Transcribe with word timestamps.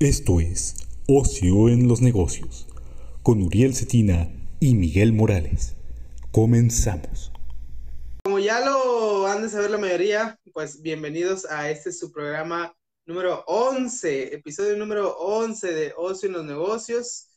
Esto 0.00 0.40
es 0.40 0.88
Ocio 1.06 1.68
en 1.68 1.86
los 1.86 2.00
Negocios 2.00 2.66
con 3.22 3.40
Uriel 3.40 3.76
Cetina 3.76 4.28
y 4.58 4.74
Miguel 4.74 5.12
Morales. 5.12 5.76
Comenzamos. 6.32 7.30
Como 8.24 8.40
ya 8.40 8.58
lo 8.58 9.28
han 9.28 9.42
de 9.42 9.48
saber 9.48 9.70
la 9.70 9.78
mayoría, 9.78 10.40
pues 10.52 10.82
bienvenidos 10.82 11.44
a 11.48 11.70
este 11.70 11.92
su 11.92 12.10
programa 12.10 12.76
número 13.06 13.44
11, 13.46 14.34
episodio 14.34 14.76
número 14.76 15.16
11 15.16 15.72
de 15.72 15.94
Ocio 15.96 16.26
en 16.26 16.32
los 16.32 16.44
Negocios. 16.44 17.28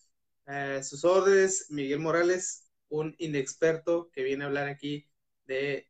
Eh, 0.48 0.82
sus 0.84 1.06
órdenes, 1.06 1.68
Miguel 1.70 2.00
Morales, 2.00 2.72
un 2.90 3.16
inexperto 3.20 4.10
que 4.12 4.24
viene 4.24 4.44
a 4.44 4.48
hablar 4.48 4.68
aquí 4.68 5.08
de 5.46 5.88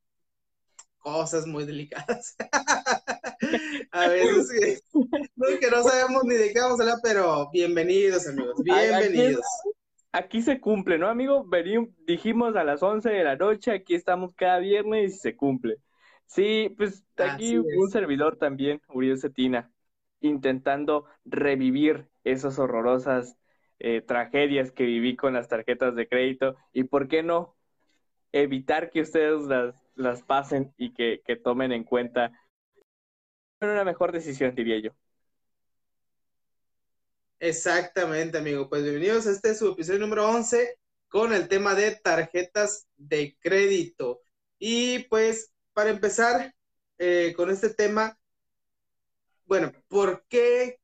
cosas 0.97 1.47
muy 1.47 1.63
delicadas. 1.63 2.35
a 3.91 4.07
veces 4.07 4.83
que, 5.59 5.69
no, 5.69 5.83
sabemos 5.83 6.23
ni 6.23 6.35
de 6.35 6.53
qué 6.53 6.59
vamos 6.59 6.79
a 6.79 6.83
hablar, 6.83 6.99
pero 7.03 7.49
bienvenidos, 7.51 8.27
amigos, 8.27 8.63
bienvenidos. 8.63 9.45
Aquí, 10.11 10.41
se 10.41 10.59
cumple, 10.59 10.97
¿no, 10.97 11.07
amigo? 11.07 11.45
dijimos 12.07 12.55
a 12.55 12.63
las 12.63 12.81
11 12.81 13.09
de 13.09 13.23
la 13.23 13.35
noche, 13.35 13.71
aquí 13.71 13.93
estamos 13.93 14.33
cada 14.33 14.59
viernes 14.59 15.15
y 15.15 15.17
se 15.17 15.35
cumple. 15.35 15.77
Sí, 16.25 16.73
pues 16.77 17.03
aquí 17.17 17.57
un 17.57 17.89
servidor 17.91 18.37
también, 18.37 18.81
Uriel 18.89 19.19
Cetina, 19.19 19.71
intentando 20.21 21.05
revivir 21.25 22.07
esas 22.23 22.57
horrorosas 22.57 23.37
eh, 23.79 24.01
tragedias 24.01 24.71
que 24.71 24.85
viví 24.85 25.15
con 25.15 25.33
las 25.33 25.47
tarjetas 25.47 25.95
de 25.95 26.07
crédito 26.07 26.55
y, 26.73 26.83
¿por 26.85 27.07
qué 27.07 27.21
no? 27.21 27.55
Evitar 28.31 28.89
que 28.89 29.01
ustedes 29.01 29.43
las, 29.43 29.75
las 29.95 30.23
pasen 30.23 30.73
y 30.77 30.93
que, 30.93 31.21
que 31.25 31.35
tomen 31.35 31.71
en 31.71 31.83
cuenta 31.83 32.31
una 33.65 33.83
mejor 33.83 34.11
decisión, 34.11 34.53
diría 34.53 34.79
yo. 34.79 34.91
Exactamente, 37.39 38.37
amigo. 38.37 38.69
Pues 38.69 38.83
bienvenidos 38.83 39.27
a 39.27 39.31
este 39.31 39.55
su 39.55 39.71
episodio 39.71 39.99
número 39.99 40.27
11 40.27 40.77
con 41.07 41.33
el 41.33 41.47
tema 41.47 41.75
de 41.75 41.95
tarjetas 41.95 42.87
de 42.95 43.37
crédito. 43.39 44.21
Y 44.59 44.99
pues 45.05 45.51
para 45.73 45.89
empezar 45.89 46.53
eh, 46.97 47.33
con 47.35 47.49
este 47.49 47.69
tema, 47.69 48.17
bueno, 49.45 49.71
¿por 49.87 50.25
qué? 50.27 50.79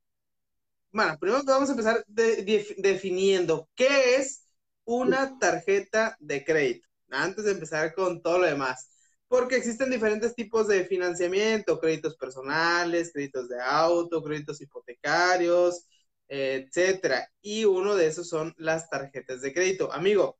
Bueno, 0.92 1.18
primero 1.18 1.42
vamos 1.44 1.68
a 1.68 1.72
empezar 1.72 2.04
definiendo 2.06 3.68
qué 3.74 4.16
es 4.16 4.46
una 4.84 5.38
tarjeta 5.38 6.16
de 6.20 6.44
crédito, 6.44 6.86
antes 7.08 7.44
de 7.44 7.52
empezar 7.52 7.94
con 7.94 8.22
todo 8.22 8.38
lo 8.38 8.46
demás 8.46 8.93
porque 9.34 9.56
existen 9.56 9.90
diferentes 9.90 10.32
tipos 10.36 10.68
de 10.68 10.84
financiamiento, 10.84 11.80
créditos 11.80 12.16
personales, 12.16 13.10
créditos 13.12 13.48
de 13.48 13.60
auto, 13.60 14.22
créditos 14.22 14.60
hipotecarios, 14.60 15.88
etcétera. 16.28 17.28
Y 17.42 17.64
uno 17.64 17.96
de 17.96 18.06
esos 18.06 18.28
son 18.28 18.54
las 18.58 18.88
tarjetas 18.88 19.42
de 19.42 19.52
crédito. 19.52 19.92
Amigo, 19.92 20.38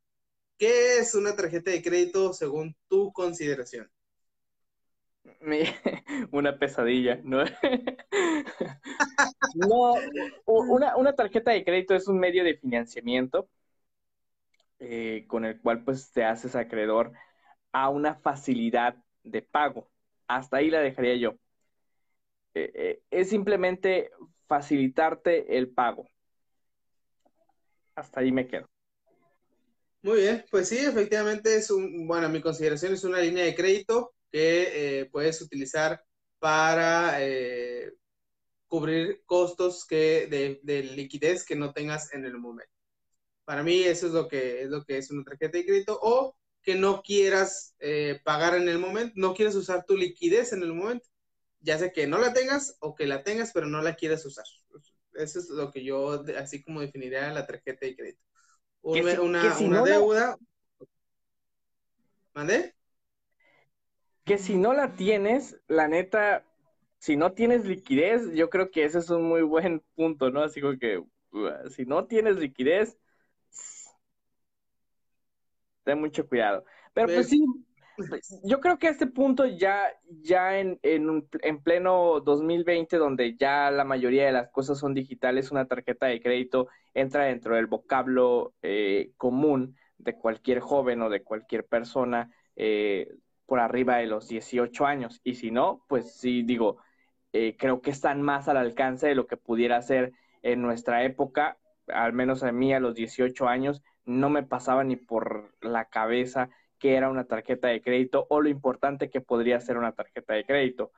¿qué 0.57 0.99
es 0.99 1.17
una 1.17 1.35
tarjeta 1.35 1.73
de 1.73 1.83
crédito 1.83 2.33
según 2.35 2.77
tu 2.87 3.13
consideración? 3.13 3.91
Una 6.31 6.57
pesadilla, 6.57 7.21
¿no? 7.25 7.43
no, 9.57 9.95
una, 10.47 11.17
tarjeta 11.17 11.51
de 11.51 11.65
crédito 11.65 11.97
es 11.97 12.07
un 12.07 12.21
medio 12.21 12.45
de 12.45 12.59
financiamiento 12.59 13.49
eh, 14.79 15.25
con 15.27 15.45
el 15.45 15.61
cual 15.61 15.83
pues 15.83 16.13
te 16.13 16.23
haces 16.23 16.55
acreedor 16.55 17.13
a 17.75 17.89
una 17.89 18.15
facilidad 18.15 18.97
de 19.25 19.43
pago. 19.43 19.91
Hasta 20.29 20.59
ahí 20.59 20.71
la 20.71 20.81
dejaría 20.81 21.17
yo. 21.17 21.35
Eh, 22.55 22.71
eh, 22.73 23.03
es 23.11 23.29
simplemente 23.29 24.13
facilitarte 24.47 25.59
el 25.59 25.69
pago. 25.69 26.09
Hasta 27.97 28.21
ahí 28.21 28.31
me 28.31 28.47
quedo. 28.47 28.69
Muy 30.03 30.21
bien, 30.21 30.45
pues 30.53 30.69
sí, 30.69 30.79
efectivamente 30.79 31.57
es 31.57 31.71
un, 31.71 32.07
bueno, 32.07 32.29
mi 32.29 32.41
consideración 32.41 32.93
es 32.93 33.03
una 33.03 33.19
línea 33.19 33.45
de 33.45 33.57
crédito 33.57 34.15
que 34.31 35.01
eh, 35.01 35.07
puedes 35.07 35.41
utilizar 35.43 36.01
para 36.39 37.19
cubrir 38.69 39.23
costos 39.25 39.85
que 39.85 40.29
de, 40.29 40.61
de, 40.63 40.83
liquidez 40.83 41.45
que 41.45 41.57
no 41.57 41.73
tengas 41.73 42.13
en 42.13 42.25
el 42.25 42.39
momento. 42.39 42.73
Para 43.45 43.65
mí 43.65 43.83
eso 43.83 44.07
es 44.07 44.13
lo 44.13 44.29
que 44.29 44.63
es 44.63 44.69
lo 44.69 44.85
que 44.85 44.99
es 44.99 45.11
una 45.11 45.25
tarjeta 45.25 45.59
de 45.59 45.65
crédito 45.65 45.99
o 46.01 46.37
que 46.65 46.75
no 46.75 47.03
quieras 47.03 47.77
eh, 47.79 48.21
pagar 48.25 48.55
en 48.55 48.69
el 48.69 48.79
momento, 48.79 49.13
no 49.17 49.35
quieres 49.35 49.55
usar 49.55 49.85
tu 49.85 49.97
liquidez 49.97 50.53
en 50.53 50.63
el 50.63 50.73
momento, 50.73 51.07
ya 51.61 51.79
sea 51.79 51.93
que 51.93 52.07
no 52.07 52.19
la 52.19 52.33
tengas 52.33 52.77
o 52.81 52.95
que 52.95 53.07
la 53.07 53.23
tengas, 53.23 53.53
pero 53.53 53.67
no 53.67 53.83
la 53.83 53.95
quieres 53.95 54.25
usar. 54.25 54.47
Eso 55.13 55.39
es 55.39 55.49
lo 55.51 55.71
que 55.71 55.85
yo 55.85 56.25
así 56.39 56.63
como 56.63 56.81
definiría 56.81 57.31
la 57.33 57.47
tarjeta 57.47 57.87
de 57.87 57.95
crédito. 57.95 58.21
Una, 58.81 59.21
una, 59.61 59.83
deuda. 59.83 60.37
¿Mande? 62.35 62.75
Que 64.25 64.39
si 64.39 64.57
no 64.57 64.73
la 64.73 64.95
tienes, 64.95 65.59
la 65.69 65.87
neta, 65.87 66.45
si 66.99 67.17
no 67.17 67.33
tienes 67.33 67.65
liquidez, 67.67 68.33
yo 68.33 68.51
creo 68.51 68.71
que 68.71 68.85
ese 68.85 68.99
es 68.99 69.11
un 69.11 69.23
muy 69.23 69.43
buen 69.43 69.83
punto, 69.95 70.31
¿no? 70.31 70.43
Así 70.43 70.61
como 70.61 70.79
que 70.79 71.03
si 71.71 71.85
no 71.85 72.07
tienes 72.07 72.37
liquidez, 72.37 72.99
ten 75.85 76.01
mucho 76.01 76.27
cuidado. 76.29 76.65
Pero 76.93 77.09
pues 77.09 77.29
sí, 77.29 77.45
pues, 77.97 78.41
yo 78.43 78.61
creo 78.61 78.79
que 78.79 78.89
a 78.89 78.91
este 78.91 79.07
punto 79.07 79.47
ya, 79.47 79.87
ya 80.23 80.59
en, 80.59 80.79
en, 80.83 81.29
en, 81.43 81.63
pleno 81.63 82.21
2020, 82.21 82.97
donde 82.97 83.37
ya 83.37 83.71
la 83.71 83.85
mayoría 83.85 84.27
de 84.27 84.33
las 84.33 84.51
cosas 84.51 84.79
son 84.79 84.95
digitales, 84.95 85.53
una 85.53 85.67
tarjeta 85.67 86.07
de 86.07 86.21
crédito 86.21 86.69
entra 86.93 87.25
dentro 87.25 87.55
del 87.55 87.67
vocablo 87.67 88.55
eh, 88.63 89.13
común 89.17 89.77
de 89.99 90.17
cualquier 90.17 90.61
joven 90.61 91.03
o 91.03 91.11
de 91.11 91.23
cualquier 91.23 91.65
persona 91.67 92.31
eh, 92.57 93.09
por 93.47 93.61
arriba 93.61 93.97
de 93.97 94.07
los 94.07 94.29
18 94.29 94.87
años. 94.87 95.21
Y 95.23 95.35
si 95.35 95.51
no, 95.51 95.85
pues 95.89 96.17
sí, 96.17 96.43
digo, 96.43 96.79
eh, 97.33 97.57
creo 97.57 97.81
que 97.81 97.91
están 97.91 98.23
más 98.23 98.49
al 98.49 98.57
alcance 98.57 99.07
de 99.07 99.15
lo 99.15 99.27
que 99.27 99.37
pudiera 99.37 99.81
ser 99.83 100.13
en 100.43 100.63
nuestra 100.63 101.05
época, 101.05 101.59
al 101.89 102.13
menos 102.13 102.43
a 102.43 102.53
mí 102.53 102.73
a 102.75 102.81
los 102.81 102.95
18 102.95 103.49
años, 103.49 103.83
no 104.05 104.31
me 104.31 104.43
pasaba 104.43 104.85
ni 104.85 104.97
por 104.97 105.55
la 105.61 105.87
cabeza 105.87 106.51
que 106.79 106.97
era 106.97 107.11
una 107.11 107.25
tarjeta 107.25 107.69
de 107.69 107.81
crédito 107.81 108.27
o 108.29 108.41
lo 108.41 108.49
importante 108.49 109.11
que 109.11 109.21
podría 109.21 109.61
ser 109.61 109.79
una 109.79 109.93
tarjeta 109.93 110.35
de 110.35 110.45
crédito. 110.45 110.93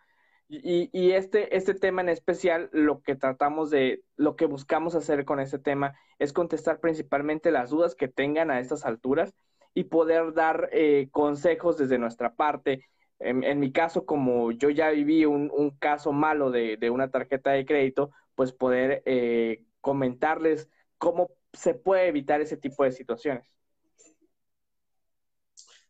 Y, 0.48 1.10
este, 1.10 1.56
este 1.56 1.74
tema 1.74 2.02
en 2.02 2.08
especial, 2.08 2.70
lo 2.72 3.02
que 3.02 3.16
tratamos 3.16 3.70
de, 3.70 4.04
lo 4.16 4.36
que 4.36 4.46
buscamos 4.46 4.94
hacer 4.94 5.24
con 5.24 5.40
este 5.40 5.58
tema 5.58 5.98
es 6.20 6.32
contestar 6.32 6.78
principalmente 6.78 7.50
las 7.50 7.70
dudas 7.70 7.96
que 7.96 8.06
tengan 8.06 8.52
a 8.52 8.60
estas 8.60 8.84
alturas 8.84 9.34
y 9.74 9.84
poder 9.84 10.34
dar 10.34 10.68
eh, 10.72 11.08
consejos 11.10 11.78
desde 11.78 11.98
nuestra 11.98 12.34
parte. 12.34 12.84
En, 13.18 13.58
mi 13.58 13.72
caso, 13.72 14.06
como 14.06 14.52
yo 14.52 14.70
ya 14.70 14.90
viví 14.90 15.24
un, 15.24 15.50
un 15.52 15.70
caso 15.70 16.12
malo 16.12 16.50
de, 16.50 16.76
de, 16.76 16.90
una 16.90 17.10
tarjeta 17.10 17.50
de 17.50 17.64
crédito, 17.66 18.10
pues 18.34 18.52
poder 18.52 19.02
eh, 19.06 19.64
comentarles 19.80 20.70
cómo 20.98 21.30
se 21.56 21.74
puede 21.74 22.08
evitar 22.08 22.40
ese 22.40 22.56
tipo 22.56 22.84
de 22.84 22.92
situaciones. 22.92 23.48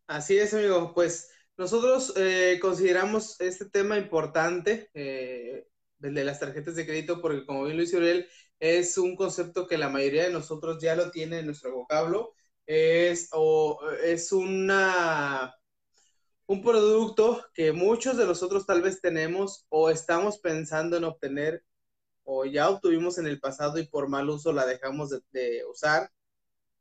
Así 0.07 0.37
es, 0.37 0.53
amigo. 0.53 0.93
Pues 0.93 1.29
nosotros 1.57 2.13
eh, 2.17 2.59
consideramos 2.61 3.39
este 3.41 3.69
tema 3.69 3.97
importante, 3.97 4.89
eh, 4.93 5.67
el 6.01 6.13
de 6.13 6.23
las 6.23 6.39
tarjetas 6.39 6.75
de 6.75 6.85
crédito, 6.85 7.21
porque 7.21 7.45
como 7.45 7.65
bien 7.65 7.79
hizo 7.79 7.97
él, 7.97 8.27
es 8.59 8.97
un 8.97 9.15
concepto 9.15 9.67
que 9.67 9.77
la 9.77 9.89
mayoría 9.89 10.23
de 10.23 10.31
nosotros 10.31 10.81
ya 10.81 10.95
lo 10.95 11.11
tiene 11.11 11.39
en 11.39 11.47
nuestro 11.47 11.73
vocablo. 11.73 12.33
Es, 12.65 13.29
o, 13.31 13.79
es 14.03 14.31
una, 14.31 15.55
un 16.47 16.61
producto 16.63 17.43
que 17.53 17.71
muchos 17.71 18.17
de 18.17 18.25
nosotros 18.25 18.65
tal 18.65 18.81
vez 18.81 19.01
tenemos 19.01 19.65
o 19.69 19.89
estamos 19.89 20.39
pensando 20.39 20.97
en 20.97 21.05
obtener 21.05 21.63
o 22.29 22.43
ya 22.45 22.69
obtuvimos 22.69 23.17
en 23.17 23.25
el 23.25 23.39
pasado 23.39 23.79
y 23.79 23.87
por 23.87 24.09
mal 24.09 24.29
uso 24.29 24.51
la 24.51 24.65
dejamos 24.65 25.09
de, 25.31 25.63
usar. 25.71 26.11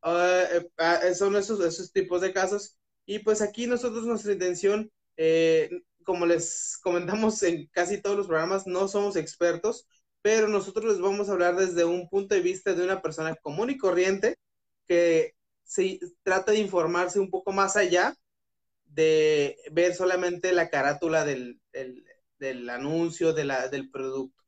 Ah, 0.02 0.42
eh, 0.52 0.68
ah, 0.78 1.00
son 1.14 1.36
esos, 1.36 1.60
esos 1.60 1.92
tipos 1.92 2.20
de 2.20 2.32
casos. 2.32 2.76
Y 3.06 3.20
pues 3.20 3.40
aquí 3.40 3.68
nosotros 3.68 4.04
nuestra 4.04 4.32
intención, 4.32 4.90
eh, 5.16 5.70
como 6.04 6.26
les 6.26 6.78
comentamos 6.82 7.42
en 7.44 7.68
casi 7.68 8.02
todos 8.02 8.16
los 8.16 8.26
programas, 8.26 8.66
no 8.66 8.88
somos 8.88 9.14
expertos, 9.14 9.86
pero 10.20 10.48
nosotros 10.48 10.86
les 10.86 11.00
vamos 11.00 11.28
a 11.28 11.32
hablar 11.32 11.54
desde 11.54 11.84
un 11.84 12.08
punto 12.08 12.34
de 12.34 12.40
vista 12.40 12.74
de 12.74 12.82
una 12.82 13.00
persona 13.00 13.36
común 13.36 13.70
y 13.70 13.78
corriente 13.78 14.36
que 14.88 15.36
se 15.62 16.00
trata 16.24 16.52
de 16.52 16.58
informarse 16.58 17.20
un 17.20 17.30
poco 17.30 17.52
más 17.52 17.76
allá 17.76 18.16
de 18.84 19.56
ver 19.70 19.94
solamente 19.94 20.52
la 20.52 20.70
carátula 20.70 21.24
del, 21.24 21.60
del, 22.40 22.68
anuncio 22.68 23.32
de 23.32 23.44
la, 23.44 23.68
del 23.68 23.90
producto. 23.90 24.45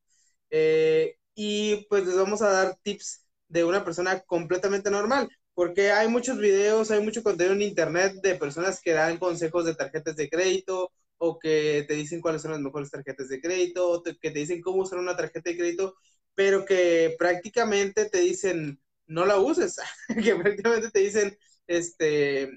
Eh, 0.50 1.16
y 1.34 1.86
pues 1.88 2.06
les 2.06 2.16
vamos 2.16 2.42
a 2.42 2.50
dar 2.50 2.76
tips 2.82 3.26
de 3.48 3.64
una 3.64 3.84
persona 3.84 4.20
completamente 4.20 4.90
normal, 4.90 5.28
porque 5.54 5.90
hay 5.92 6.08
muchos 6.08 6.38
videos, 6.38 6.90
hay 6.90 7.00
mucho 7.02 7.22
contenido 7.22 7.54
en 7.54 7.62
internet 7.62 8.14
de 8.22 8.34
personas 8.36 8.80
que 8.82 8.92
dan 8.92 9.18
consejos 9.18 9.64
de 9.64 9.74
tarjetas 9.74 10.16
de 10.16 10.28
crédito 10.28 10.92
o 11.18 11.38
que 11.38 11.84
te 11.88 11.94
dicen 11.94 12.20
cuáles 12.20 12.42
son 12.42 12.52
las 12.52 12.60
mejores 12.60 12.90
tarjetas 12.90 13.28
de 13.28 13.40
crédito, 13.40 13.90
o 13.90 14.02
que 14.02 14.30
te 14.30 14.38
dicen 14.38 14.60
cómo 14.62 14.82
usar 14.82 14.98
una 15.00 15.16
tarjeta 15.16 15.50
de 15.50 15.56
crédito, 15.56 15.94
pero 16.34 16.64
que 16.64 17.16
prácticamente 17.18 18.08
te 18.08 18.18
dicen, 18.20 18.80
no 19.06 19.26
la 19.26 19.38
uses, 19.38 19.76
que 20.24 20.34
prácticamente 20.36 20.90
te 20.90 21.00
dicen, 21.00 21.36
este, 21.66 22.50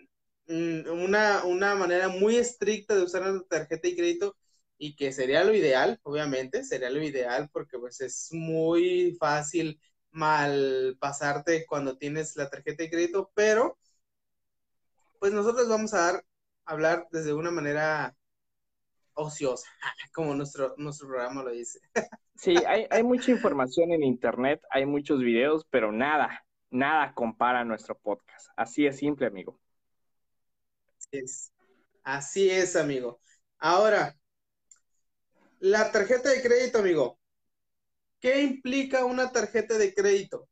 mm, 0.48 0.88
una, 1.04 1.44
una 1.46 1.76
manera 1.76 2.08
muy 2.10 2.36
estricta 2.38 2.96
de 2.96 3.04
usar 3.04 3.24
la 3.26 3.42
tarjeta 3.50 3.88
de 3.88 3.96
crédito 3.96 4.38
y 4.84 4.96
que 4.96 5.14
sería 5.14 5.44
lo 5.44 5.54
ideal, 5.54 6.00
obviamente, 6.02 6.64
sería 6.64 6.90
lo 6.90 7.04
ideal 7.04 7.52
porque 7.54 7.78
pues 7.78 8.02
es 8.02 8.30
muy 8.32 9.16
fácil 9.20 9.80
mal 10.10 10.98
pasarte 11.00 11.68
cuando 11.68 12.00
tienes 12.00 12.36
la 12.36 12.50
tarjeta 12.50 12.82
de 12.82 12.90
crédito, 12.90 13.32
pero 13.36 13.78
pues 15.20 15.34
nosotros 15.34 15.70
vamos 15.70 15.94
a 15.94 16.00
dar, 16.00 16.26
hablar 16.66 17.08
desde 17.12 17.32
una 17.32 17.52
manera 17.52 18.18
ociosa, 19.14 19.70
como 20.16 20.34
nuestro, 20.34 20.74
nuestro 20.78 21.08
programa 21.10 21.44
lo 21.44 21.52
dice. 21.52 21.80
Sí, 22.34 22.56
hay, 22.66 22.88
hay 22.90 23.04
mucha 23.04 23.30
información 23.30 23.92
en 23.92 24.02
internet, 24.02 24.64
hay 24.72 24.88
muchos 24.88 25.20
videos, 25.20 25.64
pero 25.70 25.92
nada, 25.92 26.44
nada 26.72 27.14
compara 27.14 27.64
nuestro 27.64 27.96
podcast. 28.00 28.48
Así 28.58 28.88
es 28.88 28.98
simple, 28.98 29.28
amigo. 29.28 29.60
Así 30.98 31.20
es, 31.20 31.54
así 32.04 32.50
es 32.50 32.76
amigo. 32.76 33.20
Ahora, 33.60 34.16
la 35.62 35.92
tarjeta 35.92 36.30
de 36.30 36.42
crédito, 36.42 36.80
amigo. 36.80 37.20
¿Qué 38.20 38.42
implica 38.42 39.06
una 39.06 39.32
tarjeta 39.32 39.78
de 39.78 39.94
crédito? 39.94 40.50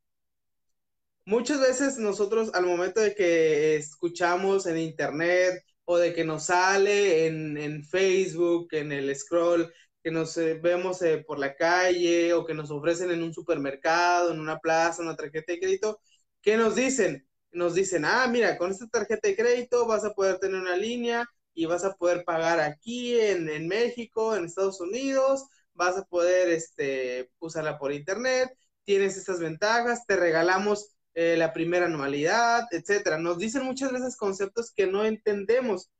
Muchas 1.24 1.60
veces 1.60 1.98
nosotros 1.98 2.50
al 2.54 2.66
momento 2.66 3.00
de 3.00 3.14
que 3.14 3.76
escuchamos 3.76 4.66
en 4.66 4.78
internet 4.78 5.62
o 5.84 5.98
de 5.98 6.14
que 6.14 6.24
nos 6.24 6.46
sale 6.46 7.26
en, 7.26 7.84
Facebook, 7.84 8.68
en 8.72 8.92
el 8.92 9.14
scroll, 9.16 9.72
que 10.02 10.10
nos 10.12 10.36
eh, 10.38 10.54
vemos 10.54 11.02
eh, 11.02 11.24
por 11.26 11.38
la 11.38 11.56
calle 11.56 12.32
o 12.32 12.46
que 12.46 12.54
nos 12.54 12.70
ofrecen 12.70 13.10
en 13.10 13.22
un 13.22 13.34
supermercado, 13.34 14.32
en 14.32 14.40
una 14.40 14.58
plaza, 14.58 15.02
una 15.02 15.16
tarjeta 15.16 15.52
de 15.52 15.60
crédito, 15.60 16.00
¿qué 16.40 16.56
nos 16.56 16.76
dicen? 16.76 17.26
Nos 17.52 17.74
dicen, 17.74 18.04
ah, 18.04 18.26
mira, 18.28 18.56
con 18.56 18.70
esta 18.70 18.86
tarjeta 18.88 19.28
de 19.28 19.36
crédito 19.36 19.86
vas 19.86 20.04
a 20.04 20.14
poder 20.14 20.38
tener 20.38 20.60
una 20.60 20.76
línea 20.76 21.26
y 21.54 21.66
vas 21.66 21.84
a 21.84 21.94
poder 21.94 22.24
pagar 22.24 22.60
aquí 22.60 23.18
en, 23.18 23.48
en 23.48 23.68
México, 23.68 24.36
en 24.36 24.44
Estados 24.44 24.80
Unidos, 24.80 25.44
vas 25.74 25.96
a 25.96 26.04
poder 26.04 26.50
este, 26.50 27.30
usarla 27.38 27.78
por 27.78 27.92
internet, 27.92 28.50
tienes 28.84 29.16
estas 29.16 29.40
ventajas, 29.40 30.06
te 30.06 30.16
regalamos 30.16 30.94
eh, 31.14 31.36
la 31.36 31.52
primera 31.52 31.86
anualidad, 31.86 32.64
etcétera. 32.70 33.18
Nos 33.18 33.38
dicen 33.38 33.64
muchas 33.64 33.92
veces 33.92 34.16
conceptos 34.16 34.72
que 34.72 34.86
no 34.86 35.04
entendemos. 35.04 35.90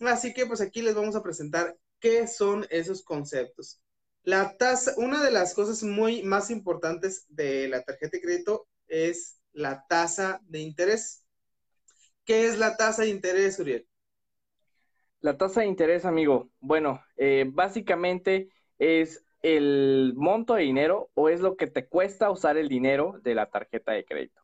Así 0.00 0.32
que 0.32 0.46
pues 0.46 0.60
aquí 0.60 0.82
les 0.82 0.94
vamos 0.94 1.16
a 1.16 1.22
presentar 1.22 1.76
qué 2.00 2.26
son 2.26 2.66
esos 2.70 3.02
conceptos. 3.02 3.80
La 4.22 4.56
tasa, 4.56 4.94
una 4.96 5.22
de 5.24 5.30
las 5.30 5.54
cosas 5.54 5.82
muy 5.82 6.22
más 6.22 6.50
importantes 6.50 7.24
de 7.28 7.68
la 7.68 7.82
tarjeta 7.82 8.16
de 8.16 8.22
crédito 8.22 8.68
es 8.88 9.38
la 9.52 9.86
tasa 9.88 10.40
de 10.44 10.60
interés. 10.60 11.24
¿Qué 12.24 12.46
es 12.46 12.58
la 12.58 12.76
tasa 12.76 13.02
de 13.02 13.08
interés, 13.08 13.58
Uriel? 13.58 13.89
La 15.20 15.36
tasa 15.36 15.60
de 15.60 15.66
interés, 15.66 16.04
amigo. 16.06 16.50
Bueno, 16.60 17.02
eh, 17.16 17.44
básicamente 17.52 18.48
es 18.78 19.24
el 19.42 20.14
monto 20.16 20.54
de 20.54 20.62
dinero 20.62 21.10
o 21.14 21.28
es 21.28 21.40
lo 21.40 21.56
que 21.56 21.66
te 21.66 21.86
cuesta 21.86 22.30
usar 22.30 22.56
el 22.56 22.68
dinero 22.68 23.20
de 23.22 23.34
la 23.34 23.46
tarjeta 23.50 23.92
de 23.92 24.04
crédito. 24.04 24.40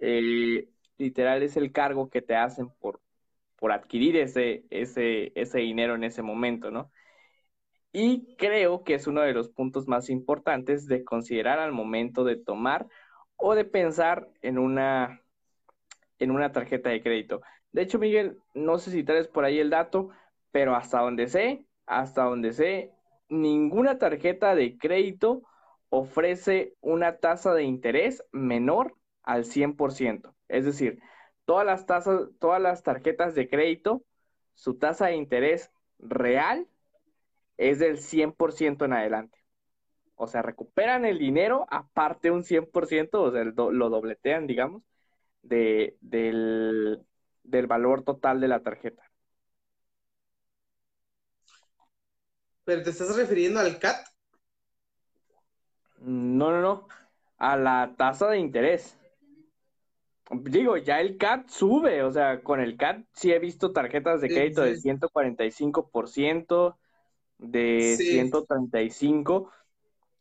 Eh, 0.00 0.68
literal 0.98 1.42
es 1.42 1.56
el 1.56 1.72
cargo 1.72 2.10
que 2.10 2.22
te 2.22 2.34
hacen 2.36 2.70
por, 2.80 3.00
por 3.56 3.70
adquirir 3.72 4.16
ese, 4.16 4.64
ese, 4.70 5.32
ese 5.36 5.58
dinero 5.60 5.94
en 5.94 6.04
ese 6.04 6.22
momento, 6.22 6.70
¿no? 6.70 6.90
Y 7.92 8.36
creo 8.36 8.84
que 8.84 8.94
es 8.94 9.06
uno 9.06 9.22
de 9.22 9.32
los 9.32 9.48
puntos 9.48 9.88
más 9.88 10.10
importantes 10.10 10.86
de 10.86 11.04
considerar 11.04 11.58
al 11.60 11.72
momento 11.72 12.24
de 12.24 12.36
tomar 12.36 12.88
o 13.36 13.54
de 13.54 13.64
pensar 13.64 14.28
en 14.42 14.58
una, 14.58 15.22
en 16.18 16.30
una 16.30 16.52
tarjeta 16.52 16.90
de 16.90 17.02
crédito. 17.02 17.40
De 17.76 17.82
hecho, 17.82 17.98
Miguel, 17.98 18.40
no 18.54 18.78
sé 18.78 18.90
si 18.90 19.04
traes 19.04 19.28
por 19.28 19.44
ahí 19.44 19.58
el 19.58 19.68
dato, 19.68 20.08
pero 20.50 20.74
hasta 20.74 21.00
donde 21.02 21.28
sé, 21.28 21.66
hasta 21.84 22.24
donde 22.24 22.54
sé, 22.54 22.90
ninguna 23.28 23.98
tarjeta 23.98 24.54
de 24.54 24.78
crédito 24.78 25.42
ofrece 25.90 26.72
una 26.80 27.18
tasa 27.18 27.52
de 27.52 27.64
interés 27.64 28.24
menor 28.32 28.94
al 29.24 29.44
100%. 29.44 30.34
Es 30.48 30.64
decir, 30.64 31.02
todas 31.44 31.66
las 31.66 31.84
tasas, 31.84 32.30
todas 32.40 32.62
las 32.62 32.82
tarjetas 32.82 33.34
de 33.34 33.46
crédito, 33.46 34.02
su 34.54 34.78
tasa 34.78 35.08
de 35.08 35.16
interés 35.16 35.70
real 35.98 36.66
es 37.58 37.78
del 37.78 37.98
100% 37.98 38.86
en 38.86 38.94
adelante. 38.94 39.38
O 40.14 40.26
sea, 40.28 40.40
recuperan 40.40 41.04
el 41.04 41.18
dinero 41.18 41.66
aparte 41.68 42.30
un 42.30 42.42
100%, 42.42 43.20
o 43.20 43.30
sea, 43.30 43.44
lo 43.44 43.90
dobletean, 43.90 44.46
digamos, 44.46 44.82
de, 45.42 45.98
del, 46.00 47.04
del 47.46 47.66
valor 47.66 48.02
total 48.02 48.40
de 48.40 48.48
la 48.48 48.62
tarjeta. 48.62 49.02
¿Pero 52.64 52.82
te 52.82 52.90
estás 52.90 53.16
refiriendo 53.16 53.60
al 53.60 53.78
CAT? 53.78 54.06
No, 55.98 56.50
no, 56.50 56.60
no. 56.60 56.88
A 57.38 57.56
la 57.56 57.94
tasa 57.96 58.28
de 58.28 58.38
interés. 58.38 58.96
Digo, 60.30 60.76
ya 60.76 61.00
el 61.00 61.16
CAT 61.16 61.48
sube, 61.48 62.02
o 62.02 62.10
sea, 62.10 62.42
con 62.42 62.60
el 62.60 62.76
CAT 62.76 63.04
sí 63.12 63.32
he 63.32 63.38
visto 63.38 63.72
tarjetas 63.72 64.20
de 64.20 64.28
crédito 64.28 64.62
de 64.62 64.76
145%, 64.76 66.76
de 67.38 67.96
135%, 67.96 69.50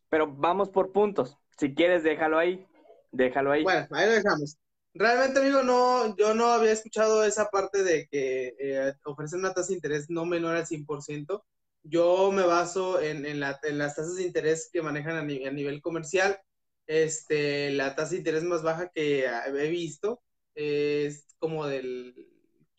pero 0.10 0.28
vamos 0.28 0.70
por 0.70 0.92
puntos. 0.92 1.40
Si 1.58 1.74
quieres, 1.74 2.04
déjalo 2.04 2.38
ahí, 2.38 2.68
déjalo 3.12 3.52
ahí. 3.52 3.64
Bueno, 3.64 3.88
ahí 3.92 4.06
lo 4.06 4.14
dejamos. 4.14 4.58
Realmente, 4.98 5.40
amigo, 5.40 5.62
no, 5.62 6.16
yo 6.16 6.34
no 6.34 6.48
había 6.54 6.72
escuchado 6.72 7.26
esa 7.26 7.50
parte 7.50 7.84
de 7.84 8.08
que 8.08 8.56
eh, 8.58 8.94
ofrecen 9.04 9.40
una 9.40 9.54
tasa 9.54 9.68
de 9.68 9.74
interés 9.76 10.10
no 10.10 10.26
menor 10.26 10.56
al 10.56 10.66
100%. 10.66 11.44
Yo 11.84 12.32
me 12.32 12.44
baso 12.44 13.02
en, 13.02 13.26
en, 13.26 13.42
las 13.42 13.60
tasas 13.62 14.16
de 14.16 14.24
interés 14.24 14.70
que 14.72 14.82
manejan 14.82 15.18
a, 15.18 15.24
nivel 15.24 15.82
comercial. 15.82 16.40
Este, 16.88 17.72
la 17.72 17.96
tasa 17.96 18.12
de 18.12 18.18
interés 18.20 18.44
más 18.44 18.64
baja 18.64 18.90
que 18.90 19.26
he 19.26 19.70
visto 19.70 20.24
es 20.56 21.26
como 21.40 21.68
del 21.68 22.16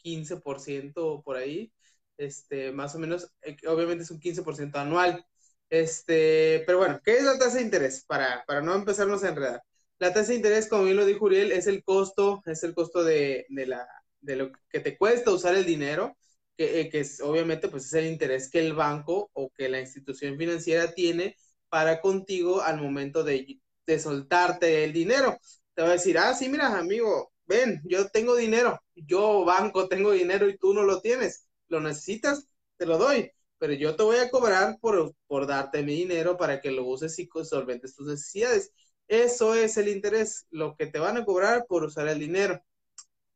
15% 0.03 1.23
por 1.23 1.37
ahí, 1.37 1.73
este, 2.17 2.73
más 2.73 2.95
o 2.95 2.99
menos, 2.99 3.31
eh, 3.43 3.57
obviamente 3.69 4.05
es 4.05 4.11
un 4.11 4.21
15% 4.21 4.77
anual. 4.77 5.27
Este, 5.69 6.63
pero 6.67 6.79
bueno, 6.79 7.01
¿qué 7.05 7.19
es 7.19 7.25
la 7.25 7.39
tasa 7.39 7.57
de 7.59 7.63
interés? 7.65 8.05
Para, 8.07 8.45
para 8.47 8.63
no 8.63 8.75
empezarnos 8.75 9.23
a 9.25 9.29
enredar. 9.29 9.63
La 9.99 10.13
tasa 10.13 10.29
de 10.31 10.37
interés, 10.37 10.69
como 10.69 10.85
bien 10.85 10.97
lo 10.97 11.07
dijo 11.07 11.25
Uriel, 11.25 11.53
es 11.53 11.67
el 11.67 11.83
costo, 11.83 12.43
es 12.47 12.63
el 12.65 12.75
costo 12.75 13.03
de, 13.05 13.47
de, 13.49 13.67
la, 13.67 13.87
de 14.21 14.37
lo 14.37 14.53
que 14.69 14.81
te 14.81 14.97
cuesta 14.99 15.31
usar 15.33 15.55
el 15.57 15.65
dinero, 15.65 16.17
que, 16.57 16.81
eh, 16.81 16.91
que 16.91 17.05
obviamente 17.23 17.69
pues 17.69 17.87
es 17.87 17.95
el 17.95 18.07
interés 18.07 18.51
que 18.51 18.61
el 18.61 18.75
banco 18.75 19.31
o 19.33 19.51
que 19.51 19.69
la 19.69 19.81
institución 19.81 20.37
financiera 20.39 20.93
tiene 20.95 21.37
para 21.71 22.01
contigo 22.01 22.61
al 22.63 22.81
momento 22.81 23.25
de, 23.25 23.59
de 23.87 23.99
soltarte 23.99 24.85
el 24.85 24.93
dinero. 24.93 25.39
Te 25.75 25.83
va 25.83 25.89
a 25.89 25.93
decir, 25.93 26.19
ah, 26.19 26.35
sí, 26.35 26.49
mira, 26.49 26.77
amigo, 26.79 27.33
ven, 27.47 27.81
yo 27.85 28.09
tengo 28.09 28.35
dinero, 28.37 28.79
yo 28.95 29.45
banco 29.45 29.89
tengo 29.89 30.13
dinero 30.13 30.49
y 30.49 30.59
tú 30.59 30.75
no 30.75 30.83
lo 30.83 31.01
tienes, 31.01 31.47
lo 31.69 31.81
necesitas, 31.81 32.47
te 32.77 32.87
lo 32.87 32.99
doy, 32.99 33.31
pero 33.59 33.73
yo 33.73 33.97
te 33.97 34.03
voy 34.03 34.17
a 34.19 34.31
cobrar 34.31 34.79
por, 34.81 35.15
por 35.27 35.47
darte 35.47 35.83
mi 35.83 35.95
dinero 35.95 36.37
para 36.37 36.61
que 36.61 36.71
lo 36.71 36.85
uses 36.87 37.19
y 37.19 37.29
solventes 37.45 37.95
tus 37.95 38.07
necesidades. 38.07 38.73
Eso 39.09 39.55
es 39.55 39.77
el 39.77 39.89
interés, 39.89 40.47
lo 40.51 40.77
que 40.77 40.87
te 40.87 40.99
van 40.99 41.17
a 41.17 41.25
cobrar 41.25 41.67
por 41.67 41.85
usar 41.85 42.09
el 42.09 42.19
dinero. 42.19 42.61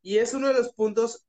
Y 0.03 0.19
es 0.19 0.35
uno 0.35 0.49
de 0.49 0.55
los 0.55 0.73
puntos 0.73 1.27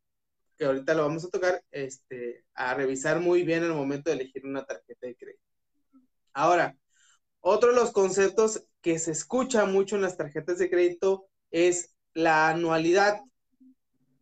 que 0.58 0.66
ahorita 0.66 0.94
lo 0.94 1.04
vamos 1.04 1.26
a 1.26 1.30
tocar, 1.30 1.64
este, 1.72 2.46
a 2.54 2.74
revisar 2.74 3.20
muy 3.20 3.44
bien 3.44 3.64
el 3.64 3.74
momento 3.74 4.10
de 4.10 4.18
elegir 4.18 4.46
una 4.46 4.66
tarjeta 4.66 5.08
de 5.08 5.16
crédito. 5.16 5.44
Ahora, 6.34 6.78
otro 7.40 7.70
de 7.72 7.76
los 7.76 7.92
conceptos 7.92 8.64
que 8.82 9.00
se 9.00 9.12
escucha 9.12 9.66
mucho 9.66 9.96
en 9.96 10.04
las 10.04 10.18
tarjetas 10.18 10.60
de 10.60 10.70
crédito 10.70 11.28
es 11.50 11.96
la 12.14 12.50
anualidad. 12.50 13.20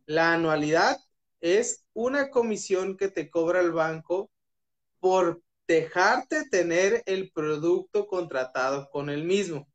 La 0.06 0.32
anualidad 0.34 0.98
es 1.40 1.84
una 1.92 2.30
comisión 2.30 2.96
que 2.96 3.08
te 3.08 3.30
cobra 3.30 3.60
el 3.60 3.72
banco 3.72 4.30
por 4.98 5.42
dejarte 5.66 6.48
tener 6.48 7.02
el 7.06 7.30
producto 7.30 8.06
contratado 8.06 8.90
con 8.90 9.08
el 9.08 9.24
mismo. 9.24 9.69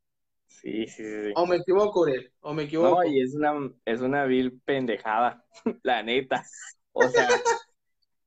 Sí, 0.65 0.87
sí, 0.87 1.03
sí. 1.03 1.31
O 1.35 1.45
me 1.45 1.57
equivoco, 1.57 2.01
Uriel, 2.01 2.31
o 2.39 2.51
me 2.51 2.63
equivoco. 2.63 3.03
No, 3.03 3.07
y 3.07 3.21
es 3.21 3.35
una, 3.35 3.71
es 3.85 4.01
una 4.01 4.25
vil 4.25 4.59
pendejada, 4.65 5.45
la 5.83 6.01
neta. 6.01 6.43
O 6.91 7.07
sea, 7.07 7.27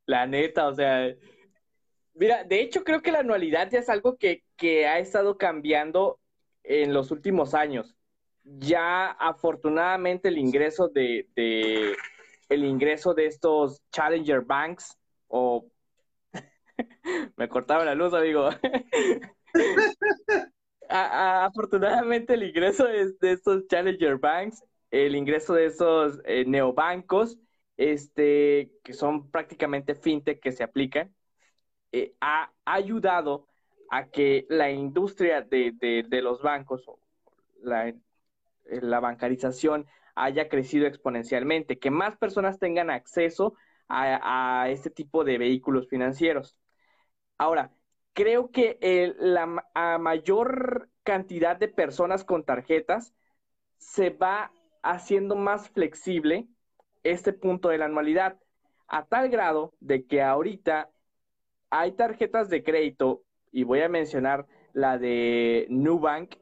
la 0.06 0.24
neta, 0.24 0.68
o 0.68 0.72
sea. 0.72 1.12
Mira, 2.14 2.44
de 2.44 2.60
hecho 2.60 2.84
creo 2.84 3.02
que 3.02 3.10
la 3.10 3.20
anualidad 3.20 3.68
ya 3.68 3.80
es 3.80 3.88
algo 3.88 4.18
que, 4.18 4.44
que 4.56 4.86
ha 4.86 5.00
estado 5.00 5.36
cambiando 5.36 6.20
en 6.62 6.94
los 6.94 7.10
últimos 7.10 7.54
años. 7.54 7.96
Ya 8.44 9.10
afortunadamente 9.10 10.28
el 10.28 10.38
ingreso 10.38 10.86
de, 10.86 11.26
de 11.34 11.96
el 12.48 12.64
ingreso 12.64 13.14
de 13.14 13.26
estos 13.26 13.82
Challenger 13.90 14.42
Banks 14.42 14.96
o 15.26 15.66
me 17.36 17.48
cortaba 17.48 17.84
la 17.84 17.96
luz, 17.96 18.14
amigo. 18.14 18.48
Afortunadamente 20.88 22.34
el 22.34 22.44
ingreso 22.44 22.84
de, 22.86 23.14
estos 23.22 23.66
Challenger 23.68 24.18
Banks, 24.18 24.64
el 24.90 25.16
ingreso 25.16 25.54
de 25.54 25.66
esos 25.66 26.20
eh, 26.24 26.44
neobancos, 26.46 27.38
este, 27.76 28.72
que 28.82 28.92
son 28.92 29.30
prácticamente 29.30 29.94
fintech 29.94 30.40
que 30.40 30.52
se 30.52 30.64
aplican, 30.64 31.14
eh, 31.92 32.14
ha, 32.20 32.52
ayudado 32.64 33.48
a 33.90 34.08
que 34.08 34.46
la 34.48 34.70
industria 34.70 35.42
de, 35.42 36.06
los 36.22 36.42
bancos, 36.42 36.84
la, 37.62 37.94
la 38.64 39.00
bancarización, 39.00 39.86
haya 40.14 40.48
crecido 40.48 40.86
exponencialmente, 40.86 41.78
que 41.78 41.90
más 41.90 42.16
personas 42.16 42.58
tengan 42.58 42.90
acceso 42.90 43.54
a, 43.88 44.68
este 44.70 44.90
tipo 44.90 45.24
de 45.24 45.38
vehículos 45.38 45.88
financieros. 45.88 46.56
Ahora, 47.38 47.72
creo 48.18 48.50
que 48.50 48.76
la 49.20 49.46
mayor 50.00 50.88
cantidad 51.04 51.56
de 51.56 51.68
personas 51.68 52.24
con 52.24 52.42
tarjetas 52.42 53.14
se 53.76 54.10
va 54.10 54.50
haciendo 54.82 55.36
más 55.36 55.70
flexible 55.70 56.48
este 57.04 57.32
punto 57.32 57.68
de 57.68 57.78
la 57.78 57.84
anualidad, 57.84 58.40
a 58.88 59.06
tal 59.06 59.28
grado 59.28 59.72
de 59.78 60.04
que 60.04 60.20
ahorita 60.20 60.90
hay 61.70 61.92
tarjetas 61.92 62.48
de 62.48 62.64
crédito, 62.64 63.22
y 63.52 63.62
voy 63.62 63.82
a 63.82 63.88
mencionar 63.88 64.48
la 64.72 64.98
de 64.98 65.68
Nubank, 65.70 66.34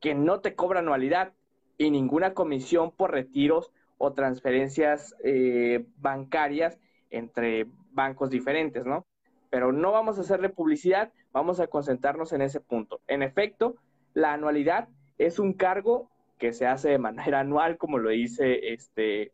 que 0.00 0.14
no 0.14 0.40
te 0.40 0.54
cobra 0.54 0.80
anualidad 0.80 1.34
y 1.76 1.90
ninguna 1.90 2.32
comisión 2.32 2.92
por 2.92 3.10
retiros 3.10 3.70
o 3.98 4.14
transferencias 4.14 5.14
eh, 5.22 5.84
bancarias 5.98 6.78
entre 7.10 7.66
bancos 7.92 8.30
diferentes, 8.30 8.86
¿no? 8.86 9.04
Pero 9.50 9.72
no 9.72 9.92
vamos 9.92 10.18
a 10.18 10.22
hacerle 10.22 10.48
publicidad, 10.48 11.12
vamos 11.32 11.60
a 11.60 11.66
concentrarnos 11.66 12.32
en 12.32 12.42
ese 12.42 12.60
punto. 12.60 13.00
En 13.06 13.22
efecto, 13.22 13.76
la 14.14 14.32
anualidad 14.32 14.88
es 15.18 15.38
un 15.38 15.52
cargo 15.52 16.10
que 16.38 16.52
se 16.52 16.66
hace 16.66 16.90
de 16.90 16.98
manera 16.98 17.40
anual, 17.40 17.76
como 17.76 17.98
lo 17.98 18.10
dice 18.10 18.72
este, 18.72 19.32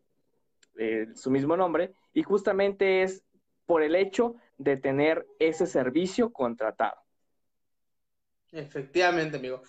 eh, 0.77 1.07
su 1.13 1.31
mismo 1.31 1.55
nombre, 1.55 1.93
y 2.13 2.23
justamente 2.23 3.03
es 3.03 3.23
por 3.65 3.83
el 3.83 3.95
hecho 3.95 4.35
de 4.57 4.75
tener 4.77 5.25
ese 5.39 5.67
servicio 5.67 6.31
contratado. 6.31 6.97
Efectivamente, 8.51 9.37
amigo 9.37 9.61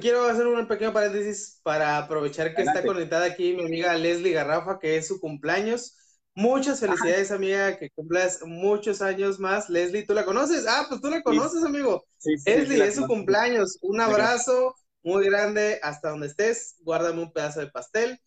quiero 0.00 0.24
hacer 0.24 0.46
un 0.46 0.66
pequeño 0.66 0.92
paréntesis 0.92 1.60
para 1.62 1.98
aprovechar 1.98 2.54
que 2.54 2.62
está 2.62 2.82
conectada 2.82 3.26
aquí 3.26 3.54
mi 3.54 3.66
amiga 3.66 3.94
Leslie 3.96 4.32
Garrafa, 4.32 4.78
que 4.78 4.96
es 4.96 5.06
su 5.06 5.20
cumpleaños. 5.20 5.96
Muchas 6.38 6.80
felicidades, 6.80 7.30
amiga, 7.30 7.78
que 7.78 7.88
cumplas 7.88 8.42
muchos 8.44 9.00
años 9.00 9.40
más. 9.40 9.70
Leslie, 9.70 10.04
¿tú 10.04 10.12
la 10.12 10.26
conoces? 10.26 10.66
Ah, 10.68 10.84
pues 10.86 11.00
tú 11.00 11.08
la 11.08 11.22
conoces, 11.22 11.64
amigo. 11.64 12.04
Leslie, 12.44 12.84
es 12.84 12.96
su 12.96 13.06
cumpleaños. 13.06 13.78
Un 13.80 14.02
abrazo 14.02 14.74
muy 15.02 15.24
grande 15.24 15.80
hasta 15.82 16.10
donde 16.10 16.26
estés. 16.26 16.76
Guárdame 16.80 17.22
un 17.22 17.32
pedazo 17.32 17.60
de 17.60 17.68
pastel. 17.68 18.20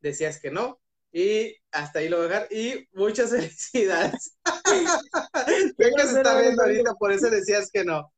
Decías 0.00 0.40
que 0.40 0.52
no. 0.52 0.78
Y 1.10 1.56
hasta 1.72 1.98
ahí 1.98 2.08
lo 2.08 2.18
voy 2.18 2.26
a 2.26 2.28
dejar. 2.28 2.52
Y 2.52 2.88
muchas 2.92 3.30
felicidades. 3.32 4.38
Creo 5.76 5.90
que 5.96 6.02
se 6.04 6.18
está 6.18 6.40
viendo 6.40 6.62
ahorita, 6.62 6.94
por 6.94 7.10
eso 7.10 7.28
decías 7.30 7.68
que 7.72 7.84
no. 7.84 8.12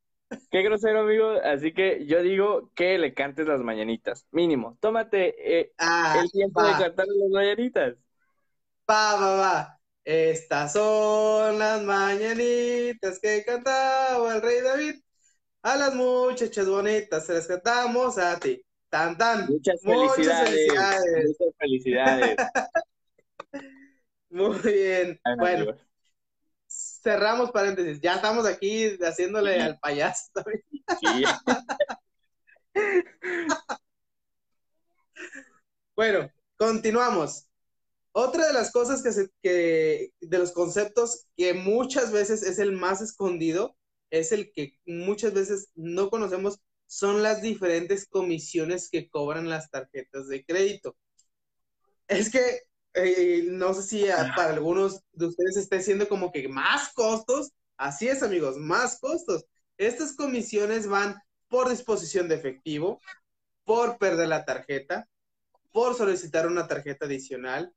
Qué 0.50 0.60
grosero, 0.62 1.00
amigo. 1.00 1.30
Así 1.42 1.72
que 1.72 2.04
yo 2.04 2.22
digo 2.22 2.70
que 2.74 2.98
le 2.98 3.14
cantes 3.14 3.46
las 3.46 3.62
mañanitas. 3.62 4.26
Mínimo. 4.30 4.76
Tómate 4.80 5.60
eh, 5.60 5.72
ah, 5.78 6.20
el 6.22 6.30
tiempo 6.30 6.62
de 6.62 6.72
cantar 6.72 7.06
las 7.06 7.30
mañanitas. 7.30 7.96
Va, 8.90 9.16
va, 9.16 9.36
va. 9.36 9.80
Estas 10.04 10.72
son 10.72 11.58
las 11.58 11.82
mañanitas 11.82 13.18
que 13.20 13.44
cantaba 13.44 14.34
el 14.34 14.42
rey 14.42 14.60
David. 14.62 14.94
A 15.62 15.76
las 15.76 15.94
muchachas 15.94 16.68
bonitas 16.68 17.26
se 17.26 17.34
las 17.34 17.46
cantamos 17.46 18.18
a 18.18 18.38
ti. 18.38 18.62
Tan, 18.88 19.18
tan. 19.18 19.46
Muchas 19.46 19.80
felicidades. 19.82 21.36
Muchas 21.38 21.54
felicidades. 21.58 22.36
Muy 24.30 24.58
bien. 24.58 25.20
bueno 25.38 25.76
cerramos 26.68 27.50
paréntesis. 27.50 28.00
Ya 28.00 28.16
estamos 28.16 28.46
aquí 28.46 28.98
haciéndole 29.02 29.60
al 29.60 29.78
payaso 29.78 30.30
también. 30.34 30.62
bueno, 35.96 36.30
continuamos. 36.56 37.47
Otra 38.20 38.48
de 38.48 38.52
las 38.52 38.72
cosas 38.72 39.00
que, 39.04 39.12
se, 39.12 39.30
que, 39.44 40.12
de 40.20 40.38
los 40.38 40.50
conceptos 40.50 41.28
que 41.36 41.54
muchas 41.54 42.10
veces 42.10 42.42
es 42.42 42.58
el 42.58 42.72
más 42.72 43.00
escondido, 43.00 43.76
es 44.10 44.32
el 44.32 44.52
que 44.52 44.76
muchas 44.86 45.34
veces 45.34 45.68
no 45.76 46.10
conocemos, 46.10 46.58
son 46.88 47.22
las 47.22 47.42
diferentes 47.42 48.08
comisiones 48.08 48.90
que 48.90 49.08
cobran 49.08 49.48
las 49.48 49.70
tarjetas 49.70 50.26
de 50.26 50.44
crédito. 50.44 50.96
Es 52.08 52.28
que 52.28 52.62
eh, 52.94 53.44
no 53.50 53.72
sé 53.72 53.84
si 53.84 54.06
para 54.34 54.52
algunos 54.52 55.00
de 55.12 55.26
ustedes 55.26 55.56
esté 55.56 55.80
siendo 55.80 56.08
como 56.08 56.32
que 56.32 56.48
más 56.48 56.92
costos. 56.94 57.52
Así 57.76 58.08
es, 58.08 58.24
amigos, 58.24 58.56
más 58.56 58.98
costos. 58.98 59.44
Estas 59.76 60.16
comisiones 60.16 60.88
van 60.88 61.22
por 61.46 61.68
disposición 61.70 62.28
de 62.28 62.34
efectivo, 62.34 63.00
por 63.62 63.96
perder 63.96 64.26
la 64.26 64.44
tarjeta, 64.44 65.08
por 65.70 65.94
solicitar 65.94 66.48
una 66.48 66.66
tarjeta 66.66 67.06
adicional, 67.06 67.72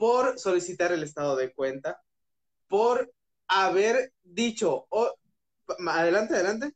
por 0.00 0.38
solicitar 0.38 0.92
el 0.92 1.02
estado 1.02 1.36
de 1.36 1.52
cuenta, 1.52 2.00
por 2.68 3.12
haber 3.46 4.14
dicho, 4.22 4.86
oh, 4.88 5.12
adelante, 5.88 6.36
adelante. 6.36 6.74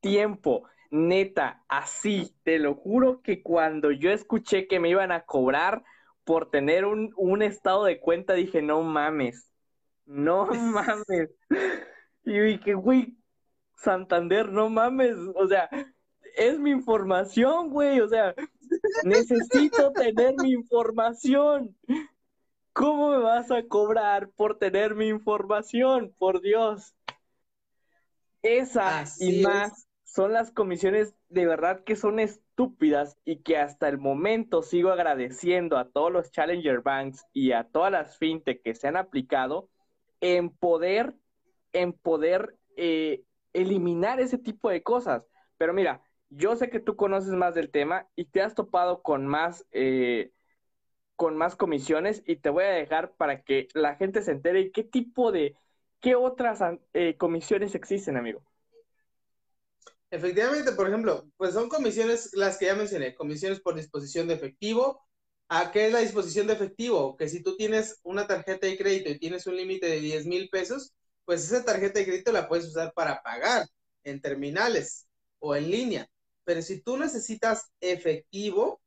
Tiempo, 0.00 0.64
neta, 0.90 1.62
así, 1.68 2.34
te 2.42 2.58
lo 2.58 2.74
juro 2.74 3.22
que 3.22 3.44
cuando 3.44 3.92
yo 3.92 4.10
escuché 4.10 4.66
que 4.66 4.80
me 4.80 4.88
iban 4.88 5.12
a 5.12 5.24
cobrar, 5.24 5.84
por 6.24 6.50
tener 6.50 6.84
un, 6.84 7.12
un 7.16 7.42
estado 7.42 7.84
de 7.84 8.00
cuenta 8.00 8.34
dije, 8.34 8.60
no 8.60 8.82
mames, 8.82 9.52
no 10.04 10.46
mames. 10.48 11.30
Y 12.24 12.40
dije, 12.40 12.74
güey, 12.74 13.16
Santander, 13.76 14.48
no 14.48 14.68
mames, 14.68 15.14
o 15.36 15.46
sea, 15.46 15.70
es 16.36 16.58
mi 16.58 16.72
información, 16.72 17.70
güey, 17.70 18.00
o 18.00 18.08
sea, 18.08 18.34
necesito 19.04 19.92
tener 19.92 20.34
mi 20.42 20.50
información. 20.50 21.76
¿Cómo 22.74 23.10
me 23.10 23.18
vas 23.18 23.52
a 23.52 23.62
cobrar 23.68 24.30
por 24.30 24.58
tener 24.58 24.96
mi 24.96 25.06
información? 25.06 26.12
Por 26.18 26.40
Dios. 26.40 26.92
Esa 28.42 29.04
y 29.20 29.42
más 29.42 29.86
son 30.02 30.32
las 30.32 30.50
comisiones 30.50 31.14
de 31.28 31.46
verdad 31.46 31.84
que 31.84 31.94
son 31.94 32.18
estúpidas 32.18 33.16
y 33.24 33.42
que 33.42 33.58
hasta 33.58 33.88
el 33.88 33.98
momento 33.98 34.62
sigo 34.62 34.90
agradeciendo 34.90 35.78
a 35.78 35.88
todos 35.88 36.10
los 36.10 36.32
Challenger 36.32 36.80
Banks 36.80 37.24
y 37.32 37.52
a 37.52 37.62
todas 37.62 37.92
las 37.92 38.18
fintech 38.18 38.60
que 38.62 38.74
se 38.74 38.88
han 38.88 38.96
aplicado 38.96 39.70
en 40.20 40.50
poder, 40.50 41.14
en 41.72 41.92
poder 41.92 42.56
eh, 42.76 43.22
eliminar 43.52 44.20
ese 44.20 44.36
tipo 44.36 44.68
de 44.68 44.82
cosas. 44.82 45.24
Pero 45.58 45.72
mira, 45.72 46.02
yo 46.28 46.56
sé 46.56 46.70
que 46.70 46.80
tú 46.80 46.96
conoces 46.96 47.34
más 47.34 47.54
del 47.54 47.70
tema 47.70 48.08
y 48.16 48.24
te 48.24 48.42
has 48.42 48.56
topado 48.56 49.00
con 49.00 49.28
más, 49.28 49.64
eh, 49.70 50.32
con 51.16 51.36
más 51.36 51.56
comisiones 51.56 52.22
y 52.26 52.36
te 52.36 52.50
voy 52.50 52.64
a 52.64 52.68
dejar 52.68 53.14
para 53.16 53.42
que 53.42 53.68
la 53.74 53.96
gente 53.96 54.22
se 54.22 54.32
entere 54.32 54.72
qué 54.72 54.82
tipo 54.84 55.32
de, 55.32 55.56
qué 56.00 56.14
otras 56.16 56.60
eh, 56.92 57.16
comisiones 57.16 57.74
existen, 57.74 58.16
amigo. 58.16 58.42
Efectivamente, 60.10 60.72
por 60.72 60.88
ejemplo, 60.88 61.26
pues 61.36 61.54
son 61.54 61.68
comisiones 61.68 62.30
las 62.34 62.56
que 62.56 62.66
ya 62.66 62.74
mencioné, 62.74 63.14
comisiones 63.14 63.60
por 63.60 63.74
disposición 63.74 64.28
de 64.28 64.34
efectivo. 64.34 65.02
¿A 65.48 65.72
qué 65.72 65.86
es 65.86 65.92
la 65.92 65.98
disposición 65.98 66.46
de 66.46 66.52
efectivo? 66.52 67.16
Que 67.16 67.28
si 67.28 67.42
tú 67.42 67.56
tienes 67.56 67.98
una 68.02 68.26
tarjeta 68.26 68.66
de 68.66 68.78
crédito 68.78 69.10
y 69.10 69.18
tienes 69.18 69.46
un 69.46 69.56
límite 69.56 69.86
de 69.86 70.00
10 70.00 70.26
mil 70.26 70.48
pesos, 70.50 70.94
pues 71.24 71.44
esa 71.44 71.64
tarjeta 71.64 71.98
de 71.98 72.06
crédito 72.06 72.32
la 72.32 72.48
puedes 72.48 72.66
usar 72.66 72.92
para 72.94 73.22
pagar 73.22 73.66
en 74.04 74.20
terminales 74.20 75.08
o 75.40 75.56
en 75.56 75.70
línea. 75.70 76.08
Pero 76.44 76.62
si 76.62 76.80
tú 76.80 76.96
necesitas 76.96 77.72
efectivo, 77.80 78.80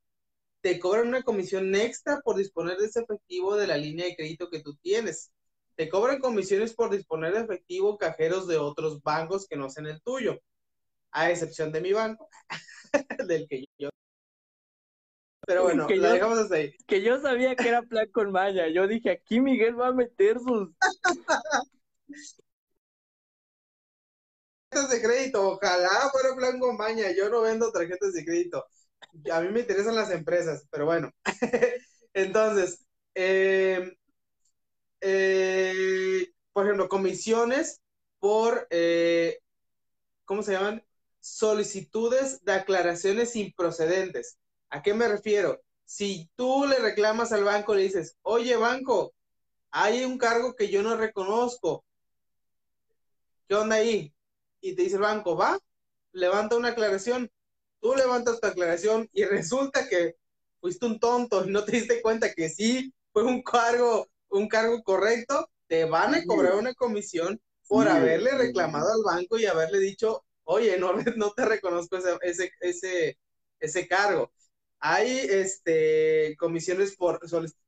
te 0.62 0.80
cobran 0.80 1.08
una 1.08 1.24
comisión 1.24 1.74
extra 1.76 2.20
por 2.22 2.36
disponer 2.36 2.78
de 2.78 2.88
ese 2.88 3.02
efectivo 3.02 3.56
de 3.56 3.68
la 3.68 3.78
línea 3.78 4.06
de 4.06 4.16
crédito 4.16 4.50
que 4.50 4.62
tú 4.62 4.76
tienes. 4.78 5.32
Te 5.76 5.90
cobran 5.90 6.20
comisiones 6.20 6.74
por 6.74 6.90
disponer 6.90 7.34
de 7.34 7.42
efectivo 7.42 7.98
cajeros 7.98 8.48
de 8.48 8.58
otros 8.58 9.02
bancos 9.04 9.48
que 9.48 9.56
no 9.56 9.70
sean 9.70 9.88
el 9.88 10.02
tuyo 10.02 10.40
a 11.12 11.32
excepción 11.32 11.72
de 11.72 11.82
mi 11.82 11.94
banco, 11.94 12.30
del 13.28 13.48
que 13.48 13.66
yo. 13.78 13.90
Pero 15.46 15.64
bueno, 15.64 15.88
que 15.88 15.98
dejamos 15.98 16.40
hasta 16.40 16.56
ahí. 16.56 16.76
Que 16.86 17.02
yo 17.02 17.22
sabía 17.22 17.56
que 17.56 17.70
era 17.70 17.82
plan 17.82 18.10
con 18.12 18.32
Maya. 18.32 18.68
Yo 18.68 18.88
dije, 18.88 19.12
aquí 19.12 19.40
Miguel 19.40 19.80
va 19.80 19.88
a 19.88 19.94
meter 19.94 20.40
sus. 20.40 20.70
tarjetas 24.70 24.90
de 24.90 25.02
crédito, 25.02 25.52
ojalá 25.52 26.10
fuera 26.12 26.36
plan 26.36 26.60
con 26.60 26.76
Maya. 26.78 27.12
Yo 27.16 27.30
no 27.30 27.42
vendo 27.42 27.72
tarjetas 27.72 28.14
de 28.14 28.26
crédito. 28.26 28.66
A 29.32 29.42
mí 29.42 29.50
me 29.50 29.62
interesan 29.62 29.96
las 29.96 30.12
empresas, 30.12 30.68
pero 30.72 30.86
bueno. 30.86 31.12
Entonces, 32.14 32.86
eh, 33.16 33.96
eh, 35.02 36.28
por 36.54 36.66
ejemplo, 36.66 36.90
comisiones 36.90 37.82
por, 38.20 38.68
eh, 38.70 39.40
¿cómo 40.26 40.44
se 40.44 40.54
llaman? 40.54 40.84
solicitudes 41.28 42.44
de 42.44 42.54
aclaraciones 42.54 43.36
improcedentes. 43.36 44.38
¿A 44.70 44.82
qué 44.82 44.94
me 44.94 45.08
refiero? 45.08 45.62
Si 45.86 46.30
tú 46.36 46.66
le 46.66 46.78
reclamas 46.80 47.32
al 47.32 47.44
banco, 47.44 47.76
le 47.76 47.84
dices, 47.84 48.18
oye 48.22 48.56
banco, 48.56 49.14
hay 49.72 50.06
un 50.06 50.18
cargo 50.18 50.56
que 50.56 50.70
yo 50.70 50.82
no 50.84 50.96
reconozco. 50.96 51.86
¿Qué 53.48 53.56
onda 53.56 53.78
ahí? 53.78 54.14
Y 54.62 54.76
te 54.76 54.84
dice 54.84 54.96
el 54.96 55.02
banco, 55.02 55.36
va, 55.36 55.60
levanta 56.12 56.58
una 56.58 56.70
aclaración. 56.70 57.30
Tú 57.80 57.96
levantas 57.96 58.40
tu 58.40 58.48
aclaración 58.48 59.10
y 59.14 59.24
resulta 59.26 59.88
que 59.88 60.16
fuiste 60.60 60.86
un 60.86 61.00
tonto 61.00 61.46
y 61.46 61.52
no 61.52 61.64
te 61.64 61.74
diste 61.74 62.02
cuenta 62.02 62.34
que 62.34 62.50
sí 62.50 62.94
fue 63.14 63.24
un 63.24 63.42
cargo, 63.42 64.08
un 64.30 64.48
cargo 64.48 64.82
correcto, 64.84 65.50
te 65.68 65.86
van 65.86 66.16
a 66.16 66.24
cobrar 66.26 66.56
una 66.56 66.74
comisión 66.74 67.40
por 67.68 67.88
haberle 67.88 68.32
reclamado 68.32 68.92
al 68.94 69.04
banco 69.04 69.38
y 69.38 69.46
haberle 69.46 69.80
dicho, 69.80 70.24
oye, 70.44 70.78
no, 70.80 70.94
no 71.18 71.32
te 71.32 71.46
reconozco 71.46 71.98
ese, 71.98 72.52
ese, 72.62 73.18
ese, 73.60 73.88
cargo. 73.88 74.32
Hay 74.80 75.10
este, 75.10 76.36
comisiones 76.38 76.96
por, 76.96 77.20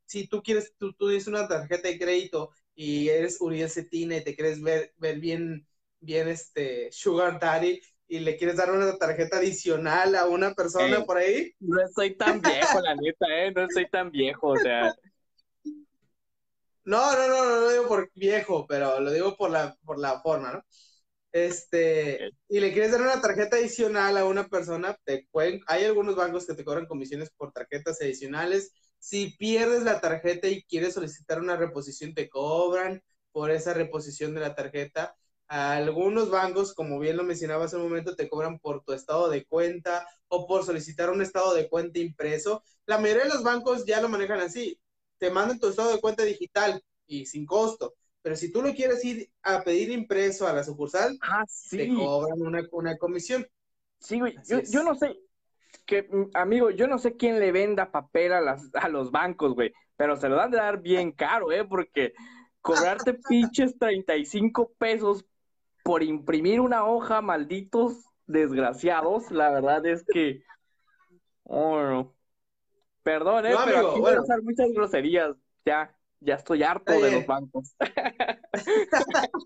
si 0.06 0.28
tú 0.28 0.42
quieres, 0.42 0.74
tú, 0.78 0.94
tú 0.94 1.10
dices 1.10 1.28
una 1.28 1.48
tarjeta 1.48 1.90
de 1.90 2.00
crédito 2.00 2.52
y 2.76 3.10
eres 3.10 3.42
Uriel 3.42 3.70
Cetina 3.70 4.18
y 4.18 4.24
te 4.24 4.36
quieres 4.36 4.62
ver, 4.62 4.94
ver 4.98 5.20
bien, 5.20 5.68
bien 6.00 6.28
este 6.30 6.90
Sugar 6.92 7.40
Daddy 7.40 7.82
y 8.10 8.20
le 8.20 8.36
quieres 8.36 8.58
dar 8.58 8.72
una 8.72 8.98
tarjeta 8.98 9.38
adicional 9.38 10.16
a 10.16 10.26
una 10.26 10.54
persona 10.56 11.06
por 11.06 11.18
ahí. 11.18 11.54
No 11.60 11.80
estoy 11.80 12.18
tan 12.18 12.42
viejo, 12.42 12.82
la 12.82 12.96
neta, 12.96 13.26
¿eh? 13.30 13.52
No 13.52 13.64
estoy 13.64 13.88
tan 13.88 14.10
viejo, 14.10 14.48
o 14.48 14.58
sea. 14.58 14.94
No, 16.84 17.16
no, 17.16 17.28
no, 17.28 17.46
no 17.46 17.56
lo 17.62 17.70
digo 17.70 17.88
por 17.88 18.12
viejo, 18.16 18.66
pero 18.68 19.00
lo 19.00 19.12
digo 19.12 19.38
por 19.38 19.52
la, 19.52 19.78
por 19.86 20.00
la 20.00 20.20
forma, 20.22 20.52
¿no? 20.52 20.64
Este, 21.32 22.32
y 22.48 22.60
le 22.60 22.74
quieres 22.74 22.92
dar 22.92 23.02
una 23.02 23.22
tarjeta 23.22 23.58
adicional 23.58 24.18
a 24.18 24.26
una 24.26 24.48
persona, 24.48 24.98
te 25.04 25.28
hay 25.68 25.86
algunos 25.86 26.16
bancos 26.16 26.48
que 26.48 26.56
te 26.56 26.66
cobran 26.66 26.88
comisiones 26.88 27.30
por 27.30 27.52
tarjetas 27.52 28.02
adicionales. 28.02 28.74
Si 28.98 29.38
pierdes 29.38 29.84
la 29.84 30.02
tarjeta 30.02 30.48
y 30.48 30.64
quieres 30.64 30.96
solicitar 30.96 31.40
una 31.40 31.56
reposición, 31.56 32.16
te 32.16 32.28
cobran 32.28 33.04
por 33.32 33.52
esa 33.52 33.76
reposición 33.76 34.34
de 34.34 34.42
la 34.42 34.56
tarjeta. 34.56 35.16
Algunos 35.50 36.30
bancos, 36.30 36.76
como 36.76 37.00
bien 37.00 37.18
lo 37.18 37.24
mencionaba 37.24 37.66
hace 37.66 37.76
un 37.76 37.82
momento, 37.82 38.16
te 38.16 38.30
cobran 38.30 38.60
por 38.60 38.84
tu 38.84 38.94
estado 38.94 39.30
de 39.30 39.46
cuenta 39.46 40.08
o 40.28 40.46
por 40.46 40.64
solicitar 40.64 41.10
un 41.10 41.24
estado 41.24 41.56
de 41.56 41.68
cuenta 41.68 41.98
impreso. 41.98 42.64
La 42.86 43.00
mayoría 43.00 43.24
de 43.24 43.30
los 43.30 43.44
bancos 43.44 43.84
ya 43.84 44.00
lo 44.00 44.10
manejan 44.10 44.40
así. 44.42 44.80
Te 45.18 45.32
mandan 45.32 45.60
tu 45.60 45.68
estado 45.68 45.92
de 45.92 46.00
cuenta 46.00 46.24
digital 46.24 46.82
y 47.08 47.26
sin 47.26 47.48
costo. 47.48 47.96
Pero 48.22 48.36
si 48.36 48.52
tú 48.52 48.62
lo 48.62 48.74
quieres 48.76 49.04
ir 49.04 49.32
a 49.42 49.64
pedir 49.64 49.90
impreso 49.90 50.48
a 50.48 50.54
la 50.54 50.64
sucursal, 50.64 51.18
ah, 51.22 51.46
te 51.72 51.88
cobran 51.96 52.40
una, 52.42 52.62
una 52.72 52.98
comisión. 52.98 53.48
Sí, 54.00 54.20
güey. 54.20 54.36
Yo, 54.48 54.60
yo, 54.62 54.84
no 54.84 54.94
sé, 54.94 55.20
que, 55.86 56.04
mm, 56.04 56.30
amigo, 56.36 56.70
yo 56.70 56.88
no 56.88 57.00
sé 57.00 57.18
quién 57.18 57.40
le 57.40 57.52
venda 57.52 57.92
papel 57.92 58.34
a, 58.34 58.42
las, 58.42 58.70
a 58.74 58.88
los 58.88 59.10
bancos, 59.10 59.56
güey, 59.56 59.74
pero 59.96 60.16
se 60.16 60.30
lo 60.30 60.36
dan 60.36 60.52
de 60.52 60.58
dar 60.58 60.82
bien 60.82 61.12
caro, 61.12 61.52
¿eh? 61.52 61.66
Porque 61.66 62.14
cobrarte 62.62 63.14
pinches 63.30 63.78
35 63.80 64.74
pesos 64.78 65.26
por 65.90 66.04
imprimir 66.04 66.62
una 66.62 66.86
hoja, 66.86 67.20
malditos 67.20 67.96
desgraciados, 68.28 69.32
la 69.32 69.50
verdad 69.50 69.84
es 69.88 70.06
que. 70.06 70.44
Oh, 71.46 72.14
Perdón, 73.02 73.48
eh, 73.48 73.56
pero 73.66 73.90
aquí 73.90 74.00
voy 74.00 74.14
a 74.14 74.22
usar 74.22 74.44
muchas 74.44 74.70
groserías. 74.72 75.36
Ya, 75.66 75.98
ya 76.20 76.36
estoy 76.36 76.62
harto 76.62 76.94
de 77.02 77.10
los 77.10 77.26
bancos. 77.26 77.74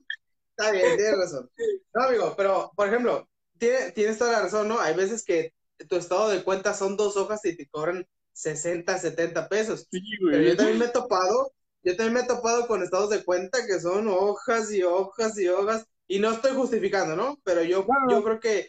Está 0.58 0.72
bien, 0.72 0.98
tienes 0.98 1.18
razón. 1.18 1.50
No, 1.94 2.04
amigo, 2.04 2.34
pero, 2.36 2.74
por 2.76 2.90
ejemplo, 2.90 3.26
tienes 3.58 4.18
toda 4.18 4.34
la 4.34 4.42
razón, 4.42 4.68
¿no? 4.68 4.82
Hay 4.82 4.96
veces 4.96 5.24
que 5.24 5.54
tu 5.88 5.96
estado 5.96 6.28
de 6.28 6.44
cuenta 6.44 6.74
son 6.74 6.98
dos 6.98 7.16
hojas 7.16 7.40
y 7.46 7.56
te 7.56 7.70
cobran 7.70 8.06
60, 8.34 8.98
70 8.98 9.48
pesos. 9.48 9.88
pero 10.30 10.44
yo 10.44 10.58
también 10.58 10.78
me 10.78 10.86
he 10.88 10.90
topado, 10.90 11.54
yo 11.84 11.96
también 11.96 12.16
me 12.16 12.20
he 12.20 12.28
topado 12.28 12.68
con 12.68 12.84
estados 12.84 13.12
de 13.12 13.24
cuenta 13.24 13.66
que 13.66 13.80
son 13.80 14.10
hojas 14.10 14.74
y 14.74 14.84
hojas 14.84 15.40
y 15.40 15.48
hojas 15.48 15.88
y 16.08 16.20
no 16.20 16.32
estoy 16.32 16.54
justificando, 16.54 17.16
¿no? 17.16 17.40
Pero 17.44 17.64
yo, 17.64 17.86
yo 18.10 18.24
creo 18.24 18.40
que 18.40 18.60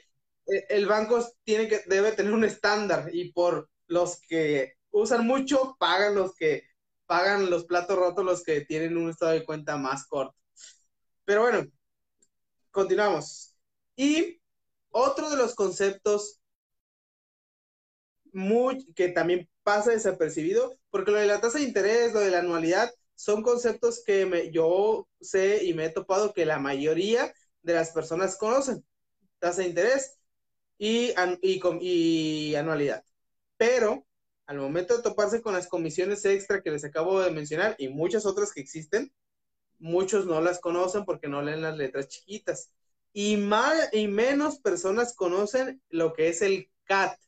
eh, 0.46 0.66
el 0.68 0.86
banco 0.86 1.26
tiene 1.44 1.68
que, 1.68 1.82
debe 1.86 2.12
tener 2.12 2.32
un 2.32 2.44
estándar 2.44 3.10
y 3.12 3.32
por 3.32 3.70
los 3.86 4.20
que 4.20 4.74
usan 4.90 5.26
mucho, 5.26 5.76
pagan 5.78 6.14
los 6.14 6.34
que 6.34 6.64
pagan 7.06 7.50
los 7.50 7.64
platos 7.66 7.98
rotos 7.98 8.24
los 8.24 8.42
que 8.42 8.62
tienen 8.62 8.96
un 8.96 9.10
estado 9.10 9.32
de 9.32 9.44
cuenta 9.44 9.76
más 9.76 10.06
corto. 10.06 10.36
Pero 11.24 11.42
bueno, 11.42 11.66
continuamos. 12.70 13.54
Y 13.96 14.40
otro 14.90 15.30
de 15.30 15.36
los 15.36 15.54
conceptos 15.54 16.40
muy, 18.32 18.84
que 18.94 19.08
también 19.08 19.48
pasa 19.62 19.92
desapercibido, 19.92 20.76
porque 20.90 21.10
lo 21.10 21.18
de 21.18 21.26
la 21.26 21.40
tasa 21.40 21.58
de 21.58 21.64
interés, 21.64 22.12
lo 22.12 22.20
de 22.20 22.30
la 22.30 22.40
anualidad, 22.40 22.90
son 23.14 23.42
conceptos 23.42 24.02
que 24.04 24.26
me, 24.26 24.50
yo 24.50 25.08
sé 25.20 25.64
y 25.64 25.74
me 25.74 25.86
he 25.86 25.90
topado 25.90 26.32
que 26.32 26.46
la 26.46 26.58
mayoría 26.58 27.32
de 27.62 27.74
las 27.74 27.90
personas 27.90 28.36
conocen. 28.36 28.84
Tasa 29.38 29.62
de 29.62 29.68
interés 29.68 30.18
y, 30.78 31.14
y, 31.42 31.60
y 31.80 32.54
anualidad. 32.54 33.04
Pero 33.56 34.06
al 34.46 34.58
momento 34.58 34.96
de 34.96 35.02
toparse 35.02 35.40
con 35.40 35.54
las 35.54 35.68
comisiones 35.68 36.24
extra 36.24 36.62
que 36.62 36.70
les 36.70 36.84
acabo 36.84 37.20
de 37.20 37.30
mencionar 37.30 37.76
y 37.78 37.88
muchas 37.88 38.26
otras 38.26 38.52
que 38.52 38.60
existen, 38.60 39.12
muchos 39.78 40.26
no 40.26 40.40
las 40.40 40.60
conocen 40.60 41.04
porque 41.04 41.28
no 41.28 41.42
leen 41.42 41.62
las 41.62 41.76
letras 41.76 42.08
chiquitas. 42.08 42.72
Y, 43.12 43.36
más, 43.36 43.90
y 43.92 44.08
menos 44.08 44.58
personas 44.58 45.14
conocen 45.14 45.80
lo 45.88 46.12
que 46.12 46.28
es 46.28 46.42
el 46.42 46.70
CAT. 46.84 47.18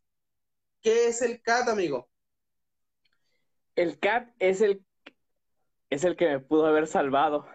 ¿Qué 0.82 1.08
es 1.08 1.22
el 1.22 1.40
CAT, 1.40 1.68
amigo? 1.68 2.10
El 3.76 3.98
CAT 3.98 4.30
es 4.38 4.60
el 4.62 4.85
es 5.90 6.04
el 6.04 6.16
que 6.16 6.28
me 6.28 6.40
pudo 6.40 6.66
haber 6.66 6.86
salvado 6.86 7.46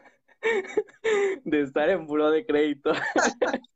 de 1.43 1.61
estar 1.61 1.89
en 1.89 2.07
buró 2.07 2.31
de 2.31 2.45
crédito. 2.45 2.91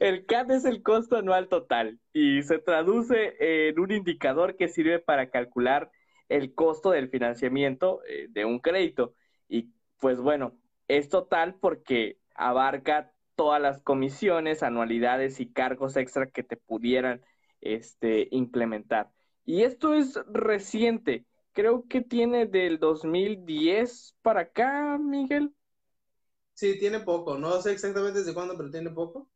el 0.00 0.26
CAT 0.26 0.50
es 0.50 0.64
el 0.64 0.82
costo 0.82 1.16
anual 1.16 1.48
total 1.48 1.98
y 2.12 2.42
se 2.42 2.58
traduce 2.58 3.34
en 3.40 3.78
un 3.78 3.92
indicador 3.92 4.56
que 4.56 4.68
sirve 4.68 4.98
para 4.98 5.30
calcular 5.30 5.90
el 6.28 6.54
costo 6.54 6.90
del 6.90 7.08
financiamiento 7.08 8.02
eh, 8.08 8.26
de 8.30 8.44
un 8.44 8.58
crédito. 8.58 9.14
Y 9.48 9.70
pues 9.98 10.20
bueno, 10.20 10.58
es 10.88 11.08
total 11.08 11.54
porque 11.54 12.18
abarca 12.34 13.12
todas 13.34 13.60
las 13.60 13.80
comisiones, 13.82 14.62
anualidades 14.62 15.40
y 15.40 15.50
cargos 15.52 15.96
extra 15.96 16.30
que 16.30 16.42
te 16.42 16.56
pudieran 16.56 17.22
este, 17.60 18.28
implementar. 18.30 19.10
Y 19.44 19.62
esto 19.62 19.94
es 19.94 20.20
reciente 20.26 21.24
creo 21.52 21.86
que 21.88 22.00
tiene 22.00 22.46
del 22.46 22.78
2010 22.78 24.16
para 24.22 24.42
acá, 24.42 24.98
Miguel. 24.98 25.54
Sí, 26.54 26.78
tiene 26.78 27.00
poco. 27.00 27.38
No 27.38 27.60
sé 27.60 27.72
exactamente 27.72 28.20
desde 28.20 28.34
cuándo, 28.34 28.56
pero 28.56 28.70
tiene 28.70 28.90
poco. 28.90 29.28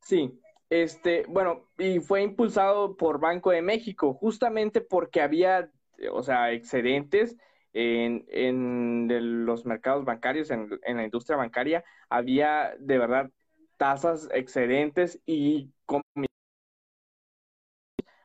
Sí, 0.00 0.40
este, 0.70 1.24
bueno, 1.28 1.68
y 1.78 2.00
fue 2.00 2.22
impulsado 2.22 2.96
por 2.96 3.20
Banco 3.20 3.50
de 3.50 3.62
México, 3.62 4.14
justamente 4.14 4.80
porque 4.80 5.20
había, 5.20 5.70
o 6.12 6.22
sea, 6.22 6.52
excedentes 6.52 7.36
en, 7.72 8.24
en 8.28 9.44
los 9.46 9.64
mercados 9.64 10.04
bancarios, 10.04 10.50
en, 10.50 10.68
en, 10.82 10.96
la 10.96 11.04
industria 11.04 11.36
bancaria, 11.36 11.84
había 12.08 12.74
de 12.78 12.98
verdad 12.98 13.30
tasas 13.76 14.28
excedentes 14.32 15.20
y 15.26 15.72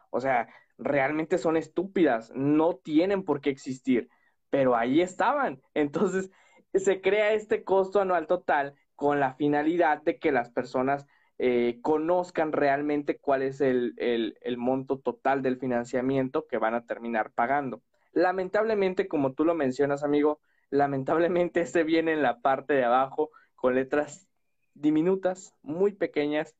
o 0.09 0.19
sea, 0.19 0.47
realmente 0.77 1.37
son 1.37 1.57
estúpidas, 1.57 2.31
no 2.35 2.75
tienen 2.75 3.23
por 3.23 3.41
qué 3.41 3.49
existir, 3.49 4.09
pero 4.49 4.75
ahí 4.75 5.01
estaban. 5.01 5.61
Entonces, 5.73 6.31
se 6.73 7.01
crea 7.01 7.33
este 7.33 7.63
costo 7.63 8.01
anual 8.01 8.27
total 8.27 8.75
con 8.95 9.19
la 9.19 9.33
finalidad 9.33 10.01
de 10.01 10.19
que 10.19 10.31
las 10.31 10.49
personas 10.49 11.07
eh, 11.39 11.79
conozcan 11.83 12.51
realmente 12.51 13.19
cuál 13.19 13.43
es 13.43 13.61
el, 13.61 13.93
el, 13.97 14.57
monto 14.57 14.99
total 14.99 15.43
del 15.43 15.57
financiamiento 15.57 16.47
que 16.47 16.57
van 16.57 16.73
a 16.73 16.85
terminar 16.85 17.31
pagando. 17.31 17.83
Lamentablemente, 18.11 19.07
como 19.07 19.33
tú 19.33 19.45
lo 19.45 19.53
mencionas, 19.53 20.03
amigo, 20.03 20.39
lamentablemente 20.71 21.61
este 21.61 21.83
viene 21.83 22.13
en 22.13 22.23
la 22.23 22.41
parte 22.41 22.73
de 22.73 22.85
abajo 22.85 23.29
con 23.55 23.75
letras 23.75 24.27
diminutas, 24.73 25.53
muy 25.61 25.93
pequeñas, 25.93 26.55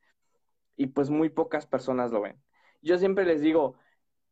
y 0.76 0.88
pues 0.88 1.10
muy 1.10 1.30
pocas 1.30 1.66
personas 1.66 2.12
lo 2.12 2.22
ven. 2.22 2.40
Yo 2.82 3.00
siempre 3.00 3.26
les 3.26 3.42
digo, 3.42 3.76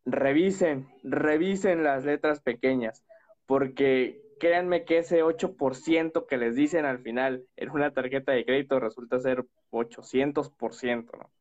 revisen, 0.06 0.88
revisen 1.04 1.84
las 1.84 2.06
letras 2.06 2.42
pequeñas, 2.42 3.04
porque 3.46 4.22
créanme 4.40 4.86
que 4.86 5.00
ese 5.00 5.24
8% 5.24 6.28
que 6.28 6.38
les 6.38 6.56
dicen 6.56 6.86
al 6.86 7.00
final 7.00 7.46
en 7.56 7.70
una 7.72 7.92
tarjeta 7.92 8.32
de 8.32 8.46
crédito 8.46 8.80
resulta 8.80 9.20
ser 9.20 9.46
800%, 9.72 11.18
¿no? 11.18 11.32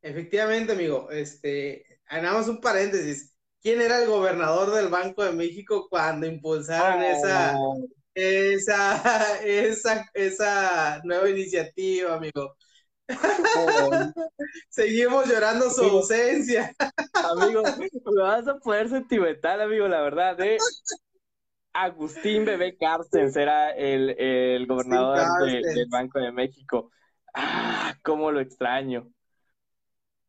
Efectivamente, 0.00 0.72
amigo. 0.72 1.10
Este, 1.10 2.00
hagamos 2.06 2.48
un 2.48 2.60
paréntesis. 2.60 3.34
¿Quién 3.60 3.80
era 3.80 4.00
el 4.00 4.08
gobernador 4.08 4.74
del 4.74 4.88
Banco 4.88 5.24
de 5.24 5.32
México 5.32 5.88
cuando 5.90 6.26
impulsaron 6.26 7.02
esa, 7.02 7.56
esa, 8.14 9.40
esa, 9.44 10.10
esa 10.14 11.00
nueva 11.04 11.28
iniciativa, 11.28 12.14
amigo. 12.14 12.56
Seguimos 14.68 15.26
llorando 15.26 15.70
su 15.70 15.82
ausencia. 15.82 16.74
Amigo, 17.12 17.62
me 17.62 18.22
vas 18.22 18.46
a 18.46 18.58
poder 18.58 18.88
sentimental, 18.88 19.60
amigo, 19.60 19.88
la 19.88 20.00
verdad, 20.02 20.40
¿eh? 20.40 20.58
Agustín 21.72 22.44
Bebé 22.44 22.76
Carstens 22.76 23.36
era 23.36 23.70
el, 23.70 24.10
el 24.18 24.66
gobernador 24.66 25.46
del 25.46 25.86
Banco 25.88 26.18
de 26.18 26.32
México. 26.32 26.90
Ah, 27.34 27.94
cómo 28.02 28.32
lo 28.32 28.40
extraño. 28.40 29.12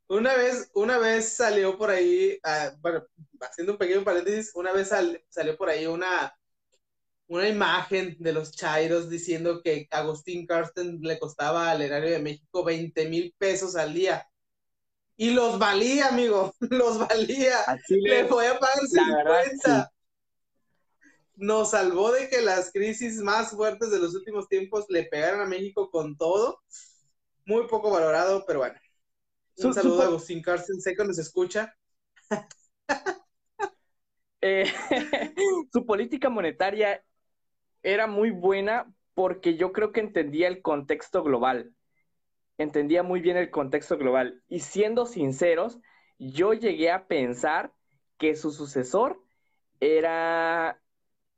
Una 0.08 0.36
vez, 0.36 0.72
una 0.74 0.98
vez 0.98 1.36
salió 1.36 1.78
por 1.78 1.92
ahí, 1.92 2.40
ah, 2.44 2.72
bueno, 2.82 3.04
haciendo 3.42 3.74
un 3.74 3.78
pequeño 3.78 4.04
paréntesis, 4.04 4.52
una 4.56 4.72
vez 4.72 4.92
salió 5.30 5.56
por 5.56 5.70
ahí 5.70 5.86
una, 5.86 6.36
una 7.30 7.48
imagen 7.48 8.18
de 8.20 8.34
los 8.34 8.52
Chairos 8.52 9.08
diciendo 9.08 9.62
que 9.64 9.88
Agustín 9.92 10.48
Carsten 10.48 11.00
le 11.02 11.20
costaba 11.20 11.70
al 11.70 11.84
erario 11.84 12.10
de 12.10 12.20
México 12.20 12.64
20 12.64 13.08
mil 13.08 13.36
pesos 13.38 13.76
al 13.76 13.94
día. 13.94 14.28
Y 15.16 15.30
los 15.30 15.60
valía, 15.60 16.08
amigo, 16.08 16.56
los 16.60 16.98
valía. 16.98 17.58
le 17.88 18.26
fue 18.26 18.48
a 18.48 18.58
pagar 18.58 18.80
50. 18.80 19.92
Nos 21.36 21.72
salvó 21.72 22.12
de 22.12 22.30
que 22.30 22.42
las 22.42 22.72
crisis 22.72 23.18
más 23.18 23.52
fuertes 23.52 23.92
de 23.92 24.00
los 24.00 24.16
últimos 24.16 24.48
tiempos 24.48 24.86
le 24.90 25.04
pegaran 25.04 25.42
a 25.42 25.46
México 25.46 25.92
con 25.92 26.18
todo. 26.18 26.64
Muy 27.46 27.68
poco 27.68 27.92
valorado, 27.92 28.44
pero 28.48 28.60
bueno. 28.60 28.80
Un 29.58 29.74
saludo 29.74 30.02
a 30.02 30.06
Agustín 30.06 30.42
Carsten, 30.42 30.82
sé 30.82 30.96
que 30.96 31.06
nos 31.06 31.20
escucha. 31.20 31.76
Eh, 34.42 34.72
su 35.74 35.86
política 35.86 36.30
monetaria 36.30 37.04
era 37.84 38.08
muy 38.08 38.32
buena 38.32 38.92
porque 39.14 39.56
yo 39.56 39.72
creo 39.72 39.92
que 39.92 40.00
entendía 40.00 40.48
el 40.48 40.62
contexto 40.62 41.24
global. 41.24 41.74
Entendía 42.58 43.04
muy 43.04 43.22
bien 43.22 43.38
el 43.38 43.50
contexto 43.50 43.98
global. 43.98 44.44
Y 44.48 44.60
siendo 44.60 45.06
sinceros, 45.06 45.80
yo 46.18 46.54
llegué 46.54 46.92
a 46.92 47.08
pensar 47.08 47.74
que 48.18 48.36
su 48.36 48.52
sucesor 48.52 49.22
era 49.80 50.82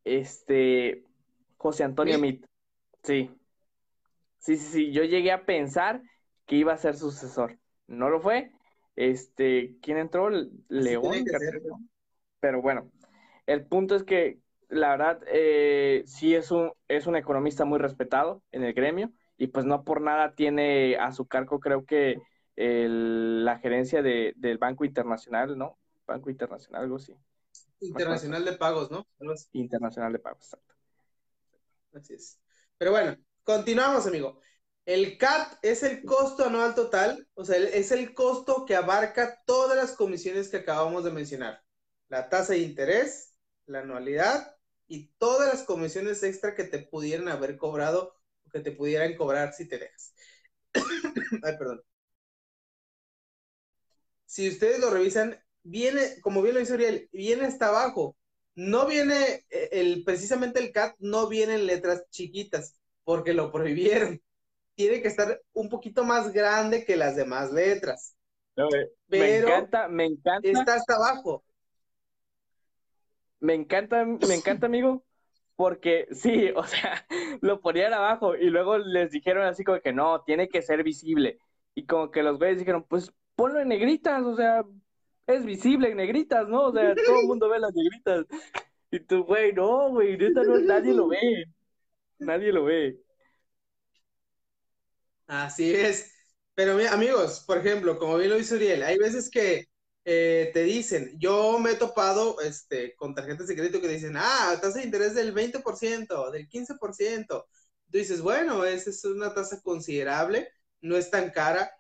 este 0.04 1.04
José 1.58 1.84
Antonio 1.84 2.18
Mit. 2.18 2.46
Sí. 3.04 3.30
Sí, 4.40 4.58
sí, 4.58 4.72
sí. 4.72 4.92
Yo 4.92 5.04
llegué 5.04 5.32
a 5.32 5.46
pensar 5.46 6.02
que 6.48 6.56
iba 6.56 6.74
a 6.74 6.78
ser 6.78 6.96
sucesor. 6.96 7.60
No 7.88 8.10
lo 8.10 8.20
fue. 8.20 8.52
Este, 8.96 9.78
¿quién 9.82 9.98
entró? 9.98 10.30
León. 10.68 11.26
Pero 12.40 12.62
bueno, 12.62 12.92
el 13.46 13.66
punto 13.66 13.96
es 13.96 14.04
que 14.04 14.40
la 14.72 14.92
verdad, 14.92 15.22
eh, 15.28 16.04
sí 16.06 16.34
es 16.34 16.50
un, 16.50 16.72
es 16.88 17.06
un 17.06 17.18
economista 17.18 17.66
muy 17.66 17.78
respetado 17.78 18.42
en 18.52 18.64
el 18.64 18.74
gremio 18.74 19.12
y 19.38 19.48
pues 19.48 19.66
no 19.66 19.84
por 19.84 20.02
nada 20.02 20.34
tiene 20.34 20.96
a 20.96 21.12
su 21.12 21.28
cargo, 21.28 21.60
creo 21.60 21.86
que 21.86 22.18
la 22.56 23.60
gerencia 23.60 24.02
de, 24.02 24.34
del 24.38 24.58
Banco 24.58 24.86
Internacional, 24.86 25.58
¿no? 25.58 25.78
Banco 26.06 26.30
Internacional, 26.30 26.84
algo 26.84 26.98
así. 26.98 27.16
Internacional 27.80 28.46
de 28.46 28.54
Pagos, 28.54 28.92
¿no? 28.92 29.06
Internacional 29.52 30.14
de 30.14 30.20
Pagos, 30.20 30.46
exacto. 30.46 30.76
Así 31.94 32.14
es. 32.14 32.40
Pero 32.78 32.92
bueno, 32.92 33.18
continuamos, 33.44 34.08
amigo. 34.08 34.40
El 34.86 35.18
CAT 35.18 35.60
es 35.64 35.84
el 35.84 36.04
costo 36.06 36.46
anual 36.46 36.76
total, 36.76 37.28
o 37.34 37.44
sea, 37.44 37.58
es 37.58 37.92
el 37.92 38.14
costo 38.14 38.66
que 38.66 38.76
abarca 38.76 39.40
todas 39.46 39.76
las 39.76 39.94
comisiones 39.98 40.50
que 40.50 40.58
acabamos 40.58 41.04
de 41.04 41.12
mencionar. 41.12 41.62
La 42.08 42.30
tasa 42.30 42.54
de 42.54 42.60
interés, 42.60 43.36
la 43.66 43.80
anualidad 43.80 44.56
y 44.92 45.10
todas 45.18 45.48
las 45.48 45.64
comisiones 45.64 46.22
extra 46.22 46.54
que 46.54 46.66
te 46.66 46.80
pudieran 46.80 47.30
haber 47.30 47.56
cobrado 47.56 48.14
o 48.46 48.50
que 48.50 48.60
te 48.60 48.74
pudieran 48.74 49.16
cobrar 49.16 49.54
si 49.54 49.66
te 49.66 49.78
dejas. 49.78 50.14
Ay, 51.44 51.58
perdón. 51.58 51.82
Si 54.26 54.50
ustedes 54.50 54.80
lo 54.80 54.90
revisan, 54.90 55.42
viene, 55.64 56.20
como 56.20 56.42
bien 56.42 56.56
lo 56.56 56.60
dice 56.60 56.74
Uriel, 56.74 57.08
viene 57.14 57.46
hasta 57.46 57.70
abajo. 57.70 58.18
No 58.54 58.86
viene, 58.86 59.46
eh, 59.50 59.70
el, 59.72 60.04
precisamente 60.04 60.60
el 60.60 60.74
CAT 60.74 60.98
no 61.00 61.30
viene 61.30 61.56
en 61.56 61.68
letras 61.68 62.04
chiquitas, 62.10 62.78
porque 63.06 63.34
lo 63.34 63.50
prohibieron. 63.50 64.22
Tiene 64.76 65.02
que 65.02 65.08
estar 65.08 65.42
un 65.54 65.70
poquito 65.70 66.04
más 66.04 66.34
grande 66.34 66.84
que 66.84 66.98
las 66.98 67.16
demás 67.16 67.54
letras. 67.54 68.18
Eh, 68.58 68.90
me 69.08 69.38
encanta, 69.38 69.88
me 69.88 70.08
encanta. 70.08 70.50
Está 70.50 70.74
hasta 70.74 70.96
abajo. 70.96 71.46
Me 73.42 73.56
encanta, 73.56 74.06
me 74.06 74.36
encanta, 74.36 74.68
amigo, 74.68 75.04
porque 75.56 76.08
sí, 76.12 76.52
o 76.56 76.64
sea, 76.64 77.06
lo 77.42 77.60
ponían 77.60 77.94
abajo 77.94 78.36
y 78.36 78.50
luego 78.50 78.78
les 78.78 79.12
dijeron 79.12 79.46
así 79.46 79.64
como 79.64 79.82
que 79.82 79.92
no, 79.92 80.22
tiene 80.24 80.48
que 80.48 80.62
ser 80.62 80.84
visible. 80.84 81.40
Y 81.76 81.86
como 81.86 82.12
que 82.12 82.24
los 82.24 82.38
güeyes 82.38 82.60
dijeron, 82.60 82.86
pues 82.88 83.12
ponlo 83.36 83.60
en 83.60 83.70
negritas, 83.70 84.24
o 84.24 84.36
sea, 84.36 84.64
es 85.26 85.44
visible 85.44 85.90
en 85.90 85.98
negritas, 85.98 86.48
¿no? 86.48 86.68
O 86.68 86.72
sea, 86.72 86.94
todo 87.06 87.20
el 87.22 87.28
mundo 87.28 87.50
ve 87.50 87.60
las 87.60 87.74
negritas. 87.74 88.26
Y 88.92 89.00
tú, 89.00 89.24
güey, 89.24 89.54
no, 89.54 89.90
güey, 89.90 90.18
neta 90.18 90.44
no, 90.44 90.58
nadie 90.60 90.94
lo 90.94 91.08
ve. 91.08 91.46
Nadie 92.20 92.52
lo 92.52 92.66
ve. 92.66 93.00
Así 95.26 95.74
es. 95.74 96.14
Pero 96.54 96.78
amigos, 96.92 97.44
por 97.48 97.58
ejemplo, 97.58 97.98
como 97.98 98.18
bien 98.18 98.30
lo 98.30 98.38
hizo 98.38 98.56
Uriel, 98.56 98.84
hay 98.84 98.98
veces 98.98 99.32
que 99.32 99.71
eh, 100.04 100.52
te 100.54 100.64
dicen, 100.64 101.16
yo 101.20 101.60
me 101.60 101.72
he 101.72 101.76
topado 101.76 102.42
este, 102.42 102.96
con 102.96 103.14
tarjetas 103.14 103.48
de 103.48 103.56
crédito 103.56 103.82
que 103.82 103.88
dicen, 103.88 104.16
ah, 104.18 104.58
tasa 104.62 104.80
de 104.80 104.86
interés 104.86 105.14
del 105.16 105.34
20%, 105.34 106.32
del 106.32 106.50
15%. 106.50 107.46
Tú 107.92 107.98
dices, 107.98 108.22
bueno, 108.22 108.66
esa 108.66 108.90
es 108.90 109.04
una 109.06 109.34
tasa 109.34 109.62
considerable, 109.62 110.50
no 110.82 110.98
es 110.98 111.12
tan 111.12 111.32
cara, 111.32 111.72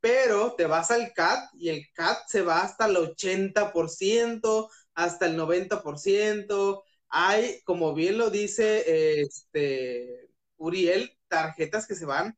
pero 0.00 0.54
te 0.54 0.66
vas 0.66 0.90
al 0.90 1.12
CAT 1.14 1.50
y 1.54 1.68
el 1.70 1.86
CAT 1.94 2.18
se 2.28 2.42
va 2.42 2.62
hasta 2.62 2.86
el 2.86 2.96
80%, 2.96 4.68
hasta 4.94 5.26
el 5.26 5.36
90%. 5.38 6.82
Hay, 7.08 7.62
como 7.64 7.94
bien 7.94 8.18
lo 8.18 8.30
dice 8.30 9.20
este, 9.22 10.30
Uriel, 10.56 11.16
tarjetas 11.28 11.86
que 11.86 11.94
se 11.94 12.06
van, 12.06 12.36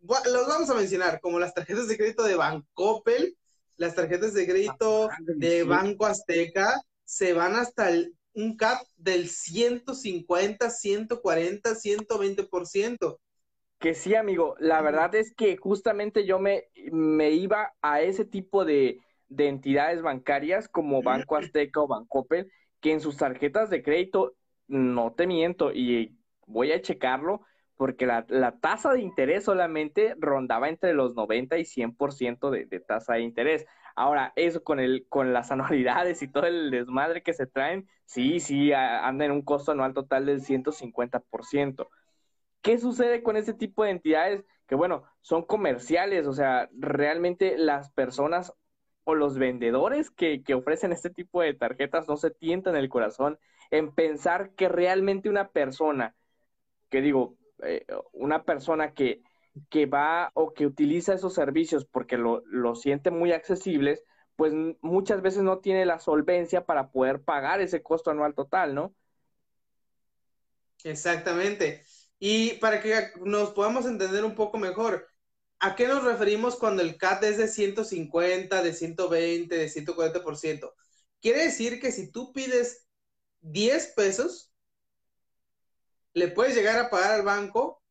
los 0.00 0.46
vamos 0.46 0.70
a 0.70 0.74
mencionar, 0.74 1.20
como 1.20 1.38
las 1.38 1.54
tarjetas 1.54 1.88
de 1.88 1.96
crédito 1.96 2.22
de 2.24 2.36
Bancoppel, 2.36 3.37
las 3.78 3.94
tarjetas 3.94 4.34
de 4.34 4.46
crédito 4.46 5.08
ah, 5.10 5.16
de 5.18 5.62
Banco 5.62 6.04
Azteca 6.04 6.82
se 7.04 7.32
van 7.32 7.54
hasta 7.54 7.90
un 8.34 8.56
cap 8.56 8.82
del 8.96 9.28
150, 9.28 10.68
140, 10.68 11.74
120%. 11.74 13.18
Que 13.78 13.94
sí, 13.94 14.14
amigo, 14.14 14.56
la 14.58 14.82
verdad 14.82 15.14
es 15.14 15.32
que 15.34 15.56
justamente 15.56 16.26
yo 16.26 16.38
me, 16.38 16.64
me 16.90 17.30
iba 17.30 17.72
a 17.80 18.02
ese 18.02 18.24
tipo 18.24 18.64
de, 18.64 18.98
de 19.28 19.48
entidades 19.48 20.02
bancarias 20.02 20.68
como 20.68 21.02
Banco 21.02 21.36
Azteca 21.36 21.80
o 21.80 21.86
Bancoppel, 21.86 22.50
que 22.80 22.92
en 22.92 23.00
sus 23.00 23.16
tarjetas 23.16 23.70
de 23.70 23.82
crédito, 23.82 24.34
no 24.66 25.12
te 25.12 25.26
miento, 25.28 25.72
y 25.72 26.18
voy 26.46 26.72
a 26.72 26.82
checarlo, 26.82 27.42
porque 27.78 28.06
la, 28.06 28.26
tasa 28.60 28.92
de 28.92 29.00
interés 29.00 29.44
solamente 29.44 30.16
rondaba 30.18 30.68
entre 30.68 30.94
los 30.94 31.14
90 31.14 31.58
y 31.58 31.64
100% 31.64 32.50
de, 32.50 32.66
de 32.66 32.80
tasa 32.80 33.14
de 33.14 33.20
interés. 33.20 33.66
Ahora, 33.94 34.32
eso 34.34 34.64
con, 34.64 34.80
el, 34.80 35.06
con 35.08 35.32
las 35.32 35.52
anualidades 35.52 36.20
y 36.22 36.28
todo 36.28 36.46
el 36.46 36.72
desmadre 36.72 37.22
que 37.22 37.32
se 37.32 37.46
traen, 37.46 37.88
sí, 38.04 38.40
sí, 38.40 38.72
anda 38.72 39.24
en 39.24 39.30
un 39.30 39.42
costo 39.42 39.72
anual 39.72 39.94
total 39.94 40.26
del 40.26 40.42
150%. 40.42 41.88
¿Qué 42.62 42.78
sucede 42.78 43.22
con 43.22 43.36
ese 43.36 43.54
tipo 43.54 43.84
de 43.84 43.90
entidades? 43.90 44.44
Que 44.66 44.74
bueno, 44.74 45.04
son 45.20 45.44
comerciales, 45.44 46.26
o 46.26 46.32
sea, 46.32 46.68
realmente 46.76 47.56
las 47.56 47.92
personas 47.92 48.52
o 49.04 49.14
los 49.14 49.38
vendedores 49.38 50.10
que, 50.10 50.42
que 50.42 50.54
ofrecen 50.54 50.92
este 50.92 51.10
tipo 51.10 51.42
de 51.42 51.54
tarjetas 51.54 52.08
no 52.08 52.16
se 52.16 52.32
tientan 52.32 52.74
el 52.74 52.88
corazón 52.88 53.38
en 53.70 53.94
pensar 53.94 54.50
que 54.56 54.68
realmente 54.68 55.28
una 55.28 55.48
persona, 55.50 56.16
que 56.90 57.00
digo, 57.02 57.38
eh, 57.62 57.86
una 58.12 58.44
persona 58.44 58.94
que, 58.94 59.22
que 59.70 59.86
va 59.86 60.30
o 60.34 60.54
que 60.54 60.66
utiliza 60.66 61.14
esos 61.14 61.34
servicios 61.34 61.84
porque 61.84 62.16
lo, 62.18 62.42
lo 62.46 62.74
siente 62.74 63.10
muy 63.10 63.32
accesibles, 63.32 64.04
pues 64.36 64.52
muchas 64.82 65.22
veces 65.22 65.42
no 65.42 65.58
tiene 65.60 65.84
la 65.86 65.98
solvencia 65.98 66.64
para 66.66 66.90
poder 66.90 67.22
pagar 67.22 67.60
ese 67.60 67.82
costo 67.82 68.10
anual 68.10 68.34
total, 68.34 68.74
¿no? 68.74 68.94
Exactamente. 70.84 71.84
Y 72.18 72.54
para 72.54 72.80
que 72.80 73.10
nos 73.24 73.50
podamos 73.50 73.86
entender 73.86 74.24
un 74.24 74.34
poco 74.34 74.58
mejor, 74.58 75.08
¿a 75.58 75.76
qué 75.76 75.88
nos 75.88 76.04
referimos 76.04 76.56
cuando 76.56 76.82
el 76.82 76.96
CAT 76.96 77.24
es 77.24 77.38
de 77.38 77.48
150, 77.48 78.62
de 78.62 78.72
120, 78.72 79.56
de 79.56 79.68
140%? 79.68 80.74
Quiere 81.20 81.44
decir 81.44 81.80
que 81.80 81.92
si 81.92 82.10
tú 82.12 82.32
pides 82.32 82.88
10 83.40 83.92
pesos, 83.96 84.47
le 86.18 86.28
puedes 86.28 86.54
llegar 86.54 86.78
a 86.78 86.90
pagar 86.90 87.12
al 87.12 87.22
banco 87.22 87.82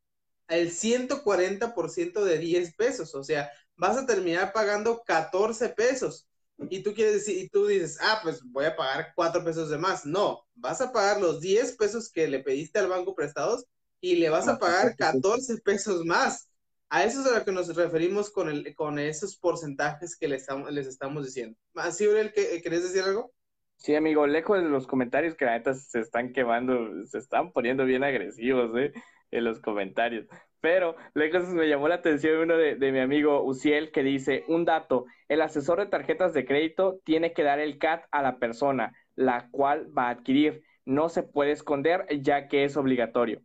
el 0.47 0.71
140% 0.71 2.23
de 2.23 2.37
10 2.37 2.75
pesos, 2.75 3.13
o 3.15 3.23
sea, 3.23 3.51
vas 3.75 3.97
a 3.97 4.05
terminar 4.05 4.53
pagando 4.53 5.03
14 5.05 5.69
pesos. 5.69 6.27
y 6.71 6.81
tú 6.81 6.93
quieres 6.95 7.13
decir, 7.13 7.37
y 7.37 7.49
tú 7.49 7.67
dices, 7.67 7.99
ah, 8.01 8.19
pues 8.23 8.41
voy 8.43 8.65
a 8.65 8.75
pagar 8.75 9.13
cuatro 9.15 9.43
pesos 9.43 9.69
de 9.69 9.77
más. 9.77 10.05
No, 10.05 10.43
vas 10.55 10.81
a 10.81 10.91
pagar 10.91 11.21
los 11.21 11.39
10 11.39 11.77
pesos 11.77 12.09
que 12.11 12.27
le 12.27 12.39
pediste 12.39 12.79
al 12.79 12.87
banco 12.87 13.13
prestados 13.13 13.65
y 14.01 14.15
le 14.15 14.29
vas 14.29 14.47
a 14.47 14.57
pagar 14.57 14.95
14 14.95 15.57
pesos 15.57 16.03
más. 16.03 16.49
A 16.89 17.03
eso 17.03 17.21
es 17.21 17.27
a 17.27 17.37
lo 17.37 17.45
que 17.45 17.51
nos 17.51 17.75
referimos 17.75 18.31
con, 18.31 18.49
el, 18.49 18.73
con 18.73 18.97
esos 18.97 19.37
porcentajes 19.37 20.15
que 20.15 20.27
les 20.27 20.41
estamos, 20.41 20.71
les 20.71 20.87
estamos 20.87 21.25
diciendo. 21.25 21.55
¿Así, 21.75 22.07
Uriel, 22.07 22.31
querés 22.33 22.83
decir 22.83 23.03
algo? 23.03 23.31
Sí, 23.77 23.95
amigo, 23.95 24.25
lejos 24.27 24.61
de 24.61 24.69
los 24.69 24.87
comentarios 24.87 25.35
que 25.35 25.45
la 25.45 25.53
neta 25.53 25.73
se 25.73 25.99
están 25.99 26.33
quemando, 26.33 27.05
se 27.05 27.19
están 27.19 27.51
poniendo 27.51 27.85
bien 27.85 28.03
agresivos, 28.03 28.75
¿eh? 28.75 28.91
En 29.31 29.43
los 29.43 29.59
comentarios. 29.59 30.27
Pero 30.59 30.95
lejos 31.13 31.47
me 31.49 31.67
llamó 31.69 31.87
la 31.87 31.95
atención 31.95 32.39
uno 32.39 32.57
de, 32.57 32.75
mi 32.91 32.99
amigo 32.99 33.43
Uciel 33.43 33.91
que 33.91 34.03
dice, 34.03 34.43
un 34.47 34.65
dato, 34.65 35.05
el 35.27 35.41
asesor 35.41 35.79
de 35.79 35.85
tarjetas 35.85 36.33
de 36.33 36.45
crédito 36.45 36.99
tiene 37.03 37.33
que 37.33 37.43
dar 37.43 37.59
el 37.59 37.77
CAT 37.77 38.05
a 38.11 38.21
la 38.23 38.39
persona, 38.39 38.93
la 39.15 39.49
cual 39.51 39.95
va 39.95 40.07
a 40.07 40.11
adquirir. 40.11 40.63
No 40.85 41.09
se 41.09 41.23
puede 41.23 41.51
esconder 41.51 42.07
ya 42.21 42.47
que 42.47 42.63
es 42.63 42.77
obligatorio. 42.77 43.41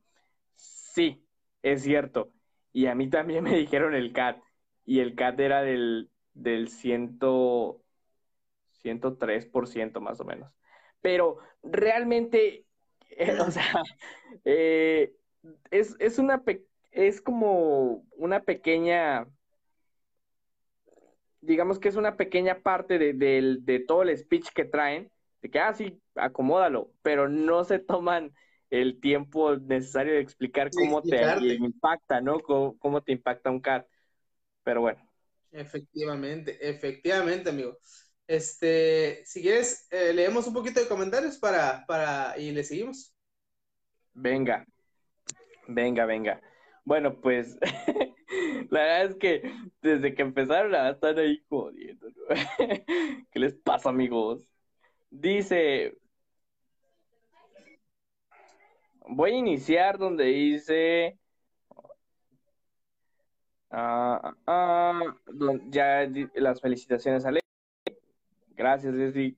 Sí, 0.55 1.27
es 1.63 1.83
cierto. 1.83 2.33
Y 2.73 2.87
a 2.87 2.95
mí 2.95 3.11
también 3.11 3.45
me 3.45 3.55
dijeron 3.59 3.95
el 3.95 4.13
CAT. 4.13 4.43
Y 4.85 5.01
el 5.01 5.15
CAT 5.15 5.39
era 5.41 5.63
del, 5.63 6.11
del 6.35 6.69
ciento, 6.69 7.82
103% 8.83 10.01
más 10.01 10.21
o 10.21 10.25
menos. 10.25 10.53
Pero 11.01 11.39
realmente, 11.63 12.67
eh, 13.11 13.39
o 13.41 13.51
sea, 13.51 13.83
eh, 14.45 15.13
es, 15.71 15.97
es, 15.99 16.19
una 16.19 16.43
es 16.91 17.21
como 17.21 18.05
una 18.17 18.41
pequeña, 18.41 19.27
digamos 21.41 21.79
que 21.79 21.89
es 21.89 21.97
una 21.97 22.17
pequeña 22.17 22.61
parte 22.63 22.99
de, 22.99 23.13
de, 23.61 23.81
todo 23.81 24.03
el 24.03 24.17
speech 24.17 24.51
que 24.55 24.65
traen, 24.65 25.11
de 25.41 25.51
que, 25.51 25.59
ah, 25.59 25.75
sí, 25.75 26.01
acomódalo, 26.15 26.93
pero 27.03 27.29
no 27.29 27.65
se 27.65 27.79
toman 27.79 28.33
el 28.71 29.01
tiempo 29.01 29.57
necesario 29.57 30.15
de 30.15 30.21
explicar 30.21 30.71
cómo 30.71 31.03
te 31.03 31.21
impacta, 31.55 32.21
¿no? 32.21 32.41
Cómo, 32.41 32.79
cómo, 32.79 33.03
te 33.03 33.13
impacta 33.13 33.51
un 33.51 33.61
CAT. 33.61 33.87
Pero 34.65 34.81
bueno. 34.81 35.13
Efectivamente, 35.51 36.57
efectivamente, 36.61 37.51
amigo. 37.51 37.77
Este, 38.33 39.27
si 39.27 39.43
quieres, 39.43 39.87
eh, 39.91 40.15
leemos 40.15 40.47
un 40.47 40.55
poquito 40.55 40.81
de 40.81 40.89
comentarios 40.89 41.37
para, 41.37 41.85
para, 41.85 42.39
y 42.39 42.51
le 42.51 42.65
seguimos. 42.65 43.15
Venga, 44.15 44.67
venga, 45.69 46.07
venga. 46.07 46.41
Bueno, 46.83 47.21
pues, 47.21 47.59
la 48.71 48.81
verdad 48.81 49.05
es 49.05 49.17
que 49.17 49.53
desde 49.83 50.15
que 50.15 50.23
empezaron 50.23 50.75
a 50.75 50.89
estar 50.89 51.19
ahí 51.19 51.45
jodiendo, 51.47 52.09
¿Qué 53.31 53.39
les 53.39 53.53
pasa, 53.53 53.91
amigos? 53.91 54.49
Dice, 55.11 55.99
voy 59.11 59.33
a 59.33 59.37
iniciar 59.37 59.99
donde 59.99 60.25
dice, 60.25 61.19
ah, 63.71 64.19
ah, 64.23 64.35
ah 64.47 65.17
ya 65.69 66.09
las 66.35 66.63
felicitaciones 66.63 67.27
a 67.27 67.42
Gracias, 68.63 68.95
Leslie. 68.95 69.37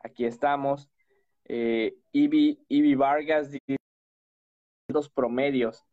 Aquí 0.00 0.24
estamos. 0.24 0.88
Eh, 1.44 1.98
Ivy, 2.12 2.94
Vargas 2.94 3.50
los 4.88 5.10
promedios. 5.10 5.84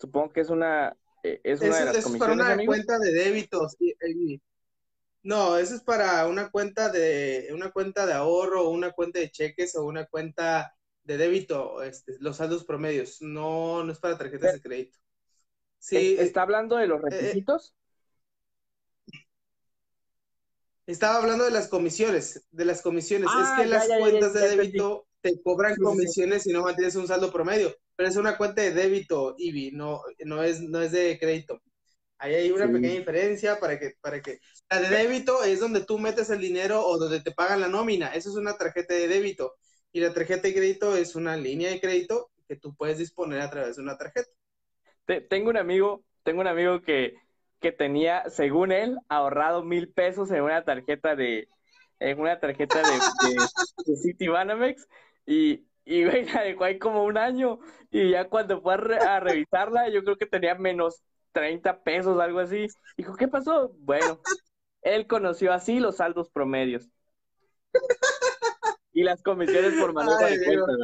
Supongo 0.00 0.32
que 0.32 0.40
es 0.40 0.50
una, 0.50 0.96
eh, 1.22 1.40
es 1.44 1.60
una 1.60 1.78
de 1.78 1.84
las 1.84 1.96
es 1.98 2.16
para 2.18 2.32
una 2.32 2.66
cuenta 2.66 2.98
de 2.98 3.12
débitos. 3.12 3.76
No, 5.22 5.56
eso 5.56 5.76
es 5.76 5.82
para 5.82 6.26
una 6.26 6.50
cuenta 6.50 6.90
de 6.90 7.50
una 7.52 7.70
cuenta 7.70 8.06
de 8.06 8.14
ahorro, 8.14 8.70
una 8.70 8.90
cuenta 8.90 9.20
de 9.20 9.30
cheques 9.30 9.76
o 9.76 9.84
una 9.84 10.06
cuenta 10.06 10.76
de 11.04 11.16
débito, 11.16 11.80
este, 11.84 12.16
los 12.18 12.38
saldos 12.38 12.64
promedios. 12.64 13.22
No, 13.22 13.84
no 13.84 13.92
es 13.92 14.00
para 14.00 14.18
tarjetas 14.18 14.54
de 14.54 14.60
crédito. 14.60 14.98
Sí, 15.78 16.16
¿Está 16.18 16.42
hablando 16.42 16.76
de 16.76 16.88
los 16.88 17.00
eh, 17.04 17.10
requisitos? 17.10 17.72
Estaba 20.86 21.16
hablando 21.16 21.44
de 21.44 21.50
las 21.50 21.68
comisiones, 21.68 22.46
de 22.50 22.64
las 22.64 22.82
comisiones. 22.82 23.28
es 23.28 23.34
ah, 23.36 23.56
que 23.58 23.66
las 23.66 23.88
cuentas 23.88 24.34
de 24.34 24.48
débito 24.48 25.06
te 25.20 25.40
cobran 25.42 25.76
comisiones 25.76 26.42
si 26.42 26.52
no 26.52 26.62
mantienes 26.62 26.94
un 26.96 27.08
saldo 27.08 27.32
promedio, 27.32 27.74
pero 27.96 28.08
es 28.08 28.16
una 28.16 28.36
cuenta 28.36 28.60
de 28.60 28.72
débito, 28.72 29.34
IBI, 29.38 29.70
no, 29.72 30.02
no, 30.26 30.42
es, 30.42 30.60
no 30.60 30.82
es 30.82 30.92
de 30.92 31.18
crédito. 31.18 31.62
Ahí 32.18 32.34
hay 32.34 32.50
una 32.50 32.66
pequeña 32.66 32.94
diferencia 32.94 33.58
para 33.58 33.78
que, 33.78 33.94
para 34.00 34.20
que. 34.20 34.38
La 34.70 34.80
de 34.80 34.88
débito 34.88 35.42
es 35.42 35.60
donde 35.60 35.84
tú 35.84 35.98
metes 35.98 36.30
el 36.30 36.40
dinero 36.40 36.86
o 36.86 36.98
donde 36.98 37.20
te 37.20 37.32
pagan 37.32 37.60
la 37.60 37.68
nómina. 37.68 38.14
Eso 38.14 38.30
es 38.30 38.36
una 38.36 38.56
tarjeta 38.56 38.94
de 38.94 39.08
débito. 39.08 39.54
Y 39.92 40.00
la 40.00 40.12
tarjeta 40.12 40.48
de 40.48 40.54
crédito 40.54 40.96
es 40.96 41.16
una 41.16 41.36
línea 41.36 41.70
de 41.70 41.80
crédito 41.80 42.30
que 42.46 42.56
tú 42.56 42.74
puedes 42.76 42.98
disponer 42.98 43.40
a 43.40 43.50
través 43.50 43.76
de 43.76 43.82
una 43.82 43.96
tarjeta. 43.96 44.30
tengo 45.28 45.50
un 45.50 45.56
amigo, 45.56 46.04
tengo 46.22 46.40
un 46.40 46.46
amigo 46.46 46.80
que 46.82 47.14
que 47.64 47.72
tenía, 47.72 48.28
según 48.28 48.72
él, 48.72 48.98
ahorrado 49.08 49.64
mil 49.64 49.90
pesos 49.90 50.30
en 50.30 50.42
una 50.42 50.66
tarjeta 50.66 51.16
de, 51.16 51.48
en 51.98 52.20
una 52.20 52.38
tarjeta 52.38 52.82
de, 52.82 52.92
de, 53.86 53.96
City 53.96 54.28
Banamex 54.28 54.86
y, 55.24 55.66
y 55.86 56.04
la 56.04 56.42
dejó 56.42 56.64
ahí 56.64 56.78
como 56.78 57.04
un 57.04 57.16
año 57.16 57.60
y 57.90 58.10
ya 58.10 58.28
cuando 58.28 58.60
fue 58.60 58.74
a, 58.74 59.18
revisarla 59.18 59.88
yo 59.88 60.04
creo 60.04 60.18
que 60.18 60.26
tenía 60.26 60.54
menos 60.56 61.02
30 61.32 61.82
pesos, 61.82 62.20
algo 62.20 62.40
así. 62.40 62.66
Dijo, 62.98 63.16
¿qué 63.16 63.28
pasó? 63.28 63.74
Bueno, 63.78 64.20
él 64.82 65.06
conoció 65.06 65.50
así 65.50 65.80
los 65.80 65.96
saldos 65.96 66.28
promedios. 66.28 66.90
Y 68.92 69.04
las 69.04 69.22
comisiones 69.22 69.80
por 69.80 69.94
manejo 69.94 70.18
de 70.18 70.44
cuentas. 70.44 70.76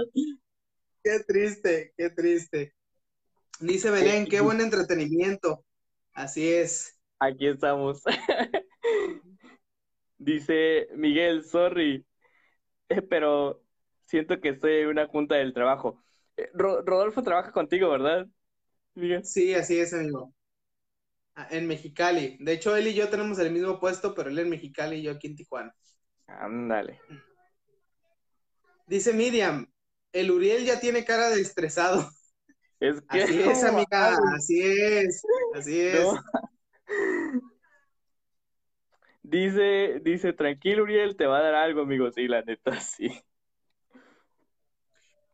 Qué 1.04 1.20
triste, 1.26 1.92
qué 1.98 2.08
triste. 2.08 2.74
Dice 3.60 3.90
Belén, 3.90 4.26
qué 4.26 4.40
buen 4.40 4.62
entretenimiento. 4.62 5.62
Así 6.12 6.52
es. 6.52 6.98
Aquí 7.18 7.46
estamos. 7.46 8.02
Dice 10.18 10.88
Miguel, 10.94 11.44
sorry, 11.44 12.04
pero 13.08 13.62
siento 14.02 14.40
que 14.40 14.50
estoy 14.50 14.80
en 14.80 14.88
una 14.88 15.06
junta 15.06 15.36
del 15.36 15.54
trabajo. 15.54 16.02
Eh, 16.36 16.50
Rodolfo 16.52 17.22
trabaja 17.22 17.52
contigo, 17.52 17.88
¿verdad? 17.90 18.26
Miguel? 18.94 19.24
Sí, 19.24 19.54
así 19.54 19.78
es, 19.78 19.94
amigo. 19.94 20.34
Ah, 21.34 21.48
en 21.50 21.66
Mexicali. 21.66 22.36
De 22.40 22.52
hecho, 22.52 22.76
él 22.76 22.88
y 22.88 22.94
yo 22.94 23.08
tenemos 23.08 23.38
el 23.38 23.50
mismo 23.50 23.80
puesto, 23.80 24.14
pero 24.14 24.28
él 24.28 24.38
en 24.38 24.50
Mexicali 24.50 24.96
y 24.96 25.02
yo 25.02 25.12
aquí 25.12 25.28
en 25.28 25.36
Tijuana. 25.36 25.74
Ándale. 26.26 27.00
Dice 28.86 29.12
Miriam, 29.12 29.66
el 30.12 30.30
Uriel 30.30 30.64
ya 30.64 30.80
tiene 30.80 31.04
cara 31.04 31.30
de 31.30 31.40
estresado. 31.40 32.10
Es 32.80 33.00
que, 33.02 33.22
así 33.22 33.42
es, 33.42 33.64
amiga, 33.64 34.18
así 34.34 34.60
es, 34.62 35.22
así 35.54 35.80
es. 35.80 36.08
Dice, 39.22 40.00
dice, 40.02 40.32
tranquilo, 40.32 40.82
Uriel, 40.82 41.16
te 41.16 41.26
va 41.26 41.38
a 41.38 41.42
dar 41.42 41.54
algo, 41.54 41.82
amigo. 41.82 42.10
Sí, 42.10 42.26
la 42.26 42.42
neta, 42.42 42.72
sí. 42.80 43.10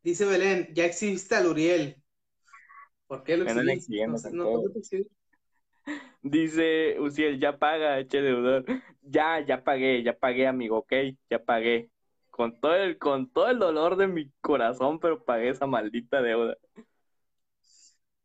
Dice 0.02 0.24
Belén, 0.24 0.68
ya 0.72 0.84
existe 0.84 1.34
al 1.34 1.46
Uriel. 1.46 1.96
¿Por 3.06 3.22
qué 3.22 3.36
lo 3.36 3.44
existe? 3.44 5.06
Dice 6.22 6.98
Uciel, 7.00 7.38
ya 7.38 7.58
paga, 7.58 7.98
eche 8.00 8.20
deudor. 8.20 8.64
Ya, 9.02 9.40
ya 9.44 9.62
pagué, 9.62 10.02
ya 10.02 10.18
pagué, 10.18 10.46
amigo, 10.46 10.78
ok, 10.78 10.92
ya 11.30 11.38
pagué. 11.38 11.90
Con 12.30 12.60
todo 12.60 12.74
el, 12.74 12.98
con 12.98 13.32
todo 13.32 13.48
el 13.48 13.58
dolor 13.58 13.96
de 13.96 14.08
mi 14.08 14.30
corazón, 14.40 14.98
pero 14.98 15.24
pagué 15.24 15.50
esa 15.50 15.66
maldita 15.66 16.20
deuda. 16.20 16.56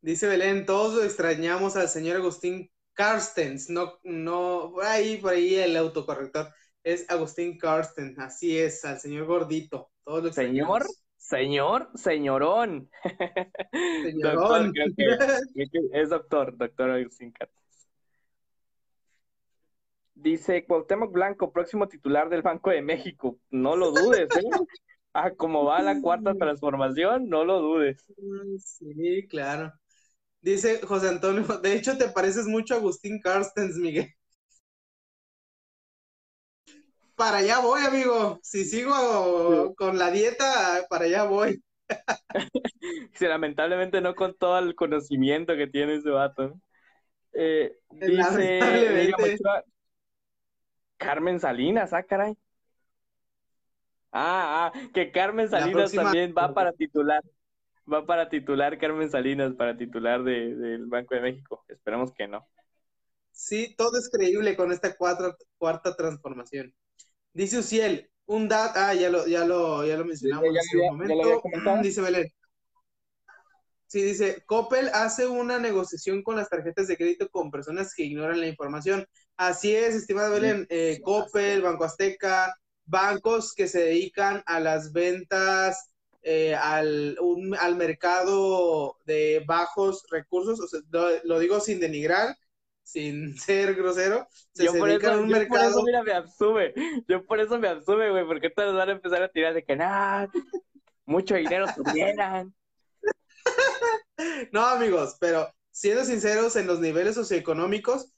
Dice 0.01 0.27
Belén, 0.27 0.65
todos 0.65 1.03
extrañamos 1.05 1.75
al 1.75 1.87
señor 1.87 2.17
Agustín 2.17 2.71
Carstens, 2.93 3.69
no, 3.69 3.99
no, 4.03 4.71
por 4.73 4.83
ahí, 4.83 5.17
por 5.17 5.33
ahí 5.33 5.55
el 5.55 5.77
autocorrector, 5.77 6.47
es 6.83 7.07
Agustín 7.09 7.57
Carstens, 7.59 8.17
así 8.17 8.57
es, 8.57 8.83
al 8.83 8.99
señor 8.99 9.25
gordito, 9.25 9.91
todos 10.03 10.23
lo 10.23 10.33
Señor, 10.33 10.85
señor, 11.17 11.89
señorón. 11.93 12.89
Señorón. 14.03 14.73
es 15.93 16.09
doctor, 16.09 16.57
doctor 16.57 16.89
Agustín 16.89 17.31
Carstens. 17.31 17.61
Dice 20.15 20.65
Cuauhtémoc 20.65 21.11
Blanco, 21.11 21.51
próximo 21.51 21.87
titular 21.87 22.29
del 22.29 22.41
Banco 22.41 22.71
de 22.71 22.81
México. 22.81 23.39
No 23.49 23.75
lo 23.75 23.91
dudes, 23.91 24.29
¿eh? 24.35 24.65
Ah, 25.13 25.31
como 25.31 25.65
va 25.65 25.81
la 25.81 25.99
cuarta 26.01 26.33
transformación, 26.39 27.27
no 27.27 27.43
lo 27.43 27.59
dudes. 27.59 28.05
Sí, 28.59 29.27
claro. 29.27 29.73
Dice 30.41 30.81
José 30.81 31.09
Antonio, 31.09 31.43
de 31.61 31.73
hecho 31.73 31.97
te 31.97 32.09
pareces 32.09 32.47
mucho 32.47 32.73
a 32.73 32.77
Agustín 32.77 33.19
Carstens, 33.19 33.75
Miguel. 33.77 34.13
Para 37.15 37.37
allá 37.37 37.59
voy, 37.59 37.81
amigo. 37.81 38.39
Si 38.41 38.65
sigo 38.65 39.75
con 39.75 39.99
la 39.99 40.09
dieta, 40.09 40.85
para 40.89 41.05
allá 41.05 41.23
voy. 41.23 41.63
sí, 43.13 43.27
lamentablemente 43.27 44.01
no 44.01 44.15
con 44.15 44.35
todo 44.35 44.57
el 44.57 44.73
conocimiento 44.73 45.55
que 45.55 45.67
tiene 45.67 45.95
ese 45.95 46.09
vato. 46.09 46.59
Eh, 47.33 47.77
dice 47.91 49.11
Carmen 50.97 51.39
Salinas, 51.39 51.93
ah, 51.93 52.03
caray. 52.03 52.35
Ah, 54.11 54.71
ah, 54.73 54.89
que 54.93 55.11
Carmen 55.11 55.49
Salinas 55.49 55.91
también 55.91 56.33
va 56.37 56.53
para 56.53 56.73
titular. 56.73 57.21
Va 57.91 58.05
para 58.05 58.29
titular 58.29 58.77
Carmen 58.77 59.09
Salinas, 59.09 59.53
para 59.53 59.77
titular 59.77 60.23
del 60.23 60.85
Banco 60.87 61.15
de 61.15 61.21
México. 61.21 61.63
Esperemos 61.67 62.11
que 62.13 62.27
no. 62.27 62.47
Sí, 63.31 63.73
todo 63.77 63.97
es 63.97 64.09
creíble 64.09 64.55
con 64.55 64.71
esta 64.71 64.95
cuarta 64.95 65.95
transformación. 65.95 66.73
Dice 67.33 67.59
Uciel, 67.59 68.11
un 68.25 68.47
dato, 68.47 68.79
ah, 68.79 68.93
ya 68.93 69.09
lo, 69.09 69.25
ya 69.27 69.45
lo, 69.45 69.85
ya 69.85 69.97
lo 69.97 70.05
mencionamos 70.05 70.45
en 70.45 70.79
un 70.79 70.97
momento. 70.97 71.81
dice 71.81 72.01
Belén. 72.01 72.27
Sí, 73.87 74.01
dice, 74.03 74.43
Coppel 74.45 74.89
hace 74.93 75.27
una 75.27 75.59
negociación 75.59 76.23
con 76.23 76.37
las 76.37 76.47
tarjetas 76.47 76.87
de 76.87 76.95
crédito 76.95 77.29
con 77.29 77.51
personas 77.51 77.93
que 77.93 78.03
ignoran 78.03 78.39
la 78.39 78.47
información. 78.47 79.05
Así 79.35 79.75
es, 79.75 79.95
estimada 79.95 80.29
Belén, 80.29 80.65
eh, 80.69 81.01
Coppel, 81.03 81.61
Banco 81.61 81.83
Azteca, 81.83 82.55
bancos 82.85 83.53
que 83.53 83.67
se 83.67 83.81
dedican 83.81 84.43
a 84.45 84.61
las 84.61 84.93
ventas 84.93 85.90
eh, 86.23 86.55
al, 86.55 87.17
al 87.59 87.75
mercado 87.75 88.97
de 89.05 89.43
bajos 89.45 90.05
recursos, 90.11 90.59
o 90.59 90.67
sea, 90.67 90.79
lo, 91.23 91.39
digo 91.39 91.59
sin 91.59 91.79
denigrar, 91.79 92.37
sin 92.83 93.37
ser 93.39 93.73
grosero. 93.75 94.27
yo, 94.53 94.73
por 94.73 94.89
eso, 94.89 95.19
un 95.19 95.27
mercado... 95.27 95.49
por 95.49 95.59
eso, 95.59 95.83
mira, 95.83 96.03
me 96.03 96.13
absume. 96.13 96.73
Yo 97.07 97.25
por 97.25 97.39
eso 97.39 97.57
me 97.57 97.69
absume, 97.69 98.11
güey, 98.11 98.25
porque 98.25 98.49
todos 98.49 98.75
van 98.75 98.89
a 98.89 98.93
empezar 98.93 99.23
a 99.23 99.29
tirar 99.29 99.53
de 99.53 99.63
que 99.63 99.75
nada, 99.75 100.29
mucho 101.05 101.35
dinero 101.35 101.65
tuvieran. 101.75 102.53
no, 104.51 104.65
amigos, 104.65 105.17
pero 105.19 105.51
siendo 105.71 106.05
sinceros, 106.05 106.55
en 106.55 106.67
los 106.67 106.79
niveles 106.79 107.15
socioeconómicos, 107.15 108.13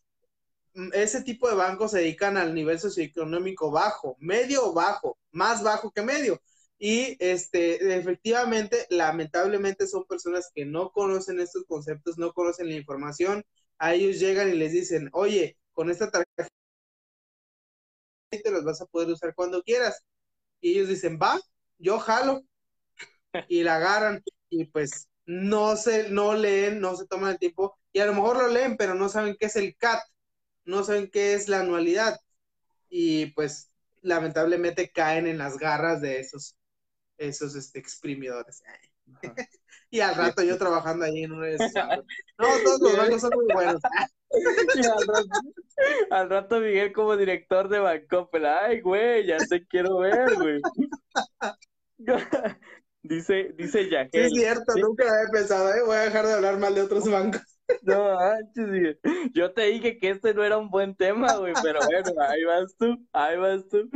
mm, 0.74 0.89
ese 0.94 1.24
tipo 1.24 1.48
de 1.48 1.56
bancos 1.56 1.92
se 1.92 2.00
dedican 2.00 2.36
al 2.36 2.54
nivel 2.54 2.80
socioeconómico 2.80 3.72
bajo, 3.72 4.18
medio 4.20 4.68
o 4.68 4.74
bajo, 4.74 5.18
más 5.32 5.63
bajo 5.63 5.89
que 5.92 6.02
medio. 6.02 6.42
Y 6.86 7.15
este, 7.19 7.96
efectivamente, 7.98 8.86
lamentablemente 8.89 9.88
son 9.88 10.04
personas 10.04 10.52
que 10.54 10.65
no 10.65 10.91
conocen 10.91 11.39
estos 11.39 11.63
conceptos, 11.65 12.17
no 12.17 12.34
conocen 12.34 12.67
la 12.67 12.76
información. 12.76 13.41
A 13.78 13.93
ellos 13.93 14.19
llegan 14.19 14.50
y 14.50 14.58
les 14.58 14.74
dicen, 14.74 15.10
oye, 15.13 15.58
con 15.72 15.89
esta 15.89 16.12
tarjeta 16.12 16.50
te 18.32 18.52
los 18.52 18.65
vas 18.65 18.82
a 18.82 18.86
poder 18.88 19.08
usar 19.08 19.34
cuando 19.34 19.63
quieras. 19.63 20.04
Y 20.62 20.74
ellos 20.74 20.89
dicen, 20.89 21.17
va, 21.22 21.39
yo 21.78 22.00
jalo. 22.00 22.41
Y 23.48 23.63
la 23.63 23.78
agarran. 23.78 24.22
Y 24.50 24.65
pues 24.65 25.08
no 25.26 25.78
se, 25.78 26.10
no 26.10 26.34
leen, 26.36 26.82
no 26.82 26.98
se 26.98 27.08
toman 27.08 27.32
el 27.32 27.39
tiempo. 27.39 27.78
Y 27.93 28.00
a 28.00 28.08
lo 28.08 28.13
mejor 28.13 28.38
lo 28.38 28.50
leen, 28.50 28.76
pero 28.76 28.93
no 28.93 29.08
saben 29.08 29.38
qué 29.39 29.46
es 29.46 29.56
el 29.56 29.78
CAT. 29.78 30.02
No 30.65 30.84
saben 30.84 31.10
qué 31.10 31.34
es 31.34 31.48
la 31.48 31.62
anualidad. 31.62 32.19
Y 32.89 33.28
pues 33.28 33.72
lamentablemente 34.02 34.91
caen 34.91 35.28
en 35.28 35.38
las 35.38 35.58
garras 35.58 36.02
de 36.02 36.19
esos 36.19 36.58
esos 37.17 37.56
este, 37.56 37.80
exprimidores. 37.80 38.63
y 39.89 39.99
al 39.99 40.15
rato 40.15 40.43
yo 40.43 40.58
trabajando 40.58 41.06
ahí 41.06 41.23
en 41.23 41.32
uno 41.32 41.45
de 41.45 41.56
esos. 41.56 41.71
No, 41.73 42.47
todos 42.63 42.82
los 42.82 42.97
bancos 42.97 43.21
son 43.21 43.32
muy 43.36 43.45
buenos. 43.54 43.82
al, 46.10 46.30
rato, 46.30 46.60
Miguel 46.60 46.91
como 46.93 47.15
director 47.15 47.69
de 47.69 47.80
Bancopel. 47.80 48.45
Ay, 48.45 48.82
güey, 48.82 49.26
ya 49.28 49.38
te 49.38 49.65
quiero 49.67 49.99
ver, 49.99 50.36
güey. 50.36 50.62
dice, 53.04 53.54
dice 53.56 53.89
Yaquel. 53.89 54.30
Sí, 54.30 54.36
es 54.36 54.41
cierto, 54.41 54.73
nunca 54.78 55.04
había 55.04 55.32
pensado, 55.32 55.69
¿eh? 55.69 55.84
voy 55.86 55.97
a 55.97 56.02
dejar 56.02 56.26
de 56.26 56.34
hablar 56.34 56.58
mal 56.58 56.73
de 56.73 56.82
otros 56.82 57.10
bancos. 57.10 57.41
No 57.82 58.15
manches, 58.15 58.97
yo 59.34 59.54
te 59.54 59.63
dije 59.63 59.97
que 59.97 60.10
este 60.10 60.34
no 60.34 60.43
era 60.43 60.58
un 60.58 60.69
buen 60.69 60.95
tema, 60.95 61.38
güey, 61.38 61.54
pero 61.63 61.80
bueno, 61.86 62.21
ahí 62.21 62.43
vas 62.43 62.76
tú, 62.78 63.08
ahí 63.13 63.38
vas 63.38 63.67
tú. 63.69 63.89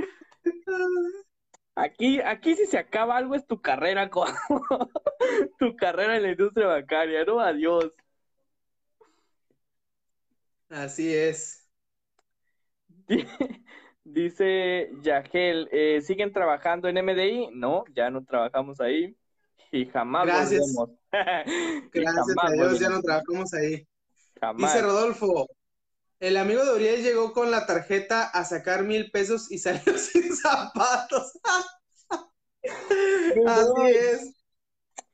Aquí, 1.80 2.20
aquí 2.22 2.56
si 2.56 2.66
se 2.66 2.80
acaba 2.80 3.18
algo 3.18 3.36
es 3.36 3.46
tu 3.46 3.62
carrera, 3.62 4.10
tu 5.60 5.76
carrera 5.76 6.18
en 6.18 6.24
la 6.24 6.32
industria 6.32 6.66
bancaria, 6.66 7.24
¿no? 7.24 7.40
Adiós. 7.40 7.92
Así 10.70 11.14
es. 11.14 11.70
Dice 14.04 14.90
Yagel, 15.04 15.70
eh, 15.72 16.02
¿siguen 16.02 16.34
trabajando 16.34 16.88
en 16.88 16.98
MDI? 16.98 17.50
No, 17.54 17.84
ya 17.94 18.10
no 18.10 18.26
trabajamos 18.26 18.82
ahí 18.82 19.16
y 19.72 19.86
jamás 19.86 20.26
Gracias. 20.26 20.76
Gracias 21.94 22.36
a 22.42 22.52
Dios, 22.54 22.80
ya 22.80 22.90
no 22.90 23.02
trabajamos 23.04 23.54
ahí. 23.54 23.88
Dice 24.58 24.82
Rodolfo, 24.82 25.46
el 26.20 26.38
amigo 26.38 26.66
de 26.66 26.74
Uriel 26.74 27.04
llegó 27.04 27.34
con 27.34 27.52
la 27.52 27.66
tarjeta 27.66 28.24
a 28.24 28.44
sacar 28.44 28.84
mil 28.84 29.12
pesos 29.12 29.52
y 29.52 29.60
salió 29.60 29.82
sin 29.98 30.36
zapatos. 30.36 31.32
Así 33.46 33.82
es. 33.86 34.34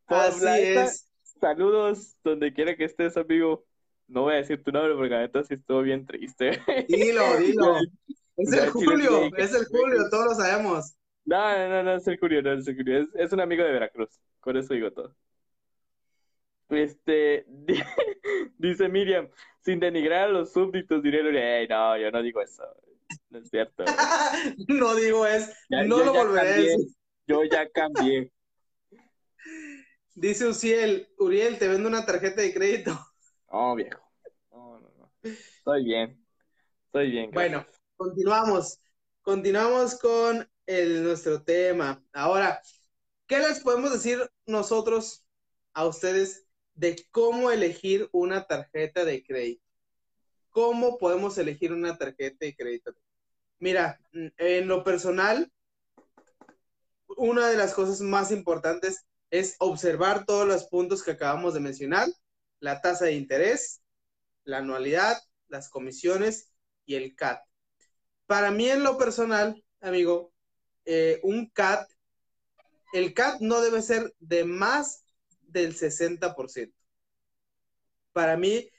Así 0.07 0.45
es. 0.47 1.09
Saludos 1.39 2.15
donde 2.23 2.53
quiera 2.53 2.75
que 2.75 2.85
estés, 2.85 3.17
amigo. 3.17 3.65
No 4.07 4.23
voy 4.23 4.33
a 4.33 4.37
decir 4.37 4.63
tu 4.63 4.71
nombre 4.71 4.95
porque 4.95 5.15
ahorita 5.15 5.43
sí 5.43 5.55
estuvo 5.55 5.81
bien 5.81 6.05
triste. 6.05 6.61
Dilo, 6.87 7.37
dilo. 7.39 7.77
Es 8.37 8.51
el 8.53 8.69
Julio, 8.69 9.29
es 9.37 9.53
el 9.53 9.65
Julio, 9.65 10.09
todos 10.09 10.25
lo 10.25 10.35
sabemos. 10.35 10.95
No, 11.25 11.69
no, 11.69 11.83
no, 11.83 11.95
es 11.95 12.07
el 12.07 12.17
Julio, 12.17 12.41
no 12.41 12.53
es 12.53 12.67
el 12.67 12.75
Julio. 12.75 12.99
Es, 12.99 13.07
es 13.15 13.31
un 13.31 13.39
amigo 13.39 13.63
de 13.63 13.71
Veracruz. 13.71 14.09
Con 14.39 14.57
eso 14.57 14.73
digo 14.73 14.91
todo. 14.91 15.15
Este, 16.75 17.45
dice 18.57 18.89
Miriam, 18.89 19.29
sin 19.61 19.79
denigrar 19.79 20.25
a 20.25 20.31
los 20.31 20.51
súbditos, 20.51 21.01
diré, 21.01 21.21
hey, 21.33 21.67
no, 21.69 21.97
yo 21.97 22.11
no 22.11 22.21
digo 22.21 22.41
eso. 22.41 22.63
No 23.29 23.39
es 23.39 23.49
cierto. 23.49 23.83
no 24.67 24.95
digo 24.95 25.25
eso. 25.25 25.51
no 25.69 26.03
lo 26.03 26.13
volveré 26.13 26.49
a 26.49 26.57
decir. 26.57 26.87
Yo 27.27 27.43
ya 27.43 27.69
cambié. 27.69 28.31
Dice 30.15 30.47
Uciel, 30.47 31.09
Uriel, 31.17 31.57
te 31.57 31.67
vendo 31.67 31.89
una 31.89 32.05
tarjeta 32.05 32.41
de 32.41 32.53
crédito. 32.53 32.99
No, 33.51 33.75
viejo. 33.75 34.01
No, 34.51 34.79
no, 34.79 34.89
no. 34.97 35.11
Estoy 35.23 35.85
bien. 35.85 36.23
Estoy 36.85 37.09
bien. 37.09 37.31
Bueno, 37.31 37.65
continuamos. 37.95 38.79
Continuamos 39.21 39.99
con 39.99 40.47
el, 40.65 41.03
nuestro 41.03 41.41
tema. 41.43 42.03
Ahora, 42.13 42.61
¿qué 43.25 43.39
les 43.39 43.59
podemos 43.61 43.91
decir 43.91 44.19
nosotros 44.45 45.25
a 45.73 45.85
ustedes 45.85 46.42
de 46.75 47.05
cómo 47.11 47.51
elegir 47.51 48.09
una 48.11 48.45
tarjeta 48.45 49.05
de 49.05 49.23
crédito? 49.23 49.63
¿Cómo 50.49 50.97
podemos 50.97 51.37
elegir 51.37 51.73
una 51.73 51.97
tarjeta 51.97 52.45
de 52.45 52.55
crédito? 52.55 52.93
Mira, 53.59 53.99
en 54.11 54.67
lo 54.67 54.83
personal, 54.83 55.51
una 57.17 57.47
de 57.47 57.57
las 57.57 57.73
cosas 57.73 58.01
más 58.01 58.31
importantes 58.31 59.05
es 59.31 59.55
observar 59.59 60.25
todos 60.25 60.47
los 60.47 60.65
puntos 60.65 61.03
que 61.03 61.11
acabamos 61.11 61.53
de 61.53 61.59
mencionar, 61.59 62.07
la 62.59 62.81
tasa 62.81 63.05
de 63.05 63.13
interés, 63.13 63.81
la 64.43 64.59
anualidad, 64.59 65.17
las 65.47 65.69
comisiones 65.69 66.51
y 66.85 66.95
el 66.95 67.15
CAT. 67.15 67.41
Para 68.25 68.51
mí 68.51 68.69
en 68.69 68.83
lo 68.83 68.97
personal, 68.97 69.63
amigo, 69.81 70.33
eh, 70.85 71.19
un 71.23 71.49
CAT, 71.49 71.89
el 72.93 73.13
CAT 73.13 73.41
no 73.41 73.61
debe 73.61 73.81
ser 73.81 74.13
de 74.19 74.43
más 74.43 75.02
del 75.53 75.75
60%. 75.75 76.73
Para 78.11 78.35
mí 78.37 78.69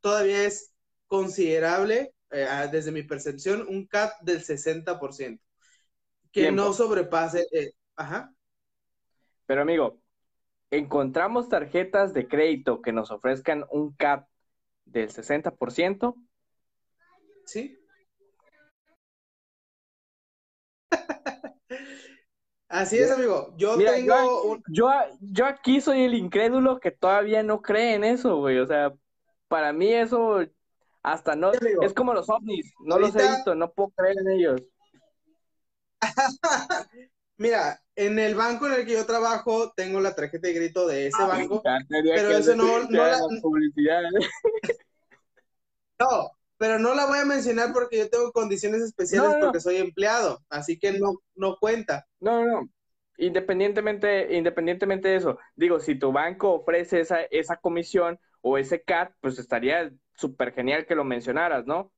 todavía 0.00 0.44
es 0.44 0.72
considerable, 1.06 2.14
eh, 2.30 2.46
desde 2.72 2.90
mi 2.90 3.02
percepción, 3.02 3.66
un 3.68 3.86
CAT 3.86 4.12
del 4.22 4.42
60% 4.42 5.40
que 6.34 6.50
no 6.50 6.72
sobrepase. 6.72 7.46
Eh, 7.52 7.72
ajá. 7.94 8.34
Pero 9.46 9.62
amigo, 9.62 10.00
encontramos 10.70 11.48
tarjetas 11.48 12.12
de 12.12 12.26
crédito 12.26 12.82
que 12.82 12.92
nos 12.92 13.12
ofrezcan 13.12 13.64
un 13.70 13.94
CAP 13.94 14.26
del 14.84 15.10
60%. 15.10 16.16
Sí. 17.46 17.78
Así 22.74 22.98
es, 22.98 23.08
amigo. 23.08 23.54
Yo 23.56 23.78
tengo 23.78 24.58
yo, 24.66 24.90
yo, 25.20 25.46
aquí 25.46 25.80
soy 25.80 26.02
el 26.02 26.14
incrédulo 26.14 26.80
que 26.80 26.90
todavía 26.90 27.44
no 27.44 27.62
cree 27.62 27.94
en 27.94 28.02
eso, 28.02 28.38
güey. 28.38 28.58
O 28.58 28.66
sea, 28.66 28.92
para 29.46 29.72
mí 29.72 29.92
eso 29.92 30.44
hasta 31.00 31.36
no... 31.36 31.52
es 31.52 31.94
como 31.94 32.12
los 32.12 32.28
ovnis. 32.28 32.72
No 32.80 32.98
los 32.98 33.14
he 33.14 33.22
visto, 33.22 33.54
no 33.54 33.70
puedo 33.70 33.90
creer 33.90 34.16
en 34.18 34.28
ellos. 34.28 34.60
Mira, 37.36 37.80
en 37.94 38.18
el 38.18 38.34
banco 38.34 38.66
en 38.66 38.72
el 38.72 38.84
que 38.84 38.94
yo 38.94 39.06
trabajo 39.06 39.72
tengo 39.76 40.00
la 40.00 40.16
tarjeta 40.16 40.48
de 40.48 40.54
crédito 40.54 40.88
de 40.88 41.06
ese 41.06 41.22
banco, 41.22 41.62
pero 41.88 42.30
eso 42.30 42.56
no, 42.56 42.88
no 42.88 43.06
la... 43.06 43.20
no, 46.00 46.33
pero 46.56 46.78
no 46.78 46.94
la 46.94 47.06
voy 47.06 47.18
a 47.18 47.24
mencionar 47.24 47.72
porque 47.72 47.98
yo 47.98 48.10
tengo 48.10 48.32
condiciones 48.32 48.82
especiales 48.82 49.36
porque 49.40 49.60
soy 49.60 49.76
empleado, 49.76 50.40
así 50.48 50.78
que 50.78 50.92
no, 50.98 51.20
no 51.34 51.56
cuenta. 51.58 52.06
No, 52.20 52.44
no, 52.44 52.70
independientemente, 53.16 54.34
independientemente 54.34 55.08
de 55.08 55.16
eso, 55.16 55.38
digo, 55.54 55.80
si 55.80 55.98
tu 55.98 56.12
banco 56.12 56.52
ofrece 56.52 57.00
esa, 57.00 57.22
esa 57.22 57.56
comisión 57.56 58.18
o 58.40 58.58
ese 58.58 58.82
CAT, 58.82 59.12
pues 59.20 59.38
estaría 59.38 59.92
súper 60.14 60.52
genial 60.52 60.86
que 60.86 60.94
lo 60.94 61.04
mencionaras, 61.04 61.66
¿no? 61.66 61.92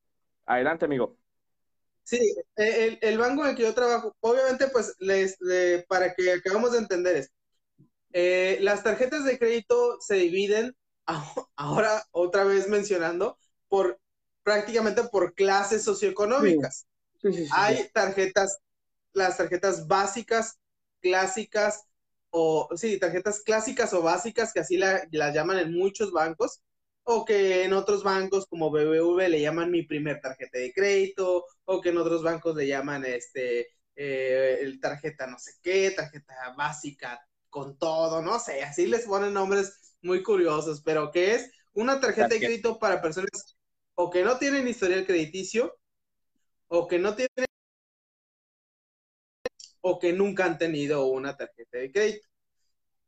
Adelante, 0.46 0.84
amigo. 0.84 1.18
Sí, 2.04 2.36
el, 2.54 2.98
el, 3.00 3.18
banco 3.18 3.42
en 3.42 3.50
el 3.50 3.56
que 3.56 3.64
yo 3.64 3.74
trabajo, 3.74 4.16
obviamente, 4.20 4.68
pues, 4.68 4.94
les, 5.00 5.36
para 5.88 6.14
que 6.14 6.32
acabamos 6.32 6.70
de 6.70 6.78
entender 6.78 7.16
esto, 7.16 7.34
eh, 8.12 8.58
las 8.60 8.84
tarjetas 8.84 9.24
de 9.24 9.38
crédito 9.38 9.98
se 10.00 10.14
dividen, 10.14 10.76
ahora 11.56 12.04
otra 12.12 12.44
vez 12.44 12.68
mencionando, 12.68 13.38
por 13.68 13.98
prácticamente 14.46 15.02
por 15.02 15.34
clases 15.34 15.82
socioeconómicas. 15.82 16.86
Hay 17.50 17.90
tarjetas, 17.92 18.60
las 19.12 19.36
tarjetas 19.36 19.88
básicas, 19.88 20.60
clásicas, 21.00 21.82
o 22.30 22.68
sí, 22.76 22.96
tarjetas 23.00 23.42
clásicas 23.42 23.92
o 23.92 24.02
básicas, 24.02 24.52
que 24.52 24.60
así 24.60 24.76
las 24.76 25.34
llaman 25.34 25.58
en 25.58 25.72
muchos 25.72 26.12
bancos, 26.12 26.62
o 27.02 27.24
que 27.24 27.64
en 27.64 27.72
otros 27.72 28.04
bancos 28.04 28.46
como 28.46 28.70
BBV 28.70 29.28
le 29.28 29.40
llaman 29.40 29.72
mi 29.72 29.82
primer 29.82 30.20
tarjeta 30.20 30.60
de 30.60 30.72
crédito, 30.72 31.44
o 31.64 31.80
que 31.80 31.88
en 31.88 31.98
otros 31.98 32.22
bancos 32.22 32.54
le 32.54 32.68
llaman 32.68 33.04
este 33.04 33.66
eh, 33.96 34.58
el 34.60 34.78
tarjeta 34.78 35.26
no 35.26 35.40
sé 35.40 35.54
qué, 35.60 35.90
tarjeta 35.90 36.54
básica 36.56 37.20
con 37.50 37.76
todo, 37.78 38.22
no 38.22 38.38
sé, 38.38 38.62
así 38.62 38.86
les 38.86 39.06
ponen 39.06 39.34
nombres 39.34 39.96
muy 40.02 40.22
curiosos, 40.22 40.82
pero 40.82 41.10
que 41.10 41.34
es 41.34 41.50
una 41.72 41.98
tarjeta 41.98 42.28
de 42.28 42.38
crédito 42.38 42.78
para 42.78 43.02
personas 43.02 43.55
o 43.96 44.10
que 44.10 44.22
no 44.22 44.38
tienen 44.38 44.68
historial 44.68 45.04
crediticio, 45.06 45.76
o 46.68 46.86
que 46.86 46.98
no 46.98 47.14
tienen 47.14 47.46
o 49.80 49.98
que 50.00 50.12
nunca 50.12 50.44
han 50.44 50.58
tenido 50.58 51.06
una 51.06 51.36
tarjeta 51.36 51.78
de 51.78 51.92
crédito. 51.92 52.26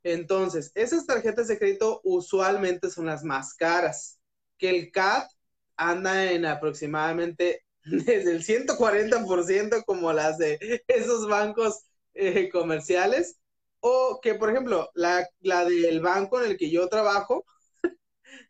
Entonces, 0.04 0.70
esas 0.74 1.06
tarjetas 1.06 1.48
de 1.48 1.58
crédito 1.58 2.00
usualmente 2.04 2.88
son 2.90 3.06
las 3.06 3.24
más 3.24 3.54
caras, 3.54 4.18
que 4.58 4.70
el 4.70 4.92
CAT 4.92 5.28
anda 5.76 6.32
en 6.32 6.44
aproximadamente 6.46 7.64
desde 7.84 8.30
el 8.32 8.44
140% 8.44 9.82
como 9.84 10.12
las 10.12 10.38
de 10.38 10.82
esos 10.86 11.28
bancos 11.28 11.84
eh, 12.14 12.48
comerciales, 12.50 13.38
o 13.80 14.20
que, 14.22 14.34
por 14.34 14.50
ejemplo, 14.50 14.90
la, 14.94 15.26
la, 15.40 15.64
del 15.64 16.00
banco 16.00 16.42
en 16.42 16.50
el 16.50 16.56
que 16.56 16.70
yo 16.70 16.88
trabajo, 16.88 17.44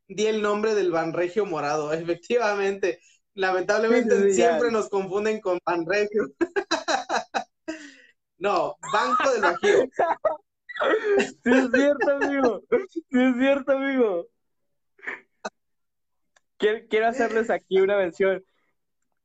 di 0.09 0.27
el 0.27 0.43
nombre 0.43 0.75
del 0.75 0.91
Banregio 0.91 1.47
Morado, 1.47 1.93
efectivamente. 1.93 3.01
Lamentablemente 3.35 4.33
siempre 4.33 4.73
nos 4.73 4.89
confunden 4.89 5.41
con 5.41 5.61
Banregio. 5.65 6.33
no, 8.39 8.77
Banco 8.93 9.31
del 9.33 9.43
Bajío. 9.43 9.89
Sí 11.43 11.51
es 11.51 11.71
cierto, 11.73 12.09
amigo. 12.09 12.63
Sí 12.71 13.03
es 13.11 13.35
cierto, 13.37 13.73
amigo. 13.73 14.29
Quiero, 16.57 17.09
hacerles 17.09 17.51
aquí 17.51 17.81
una 17.81 17.97
mención. 17.97 18.45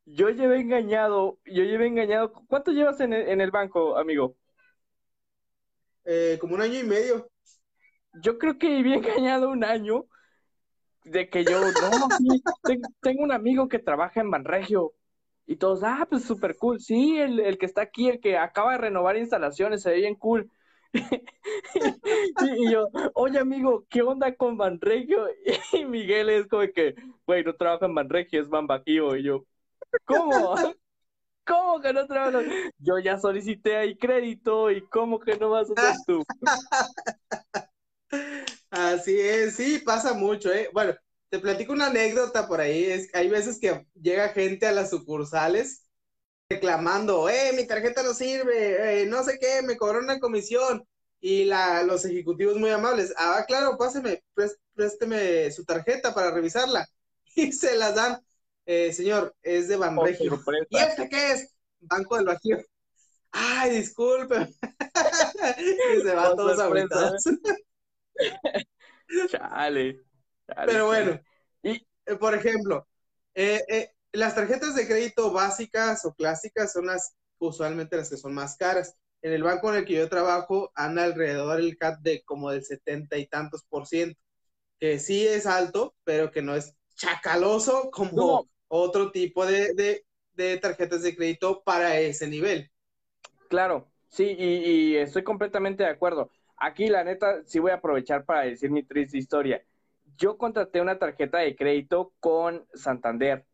Yo 0.06 0.32
llevé 0.32 0.62
engañado, 0.62 1.38
yo 1.46 1.64
llevé 1.64 1.86
engañado. 1.86 2.34
¿Cuánto 2.48 2.72
llevas 2.72 3.00
en 3.02 3.14
el, 3.14 3.52
banco, 3.52 3.98
amigo? 3.98 4.36
Eh, 6.06 6.40
como 6.42 6.56
un 6.56 6.62
año 6.62 6.80
y 6.80 6.84
medio. 6.84 7.30
Yo 8.14 8.40
creo 8.40 8.58
que 8.58 8.70
llevé 8.70 8.96
engañado 8.96 9.52
un 9.52 9.64
año 9.64 10.08
de 11.06 11.30
que 11.30 11.44
yo, 11.44 11.62
no, 11.62 12.08
tengo 13.02 13.24
un 13.24 13.32
amigo 13.32 13.68
que 13.68 13.80
trabaja 13.80 14.22
en 14.22 14.32
Banregio. 14.32 14.94
Y 15.46 15.58
todos, 15.58 15.84
ah, 15.84 16.08
pues 16.10 16.24
súper 16.24 16.56
cool. 16.58 16.80
Sí, 16.80 17.20
el, 17.20 17.40
el, 17.40 17.58
que 17.58 17.66
está 17.66 17.82
aquí, 17.82 18.10
el 18.10 18.22
que 18.22 18.38
acaba 18.38 18.72
de 18.72 18.78
renovar 18.78 19.18
instalaciones, 19.18 19.82
se 19.82 19.92
ve 19.92 19.98
bien 19.98 20.16
cool. 20.16 20.50
y, 20.94 22.72
yo, 22.72 22.88
oye 23.16 23.40
amigo, 23.40 23.84
¿qué 23.90 24.04
onda 24.04 24.36
con 24.36 24.58
Banregio? 24.58 25.28
Y 25.74 25.86
Miguel 25.86 26.30
es 26.30 26.48
como 26.48 26.64
que, 26.74 26.96
güey, 27.26 27.44
no 27.44 27.56
trabaja 27.56 27.88
en 27.88 27.96
Banregio, 27.96 28.42
es 28.42 28.48
Banbajío. 28.48 29.18
Y 29.18 29.24
yo, 29.24 29.44
¿cómo? 30.06 30.56
¿Cómo 31.46 31.82
que 31.82 31.92
no 31.92 32.08
trabaja? 32.08 32.40
Yo 32.78 33.00
ya 33.00 33.18
solicité 33.18 33.76
ahí 33.76 33.98
crédito 33.98 34.72
y 34.72 34.82
¿cómo 34.88 35.20
que 35.20 35.38
no 35.38 35.50
vas 35.50 35.70
a 35.70 35.74
hacer 35.74 35.96
tú? 36.08 36.24
Así 38.92 39.20
es, 39.20 39.56
sí, 39.56 39.80
pasa 39.80 40.14
mucho, 40.14 40.52
¿eh? 40.52 40.70
Bueno, 40.74 40.94
te 41.30 41.40
platico 41.40 41.74
una 41.74 41.88
anécdota 41.88 42.48
por 42.48 42.60
ahí. 42.60 42.86
Es, 42.86 43.10
hay 43.14 43.30
veces 43.30 43.60
que 43.60 43.86
llega 43.96 44.30
gente 44.30 44.68
a 44.68 44.72
las 44.72 44.90
sucursales 44.90 45.84
reclamando, 46.50 47.30
eh, 47.30 47.52
mi 47.56 47.66
tarjeta 47.66 48.04
no 48.04 48.14
sirve, 48.14 49.02
eh, 49.02 49.06
no 49.06 49.24
sé 49.24 49.40
qué, 49.40 49.62
me 49.64 49.78
cobró 49.78 50.00
una 50.00 50.20
comisión. 50.20 50.86
Y 51.20 51.46
la, 51.46 51.84
los 51.84 52.04
ejecutivos 52.04 52.58
muy 52.58 52.70
amables, 52.70 53.14
ah, 53.18 53.46
claro, 53.48 53.78
páseme, 53.78 54.22
présteme 54.76 55.50
su 55.52 55.64
tarjeta 55.64 56.14
para 56.14 56.32
revisarla. 56.32 56.88
Y 57.36 57.52
se 57.52 57.76
las 57.78 57.96
dan, 57.96 58.20
eh, 58.68 58.94
señor, 58.94 59.36
es 59.42 59.68
de 59.68 59.78
Banregio. 59.78 60.40
¿Y 60.70 60.78
este 60.78 61.10
qué 61.10 61.32
es? 61.32 61.56
Banco 61.80 62.16
del 62.16 62.26
Bajío. 62.26 62.60
Ay, 63.32 63.78
disculpe. 63.78 64.54
y 65.98 66.02
se 66.02 66.14
van 66.14 66.36
todos 66.36 66.60
aguantados. 66.60 67.24
chale, 69.30 70.02
Pero 70.66 70.88
bueno, 70.88 71.20
y 71.62 71.86
eh, 72.06 72.16
por 72.20 72.36
ejemplo, 72.36 72.88
eh, 73.34 73.62
eh, 73.68 73.90
las 74.12 74.36
tarjetas 74.36 74.76
de 74.76 74.88
crédito 74.88 75.32
básicas 75.32 76.06
o 76.06 76.14
clásicas 76.14 76.74
son 76.74 76.88
las 76.88 77.16
usualmente 77.40 77.98
las 77.98 78.10
que 78.10 78.18
son 78.18 78.34
más 78.34 78.58
caras. 78.58 78.96
En 79.22 79.32
el 79.32 79.44
banco 79.44 79.72
en 79.72 79.80
el 79.80 79.86
que 79.86 79.94
yo 79.94 80.10
trabajo 80.10 80.72
anda 80.76 81.04
alrededor 81.04 81.60
el 81.60 81.78
CAT 81.78 82.00
de 82.00 82.24
como 82.24 82.52
del 82.52 82.64
setenta 82.64 83.18
y 83.18 83.28
tantos 83.28 83.64
por 83.64 83.88
ciento, 83.88 84.20
que 84.80 85.00
sí 85.00 85.26
es 85.26 85.46
alto, 85.46 85.96
pero 86.04 86.32
que 86.32 86.42
no 86.42 86.56
es 86.56 86.76
chacaloso 86.96 87.90
como 87.92 88.50
otro 88.68 89.12
tipo 89.12 89.46
de, 89.46 90.04
tarjetas 90.62 91.04
de 91.04 91.16
crédito 91.16 91.64
para 91.64 92.00
ese 92.00 92.28
nivel. 92.28 92.70
Claro, 93.50 93.90
sí, 94.10 94.36
y, 94.38 94.46
y, 94.46 94.96
estoy 94.98 95.24
completamente 95.24 95.84
de 95.84 95.90
acuerdo. 95.90 96.30
Aquí, 96.66 96.88
la 96.88 97.04
neta, 97.04 97.44
sí 97.44 97.60
voy 97.60 97.72
a 97.72 97.76
aprovechar 97.76 98.24
para 98.24 98.44
decir 98.44 98.72
mi 98.72 98.84
triste 98.84 99.18
historia. 99.18 99.62
Yo 100.16 100.38
contraté 100.38 100.80
una 100.80 100.98
tarjeta 100.98 101.40
de 101.40 101.58
crédito 101.58 102.14
con 102.22 102.66
Santander 102.74 103.46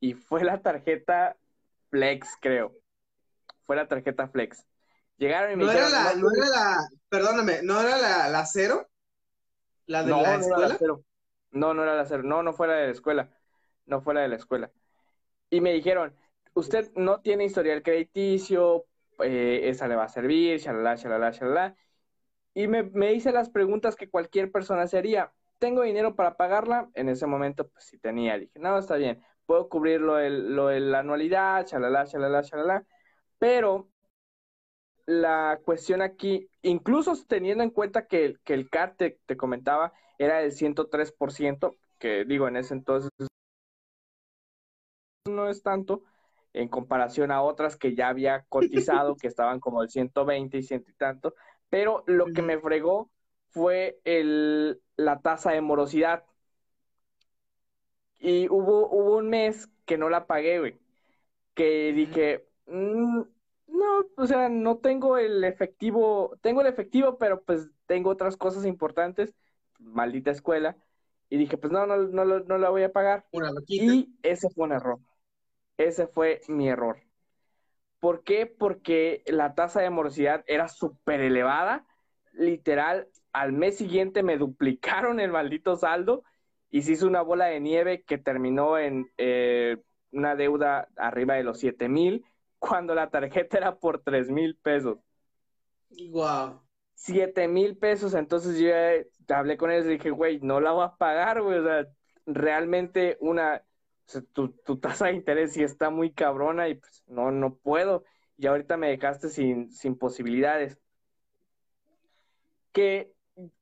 y 0.00 0.12
fue 0.12 0.44
la 0.44 0.60
tarjeta 0.60 1.38
Flex, 1.88 2.36
creo. 2.42 2.76
Fue 3.64 3.74
la 3.74 3.88
tarjeta 3.88 4.28
Flex. 4.28 4.66
Llegaron 5.16 5.52
y 5.52 5.56
me 5.56 5.64
¿No 5.64 5.70
dijeron, 5.70 5.92
Era 5.92 6.04
la, 6.04 6.14
no, 6.14 6.28
era 6.30 6.48
la, 6.50 6.88
perdóname, 7.08 7.62
¿no 7.62 7.80
era 7.80 7.96
la, 7.96 8.28
la 8.28 8.44
cero? 8.44 8.86
¿La 9.86 10.02
de 10.02 10.10
la 10.10 10.34
escuela? 10.34 10.78
No, 11.52 11.72
no 11.72 11.82
era 11.84 11.94
la 11.94 12.04
cero. 12.04 12.22
No, 12.22 12.42
no 12.42 12.52
fue 12.52 12.68
la 12.68 12.74
de 12.74 12.86
la 12.88 12.92
escuela. 12.92 13.30
No 13.86 14.02
fue 14.02 14.12
la 14.12 14.20
de 14.20 14.28
la 14.28 14.36
escuela. 14.36 14.70
Y 15.48 15.62
me 15.62 15.72
dijeron, 15.72 16.14
usted 16.52 16.92
no 16.96 17.22
tiene 17.22 17.46
historial 17.46 17.82
crediticio, 17.82 18.84
eh, 19.20 19.70
esa 19.70 19.88
le 19.88 19.96
va 19.96 20.04
a 20.04 20.08
servir, 20.10 20.60
shalala, 20.60 20.96
shalala, 20.96 21.32
shalala. 21.32 21.76
Y 22.54 22.68
me, 22.68 22.82
me 22.82 23.12
hice 23.12 23.32
las 23.32 23.50
preguntas 23.50 23.96
que 23.96 24.10
cualquier 24.10 24.52
persona 24.52 24.86
se 24.86 24.98
haría. 24.98 25.32
¿Tengo 25.58 25.82
dinero 25.82 26.16
para 26.16 26.36
pagarla? 26.36 26.90
En 26.94 27.08
ese 27.08 27.26
momento, 27.26 27.68
pues 27.68 27.84
sí 27.84 27.98
tenía. 27.98 28.38
Dije, 28.38 28.58
no, 28.58 28.78
está 28.78 28.96
bien 28.96 29.22
puedo 29.46 29.68
cubrir 29.68 30.00
lo 30.00 30.16
de, 30.16 30.80
la 30.80 31.00
anualidad, 31.00 31.66
chalala, 31.66 32.06
chalala, 32.06 32.42
chalala, 32.42 32.86
pero 33.38 33.88
la 35.06 35.60
cuestión 35.64 36.00
aquí, 36.00 36.48
incluso 36.62 37.14
teniendo 37.26 37.64
en 37.64 37.70
cuenta 37.70 38.06
que, 38.06 38.36
que 38.44 38.54
el 38.54 38.70
CAR 38.70 38.94
te, 38.96 39.18
comentaba 39.36 39.92
era 40.18 40.38
del 40.38 40.52
103%, 40.52 41.76
que 41.98 42.24
digo, 42.24 42.48
en 42.48 42.56
ese 42.56 42.74
entonces 42.74 43.10
no 45.28 45.48
es 45.48 45.62
tanto 45.62 46.02
en 46.52 46.68
comparación 46.68 47.30
a 47.30 47.42
otras 47.42 47.76
que 47.76 47.94
ya 47.94 48.08
había 48.08 48.44
cotizado, 48.48 49.16
que 49.16 49.26
estaban 49.26 49.58
como 49.58 49.82
el 49.82 49.88
120 49.88 50.58
y 50.58 50.62
ciento 50.62 50.90
y 50.90 50.94
tanto, 50.94 51.34
pero 51.72 52.04
lo 52.06 52.26
que 52.26 52.42
me 52.42 52.58
fregó 52.60 53.10
fue 53.48 53.98
el, 54.04 54.82
la 54.96 55.22
tasa 55.22 55.52
de 55.52 55.62
morosidad. 55.62 56.26
Y 58.18 58.46
hubo, 58.50 58.90
hubo 58.90 59.16
un 59.16 59.30
mes 59.30 59.70
que 59.86 59.96
no 59.96 60.10
la 60.10 60.26
pagué, 60.26 60.58
güey. 60.58 60.78
Que 61.54 61.94
dije, 61.94 62.46
mm, 62.66 63.22
no, 63.68 64.06
o 64.18 64.26
sea, 64.26 64.50
no 64.50 64.80
tengo 64.80 65.16
el 65.16 65.44
efectivo, 65.44 66.36
tengo 66.42 66.60
el 66.60 66.66
efectivo, 66.66 67.16
pero 67.16 67.42
pues 67.42 67.70
tengo 67.86 68.10
otras 68.10 68.36
cosas 68.36 68.66
importantes, 68.66 69.34
maldita 69.78 70.30
escuela. 70.30 70.76
Y 71.30 71.38
dije, 71.38 71.56
pues 71.56 71.72
no, 71.72 71.86
no, 71.86 71.96
no, 71.96 72.24
no 72.40 72.58
la 72.58 72.68
voy 72.68 72.82
a 72.82 72.92
pagar. 72.92 73.24
y 73.66 74.14
ese 74.22 74.50
fue 74.50 74.66
un 74.66 74.72
error. 74.72 74.98
Ese 75.78 76.06
fue 76.06 76.42
mi 76.48 76.68
error. 76.68 76.98
¿Por 78.02 78.24
qué? 78.24 78.46
Porque 78.46 79.22
la 79.26 79.54
tasa 79.54 79.80
de 79.80 79.88
morosidad 79.88 80.42
era 80.48 80.66
súper 80.66 81.20
elevada. 81.20 81.86
Literal, 82.32 83.06
al 83.32 83.52
mes 83.52 83.76
siguiente 83.76 84.24
me 84.24 84.38
duplicaron 84.38 85.20
el 85.20 85.30
maldito 85.30 85.76
saldo 85.76 86.24
y 86.68 86.82
se 86.82 86.94
hizo 86.94 87.06
una 87.06 87.22
bola 87.22 87.44
de 87.44 87.60
nieve 87.60 88.02
que 88.02 88.18
terminó 88.18 88.76
en 88.76 89.08
eh, 89.18 89.76
una 90.10 90.34
deuda 90.34 90.88
arriba 90.96 91.34
de 91.34 91.44
los 91.44 91.60
7 91.60 91.88
mil, 91.88 92.24
cuando 92.58 92.96
la 92.96 93.08
tarjeta 93.08 93.58
era 93.58 93.76
por 93.76 94.02
3 94.02 94.30
mil 94.32 94.56
pesos. 94.56 94.98
Wow. 96.10 96.60
7 96.94 97.46
mil 97.46 97.76
pesos, 97.76 98.14
entonces 98.14 98.58
yo 98.58 98.72
hablé 99.32 99.56
con 99.56 99.70
ellos 99.70 99.86
y 99.86 99.90
dije, 99.90 100.10
güey, 100.10 100.40
no 100.40 100.60
la 100.60 100.72
voy 100.72 100.86
a 100.86 100.96
pagar, 100.96 101.40
güey, 101.40 101.60
o 101.60 101.64
sea, 101.64 101.86
realmente 102.26 103.16
una, 103.20 103.62
tu, 104.32 104.48
tu, 104.48 104.78
tasa 104.78 105.06
de 105.06 105.14
interés 105.14 105.52
sí 105.52 105.62
está 105.62 105.90
muy 105.90 106.12
cabrona 106.12 106.68
y 106.68 106.74
pues 106.76 107.04
no, 107.06 107.30
no 107.30 107.54
puedo. 107.56 108.04
Y 108.38 108.46
ahorita 108.46 108.76
me 108.76 108.88
dejaste 108.88 109.28
sin, 109.28 109.70
sin 109.70 109.96
posibilidades. 109.96 110.78
Que 112.72 113.12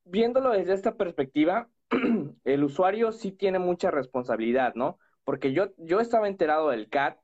viéndolo 0.04 0.50
desde 0.50 0.74
esta 0.74 0.96
perspectiva, 0.96 1.68
el 2.44 2.64
usuario 2.64 3.12
sí 3.12 3.32
tiene 3.32 3.58
mucha 3.58 3.90
responsabilidad, 3.90 4.74
¿no? 4.74 4.98
Porque 5.24 5.52
yo, 5.52 5.68
yo 5.78 6.00
estaba 6.00 6.28
enterado 6.28 6.70
del 6.70 6.88
CAT 6.88 7.18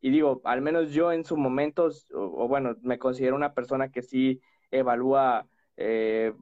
y 0.00 0.10
digo, 0.10 0.40
al 0.44 0.62
menos 0.62 0.92
yo 0.92 1.12
en 1.12 1.24
su 1.24 1.36
momento, 1.36 1.88
o, 2.12 2.48
bueno, 2.48 2.76
me 2.82 2.98
considero 2.98 3.36
una 3.36 3.54
persona 3.54 3.90
que 3.90 4.02
sí 4.02 4.40
evalúa, 4.70 5.46
eh, 5.76 6.32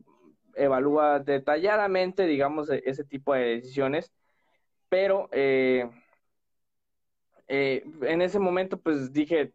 evalúa 0.55 1.19
detalladamente, 1.19 2.27
digamos, 2.27 2.71
e, 2.71 2.83
ese 2.87 3.05
tipo 3.05 3.35
de 3.35 3.57
decisiones, 3.57 4.13
pero 4.89 5.29
eh, 5.33 5.91
eh, 7.51 7.85
en 8.03 8.23
ese 8.23 8.39
momento 8.39 8.81
pues 8.81 9.13
dije, 9.13 9.55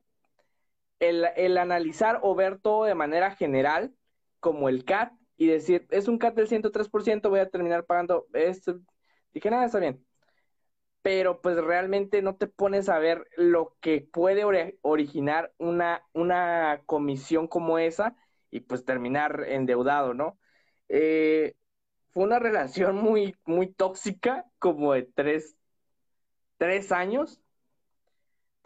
el, 0.99 1.25
el 1.35 1.57
analizar 1.57 2.19
o 2.23 2.35
ver 2.35 2.59
todo 2.59 2.85
de 2.85 2.95
manera 2.95 3.31
general, 3.35 3.95
como 4.39 4.69
el 4.69 4.85
CAT, 4.85 5.13
y 5.37 5.47
decir, 5.47 5.87
es 5.91 6.07
un 6.07 6.17
CAT 6.17 6.35
del 6.35 6.47
103%, 6.47 7.29
voy 7.29 7.39
a 7.39 7.49
terminar 7.49 7.85
pagando 7.85 8.27
esto. 8.33 8.79
Dije, 9.33 9.49
nada, 9.49 9.65
está 9.65 9.79
bien. 9.79 10.05
Pero 11.01 11.41
pues 11.41 11.57
realmente 11.57 12.21
no 12.21 12.35
te 12.37 12.47
pones 12.47 12.89
a 12.89 12.99
ver 12.99 13.27
lo 13.37 13.77
que 13.79 14.01
puede 14.01 14.43
originar 14.81 15.53
una, 15.59 16.03
una 16.13 16.81
comisión 16.87 17.47
como 17.47 17.77
esa 17.77 18.15
y 18.49 18.61
pues 18.61 18.85
terminar 18.85 19.43
endeudado, 19.47 20.13
¿no? 20.15 20.39
Eh, 20.89 21.55
fue 22.13 22.23
una 22.23 22.39
relación 22.41 22.97
muy, 22.97 23.35
muy 23.45 23.67
tóxica, 23.73 24.45
como 24.59 24.93
de 24.93 25.03
tres, 25.03 25.57
tres 26.57 26.91
años. 26.91 27.41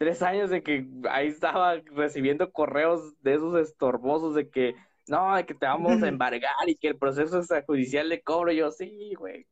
Tres 0.00 0.22
años 0.22 0.48
de 0.48 0.62
que 0.62 0.86
ahí 1.10 1.28
estaba 1.28 1.74
recibiendo 1.92 2.50
correos 2.50 3.12
de 3.20 3.34
esos 3.34 3.60
estorbosos 3.60 4.34
de 4.34 4.48
que 4.48 4.74
no, 5.08 5.36
de 5.36 5.44
que 5.44 5.52
te 5.52 5.66
vamos 5.66 6.02
a 6.02 6.08
embargar 6.08 6.68
y 6.68 6.74
que 6.74 6.88
el 6.88 6.96
proceso 6.96 7.42
judicial 7.66 8.08
de 8.08 8.22
cobro. 8.22 8.50
Yo, 8.50 8.70
sí, 8.70 9.12
güey, 9.18 9.46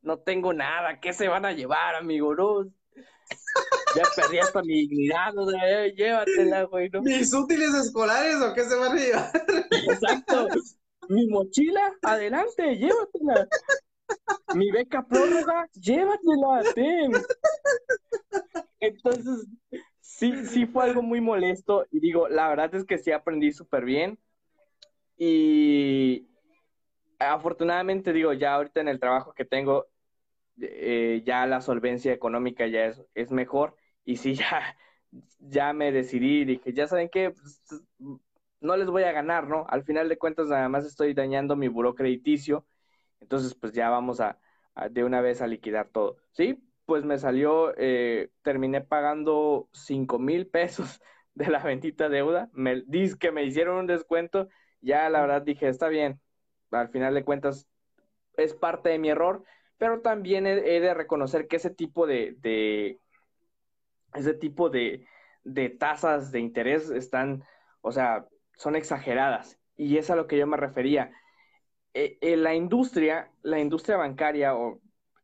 no 0.00 0.18
tengo 0.18 0.52
nada, 0.52 0.98
¿qué 0.98 1.12
se 1.12 1.28
van 1.28 1.44
a 1.44 1.52
llevar, 1.52 1.94
amigo? 1.94 2.34
No. 2.34 2.64
Ya 3.94 4.02
perdí 4.16 4.38
hasta 4.38 4.62
mi 4.62 4.88
dignidad, 4.88 5.34
no 5.34 5.46
sé, 5.46 5.92
llévatela, 5.94 6.64
güey. 6.64 6.88
¿no? 6.88 7.02
¿Mis 7.02 7.32
útiles 7.32 7.74
escolares 7.74 8.36
o 8.40 8.54
qué 8.54 8.64
se 8.64 8.74
van 8.74 8.92
a 8.92 9.00
llevar? 9.00 9.30
Exacto. 9.70 10.48
Mi 11.10 11.28
mochila, 11.28 11.92
adelante, 12.02 12.74
llévatela. 12.76 13.46
Mi 14.54 14.70
beca 14.72 15.06
prórroga, 15.06 15.68
llévatela, 15.74 16.72
ten. 16.74 17.12
Entonces, 18.80 19.46
sí, 20.02 20.44
sí 20.46 20.66
fue 20.66 20.84
algo 20.84 21.02
muy 21.02 21.20
molesto 21.20 21.86
y 21.90 22.00
digo, 22.00 22.28
la 22.28 22.48
verdad 22.48 22.74
es 22.74 22.84
que 22.84 22.98
sí 22.98 23.10
aprendí 23.12 23.52
súper 23.52 23.84
bien. 23.84 24.18
Y 25.16 26.28
afortunadamente, 27.18 28.12
digo, 28.12 28.32
ya 28.32 28.54
ahorita 28.54 28.80
en 28.80 28.88
el 28.88 29.00
trabajo 29.00 29.32
que 29.32 29.44
tengo, 29.44 29.86
eh, 30.60 31.22
ya 31.24 31.46
la 31.46 31.60
solvencia 31.60 32.12
económica 32.12 32.66
ya 32.66 32.86
es, 32.86 33.02
es, 33.14 33.30
mejor. 33.30 33.76
Y 34.04 34.16
sí, 34.16 34.34
ya, 34.34 34.76
ya 35.38 35.72
me 35.72 35.92
decidí, 35.92 36.44
dije, 36.44 36.72
ya 36.72 36.86
saben 36.86 37.08
qué, 37.08 37.30
pues, 37.30 37.62
no 38.60 38.76
les 38.76 38.88
voy 38.88 39.04
a 39.04 39.12
ganar, 39.12 39.48
¿no? 39.48 39.66
Al 39.68 39.84
final 39.84 40.08
de 40.08 40.18
cuentas, 40.18 40.48
nada 40.48 40.68
más 40.68 40.84
estoy 40.84 41.14
dañando 41.14 41.56
mi 41.56 41.68
buró 41.68 41.94
crediticio. 41.94 42.66
Entonces, 43.20 43.54
pues 43.54 43.72
ya 43.72 43.88
vamos 43.90 44.20
a, 44.20 44.38
de 44.90 45.04
una 45.04 45.20
vez 45.20 45.42
a 45.42 45.46
liquidar 45.46 45.88
todo. 45.88 46.16
Sí, 46.32 46.62
pues 46.92 47.06
me 47.06 47.16
salió, 47.16 47.72
eh, 47.78 48.28
terminé 48.42 48.82
pagando 48.82 49.66
cinco 49.72 50.18
mil 50.18 50.46
pesos 50.46 51.00
de 51.34 51.46
la 51.46 51.62
bendita 51.62 52.10
deuda. 52.10 52.50
Me 52.52 52.82
dice 52.86 53.16
que 53.18 53.32
me 53.32 53.44
hicieron 53.44 53.78
un 53.78 53.86
descuento 53.86 54.50
ya 54.82 55.08
la 55.08 55.22
verdad 55.22 55.40
dije, 55.40 55.68
está 55.68 55.88
bien, 55.88 56.20
al 56.70 56.90
final 56.90 57.14
de 57.14 57.24
cuentas 57.24 57.66
es 58.36 58.52
parte 58.52 58.90
de 58.90 58.98
mi 58.98 59.08
error, 59.08 59.42
pero 59.78 60.02
también 60.02 60.46
he, 60.46 60.60
de 60.60 60.92
reconocer 60.92 61.48
que 61.48 61.56
ese 61.56 61.70
tipo 61.70 62.06
de, 62.06 62.36
de 62.40 63.00
ese 64.12 64.34
tipo 64.34 64.68
de, 64.68 65.06
de, 65.44 65.70
tasas 65.70 66.30
de 66.30 66.40
interés 66.40 66.90
están, 66.90 67.42
o 67.80 67.90
sea, 67.90 68.26
son 68.58 68.76
exageradas. 68.76 69.58
Y 69.78 69.96
es 69.96 70.10
a 70.10 70.16
lo 70.16 70.26
que 70.26 70.36
yo 70.36 70.46
me 70.46 70.58
refería. 70.58 71.10
en 71.94 72.18
eh, 72.20 72.36
la 72.36 72.54
industria, 72.54 73.32
la 73.40 73.60
industria 73.60 73.96
bancaria 73.96 74.54
o, 74.54 74.78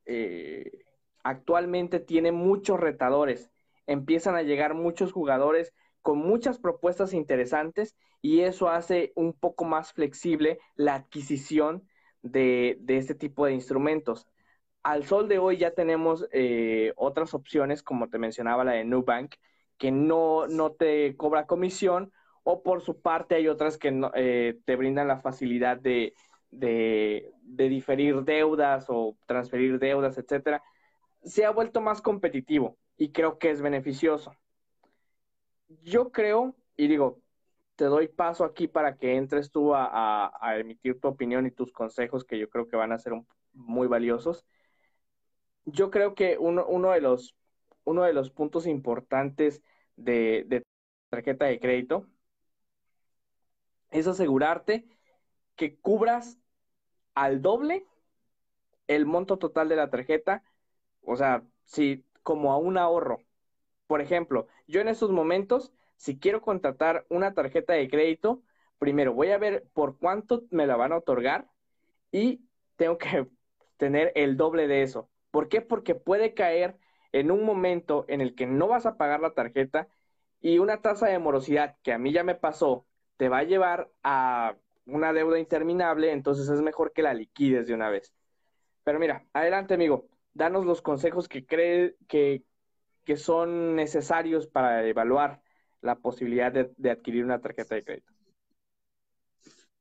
eh, 0.06 0.87
actualmente 1.28 2.00
tiene 2.00 2.32
muchos 2.32 2.80
retadores. 2.80 3.50
Empiezan 3.86 4.34
a 4.34 4.42
llegar 4.42 4.74
muchos 4.74 5.12
jugadores 5.12 5.74
con 6.00 6.18
muchas 6.18 6.58
propuestas 6.58 7.12
interesantes 7.12 7.96
y 8.22 8.40
eso 8.40 8.70
hace 8.70 9.12
un 9.14 9.34
poco 9.34 9.66
más 9.66 9.92
flexible 9.92 10.58
la 10.74 10.94
adquisición 10.94 11.86
de, 12.22 12.80
este 12.88 13.14
tipo 13.14 13.44
de 13.44 13.52
instrumentos. 13.52 14.26
Al 14.82 15.04
sol 15.04 15.28
de 15.28 15.38
hoy 15.38 15.58
ya 15.58 15.72
tenemos 15.72 16.26
eh, 16.32 16.94
otras 16.96 17.34
opciones, 17.34 17.82
como 17.82 18.08
te 18.08 18.18
mencionaba 18.18 18.64
la 18.64 18.72
de 18.72 18.84
Nubank, 18.84 19.34
que 19.76 19.90
no, 19.90 20.46
no 20.46 20.72
te 20.72 21.14
cobra 21.16 21.46
comisión, 21.46 22.10
o 22.42 22.62
por 22.62 22.80
su 22.80 23.02
parte 23.02 23.34
hay 23.34 23.48
otras 23.48 23.76
que 23.76 24.00
eh, 24.14 24.58
te 24.64 24.76
brindan 24.76 25.08
la 25.08 25.20
facilidad 25.20 25.76
de, 25.76 26.14
de, 26.50 27.30
de, 27.42 27.68
diferir 27.68 28.22
deudas 28.22 28.86
o 28.88 29.18
transferir 29.26 29.78
deudas, 29.78 30.16
etcétera. 30.16 30.62
Se 31.22 31.44
ha 31.44 31.50
vuelto 31.50 31.80
más 31.80 32.00
competitivo 32.00 32.76
y 32.96 33.12
creo 33.12 33.38
que 33.38 33.50
es 33.50 33.60
beneficioso 33.60 34.32
yo 35.82 36.10
creo, 36.12 36.56
y 36.76 36.88
digo, 36.88 37.20
te 37.76 37.84
doy 37.84 38.08
paso 38.08 38.44
aquí 38.44 38.68
para 38.68 38.96
que 38.96 39.16
entres 39.16 39.50
tú 39.50 39.74
a, 39.74 40.30
emitir 40.58 41.00
tu 41.00 41.08
opinión 41.08 41.46
y 41.46 41.50
tus 41.50 41.72
consejos 41.72 42.24
que 42.24 42.38
yo 42.38 42.48
creo 42.48 42.68
que 42.68 42.76
van 42.76 42.92
a 42.92 42.98
ser 42.98 43.12
muy 43.52 43.86
valiosos. 43.86 44.44
Yo 45.64 45.90
creo 45.90 46.14
que 46.14 46.38
uno, 46.38 46.64
de, 46.92 47.00
los, 47.00 47.36
uno 47.84 48.02
de 48.02 48.12
los 48.12 48.30
puntos 48.30 48.66
importantes 48.66 49.62
de, 49.96 50.44
de 50.46 50.64
tarjeta 51.10 51.46
de 51.46 51.60
crédito 51.60 52.06
es 53.90 54.06
asegurarte 54.06 54.86
que 55.56 55.76
cubras 55.76 56.38
al 57.14 57.42
doble 57.42 57.86
el 58.86 59.04
monto 59.06 59.38
total 59.38 59.68
de 59.68 59.76
la 59.76 59.90
tarjeta, 59.90 60.42
o 61.08 61.16
sea, 61.16 61.42
si 61.64 62.04
como 62.22 62.52
a 62.52 62.58
un 62.58 62.78
ahorro. 62.78 63.22
Por 63.86 64.00
ejemplo, 64.00 64.48
yo 64.66 64.80
en 64.80 64.88
estos 64.88 65.10
momentos, 65.10 65.72
si 65.96 66.18
quiero 66.18 66.42
contratar 66.42 67.06
una 67.08 67.34
tarjeta 67.34 67.72
de 67.74 67.88
crédito, 67.88 68.42
primero 68.78 69.14
voy 69.14 69.30
a 69.30 69.38
ver 69.38 69.66
por 69.72 69.98
cuánto 69.98 70.44
me 70.50 70.66
la 70.66 70.76
van 70.76 70.92
a 70.92 70.98
otorgar 70.98 71.48
y 72.12 72.42
tengo 72.76 72.98
que 72.98 73.28
tener 73.78 74.12
el 74.14 74.36
doble 74.36 74.68
de 74.68 74.82
eso. 74.82 75.08
¿Por 75.30 75.48
qué? 75.48 75.60
Porque 75.60 75.94
puede 75.94 76.34
caer 76.34 76.78
en 77.12 77.30
un 77.30 77.44
momento 77.44 78.04
en 78.08 78.20
el 78.20 78.34
que 78.34 78.46
no 78.46 78.68
vas 78.68 78.86
a 78.86 78.96
pagar 78.96 79.20
la 79.20 79.34
tarjeta 79.34 79.88
y 80.40 80.58
una 80.58 80.82
tasa 80.82 81.08
de 81.08 81.18
morosidad 81.18 81.76
que 81.82 81.92
a 81.92 81.98
mí 81.98 82.12
ya 82.12 82.24
me 82.24 82.34
pasó 82.34 82.86
te 83.16 83.28
va 83.28 83.38
a 83.38 83.44
llevar 83.44 83.90
a 84.02 84.56
una 84.86 85.12
deuda 85.12 85.38
interminable, 85.38 86.12
entonces 86.12 86.48
es 86.48 86.62
mejor 86.62 86.92
que 86.92 87.02
la 87.02 87.14
liquides 87.14 87.66
de 87.66 87.74
una 87.74 87.90
vez. 87.90 88.14
Pero 88.84 88.98
mira, 88.98 89.26
adelante 89.32 89.74
amigo, 89.74 90.08
danos 90.34 90.64
los 90.64 90.82
consejos 90.82 91.28
que, 91.28 91.44
cree, 91.44 91.96
que, 92.08 92.44
que 93.04 93.16
son 93.16 93.74
necesarios 93.74 94.46
para 94.46 94.86
evaluar 94.86 95.40
la 95.80 95.96
posibilidad 95.96 96.52
de, 96.52 96.90
adquirir 96.90 97.24
una 97.24 97.40
tarjeta 97.40 97.74
de 97.74 97.84
crédito. 97.84 98.12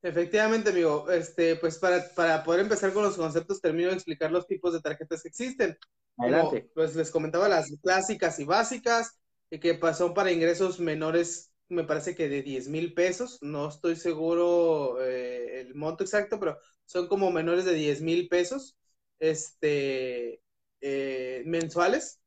Efectivamente, 0.00 0.70
amigo. 0.70 1.10
Este, 1.10 1.56
pues 1.56 1.78
para, 1.78 2.44
poder 2.44 2.60
empezar 2.60 2.92
con 2.92 3.02
los 3.02 3.16
conceptos, 3.16 3.60
termino 3.60 3.88
de 3.88 3.94
explicar 3.94 4.30
los 4.30 4.46
tipos 4.46 4.72
de 4.72 4.80
tarjetas 4.80 5.22
que 5.22 5.28
existen. 5.28 5.76
Adelante. 6.16 6.70
pues 6.74 6.96
les 6.96 7.10
comentaba 7.10 7.48
las 7.48 7.70
clásicas 7.82 8.38
y 8.40 8.44
básicas, 8.44 9.18
y 9.50 9.60
que 9.60 9.78
son 9.94 10.14
para 10.14 10.32
ingresos 10.32 10.80
menores, 10.80 11.52
me 11.68 11.84
parece 11.84 12.14
que 12.14 12.28
de 12.28 12.42
10 12.42 12.68
mil 12.68 12.94
pesos. 12.94 13.38
No 13.40 13.68
estoy 13.68 13.96
seguro 13.96 15.02
eh, 15.02 15.60
el 15.60 15.74
monto 15.74 16.04
exacto, 16.04 16.38
pero 16.40 16.58
son 16.84 17.08
como 17.08 17.30
menores 17.30 17.64
de 17.64 17.74
10 17.74 18.02
mil 18.02 18.28
pesos 18.28 18.78
este, 19.18 20.40
eh, 20.80 21.42
mensuales. 21.46 22.20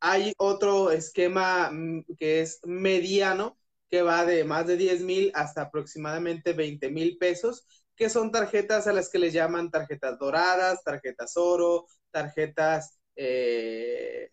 Hay 0.00 0.32
otro 0.38 0.90
esquema 0.90 1.70
mm, 1.72 2.04
que 2.18 2.42
es 2.42 2.60
mediano, 2.64 3.58
que 3.88 4.02
va 4.02 4.24
de 4.24 4.44
más 4.44 4.66
de 4.66 4.76
10 4.76 5.02
mil 5.02 5.30
hasta 5.34 5.62
aproximadamente 5.62 6.52
20 6.52 6.90
mil 6.90 7.16
pesos, 7.18 7.66
que 7.96 8.10
son 8.10 8.30
tarjetas 8.32 8.86
a 8.86 8.92
las 8.92 9.10
que 9.10 9.18
le 9.18 9.30
llaman 9.30 9.70
tarjetas 9.70 10.18
doradas, 10.18 10.82
tarjetas 10.84 11.36
oro, 11.36 11.86
tarjetas, 12.10 12.98
eh, 13.16 14.28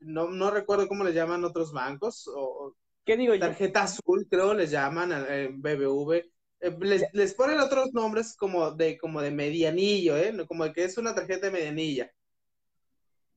no, 0.00 0.50
recuerdo 0.50 0.88
cómo 0.88 1.04
le 1.04 1.12
llaman 1.14 1.44
otros 1.44 1.72
bancos, 1.72 2.28
o, 2.28 2.74
¿Qué 3.04 3.16
digo 3.16 3.38
Tarjeta 3.38 3.84
azul, 3.84 4.26
creo, 4.30 4.52
les 4.52 4.70
llaman 4.70 5.12
en 5.12 5.62
BBV. 5.62 6.30
Eh, 6.60 6.76
les, 7.12 7.34
ponen 7.34 7.60
otros 7.60 7.92
nombres 7.92 8.34
como 8.36 8.72
de, 8.72 8.98
como 8.98 9.20
de 9.20 9.30
medianillo, 9.30 10.16
¿eh? 10.16 10.34
Como 10.46 10.72
que 10.72 10.84
es 10.84 10.98
una 10.98 11.14
tarjeta 11.14 11.46
de 11.46 11.52
medianilla. 11.52 12.12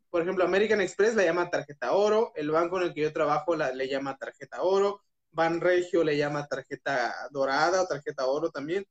Por 0.10 0.22
ejemplo, 0.22 0.44
American 0.44 0.82
Express 0.82 1.16
la 1.16 1.24
llama 1.24 1.50
tarjeta 1.50 1.94
oro, 1.94 2.34
el 2.36 2.52
banco 2.52 2.78
en 2.78 2.88
el 2.88 2.94
que 2.94 3.02
yo 3.02 3.14
trabajo 3.14 3.56
la, 3.56 3.72
le 3.72 3.88
llama 3.88 4.18
tarjeta 4.18 4.62
oro, 4.62 5.02
Banregio 5.32 6.04
le 6.04 6.18
llama 6.18 6.48
tarjeta 6.48 7.14
dorada 7.32 7.82
o 7.82 7.88
tarjeta 7.88 8.26
oro 8.26 8.52
también. 8.52 8.86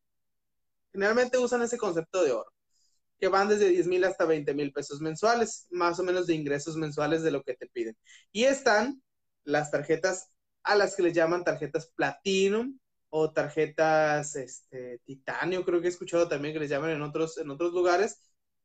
Generalmente 0.93 1.39
usan 1.39 1.62
ese 1.62 1.78
concepto 1.78 2.24
de 2.24 2.33
oro, 2.33 2.53
que 3.18 3.28
van 3.28 3.49
desde 3.49 3.68
10 3.68 3.87
mil 3.87 4.05
hasta 4.05 4.24
20 4.24 4.55
mil 4.55 4.72
pesos 4.72 5.01
mensuales, 5.01 5.66
más 5.70 5.99
o 6.01 6.05
menos 6.05 6.26
de 6.26 6.35
ingresos 6.35 6.76
mensuales 6.76 7.22
de 7.22 7.33
lo 7.33 7.43
que 7.43 7.55
te 7.55 7.66
piden. 7.68 7.97
Y 8.33 8.45
están 8.45 9.03
las 9.45 9.70
tarjetas 9.70 10.31
a 10.62 10.74
las 10.74 10.97
que 10.97 11.03
les 11.03 11.14
llaman 11.14 11.45
tarjetas 11.45 11.93
Platinum 11.95 12.80
o 13.11 13.33
tarjetas 13.33 14.37
este, 14.37 15.01
Titanio, 15.05 15.65
creo 15.65 15.81
que 15.81 15.89
he 15.89 15.91
escuchado 15.91 16.29
también 16.29 16.55
que 16.55 16.61
les 16.61 16.71
llaman 16.71 16.91
en 16.91 17.03
otros, 17.03 17.39
en 17.39 17.51
otros 17.51 17.73
lugares, 17.73 18.21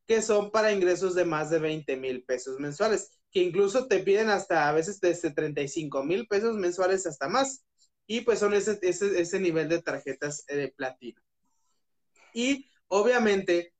que 0.08 0.22
son 0.22 0.52
para 0.52 0.72
ingresos 0.72 1.16
de 1.16 1.26
más 1.26 1.50
de 1.50 1.60
20 1.60 1.98
mil 1.98 2.24
pesos 2.24 2.60
mensuales, 2.60 3.10
que 3.32 3.42
incluso 3.42 3.88
te 3.88 4.00
piden 4.00 4.30
hasta 4.30 4.70
a 4.70 4.72
veces 4.72 5.02
desde 5.02 5.32
35 5.32 6.04
mil 6.04 6.28
pesos 6.28 6.56
mensuales 6.56 7.06
hasta 7.08 7.28
más. 7.28 7.66
Y 8.08 8.22
pues 8.22 8.40
son 8.40 8.54
ese, 8.54 8.80
ese, 8.84 9.20
ese 9.20 9.40
nivel 9.40 9.68
de 9.68 9.82
tarjetas 9.82 10.46
de 10.46 10.68
platino. 10.70 11.22
Y 12.34 12.70
obviamente, 12.88 13.74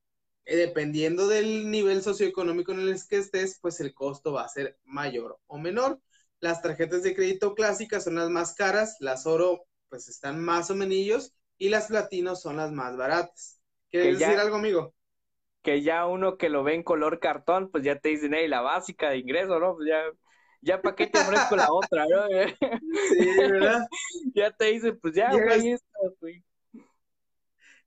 eh, 0.46 0.56
dependiendo 0.56 1.28
del 1.28 1.70
nivel 1.70 2.02
socioeconómico 2.02 2.72
en 2.72 2.80
el 2.80 3.00
que 3.08 3.18
estés, 3.18 3.60
pues 3.62 3.80
el 3.80 3.94
costo 3.94 4.34
va 4.34 4.44
a 4.46 4.50
ser 4.50 4.80
mayor 4.84 5.40
o 5.46 5.60
menor. 5.60 6.02
Las 6.40 6.62
tarjetas 6.64 7.04
de 7.04 7.16
crédito 7.16 7.54
clásicas 7.54 8.04
son 8.04 8.16
las 8.16 8.30
más 8.30 8.56
caras, 8.56 8.98
las 9.00 9.28
oro 9.28 9.68
pues 9.96 10.10
están 10.10 10.44
más 10.44 10.70
o 10.70 10.76
menos 10.76 11.34
y 11.58 11.70
las 11.70 11.88
platinos 11.88 12.42
son 12.42 12.58
las 12.58 12.72
más 12.72 12.98
baratas. 12.98 13.60
¿Quieres 13.90 14.20
decir 14.20 14.38
algo, 14.38 14.58
amigo? 14.58 14.94
Que 15.62 15.82
ya 15.82 16.06
uno 16.06 16.38
que 16.38 16.50
lo 16.50 16.64
ve 16.64 16.76
en 16.76 16.84
color 16.84 17.20
cartón, 17.20 17.72
pues 17.72 17.84
ya 17.84 17.98
te 17.98 18.10
dicen, 18.10 18.34
hey, 18.34 18.48
la 18.48 18.62
básica 18.62 19.10
de 19.10 19.20
ingreso, 19.20 19.60
¿no? 19.60 19.76
Pues 19.76 19.88
ya, 19.88 20.04
ya 20.62 20.82
para 20.82 20.96
qué 20.96 21.08
te 21.08 21.20
ofrezco 21.20 21.56
la 21.56 21.72
otra, 21.72 22.06
¿no? 22.08 22.26
Sí, 23.10 23.26
¿verdad? 23.38 23.88
ya 24.36 24.52
te 24.52 24.66
dicen, 24.66 25.00
pues 25.02 25.16
ya, 25.16 25.32
güey, 25.32 25.72
esto, 25.72 25.88
güey 26.20 26.44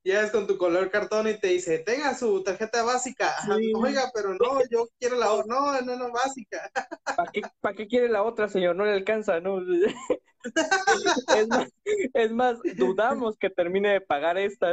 llegas 0.03 0.31
con 0.31 0.47
tu 0.47 0.57
color 0.57 0.89
cartón 0.89 1.27
y 1.27 1.39
te 1.39 1.47
dice, 1.47 1.79
tenga 1.79 2.15
su 2.15 2.43
tarjeta 2.43 2.83
básica. 2.83 3.35
Oiga, 3.75 4.11
pero 4.13 4.33
no, 4.33 4.59
yo 4.69 4.87
quiero 4.99 5.17
la 5.17 5.31
otra. 5.31 5.45
No, 5.47 5.81
no, 5.81 5.95
no, 5.95 6.11
básica. 6.11 6.69
¿Para 7.17 7.31
qué, 7.31 7.41
¿Para 7.59 7.75
qué 7.75 7.87
quiere 7.87 8.09
la 8.09 8.23
otra, 8.23 8.47
señor? 8.47 8.75
No 8.75 8.85
le 8.85 8.93
alcanza, 8.93 9.39
¿no? 9.39 9.59
es, 11.35 11.47
más, 11.47 11.69
es 12.13 12.31
más, 12.31 12.59
dudamos 12.75 13.37
que 13.37 13.49
termine 13.49 13.93
de 13.93 14.01
pagar 14.01 14.37
esta. 14.37 14.67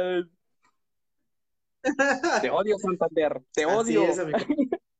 Te 2.41 2.49
odio, 2.49 2.77
Santander. 2.77 3.41
Te 3.53 3.65
odio. 3.65 4.03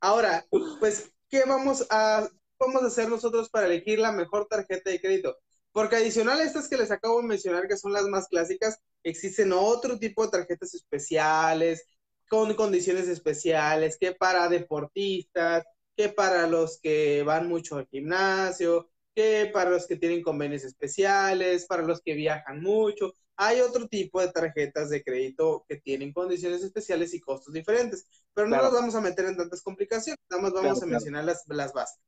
Ahora, 0.00 0.44
pues, 0.78 1.12
¿qué 1.28 1.44
vamos 1.44 1.86
a, 1.90 2.28
vamos 2.58 2.82
a 2.82 2.86
hacer 2.86 3.08
nosotros 3.08 3.50
para 3.50 3.66
elegir 3.66 3.98
la 3.98 4.12
mejor 4.12 4.46
tarjeta 4.46 4.90
de 4.90 5.00
crédito? 5.00 5.36
Porque 5.72 5.96
adicional 5.96 6.40
a 6.40 6.44
estas 6.44 6.68
que 6.68 6.76
les 6.76 6.90
acabo 6.90 7.20
de 7.20 7.28
mencionar, 7.28 7.68
que 7.68 7.76
son 7.76 7.92
las 7.92 8.04
más 8.04 8.28
clásicas, 8.28 8.78
existen 9.02 9.52
otro 9.52 9.98
tipo 9.98 10.24
de 10.24 10.30
tarjetas 10.30 10.74
especiales, 10.74 11.84
con 12.28 12.54
condiciones 12.54 13.08
especiales, 13.08 13.96
que 13.98 14.12
para 14.12 14.48
deportistas, 14.48 15.64
que 15.96 16.08
para 16.08 16.46
los 16.46 16.78
que 16.80 17.22
van 17.22 17.48
mucho 17.48 17.76
al 17.76 17.88
gimnasio, 17.88 18.90
que 19.14 19.50
para 19.52 19.70
los 19.70 19.86
que 19.86 19.96
tienen 19.96 20.22
convenios 20.22 20.62
especiales, 20.62 21.66
para 21.66 21.82
los 21.82 22.00
que 22.00 22.14
viajan 22.14 22.60
mucho. 22.62 23.12
Hay 23.36 23.60
otro 23.60 23.88
tipo 23.88 24.20
de 24.20 24.30
tarjetas 24.30 24.90
de 24.90 25.02
crédito 25.02 25.64
que 25.68 25.76
tienen 25.76 26.12
condiciones 26.12 26.62
especiales 26.62 27.14
y 27.14 27.20
costos 27.20 27.52
diferentes, 27.52 28.06
pero 28.34 28.48
no 28.48 28.56
nos 28.56 28.72
vamos 28.72 28.94
a 28.94 29.00
meter 29.00 29.26
en 29.26 29.36
tantas 29.36 29.62
complicaciones, 29.62 30.18
nada 30.30 30.42
más 30.42 30.52
vamos 30.52 30.82
a 30.82 30.86
mencionar 30.86 31.24
las, 31.24 31.42
las 31.48 31.72
bases. 31.72 32.00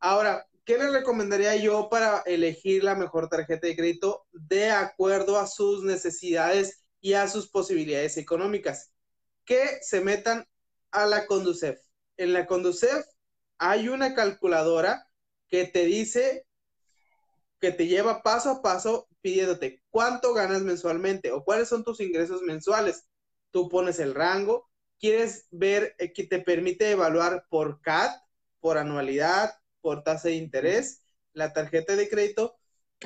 Ahora, 0.00 0.46
¿qué 0.66 0.76
les 0.76 0.92
recomendaría 0.92 1.56
yo 1.56 1.88
para 1.88 2.22
elegir 2.26 2.82
la 2.82 2.96
mejor 2.96 3.28
tarjeta 3.28 3.68
de 3.68 3.76
crédito 3.76 4.26
de 4.32 4.72
acuerdo 4.72 5.38
a 5.38 5.46
sus 5.46 5.84
necesidades 5.84 6.82
y 7.00 7.14
a 7.14 7.28
sus 7.28 7.48
posibilidades 7.48 8.16
económicas? 8.16 8.92
Que 9.44 9.78
se 9.80 10.00
metan 10.00 10.46
a 10.90 11.06
la 11.06 11.26
Conducef. 11.26 11.80
En 12.16 12.32
la 12.32 12.46
Conducef 12.46 13.06
hay 13.58 13.88
una 13.88 14.14
calculadora 14.14 15.08
que 15.48 15.66
te 15.66 15.84
dice, 15.84 16.44
que 17.60 17.70
te 17.70 17.86
lleva 17.86 18.22
paso 18.24 18.50
a 18.50 18.62
paso 18.62 19.08
pidiéndote 19.22 19.82
cuánto 19.90 20.34
ganas 20.34 20.62
mensualmente 20.62 21.30
o 21.30 21.44
cuáles 21.44 21.68
son 21.68 21.84
tus 21.84 22.00
ingresos 22.00 22.42
mensuales. 22.42 23.08
Tú 23.52 23.68
pones 23.68 24.00
el 24.00 24.14
rango, 24.14 24.68
quieres 24.98 25.46
ver 25.52 25.94
eh, 25.98 26.12
que 26.12 26.24
te 26.24 26.40
permite 26.40 26.90
evaluar 26.90 27.46
por 27.48 27.80
CAT, 27.80 28.20
por 28.58 28.78
anualidad, 28.78 29.54
por 29.86 30.02
tasa 30.02 30.26
de 30.26 30.34
interés, 30.34 31.04
la 31.32 31.52
tarjeta 31.52 31.94
de 31.94 32.08
crédito. 32.08 32.58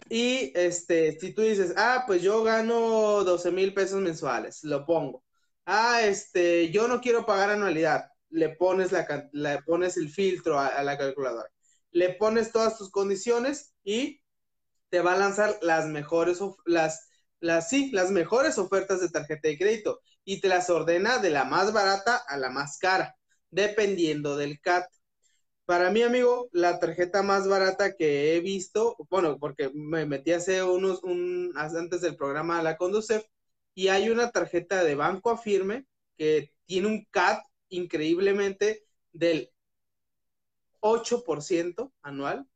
Y 0.08 0.50
este, 0.54 1.18
si 1.20 1.34
tú 1.34 1.42
dices, 1.42 1.74
ah, 1.76 2.04
pues 2.06 2.22
yo 2.22 2.42
gano 2.42 3.22
12 3.22 3.50
mil 3.50 3.74
pesos 3.74 4.00
mensuales, 4.00 4.64
lo 4.64 4.86
pongo. 4.86 5.22
Ah, 5.66 6.00
este, 6.02 6.70
yo 6.70 6.88
no 6.88 7.02
quiero 7.02 7.26
pagar 7.26 7.50
anualidad, 7.50 8.06
le 8.30 8.48
pones, 8.56 8.92
la, 8.92 9.28
le 9.32 9.60
pones 9.62 9.98
el 9.98 10.08
filtro 10.08 10.58
a, 10.58 10.82
la 10.82 10.96
calculadora. 10.96 11.50
Le 11.90 12.14
pones 12.14 12.50
todas 12.50 12.78
tus 12.78 12.90
condiciones 12.90 13.74
y 13.84 14.22
te 14.88 15.02
va 15.02 15.12
a 15.12 15.18
lanzar 15.18 15.58
las 15.60 15.84
mejores, 15.86 16.38
las, 16.64 17.10
las, 17.40 17.68
sí, 17.68 17.90
las 17.92 18.10
mejores 18.10 18.56
ofertas 18.56 19.02
de 19.02 19.10
tarjeta 19.10 19.48
de 19.48 19.58
crédito 19.58 20.00
y 20.24 20.40
te 20.40 20.48
las 20.48 20.70
ordena 20.70 21.18
de 21.18 21.28
la 21.28 21.44
más 21.44 21.74
barata 21.74 22.16
a 22.16 22.38
la 22.38 22.48
más 22.48 22.78
cara, 22.78 23.16
dependiendo 23.50 24.38
del 24.38 24.58
CAT. 24.62 24.86
Para 25.70 25.92
mí, 25.92 26.02
amigo, 26.02 26.48
la 26.50 26.80
tarjeta 26.80 27.22
más 27.22 27.46
barata 27.46 27.94
que 27.94 28.34
he 28.34 28.40
visto, 28.40 28.96
bueno, 29.08 29.38
porque 29.38 29.70
me 29.72 30.04
metí 30.04 30.32
hace 30.32 30.64
unos, 30.64 31.00
un, 31.04 31.52
antes 31.54 32.00
del 32.00 32.16
programa 32.16 32.58
a 32.58 32.62
la 32.64 32.76
Conducef, 32.76 33.24
y 33.72 33.86
hay 33.86 34.08
una 34.08 34.32
tarjeta 34.32 34.82
de 34.82 34.96
Banco 34.96 35.30
Afirme 35.30 35.86
que 36.18 36.52
tiene 36.66 36.88
un 36.88 37.04
CAT 37.12 37.44
increíblemente 37.68 38.84
del 39.12 39.52
8% 40.80 41.92
anual, 42.02 42.48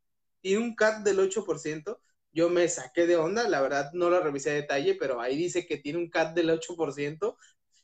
y 0.43 0.57
un 0.57 0.75
CAT 0.75 1.05
del 1.05 1.21
8%. 1.21 2.01
Yo 2.33 2.51
me 2.51 2.67
saqué 2.67 3.07
de 3.07 3.15
onda, 3.15 3.49
la 3.49 3.61
verdad 3.61 3.93
no 3.93 4.11
lo 4.11 4.19
revisé 4.25 4.51
a 4.51 4.55
detalle, 4.55 4.97
pero 4.97 5.21
ahí 5.21 5.37
dice 5.37 5.67
que 5.69 5.77
tiene 5.77 6.01
un 6.01 6.11
CAT 6.11 6.35
del 6.35 6.51
8%. 6.51 7.37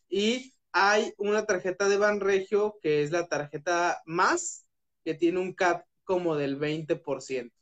Y 0.08 0.54
hay 0.72 1.14
una 1.18 1.46
tarjeta 1.46 1.88
de 1.88 1.98
Banregio 1.98 2.80
que 2.82 3.04
es 3.04 3.12
la 3.12 3.28
tarjeta 3.28 4.02
más 4.06 4.66
que 5.04 5.14
tiene 5.14 5.40
un 5.40 5.52
CAT 5.52 5.84
como 6.04 6.36
del 6.36 6.58
20%, 6.58 7.52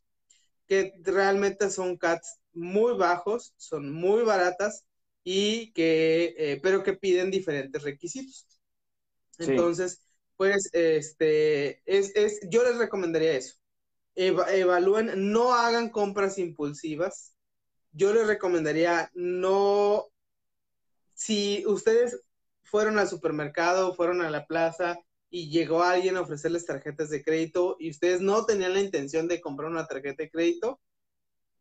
que 0.66 0.94
realmente 1.02 1.70
son 1.70 1.96
CATs 1.96 2.40
muy 2.52 2.96
bajos, 2.96 3.54
son 3.56 3.92
muy 3.92 4.22
baratas 4.24 4.86
y 5.24 5.72
que, 5.72 6.34
eh, 6.38 6.60
pero 6.62 6.82
que 6.82 6.94
piden 6.94 7.30
diferentes 7.30 7.82
requisitos. 7.82 8.46
Entonces, 9.38 10.00
pues, 10.36 10.70
este, 10.72 11.82
es, 11.84 12.14
es, 12.16 12.40
yo 12.50 12.64
les 12.64 12.78
recomendaría 12.78 13.36
eso. 13.36 13.56
evalúen, 14.14 15.32
no 15.32 15.54
hagan 15.54 15.90
compras 15.90 16.38
impulsivas. 16.38 17.34
Yo 17.92 18.12
les 18.12 18.26
recomendaría 18.26 19.10
no, 19.14 20.06
si 21.14 21.64
ustedes 21.66 22.20
fueron 22.62 22.98
al 22.98 23.08
supermercado, 23.08 23.94
fueron 23.94 24.22
a 24.22 24.30
la 24.30 24.46
plaza 24.46 24.98
y 25.30 25.50
llegó 25.50 25.82
alguien 25.82 26.16
a 26.16 26.22
ofrecerles 26.22 26.66
tarjetas 26.66 27.10
de 27.10 27.22
crédito 27.22 27.76
y 27.78 27.90
ustedes 27.90 28.20
no 28.20 28.44
tenían 28.46 28.74
la 28.74 28.80
intención 28.80 29.28
de 29.28 29.40
comprar 29.40 29.70
una 29.70 29.86
tarjeta 29.86 30.22
de 30.22 30.30
crédito, 30.30 30.80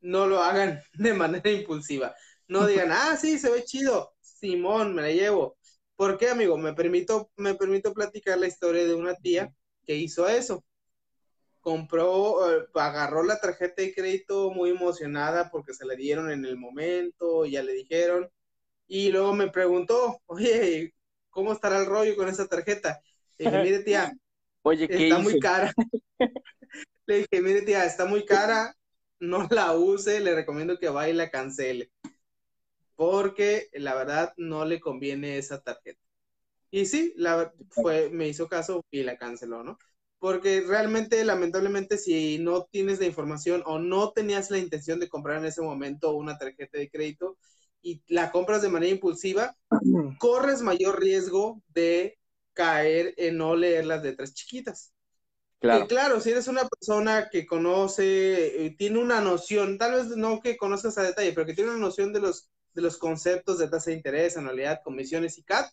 no 0.01 0.27
lo 0.27 0.41
hagan 0.43 0.81
de 0.93 1.13
manera 1.13 1.51
impulsiva. 1.51 2.15
No 2.47 2.65
digan, 2.65 2.91
ah, 2.91 3.17
sí, 3.17 3.39
se 3.39 3.49
ve 3.51 3.63
chido, 3.63 4.13
Simón, 4.21 4.95
me 4.95 5.01
la 5.01 5.11
llevo. 5.11 5.57
¿Por 5.95 6.17
qué, 6.17 6.29
amigo? 6.29 6.57
Me 6.57 6.73
permito, 6.73 7.31
me 7.35 7.55
permito 7.55 7.93
platicar 7.93 8.37
la 8.37 8.47
historia 8.47 8.85
de 8.85 8.95
una 8.95 9.15
tía 9.15 9.53
que 9.85 9.95
hizo 9.95 10.27
eso. 10.29 10.63
Compró, 11.61 12.49
eh, 12.51 12.65
agarró 12.75 13.23
la 13.23 13.39
tarjeta 13.39 13.81
de 13.81 13.93
crédito 13.93 14.51
muy 14.51 14.69
emocionada 14.69 15.49
porque 15.51 15.73
se 15.73 15.85
la 15.85 15.95
dieron 15.95 16.31
en 16.31 16.45
el 16.45 16.57
momento, 16.57 17.45
ya 17.45 17.61
le 17.63 17.73
dijeron, 17.73 18.29
y 18.87 19.11
luego 19.11 19.33
me 19.33 19.49
preguntó, 19.49 20.21
oye, 20.27 20.95
¿cómo 21.29 21.53
estará 21.53 21.79
el 21.79 21.85
rollo 21.87 22.15
con 22.15 22.29
esa 22.29 22.47
tarjeta? 22.47 23.01
Le 23.37 23.45
dije, 23.45 23.63
mire 23.63 23.79
tía, 23.83 24.13
Oye, 24.67 24.87
está 24.89 25.19
muy 25.19 25.39
cara. 25.39 25.73
le 27.05 27.17
dije, 27.19 27.41
mire 27.41 27.61
tía, 27.61 27.85
está 27.85 28.05
muy 28.05 28.25
cara, 28.25 28.75
no 29.19 29.47
la 29.49 29.73
use, 29.73 30.19
le 30.19 30.35
recomiendo 30.35 30.77
que 30.77 30.89
vaya 30.89 31.13
y 31.13 31.15
la 31.15 31.29
cancele. 31.29 31.89
Porque 32.95 33.69
la 33.73 33.95
verdad 33.95 34.33
no 34.35 34.65
le 34.65 34.81
conviene 34.81 35.37
esa 35.37 35.61
tarjeta. 35.61 36.01
Y 36.69 36.85
sí, 36.85 37.13
la, 37.15 37.53
fue, 37.69 38.09
me 38.09 38.27
hizo 38.27 38.49
caso 38.49 38.83
y 38.91 39.03
la 39.03 39.17
canceló, 39.17 39.63
¿no? 39.63 39.77
Porque 40.19 40.61
realmente, 40.67 41.23
lamentablemente, 41.23 41.97
si 41.97 42.39
no 42.39 42.65
tienes 42.65 42.99
la 42.99 43.05
información 43.05 43.63
o 43.65 43.79
no 43.79 44.11
tenías 44.11 44.51
la 44.51 44.57
intención 44.57 44.99
de 44.99 45.07
comprar 45.07 45.37
en 45.37 45.45
ese 45.45 45.61
momento 45.61 46.13
una 46.13 46.37
tarjeta 46.37 46.77
de 46.77 46.89
crédito 46.89 47.37
y 47.81 48.01
la 48.07 48.31
compras 48.31 48.61
de 48.63 48.69
manera 48.69 48.91
impulsiva, 48.91 49.55
corres 50.19 50.61
mayor 50.61 50.99
riesgo 50.99 51.61
de 51.69 52.16
caer 52.57 53.13
en 53.17 53.37
no 53.37 53.55
leer 53.55 53.85
las 53.85 54.03
letras 54.03 54.33
chiquitas. 54.33 54.91
Claro. 55.59 55.87
claro, 55.87 56.21
si 56.21 56.31
eres 56.31 56.47
una 56.47 56.67
persona 56.67 57.29
que 57.31 57.47
conoce, 57.47 58.65
eh, 58.65 58.75
tiene 58.77 58.99
una 58.99 59.21
noción, 59.21 59.77
tal 59.77 59.93
vez 59.93 60.05
no 60.15 60.39
que 60.39 60.55
conozcas 60.55 60.97
a 60.97 61.03
detalle, 61.03 61.33
pero 61.33 61.47
que 61.47 61.53
tiene 61.53 61.71
una 61.71 61.79
noción 61.79 62.13
de 62.13 62.19
los, 62.19 62.51
de 62.73 62.83
los 62.83 62.97
conceptos 62.97 63.57
de 63.57 63.67
tasa 63.67 63.89
de 63.89 63.97
interés, 63.97 64.37
anualidad, 64.37 64.81
comisiones 64.83 65.37
y 65.39 65.43
CAT, 65.43 65.71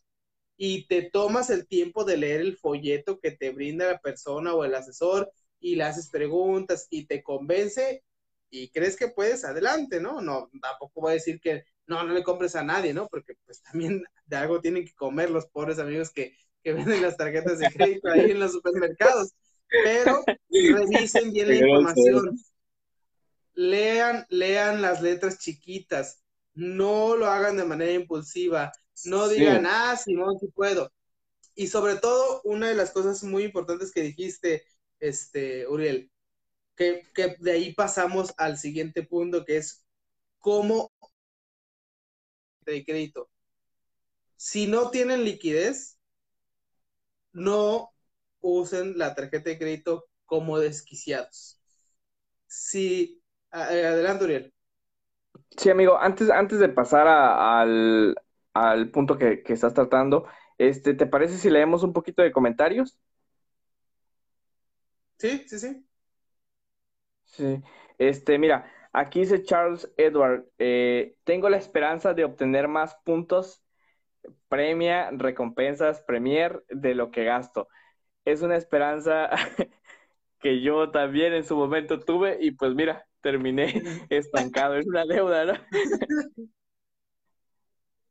y 0.57 0.87
te 0.87 1.03
tomas 1.03 1.51
el 1.51 1.66
tiempo 1.66 2.05
de 2.05 2.16
leer 2.16 2.41
el 2.41 2.57
folleto 2.57 3.20
que 3.20 3.32
te 3.32 3.51
brinda 3.51 3.93
la 3.93 3.99
persona 3.99 4.55
o 4.55 4.64
el 4.64 4.74
asesor 4.74 5.30
y 5.61 5.76
le 5.76 5.85
haces 5.85 6.09
preguntas 6.09 6.87
y 6.91 7.07
te 7.07 7.22
convence 7.22 8.05
y 8.49 8.70
crees 8.70 8.97
que 8.97 9.09
puedes, 9.09 9.45
adelante, 9.45 10.01
¿no? 10.01 10.20
No, 10.20 10.49
tampoco 10.62 11.01
voy 11.01 11.11
a 11.11 11.14
decir 11.14 11.41
que 11.41 11.64
no, 11.87 12.05
no 12.05 12.14
le 12.14 12.22
compres 12.22 12.55
a 12.55 12.62
nadie, 12.62 12.95
¿no? 12.95 13.09
Porque 13.09 13.35
pues 13.45 13.61
también 13.62 14.05
de 14.26 14.37
algo 14.37 14.61
tienen 14.61 14.85
que 14.85 14.95
comer 14.95 15.30
los 15.30 15.47
pobres 15.47 15.78
amigos 15.78 16.11
que, 16.11 16.37
que 16.65 16.73
venden 16.73 17.03
las 17.03 17.17
tarjetas 17.17 17.59
de 17.59 17.71
crédito 17.71 18.09
ahí 18.09 18.31
en 18.31 18.41
los 18.41 18.53
supermercados. 18.53 19.33
Pero 19.69 20.25
revisen 20.51 21.33
bien 21.33 21.49
la 21.49 21.55
información. 21.55 22.39
Lean, 23.53 24.27
lean 24.31 24.81
las 24.83 25.03
letras 25.03 25.39
chiquitas. 25.39 26.23
No 26.55 27.17
lo 27.17 27.27
hagan 27.27 27.57
de 27.59 27.65
manera 27.65 27.93
impulsiva. 27.93 28.73
No 29.05 29.29
digan, 29.29 29.67
ah, 29.67 29.97
Simón, 29.97 30.39
sí 30.41 30.49
puedo. 30.49 30.91
Y 31.55 31.67
sobre 31.67 31.97
todo, 31.97 32.41
una 32.45 32.69
de 32.69 32.75
las 32.75 32.91
cosas 32.91 33.23
muy 33.23 33.45
importantes 33.45 33.93
que 33.93 34.03
dijiste, 34.03 34.65
este, 34.99 35.69
Uriel, 35.69 36.11
que, 36.75 37.03
que 37.15 37.37
de 37.39 37.53
ahí 37.53 37.75
pasamos 37.75 38.33
al 38.39 38.57
siguiente 38.59 39.03
punto, 39.03 39.45
que 39.45 39.59
es 39.59 39.85
cómo 40.39 40.91
de 42.61 42.85
crédito. 42.85 43.29
Si 44.37 44.67
no 44.67 44.91
tienen 44.91 45.25
liquidez, 45.25 45.93
no 47.35 47.93
usen 48.41 48.97
la 48.97 49.14
tarjeta 49.14 49.51
de 49.51 49.59
crédito 49.59 50.07
como 50.24 50.59
desquiciados. 50.59 51.61
Sí, 52.47 53.22
eh, 53.53 53.87
adelante, 53.87 54.24
Uriel. 54.24 54.55
Sí, 55.57 55.70
amigo, 55.70 55.99
antes, 55.99 56.30
antes 56.30 56.59
de 56.59 56.68
pasar 56.68 57.07
al, 57.09 58.16
punto 58.93 59.18
que, 59.18 59.43
que, 59.43 59.53
estás 59.53 59.74
tratando, 59.74 60.26
este, 60.59 60.95
¿te 60.95 61.07
parece 61.07 61.37
si 61.39 61.51
leemos 61.51 61.82
un 61.82 61.93
poquito 61.93 62.22
de 62.22 62.32
comentarios? 62.32 62.99
Sí, 65.18 65.45
sí, 65.49 65.59
sí. 65.59 65.87
Sí, 67.24 67.62
este, 67.99 68.39
mira, 68.39 68.70
aquí 68.93 69.20
dice 69.20 69.43
Charles 69.43 69.93
Edward, 69.97 70.47
eh, 70.59 71.16
tengo 71.24 71.49
la 71.49 71.57
esperanza 71.57 72.14
de 72.14 72.24
obtener 72.24 72.68
más 72.68 72.95
puntos, 73.05 73.64
premia, 74.49 75.11
recompensas, 75.12 76.01
premier 76.03 76.64
de 76.68 76.95
lo 76.95 77.11
que 77.11 77.25
gasto. 77.25 77.68
Es 78.25 78.43
una 78.43 78.57
esperanza 78.57 79.31
que 80.41 80.61
yo 80.62 80.91
también 80.91 81.33
en 81.33 81.45
su 81.45 81.57
momento 81.57 82.01
tuve 82.01 82.39
y 82.41 82.53
pues 82.53 82.75
mira, 82.75 83.07
terminé 83.20 83.83
estancado, 84.11 84.77
es 84.77 84.87
una 84.87 85.05
deuda, 85.07 85.45
¿no? 85.47 85.55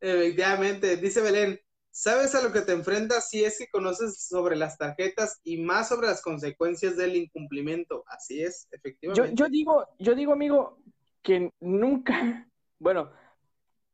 Efectivamente, 0.01 0.97
dice 0.97 1.21
Belén, 1.21 1.59
sabes 1.89 2.35
a 2.35 2.41
lo 2.41 2.51
que 2.51 2.61
te 2.61 2.73
enfrentas 2.73 3.29
si 3.29 3.45
es 3.45 3.57
que 3.57 3.69
conoces 3.71 4.27
sobre 4.27 4.57
las 4.57 4.77
tarjetas 4.77 5.39
y 5.43 5.61
más 5.61 5.87
sobre 5.87 6.07
las 6.07 6.21
consecuencias 6.21 6.97
del 6.97 7.15
incumplimiento. 7.15 8.03
Así 8.07 8.43
es, 8.43 8.67
efectivamente. 8.71 9.31
Yo, 9.33 9.47
digo, 9.47 9.87
yo 9.99 10.13
digo, 10.13 10.33
amigo, 10.33 10.79
que 11.21 11.53
nunca, 11.61 12.49
bueno, 12.79 13.11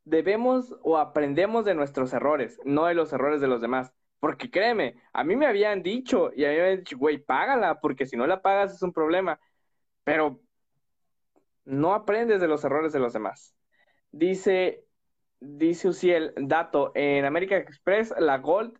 debemos 0.09 0.75
o 0.81 0.97
aprendemos 0.97 1.65
de 1.65 1.75
nuestros 1.75 2.13
errores, 2.13 2.59
no 2.65 2.85
de 2.85 2.93
los 2.95 3.13
errores 3.13 3.41
de 3.41 3.47
los 3.47 3.61
demás. 3.61 3.93
Porque 4.19 4.51
créeme, 4.51 4.95
a 5.13 5.23
mí 5.23 5.35
me 5.35 5.45
habían 5.47 5.81
dicho 5.81 6.31
y 6.35 6.41
me 6.41 6.47
habían 6.47 6.79
dicho, 6.79 6.97
güey, 6.97 7.19
págala, 7.19 7.79
porque 7.79 8.05
si 8.05 8.17
no 8.17 8.27
la 8.27 8.41
pagas 8.41 8.73
es 8.73 8.81
un 8.81 8.91
problema. 8.91 9.39
Pero 10.03 10.41
no 11.65 11.93
aprendes 11.93 12.41
de 12.41 12.47
los 12.47 12.63
errores 12.65 12.91
de 12.91 12.99
los 12.99 13.13
demás. 13.13 13.55
Dice, 14.11 14.85
dice 15.39 15.87
Uciel, 15.87 16.33
dato, 16.35 16.91
en 16.95 17.25
American 17.25 17.61
Express 17.61 18.13
la 18.17 18.39
Gold 18.39 18.77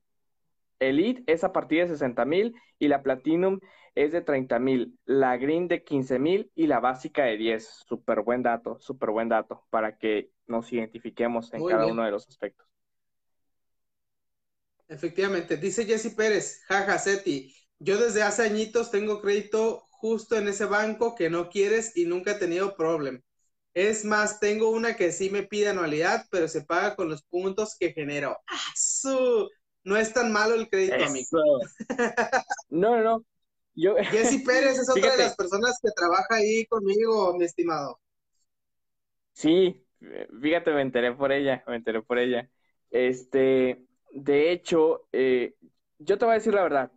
Elite 0.80 1.24
es 1.28 1.44
a 1.44 1.54
partir 1.54 1.82
de 1.82 1.90
60 1.90 2.26
mil 2.26 2.56
y 2.80 2.88
la 2.88 3.04
Platinum 3.04 3.60
es 3.96 4.12
de 4.12 4.22
30 4.22 4.60
mil, 4.60 4.98
la 5.06 5.38
Green 5.38 5.68
de 5.68 5.84
15 5.84 6.20
mil 6.20 6.52
y 6.56 6.68
la 6.68 6.80
básica 6.80 7.24
de 7.24 7.38
10. 7.38 7.66
Súper 7.88 8.22
buen 8.22 8.44
dato, 8.44 8.80
súper 8.80 9.12
buen 9.12 9.30
dato 9.30 9.66
para 9.70 9.98
que 9.98 10.32
nos 10.50 10.72
identifiquemos 10.74 11.54
en 11.54 11.66
cada 11.66 11.86
uno 11.86 12.04
de 12.04 12.12
los 12.12 12.28
aspectos. 12.28 12.68
Efectivamente, 14.88 15.58
dice 15.58 15.86
Jesse 15.86 16.16
Pérez, 16.16 16.62
jaja, 16.68 16.98
Seti, 16.98 17.56
yo 17.78 17.98
desde 17.98 18.24
hace 18.24 18.44
añitos 18.44 18.90
tengo 18.90 19.22
crédito 19.22 19.86
justo 19.92 20.36
en 20.36 20.48
ese 20.48 20.66
banco 20.66 21.16
que 21.16 21.30
no 21.30 21.50
quieres 21.50 21.96
y 21.96 22.06
nunca 22.06 22.32
he 22.32 22.36
tenido 22.36 22.76
problema. 22.76 23.20
Es 23.74 24.04
más, 24.04 24.40
tengo 24.40 24.72
una 24.72 24.96
que 24.96 25.12
sí 25.12 25.30
me 25.30 25.44
pide 25.44 25.70
anualidad, 25.70 26.26
pero 26.32 26.48
se 26.48 26.64
paga 26.64 26.96
con 26.96 27.08
los 27.08 27.22
puntos 27.24 27.76
que 27.80 27.94
genero. 27.94 28.38
¡Ah, 28.48 28.74
No 29.84 29.96
es 29.96 30.12
tan 30.12 30.32
malo 30.32 30.56
el 30.56 30.68
crédito, 30.70 30.96
amigo. 30.96 31.28
No, 32.70 32.98
no, 32.98 33.04
no. 33.04 33.26
Yo... 33.76 33.96
Jessy 34.12 34.40
Pérez 34.40 34.80
es 34.80 34.90
otra 34.90 35.12
de 35.12 35.18
las 35.20 35.36
personas 35.36 35.78
que 35.82 35.92
trabaja 35.96 36.36
ahí 36.36 36.66
conmigo, 36.66 37.38
mi 37.38 37.46
estimado. 37.46 38.00
Sí, 39.34 39.86
fíjate, 40.42 40.72
me 40.72 40.82
enteré 40.82 41.14
por 41.14 41.32
ella, 41.32 41.64
me 41.68 41.76
enteré 41.76 42.02
por 42.02 42.20
ella. 42.20 42.50
Este, 42.92 43.86
de 44.12 44.52
hecho, 44.52 45.08
eh, 45.12 45.56
yo 46.00 46.18
te 46.18 46.26
voy 46.26 46.34
a 46.34 46.36
decir 46.36 46.54
la 46.54 46.64
verdad, 46.64 46.92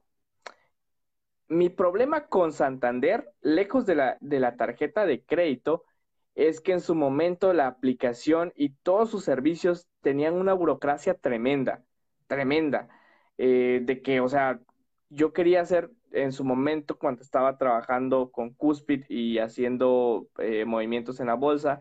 mi 1.48 1.68
problema 1.68 2.28
con 2.28 2.52
Santander, 2.52 3.30
lejos 3.42 3.84
de 3.86 3.94
la, 3.94 4.18
de 4.20 4.40
la 4.40 4.56
tarjeta 4.56 5.04
de 5.06 5.22
crédito, 5.24 5.84
es 6.34 6.60
que 6.60 6.72
en 6.72 6.80
su 6.80 6.94
momento 6.94 7.52
la 7.52 7.66
aplicación 7.66 8.52
y 8.56 8.70
todos 8.70 9.10
sus 9.10 9.24
servicios 9.24 9.88
tenían 10.00 10.34
una 10.34 10.54
burocracia 10.54 11.14
tremenda, 11.14 11.84
tremenda, 12.26 12.88
eh, 13.38 13.80
de 13.84 14.02
que, 14.02 14.20
o 14.20 14.28
sea, 14.28 14.60
yo 15.10 15.32
quería 15.32 15.60
hacer 15.60 15.90
en 16.12 16.32
su 16.32 16.44
momento 16.44 16.98
cuando 16.98 17.22
estaba 17.22 17.58
trabajando 17.58 18.30
con 18.30 18.54
Cuspid 18.54 19.04
y 19.08 19.38
haciendo 19.38 20.28
eh, 20.38 20.64
movimientos 20.64 21.20
en 21.20 21.26
la 21.26 21.34
bolsa, 21.34 21.80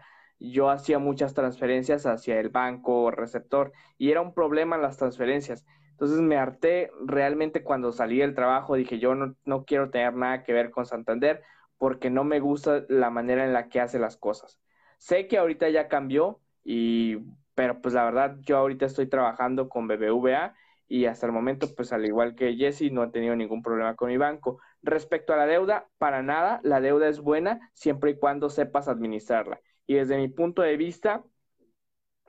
yo 0.50 0.70
hacía 0.70 1.00
muchas 1.00 1.34
transferencias 1.34 2.06
hacia 2.06 2.40
el 2.40 2.50
banco 2.50 3.12
receptor 3.12 3.72
y 3.98 4.12
era 4.12 4.22
un 4.22 4.34
problema 4.34 4.78
las 4.78 4.98
transferencias. 4.98 5.66
Entonces 5.92 6.20
me 6.20 6.38
harté 6.38 6.92
realmente 7.06 7.64
cuando 7.64 7.92
salí 7.92 8.18
del 8.18 8.34
trabajo, 8.34 8.76
dije 8.76 8.98
yo 8.98 9.14
no, 9.14 9.36
no 9.46 9.66
quiero 9.66 9.92
tener 9.92 10.16
nada 10.16 10.44
que 10.44 10.54
ver 10.54 10.72
con 10.72 10.86
Santander 10.86 11.44
porque 11.78 12.10
no 12.10 12.24
me 12.24 12.40
gusta 12.40 12.86
la 12.90 13.10
manera 13.10 13.46
en 13.46 13.54
la 13.54 13.70
que 13.70 13.82
hace 13.82 14.00
las 14.00 14.18
cosas. 14.18 14.60
Sé 14.98 15.28
que 15.28 15.38
ahorita 15.40 15.70
ya 15.70 15.88
cambió, 15.88 16.40
y, 16.64 17.18
pero 17.56 17.82
pues 17.82 17.94
la 17.96 18.06
verdad 18.06 18.38
yo 18.42 18.58
ahorita 18.58 18.86
estoy 18.86 19.08
trabajando 19.08 19.68
con 19.68 19.88
BBVA 19.88 20.54
y 20.88 21.06
hasta 21.06 21.26
el 21.26 21.32
momento 21.32 21.68
pues 21.76 21.92
al 21.94 22.06
igual 22.06 22.36
que 22.36 22.56
Jesse 22.56 22.92
no 22.92 23.04
he 23.04 23.10
tenido 23.10 23.36
ningún 23.36 23.64
problema 23.64 23.96
con 23.96 24.10
mi 24.10 24.18
banco. 24.18 24.60
Respecto 24.84 25.34
a 25.34 25.38
la 25.38 25.46
deuda, 25.46 25.88
para 25.98 26.22
nada, 26.22 26.60
la 26.64 26.82
deuda 26.82 27.08
es 27.08 27.20
buena 27.20 27.72
siempre 27.74 28.12
y 28.12 28.18
cuando 28.18 28.50
sepas 28.50 28.88
administrarla. 28.88 29.60
Y 29.88 29.96
desde 29.96 30.18
mi 30.18 30.28
punto 30.28 30.62
de 30.62 30.78
vista, 30.78 31.24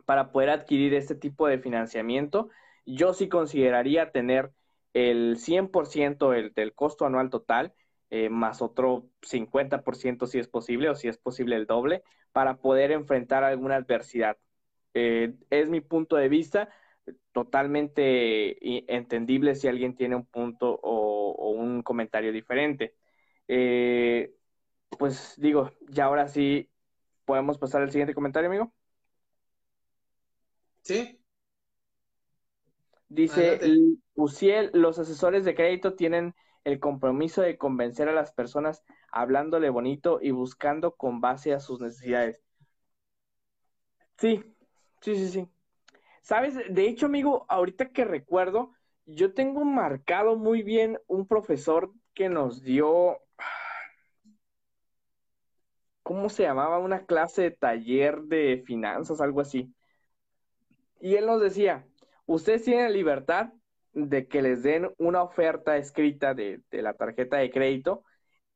para 0.05 0.33
poder 0.33 0.51
adquirir 0.51 0.95
este 0.95 1.15
tipo 1.15 1.47
de 1.47 1.59
financiamiento, 1.59 2.49
yo 2.85 3.15
sí 3.15 3.29
consideraría 3.29 4.11
tener 4.13 4.53
el 4.95 5.39
100% 5.39 6.35
el, 6.35 6.53
del 6.53 6.75
costo 6.75 7.07
anual 7.07 7.31
total, 7.31 7.75
eh, 8.11 8.29
más 8.29 8.61
otro 8.63 9.09
50% 9.23 10.27
si 10.27 10.39
es 10.39 10.49
posible, 10.49 10.91
o 10.91 10.95
si 10.95 11.09
es 11.09 11.19
posible 11.19 11.57
el 11.57 11.67
doble, 11.67 12.03
para 12.33 12.59
poder 12.59 12.93
enfrentar 12.93 13.45
alguna 13.45 13.77
adversidad. 13.77 14.37
Eh, 14.95 15.35
es 15.51 15.69
mi 15.69 15.81
punto 15.81 16.17
de 16.17 16.29
vista, 16.29 16.69
totalmente 17.33 18.93
entendible 18.95 19.55
si 19.55 19.69
alguien 19.69 19.97
tiene 19.97 20.17
un 20.17 20.27
punto 20.27 20.79
o, 20.83 21.51
un 21.53 21.83
comentario 21.83 22.33
diferente. 22.33 22.95
Eh, 23.49 24.35
pues 24.99 25.35
digo, 25.39 25.73
ya 25.91 26.07
ahora 26.07 26.29
sí, 26.29 26.71
¿podemos 27.25 27.59
pasar 27.59 27.83
al 27.83 27.91
siguiente 27.91 28.15
comentario, 28.15 28.49
amigo? 28.51 28.73
Sí, 30.83 31.21
Dice 33.09 33.61
Uciel, 34.15 34.71
los 34.73 34.99
asesores 34.99 35.45
de 35.45 35.55
crédito 35.55 35.95
tienen 35.95 36.35
el 36.65 36.81
compromiso 36.81 37.43
de 37.43 37.59
convencer 37.59 38.09
a 38.09 38.13
las 38.13 38.33
personas 38.33 38.85
hablándole 39.11 39.69
bonito 39.71 40.19
y 40.23 40.31
buscando 40.31 40.97
con 40.97 41.21
base 41.21 41.53
a 41.53 41.61
sus 41.61 41.81
necesidades. 41.81 42.43
Sí, 44.19 44.43
sí, 45.01 45.17
sí, 45.17 45.29
sí. 45.29 45.49
Sabes, 46.23 46.57
de 46.71 46.89
hecho, 46.89 47.07
amigo, 47.07 47.47
ahorita 47.49 47.91
que 47.91 48.05
recuerdo, 48.05 48.73
yo 49.07 49.35
tengo 49.35 49.65
marcado 49.65 50.37
muy 50.37 50.63
bien 50.63 50.99
un 51.09 51.27
profesor 51.29 51.93
que 52.15 52.29
nos 52.29 52.63
dio, 52.63 53.19
¿cómo 56.03 56.29
se 56.29 56.45
llamaba? 56.45 56.79
Una 56.79 57.07
clase 57.07 57.43
de 57.43 57.51
taller 57.53 58.23
de 58.23 58.63
finanzas, 58.67 59.21
algo 59.21 59.41
así. 59.41 59.75
Y 61.01 61.17
él 61.17 61.27
nos 61.27 61.41
decía, 61.41 61.87
ustedes 62.27 62.65
tienen 62.65 62.93
libertad 62.93 63.53
de 63.93 64.29
que 64.29 64.43
les 64.43 64.63
den 64.63 64.91
una 64.99 65.23
oferta 65.23 65.77
escrita 65.77 66.35
de, 66.35 66.63
la 66.71 66.95
tarjeta 66.95 67.39
de 67.39 67.51
crédito 67.51 68.05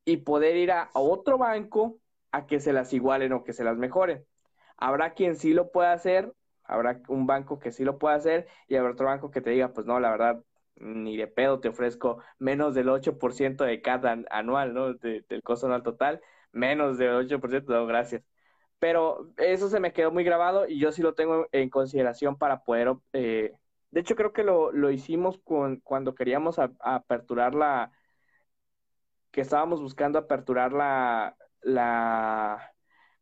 y 0.05 0.17
poder 0.17 0.55
ir 0.55 0.71
a, 0.71 0.89
otro 0.93 1.37
banco 1.37 1.99
a 2.31 2.45
que 2.47 2.59
se 2.59 2.73
las 2.73 2.93
igualen 2.93 3.33
o 3.33 3.43
que 3.43 3.53
se 3.53 3.63
las 3.63 3.77
mejoren. 3.77 4.25
Habrá 4.77 5.13
quien 5.13 5.35
sí 5.35 5.53
lo 5.53 5.71
pueda 5.71 5.93
hacer, 5.93 6.33
habrá 6.63 7.01
un 7.07 7.27
banco 7.27 7.59
que 7.59 7.71
sí 7.71 7.83
lo 7.83 7.97
pueda 7.97 8.15
hacer 8.15 8.47
y 8.67 8.75
habrá 8.75 8.93
otro 8.93 9.07
banco 9.07 9.31
que 9.31 9.41
te 9.41 9.51
diga, 9.51 9.73
pues 9.73 9.85
no, 9.85 9.99
la 9.99 10.11
verdad, 10.11 10.43
ni 10.75 11.17
de 11.17 11.27
pedo 11.27 11.59
te 11.59 11.69
ofrezco 11.69 12.19
menos 12.39 12.75
del 12.75 12.89
8% 12.89 13.63
de 13.65 13.81
cada 13.81 14.17
anual, 14.29 14.73
¿no? 14.73 14.93
del 14.93 15.43
costo 15.43 15.65
anual 15.67 15.83
total, 15.83 16.21
menos 16.57 16.97
del 16.97 17.11
8%, 17.11 17.73
no, 17.73 17.85
gracias. 17.87 18.23
Pero 18.79 19.31
eso 19.37 19.69
se 19.69 19.79
me 19.79 19.93
quedó 19.93 20.11
muy 20.11 20.23
grabado 20.23 20.67
y 20.67 20.79
yo 20.79 20.91
sí 20.91 21.01
lo 21.01 21.15
tengo 21.15 21.47
en 21.51 21.69
consideración 21.69 22.37
para 22.37 22.63
poder... 22.63 22.95
Eh, 23.13 23.53
de 23.91 24.01
hecho, 24.01 24.15
creo 24.15 24.33
que 24.33 24.43
lo, 24.43 24.71
lo 24.71 24.91
hicimos 24.91 25.39
con, 25.39 25.77
cuando 25.81 26.15
queríamos 26.15 26.59
aperturar 26.59 27.55
la... 27.55 27.91
que 29.31 29.41
estábamos 29.41 29.81
buscando 29.81 30.19
aperturar 30.19 30.73
la, 30.73 31.37
la 31.61 32.73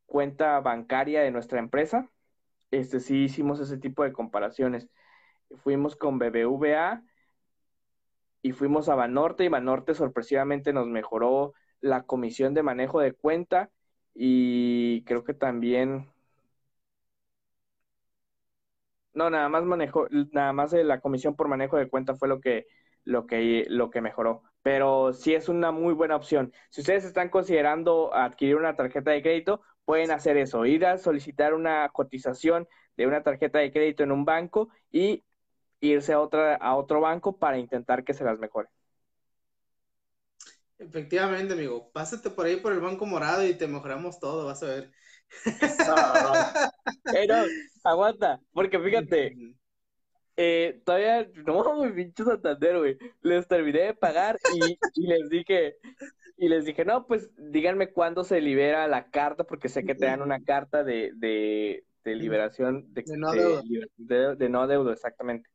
cuenta 0.05 0.59
bancaria 0.61 1.21
de 1.21 1.31
nuestra 1.31 1.59
empresa. 1.59 2.11
Este 2.71 2.99
sí 2.99 3.23
hicimos 3.25 3.59
ese 3.59 3.77
tipo 3.77 4.03
de 4.03 4.13
comparaciones. 4.13 4.89
Fuimos 5.63 5.95
con 5.95 6.19
BBVA 6.19 7.03
y 8.41 8.51
fuimos 8.51 8.89
a 8.89 8.95
Banorte 8.95 9.43
y 9.43 9.49
Banorte 9.49 9.95
sorpresivamente 9.95 10.73
nos 10.73 10.87
mejoró 10.87 11.53
la 11.81 12.03
comisión 12.03 12.53
de 12.53 12.63
manejo 12.63 12.99
de 12.99 13.13
cuenta 13.13 13.71
y 14.13 15.03
creo 15.05 15.23
que 15.23 15.33
también 15.33 16.09
no 19.13 19.29
nada 19.29 19.49
más 19.49 19.63
manejo 19.63 20.07
nada 20.31 20.53
más 20.53 20.73
la 20.73 20.99
comisión 21.01 21.35
por 21.35 21.47
manejo 21.47 21.77
de 21.77 21.89
cuenta 21.89 22.15
fue 22.15 22.27
lo 22.27 22.39
que 22.41 22.67
lo 23.03 23.25
que 23.27 23.65
lo 23.69 23.89
que 23.91 24.01
mejoró. 24.01 24.43
Pero 24.61 25.13
sí 25.13 25.33
es 25.35 25.47
una 25.49 25.71
muy 25.71 25.93
buena 25.93 26.15
opción. 26.15 26.51
Si 26.69 26.81
ustedes 26.81 27.05
están 27.05 27.29
considerando 27.29 28.13
adquirir 28.13 28.55
una 28.57 28.75
tarjeta 28.75 29.11
de 29.11 29.21
crédito 29.21 29.61
pueden 29.85 30.11
hacer 30.11 30.37
eso 30.37 30.65
ir 30.65 30.85
a 30.85 30.97
solicitar 30.97 31.53
una 31.53 31.89
cotización 31.89 32.67
de 32.97 33.07
una 33.07 33.23
tarjeta 33.23 33.59
de 33.59 33.71
crédito 33.71 34.03
en 34.03 34.11
un 34.11 34.25
banco 34.25 34.69
y 34.91 35.23
irse 35.81 36.13
a 36.13 36.19
otra 36.21 36.55
a 36.55 36.75
otro 36.75 37.01
banco 37.01 37.37
para 37.39 37.59
intentar 37.59 38.03
que 38.03 38.13
se 38.13 38.23
las 38.25 38.39
mejore 38.39 38.69
Efectivamente, 40.77 41.53
amigo. 41.53 41.89
Pásate 41.91 42.29
por 42.29 42.45
ahí 42.45 42.57
por 42.57 42.73
el 42.73 42.79
Banco 42.79 43.05
Morado 43.05 43.45
y 43.45 43.53
te 43.53 43.67
mejoramos 43.67 44.19
todo, 44.19 44.45
vas 44.45 44.61
a 44.63 44.67
ver. 44.67 44.91
no, 47.27 47.35
aguanta, 47.83 48.39
porque 48.53 48.79
fíjate, 48.79 49.35
eh, 50.37 50.81
todavía, 50.85 51.27
no, 51.45 51.83
mi 51.83 51.91
pinche 51.93 52.23
Santander, 52.23 52.77
güey, 52.77 52.97
les 53.21 53.47
terminé 53.47 53.79
de 53.79 53.93
pagar 53.93 54.37
y, 54.53 54.77
les 55.07 55.29
dije, 55.29 55.77
y 56.37 56.49
les 56.49 56.65
dije, 56.65 56.83
no, 56.83 57.07
pues 57.07 57.29
díganme 57.37 57.91
cuándo 57.91 58.23
se 58.23 58.41
libera 58.41 58.87
la 58.87 59.09
carta, 59.09 59.45
porque 59.45 59.69
sé 59.69 59.83
que 59.85 59.95
te 59.95 60.05
dan 60.05 60.21
una 60.21 60.43
carta 60.43 60.83
de, 60.83 61.11
de, 61.15 61.85
de 62.03 62.15
liberación 62.15 62.93
de, 62.93 63.03
de, 63.03 63.17
no 63.17 63.31
deuda. 63.31 63.63
de, 64.35 64.49
no 64.49 64.67
deuda, 64.67 64.93
exactamente. 64.93 65.49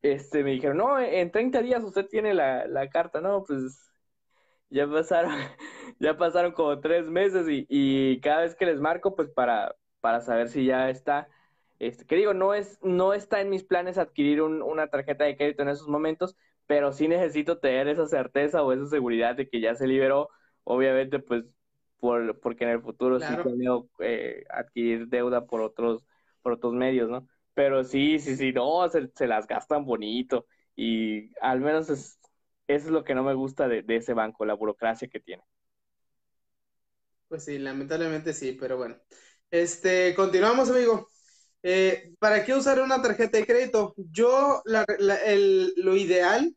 Este, 0.00 0.44
me 0.44 0.52
dijeron, 0.52 0.76
no, 0.76 1.00
en 1.00 1.32
30 1.32 1.60
días 1.60 1.82
usted 1.82 2.06
tiene 2.06 2.32
la, 2.34 2.68
la 2.68 2.88
carta, 2.88 3.20
no, 3.20 3.42
pues 3.44 3.90
ya 4.70 4.86
pasaron, 4.88 5.32
ya 5.98 6.16
pasaron 6.16 6.52
como 6.52 6.80
tres 6.80 7.06
meses 7.06 7.46
y, 7.48 8.20
cada 8.20 8.42
vez 8.42 8.54
que 8.54 8.66
les 8.66 8.80
marco, 8.80 9.14
pues 9.14 9.28
para, 9.30 9.74
para 10.00 10.20
saber 10.20 10.48
si 10.48 10.64
ya 10.64 10.90
está, 10.90 11.28
este, 11.78 12.04
que 12.04 12.16
digo, 12.16 12.34
no 12.34 12.54
es, 12.54 12.78
no 12.82 13.14
está 13.14 13.40
en 13.40 13.50
mis 13.50 13.64
planes 13.64 13.98
adquirir 13.98 14.42
una 14.42 14.88
tarjeta 14.88 15.24
de 15.24 15.36
crédito 15.36 15.62
en 15.62 15.68
esos 15.68 15.88
momentos, 15.88 16.36
pero 16.66 16.92
sí 16.92 17.08
necesito 17.08 17.58
tener 17.58 17.88
esa 17.88 18.06
certeza 18.06 18.62
o 18.62 18.72
esa 18.72 18.86
seguridad 18.86 19.36
de 19.36 19.48
que 19.48 19.60
ya 19.60 19.74
se 19.74 19.86
liberó, 19.86 20.28
obviamente, 20.64 21.18
pues, 21.18 21.44
por, 21.98 22.38
porque 22.40 22.64
en 22.64 22.70
el 22.70 22.82
futuro 22.82 23.18
sí 23.20 23.34
tengo 23.42 23.88
eh, 24.00 24.44
adquirir 24.50 25.08
deuda 25.08 25.46
por 25.46 25.60
otros, 25.60 26.04
por 26.42 26.52
otros 26.52 26.74
medios, 26.74 27.08
¿no? 27.08 27.26
Pero 27.54 27.82
sí, 27.82 28.18
sí, 28.20 28.36
sí, 28.36 28.52
no, 28.52 28.88
se, 28.88 29.08
se 29.14 29.26
las 29.26 29.48
gastan 29.48 29.84
bonito 29.84 30.46
y 30.76 31.32
al 31.40 31.60
menos 31.60 31.90
es, 31.90 32.18
eso 32.68 32.86
es 32.86 32.92
lo 32.92 33.02
que 33.02 33.14
no 33.14 33.24
me 33.24 33.34
gusta 33.34 33.66
de, 33.66 33.82
ese 33.88 34.12
banco, 34.12 34.44
la 34.44 34.54
burocracia 34.54 35.08
que 35.08 35.20
tiene. 35.20 35.42
Pues 37.26 37.44
sí, 37.44 37.58
lamentablemente 37.58 38.34
sí, 38.34 38.52
pero 38.52 38.76
bueno. 38.76 38.96
Este, 39.50 40.14
continuamos, 40.14 40.70
amigo. 40.70 41.08
Eh, 41.62 42.12
¿Para 42.18 42.44
qué 42.44 42.54
usar 42.54 42.80
una 42.80 43.00
tarjeta 43.00 43.38
de 43.38 43.46
crédito? 43.46 43.94
Yo, 43.96 44.62
lo 44.66 45.96
ideal, 45.96 46.54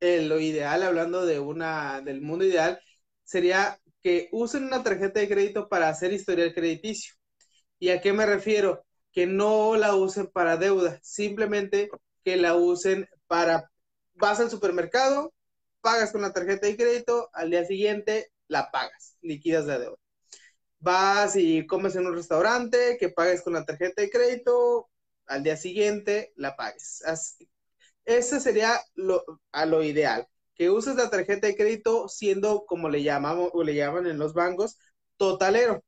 lo 0.00 0.40
ideal, 0.40 0.82
hablando 0.84 1.26
de 1.26 1.40
una, 1.40 2.00
del 2.00 2.20
mundo 2.20 2.44
ideal, 2.44 2.80
sería 3.24 3.78
que 4.02 4.28
usen 4.32 4.64
una 4.64 4.84
tarjeta 4.84 5.18
de 5.18 5.28
crédito 5.28 5.68
para 5.68 5.88
hacer 5.88 6.12
historial 6.12 6.54
crediticio. 6.54 7.14
¿Y 7.80 7.88
a 7.90 8.00
qué 8.00 8.12
me 8.12 8.26
refiero? 8.26 8.84
Que 9.12 9.26
no 9.26 9.76
la 9.76 9.96
usen 9.96 10.28
para 10.28 10.56
deuda, 10.56 11.00
simplemente 11.02 11.90
que 12.24 12.36
la 12.36 12.54
usen 12.54 13.08
para 13.26 13.70
vas 14.14 14.40
al 14.40 14.50
supermercado, 14.50 15.32
pagas 15.80 16.12
con 16.12 16.22
la 16.22 16.32
tarjeta 16.32 16.66
de 16.66 16.76
crédito, 16.76 17.30
al 17.32 17.50
día 17.50 17.64
siguiente 17.64 18.32
la 18.48 18.70
pagas, 18.70 19.16
liquidas 19.20 19.66
la 19.66 19.78
deuda. 19.78 19.98
Vas 20.78 21.36
y 21.36 21.66
comes 21.66 21.96
en 21.96 22.06
un 22.06 22.14
restaurante, 22.14 22.96
que 22.98 23.08
pagues 23.08 23.42
con 23.42 23.54
la 23.54 23.64
tarjeta 23.64 24.02
de 24.02 24.10
crédito, 24.10 24.90
al 25.26 25.42
día 25.42 25.56
siguiente 25.56 26.32
la 26.36 26.56
pagues. 26.56 27.02
ese 28.04 28.40
sería 28.40 28.80
lo, 28.94 29.24
a 29.52 29.66
lo 29.66 29.82
ideal, 29.82 30.28
que 30.54 30.70
uses 30.70 30.96
la 30.96 31.10
tarjeta 31.10 31.46
de 31.46 31.56
crédito 31.56 32.08
siendo, 32.08 32.66
como 32.66 32.88
le 32.88 33.02
llamamos 33.02 33.50
o 33.52 33.62
le 33.62 33.74
llaman 33.74 34.06
en 34.06 34.18
los 34.18 34.34
bancos, 34.34 34.78
totalero. 35.16 35.84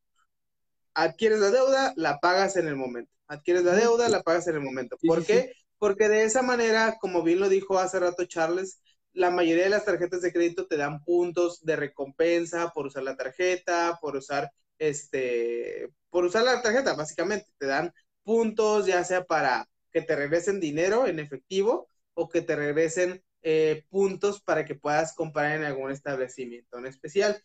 Adquieres 0.95 1.41
la 1.41 1.51
deuda, 1.51 1.93
la 1.97 2.19
pagas 2.21 2.57
en 2.57 2.69
el 2.69 2.77
momento. 2.77 3.13
Adquieres 3.29 3.65
la 3.65 3.75
deuda, 3.75 4.09
la 4.09 4.23
pagas 4.23 4.47
en 4.49 4.55
el 4.55 4.63
momento. 4.63 4.97
¿Por 5.07 5.25
qué? 5.25 5.53
Porque 5.79 6.09
de 6.09 6.25
esa 6.25 6.43
manera, 6.43 6.97
como 7.01 7.23
bien 7.23 7.41
lo 7.41 7.49
dijo 7.49 7.79
hace 7.79 8.01
rato 8.01 8.25
Charles, 8.27 8.81
la 9.13 9.31
mayoría 9.31 9.65
de 9.65 9.71
las 9.71 9.85
tarjetas 9.85 10.21
de 10.23 10.33
crédito 10.33 10.67
te 10.67 10.77
dan 10.77 11.03
puntos 11.05 11.65
de 11.65 11.77
recompensa 11.77 12.71
por 12.75 12.87
usar 12.87 13.03
la 13.03 13.17
tarjeta, 13.17 13.99
por 14.01 14.17
usar 14.17 14.51
este, 14.79 15.91
por 16.11 16.25
usar 16.25 16.45
la 16.45 16.63
tarjeta, 16.63 16.95
básicamente. 16.95 17.47
Te 17.59 17.67
dan 17.67 17.93
puntos, 18.25 18.87
ya 18.87 19.05
sea 19.05 19.25
para 19.25 19.69
que 19.93 20.03
te 20.03 20.17
regresen 20.17 20.61
dinero 20.61 21.07
en 21.07 21.19
efectivo 21.19 21.89
o 22.15 22.29
que 22.29 22.43
te 22.43 22.57
regresen 22.57 23.23
eh, 23.43 23.85
puntos 23.91 24.41
para 24.43 24.65
que 24.65 24.75
puedas 24.75 25.15
comprar 25.15 25.53
en 25.57 25.65
algún 25.65 25.91
establecimiento 25.91 26.79
en 26.79 26.87
especial. 26.87 27.43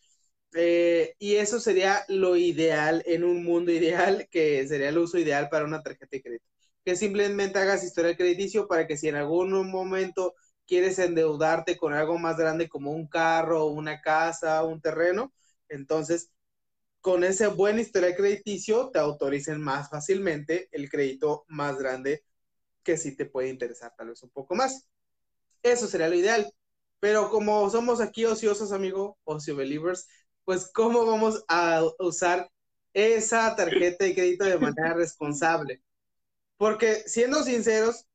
Eh, 0.54 1.14
y 1.18 1.36
eso 1.36 1.60
sería 1.60 2.04
lo 2.08 2.36
ideal 2.36 3.02
en 3.06 3.24
un 3.24 3.44
mundo 3.44 3.72
ideal, 3.72 4.28
que 4.30 4.66
sería 4.68 4.90
el 4.90 4.98
uso 4.98 5.18
ideal 5.18 5.48
para 5.50 5.64
una 5.64 5.82
tarjeta 5.82 6.08
de 6.16 6.22
crédito 6.22 6.51
que 6.84 6.96
simplemente 6.96 7.58
hagas 7.58 7.84
historial 7.84 8.16
crediticio 8.16 8.66
para 8.68 8.86
que 8.86 8.96
si 8.96 9.08
en 9.08 9.16
algún 9.16 9.70
momento 9.70 10.34
quieres 10.66 10.98
endeudarte 10.98 11.76
con 11.76 11.94
algo 11.94 12.18
más 12.18 12.36
grande 12.36 12.68
como 12.68 12.92
un 12.92 13.08
carro, 13.08 13.66
una 13.66 14.00
casa, 14.00 14.64
un 14.64 14.80
terreno, 14.80 15.32
entonces 15.68 16.30
con 17.00 17.24
ese 17.24 17.48
buen 17.48 17.78
historial 17.80 18.14
crediticio 18.16 18.90
te 18.90 18.98
autoricen 18.98 19.60
más 19.60 19.90
fácilmente 19.90 20.68
el 20.72 20.88
crédito 20.90 21.44
más 21.48 21.78
grande 21.78 22.24
que 22.84 22.96
sí 22.98 23.16
te 23.16 23.26
puede 23.26 23.48
interesar 23.50 23.94
tal 23.96 24.08
vez 24.10 24.22
un 24.22 24.30
poco 24.30 24.54
más. 24.54 24.88
Eso 25.62 25.86
sería 25.86 26.08
lo 26.08 26.14
ideal. 26.16 26.52
Pero 27.00 27.30
como 27.30 27.68
somos 27.70 28.00
aquí 28.00 28.24
ociosos, 28.24 28.72
amigo, 28.72 29.18
ocio 29.24 29.56
believers, 29.56 30.08
pues 30.44 30.70
¿cómo 30.72 31.04
vamos 31.06 31.44
a 31.48 31.82
usar 31.98 32.50
esa 32.94 33.54
tarjeta 33.56 34.04
de 34.04 34.14
crédito 34.14 34.44
de 34.44 34.58
manera 34.58 34.94
responsable? 34.94 35.82
Porque 36.62 37.02
siendo 37.06 37.42
sinceros, 37.42 38.06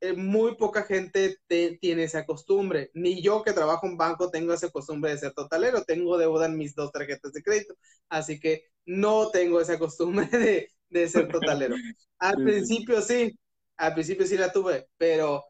eh, 0.00 0.12
muy 0.12 0.54
poca 0.54 0.84
gente 0.84 1.36
tiene 1.48 2.04
esa 2.04 2.24
costumbre. 2.24 2.92
Ni 2.94 3.20
yo 3.20 3.42
que 3.42 3.52
trabajo 3.52 3.88
en 3.88 3.96
banco 3.96 4.30
tengo 4.30 4.52
esa 4.52 4.70
costumbre 4.70 5.10
de 5.10 5.18
ser 5.18 5.32
totalero. 5.32 5.82
Tengo 5.82 6.16
deuda 6.16 6.46
en 6.46 6.56
mis 6.56 6.76
dos 6.76 6.92
tarjetas 6.92 7.32
de 7.32 7.42
crédito. 7.42 7.74
Así 8.08 8.38
que 8.38 8.66
no 8.86 9.30
tengo 9.30 9.60
esa 9.60 9.80
costumbre 9.80 10.28
de, 10.88 11.08
ser 11.08 11.26
totalero. 11.26 11.74
Al 12.20 12.36
principio 12.36 13.02
sí, 13.02 13.36
al 13.76 13.94
principio 13.94 14.28
sí 14.28 14.38
la 14.38 14.52
tuve, 14.52 14.86
pero 14.96 15.42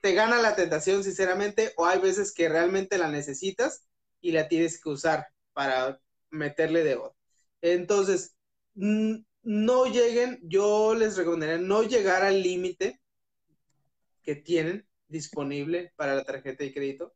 te 0.00 0.14
gana 0.14 0.40
la 0.40 0.54
tentación, 0.54 1.02
sinceramente, 1.02 1.72
o 1.76 1.86
hay 1.86 1.98
veces 1.98 2.32
que 2.32 2.48
realmente 2.48 2.98
la 2.98 3.08
necesitas 3.08 3.84
y 4.20 4.30
la 4.30 4.46
tienes 4.46 4.80
que 4.80 4.90
usar 4.90 5.26
para 5.54 6.00
meterle 6.30 6.84
deuda. 6.84 7.10
Entonces, 7.62 8.36
no 9.48 9.86
lleguen, 9.86 10.38
yo 10.42 10.94
les 10.94 11.16
recomendaría 11.16 11.56
no 11.56 11.82
llegar 11.82 12.22
al 12.22 12.42
límite 12.42 13.00
que 14.22 14.36
tienen 14.36 14.86
disponible 15.06 15.90
para 15.96 16.14
la 16.14 16.22
tarjeta 16.22 16.64
de 16.64 16.74
crédito. 16.74 17.14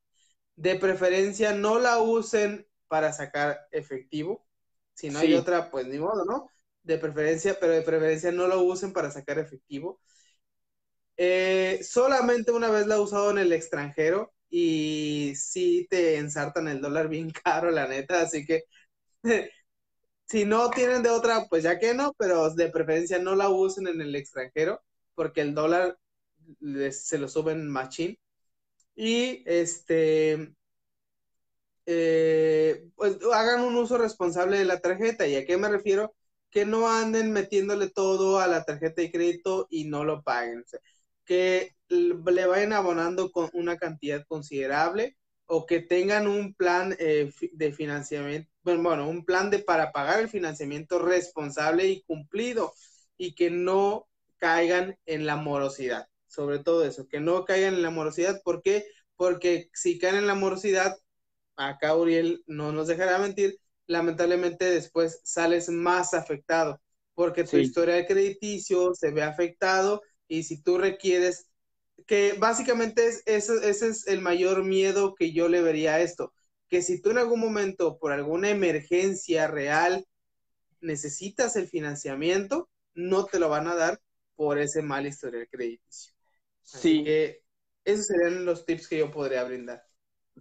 De 0.57 0.76
preferencia, 0.76 1.53
no 1.53 1.78
la 1.78 1.99
usen 1.99 2.66
para 2.89 3.12
sacar 3.12 3.61
efectivo. 3.70 4.47
Si 4.95 5.11
no 5.11 5.18
hay 5.18 5.35
otra, 5.35 5.70
pues 5.70 5.87
ni 5.87 5.99
modo, 5.99 6.24
¿no? 6.24 6.49
De 6.83 6.97
preferencia, 6.97 7.59
pero 7.61 7.74
de 7.74 7.83
preferencia 7.83 8.33
no 8.33 8.47
lo 8.49 8.62
usen 8.62 8.95
para 8.95 9.11
sacar 9.11 9.39
efectivo. 9.39 10.01
Eh, 11.18 11.80
solamente 11.83 12.51
una 12.51 12.70
vez 12.70 12.87
la 12.87 12.95
he 12.95 13.01
usado 13.01 13.30
en 13.30 13.39
el 13.39 13.53
extranjero 13.53 14.33
y 14.49 15.35
sí 15.37 15.87
te 15.91 16.16
ensartan 16.16 16.66
el 16.66 16.80
dólar 16.80 17.09
bien 17.09 17.30
caro, 17.45 17.70
la 17.70 17.87
neta, 17.87 18.22
así 18.22 18.47
que 18.47 18.64
si 20.33 20.47
no 20.47 20.70
tienen 20.70 21.03
de 21.03 21.11
otra, 21.11 21.47
pues 21.51 21.62
ya 21.62 21.78
que 21.78 21.93
no, 21.93 22.14
pero 22.18 22.55
de 22.55 22.70
preferencia 22.70 23.18
no 23.18 23.35
la 23.37 23.51
usen 23.51 23.87
en 23.87 24.01
el 24.01 24.16
extranjero 24.16 24.83
porque 25.14 25.43
el 25.43 25.55
dólar 25.55 25.99
se 26.91 27.18
lo 27.18 27.28
suben 27.28 27.68
machín. 27.68 28.18
Y 28.95 29.43
este, 29.47 30.55
eh, 31.85 32.89
pues 32.97 33.18
hagan 33.35 33.61
un 33.62 33.76
uso 33.76 33.99
responsable 33.99 34.59
de 34.59 34.64
la 34.64 34.80
tarjeta. 34.80 35.26
¿Y 35.26 35.37
a 35.37 35.45
qué 35.45 35.59
me 35.59 35.68
refiero? 35.68 36.14
Que 36.51 36.64
no 36.64 36.89
anden 36.89 37.30
metiéndole 37.33 37.91
todo 37.91 38.41
a 38.41 38.47
la 38.47 38.64
tarjeta 38.64 39.03
de 39.03 39.12
crédito 39.12 39.66
y 39.68 39.85
no 39.85 40.03
lo 40.05 40.22
paguen. 40.22 40.64
que 41.26 41.76
le 41.89 42.47
vayan 42.47 42.72
abonando 42.72 43.30
con 43.33 43.51
una 43.53 43.76
cantidad 43.76 44.24
considerable 44.26 45.18
o 45.45 45.66
que 45.66 45.80
tengan 45.80 46.26
un 46.26 46.55
plan 46.55 46.97
eh, 46.99 47.30
de 47.53 47.72
financiamiento, 47.72 48.51
bueno, 48.62 49.08
un 49.08 49.24
plan 49.24 49.50
de 49.50 49.60
para 49.60 49.92
pagar 49.92 50.20
el 50.20 50.28
financiamiento 50.28 50.98
responsable 50.98 51.86
y 51.88 52.02
cumplido 52.02 52.72
y 53.16 53.34
que 53.34 53.50
no 53.50 54.08
caigan 54.38 54.98
en 55.06 55.26
la 55.26 55.36
morosidad. 55.36 56.06
Sobre 56.26 56.58
todo 56.58 56.84
eso, 56.84 57.06
que 57.08 57.20
no 57.20 57.44
caigan 57.44 57.74
en 57.74 57.82
la 57.82 57.90
morosidad. 57.90 58.40
¿Por 58.42 58.62
qué? 58.62 58.84
Porque 59.16 59.68
si 59.74 59.98
caen 59.98 60.16
en 60.16 60.26
la 60.26 60.34
morosidad, 60.34 60.96
acá 61.56 61.94
Uriel 61.96 62.42
no 62.46 62.72
nos 62.72 62.88
dejará 62.88 63.18
mentir, 63.18 63.58
lamentablemente 63.86 64.64
después 64.66 65.20
sales 65.24 65.68
más 65.68 66.14
afectado 66.14 66.80
porque 67.14 67.44
tu 67.44 67.56
historia 67.56 67.94
de 67.94 68.06
crediticio 68.06 68.94
se 68.94 69.10
ve 69.10 69.22
afectado 69.22 70.02
y 70.28 70.44
si 70.44 70.62
tú 70.62 70.78
requieres 70.78 71.46
que 72.06 72.34
básicamente 72.38 73.06
es, 73.06 73.22
ese, 73.26 73.68
ese 73.68 73.88
es 73.88 74.06
el 74.08 74.20
mayor 74.20 74.64
miedo 74.64 75.14
que 75.14 75.32
yo 75.32 75.48
le 75.48 75.62
vería 75.62 75.94
a 75.94 76.00
esto, 76.00 76.32
que 76.73 76.81
si 76.81 77.03
tú 77.03 77.11
en 77.11 77.18
algún 77.18 77.39
momento 77.39 77.99
por 77.99 78.12
alguna 78.12 78.49
emergencia 78.49 79.47
real 79.47 80.07
necesitas 80.81 81.55
el 81.57 81.68
financiamiento, 81.68 82.70
no 82.95 83.27
te 83.27 83.39
lo 83.39 83.51
van 83.51 83.68
a 83.68 83.75
dar 83.75 84.01
por 84.37 84.59
ese 84.59 84.81
mal 84.81 85.07
historial 85.07 85.47
crediticio. 85.51 86.14
sí. 86.62 87.05
que 87.05 87.43
esos 87.85 88.07
serían 88.07 88.47
los 88.47 88.64
tips 88.64 88.89
que 88.89 88.97
yo 88.97 89.11
podría 89.11 89.45
brindar. 89.45 89.83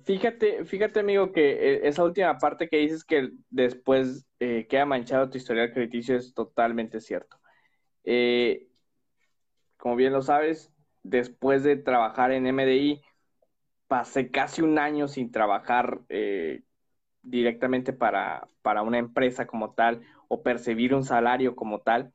Fíjate, 0.06 0.64
fíjate 0.64 1.02
amigo 1.02 1.34
que 1.34 1.52
eh, 1.52 1.82
esa 1.84 2.06
última 2.06 2.38
parte 2.38 2.70
que 2.70 2.78
dices 2.78 3.04
que 3.04 3.32
después 3.50 4.26
eh, 4.40 4.68
queda 4.70 4.86
manchado 4.86 5.30
tu 5.30 5.38
historial 5.38 5.74
crediticio 5.74 6.16
es 6.16 6.34
totalmente 6.34 7.02
cierto. 7.02 7.42
Eh, 8.06 8.70
como 9.76 9.98
bien 9.98 10.14
lo 10.14 10.22
sabes, 10.22 10.72
después 11.04 11.64
de 11.64 11.76
trabajar 11.76 12.32
en 12.32 12.48
MDI, 12.48 13.02
pasé 13.92 14.32
casi 14.32 14.62
un 14.62 14.80
año 14.80 15.10
sin 15.10 15.34
trabajar 15.34 16.00
eh, 16.08 16.64
directamente 17.24 17.92
para, 17.92 18.48
para, 18.62 18.84
una 18.84 19.00
empresa 19.00 19.48
como 19.48 19.74
tal 19.74 20.02
o 20.30 20.44
percibir 20.44 20.96
un 20.96 21.04
salario 21.04 21.58
como 21.58 21.82
tal. 21.82 22.14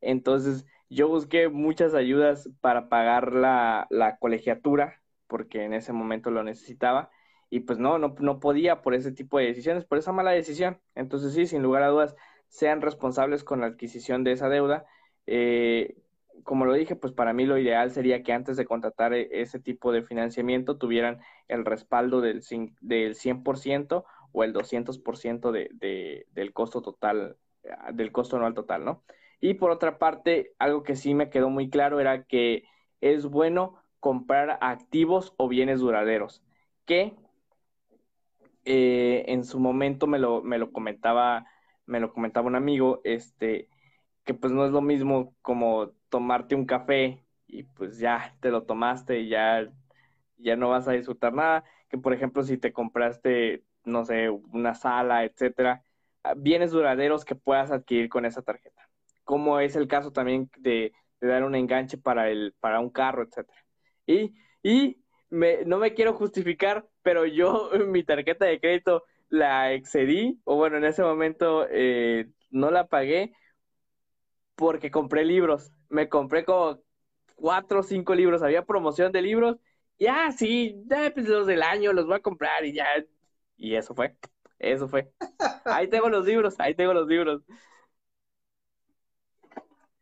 Entonces, 0.00 0.66
yo 0.90 1.06
busqué 1.06 1.48
muchas 1.48 1.94
ayudas 1.94 2.50
para 2.60 2.88
pagar 2.88 3.32
la, 3.32 3.86
la 3.90 4.16
colegiatura, 4.16 5.02
porque 5.28 5.62
en 5.62 5.74
ese 5.74 5.92
momento 5.92 6.32
lo 6.32 6.42
necesitaba, 6.42 7.10
y 7.48 7.60
pues 7.60 7.78
no, 7.78 8.00
no, 8.00 8.16
no 8.18 8.40
podía 8.40 8.82
por 8.82 8.92
ese 8.92 9.12
tipo 9.12 9.38
de 9.38 9.46
decisiones, 9.46 9.84
por 9.84 9.98
esa 9.98 10.10
mala 10.10 10.32
decisión. 10.32 10.80
Entonces, 10.96 11.32
sí, 11.32 11.46
sin 11.46 11.62
lugar 11.62 11.84
a 11.84 11.90
dudas, 11.90 12.16
sean 12.48 12.80
responsables 12.80 13.44
con 13.44 13.60
la 13.60 13.66
adquisición 13.66 14.24
de 14.24 14.32
esa 14.32 14.48
deuda. 14.48 14.84
Eh, 15.28 15.96
como 16.42 16.64
lo 16.66 16.74
dije, 16.74 16.96
pues 16.96 17.12
para 17.12 17.32
mí 17.32 17.46
lo 17.46 17.58
ideal 17.58 17.90
sería 17.90 18.22
que 18.22 18.32
antes 18.32 18.56
de 18.56 18.66
contratar 18.66 19.14
e, 19.14 19.28
ese 19.30 19.60
tipo 19.60 19.92
de 19.92 20.02
financiamiento 20.02 20.78
tuvieran 20.78 21.20
el 21.48 21.64
respaldo 21.64 22.20
del, 22.20 22.42
del 22.80 23.14
100% 23.14 24.04
o 24.32 24.44
el 24.44 24.52
200% 24.52 25.52
de, 25.52 25.70
de, 25.72 26.26
del 26.32 26.52
costo 26.52 26.82
total, 26.82 27.36
ah, 27.70 27.92
del 27.92 28.12
costo 28.12 28.36
anual 28.36 28.54
total, 28.54 28.84
¿no? 28.84 29.04
Y 29.40 29.54
por 29.54 29.70
otra 29.70 29.98
parte, 29.98 30.54
algo 30.58 30.82
que 30.82 30.96
sí 30.96 31.14
me 31.14 31.30
quedó 31.30 31.50
muy 31.50 31.70
claro 31.70 32.00
era 32.00 32.24
que 32.24 32.64
es 33.00 33.26
bueno 33.26 33.82
comprar 34.00 34.58
activos 34.60 35.34
o 35.36 35.48
bienes 35.48 35.80
duraderos, 35.80 36.42
que 36.86 37.14
eh, 38.64 39.24
en 39.28 39.44
su 39.44 39.60
momento 39.60 40.06
me 40.06 40.18
lo, 40.18 40.42
me 40.42 40.58
lo 40.58 40.72
comentaba, 40.72 41.46
me 41.86 42.00
lo 42.00 42.12
comentaba 42.12 42.46
un 42.46 42.56
amigo, 42.56 43.00
este, 43.04 43.68
que 44.24 44.34
pues 44.34 44.52
no 44.52 44.64
es 44.64 44.72
lo 44.72 44.80
mismo 44.80 45.34
como 45.42 45.92
tomarte 46.08 46.54
un 46.54 46.66
café 46.66 47.24
y 47.46 47.64
pues 47.64 47.98
ya 47.98 48.36
te 48.40 48.50
lo 48.50 48.64
tomaste 48.64 49.20
y 49.20 49.28
ya, 49.28 49.70
ya 50.38 50.56
no 50.56 50.70
vas 50.70 50.88
a 50.88 50.92
disfrutar 50.92 51.32
nada, 51.34 51.64
que 51.88 51.98
por 51.98 52.14
ejemplo 52.14 52.42
si 52.42 52.58
te 52.58 52.72
compraste, 52.72 53.64
no 53.84 54.04
sé, 54.04 54.30
una 54.30 54.74
sala, 54.74 55.24
etcétera, 55.24 55.84
ah, 56.24 56.34
bienes 56.36 56.72
duraderos 56.72 57.24
que 57.24 57.34
puedas 57.34 57.70
adquirir 57.70 58.08
con 58.08 58.24
esa 58.24 58.42
tarjeta. 58.42 58.88
Como 59.24 59.60
es 59.60 59.76
el 59.76 59.88
caso 59.88 60.12
también 60.12 60.50
de, 60.58 60.92
dar 61.20 61.44
un 61.44 61.54
enganche 61.54 61.96
para, 61.98 62.28
el, 62.30 62.54
para 62.60 62.80
un 62.80 62.90
carro, 62.90 63.22
etcétera. 63.22 63.64
Y, 64.06 64.34
y 64.62 65.02
me, 65.30 65.64
no 65.64 65.78
me 65.78 65.94
quiero 65.94 66.14
justificar, 66.14 66.86
pero 67.02 67.26
yo 67.26 67.70
mi 67.88 68.02
tarjeta 68.04 68.46
de 68.46 68.60
crédito 68.60 69.04
la 69.28 69.72
excedí, 69.72 70.40
o 70.44 70.56
bueno, 70.56 70.76
en 70.76 70.84
ese 70.84 71.02
momento 71.02 71.66
eh, 71.70 72.28
no 72.50 72.70
la 72.70 72.86
pagué 72.88 73.34
porque 74.56 74.90
compré 74.90 75.24
libros. 75.24 75.72
Me 75.88 76.08
compré 76.08 76.44
como 76.44 76.80
cuatro 77.36 77.80
o 77.80 77.82
cinco 77.82 78.14
libros, 78.14 78.42
había 78.42 78.64
promoción 78.64 79.12
de 79.12 79.22
libros, 79.22 79.56
y 79.98 80.06
ah, 80.06 80.32
sí, 80.36 80.82
ya 80.86 81.12
pues 81.14 81.28
los 81.28 81.46
del 81.46 81.62
año 81.62 81.92
los 81.92 82.06
voy 82.06 82.16
a 82.16 82.20
comprar 82.20 82.64
y 82.64 82.72
ya, 82.74 82.86
y 83.56 83.74
eso 83.74 83.94
fue, 83.94 84.16
eso 84.58 84.88
fue. 84.88 85.12
Ahí 85.64 85.88
tengo 85.88 86.08
los 86.08 86.26
libros, 86.26 86.54
ahí 86.58 86.74
tengo 86.74 86.94
los 86.94 87.06
libros. 87.08 87.42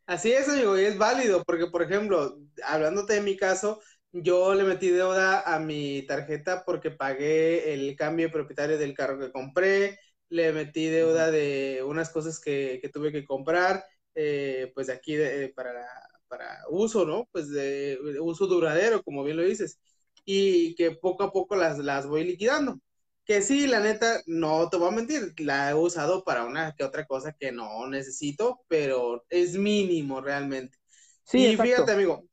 Así 0.05 0.31
es, 0.33 0.49
amigo, 0.49 0.77
y 0.77 0.83
es 0.83 0.97
válido, 0.97 1.43
porque 1.45 1.67
por 1.67 1.81
ejemplo, 1.81 2.37
hablándote 2.65 3.13
de 3.13 3.21
mi 3.21 3.37
caso, 3.37 3.81
yo 4.11 4.53
le 4.53 4.63
metí 4.63 4.89
deuda 4.89 5.41
a 5.41 5.59
mi 5.59 6.05
tarjeta 6.07 6.63
porque 6.65 6.91
pagué 6.91 7.73
el 7.73 7.95
cambio 7.95 8.31
propietario 8.31 8.77
del 8.77 8.93
carro 8.93 9.17
que 9.19 9.31
compré, 9.31 9.99
le 10.29 10.51
metí 10.51 10.87
deuda 10.87 11.31
de 11.31 11.83
unas 11.85 12.09
cosas 12.11 12.39
que, 12.39 12.79
que 12.81 12.89
tuve 12.89 13.11
que 13.11 13.25
comprar, 13.25 13.85
eh, 14.15 14.71
pues 14.73 14.87
de 14.87 14.93
aquí 14.93 15.17
para, 15.55 15.85
para 16.27 16.59
uso, 16.69 17.05
¿no? 17.05 17.27
Pues 17.31 17.49
de, 17.49 17.97
uso 18.21 18.47
duradero, 18.47 19.03
como 19.03 19.23
bien 19.23 19.37
lo 19.37 19.43
dices, 19.43 19.79
y 20.25 20.75
que 20.75 20.91
poco 20.91 21.23
a 21.23 21.31
poco 21.31 21.55
las, 21.55 21.77
las 21.79 22.07
voy 22.07 22.23
liquidando. 22.23 22.79
Que 23.25 23.41
sí, 23.41 23.67
la 23.67 23.79
neta, 23.79 24.21
no 24.25 24.69
te 24.69 24.77
voy 24.77 24.89
a 24.89 24.95
mentir, 24.95 25.33
la 25.37 25.69
he 25.69 25.73
usado 25.73 26.23
para 26.23 26.43
una 26.43 26.73
que 26.75 26.83
otra 26.83 27.05
cosa 27.05 27.33
que 27.39 27.51
no 27.51 27.87
necesito, 27.87 28.61
pero 28.67 29.23
es 29.29 29.55
mínimo 29.55 30.19
realmente. 30.19 30.77
Sí, 31.23 31.45
y 31.45 31.57
fíjate, 31.57 31.91
amigo, 31.93 32.27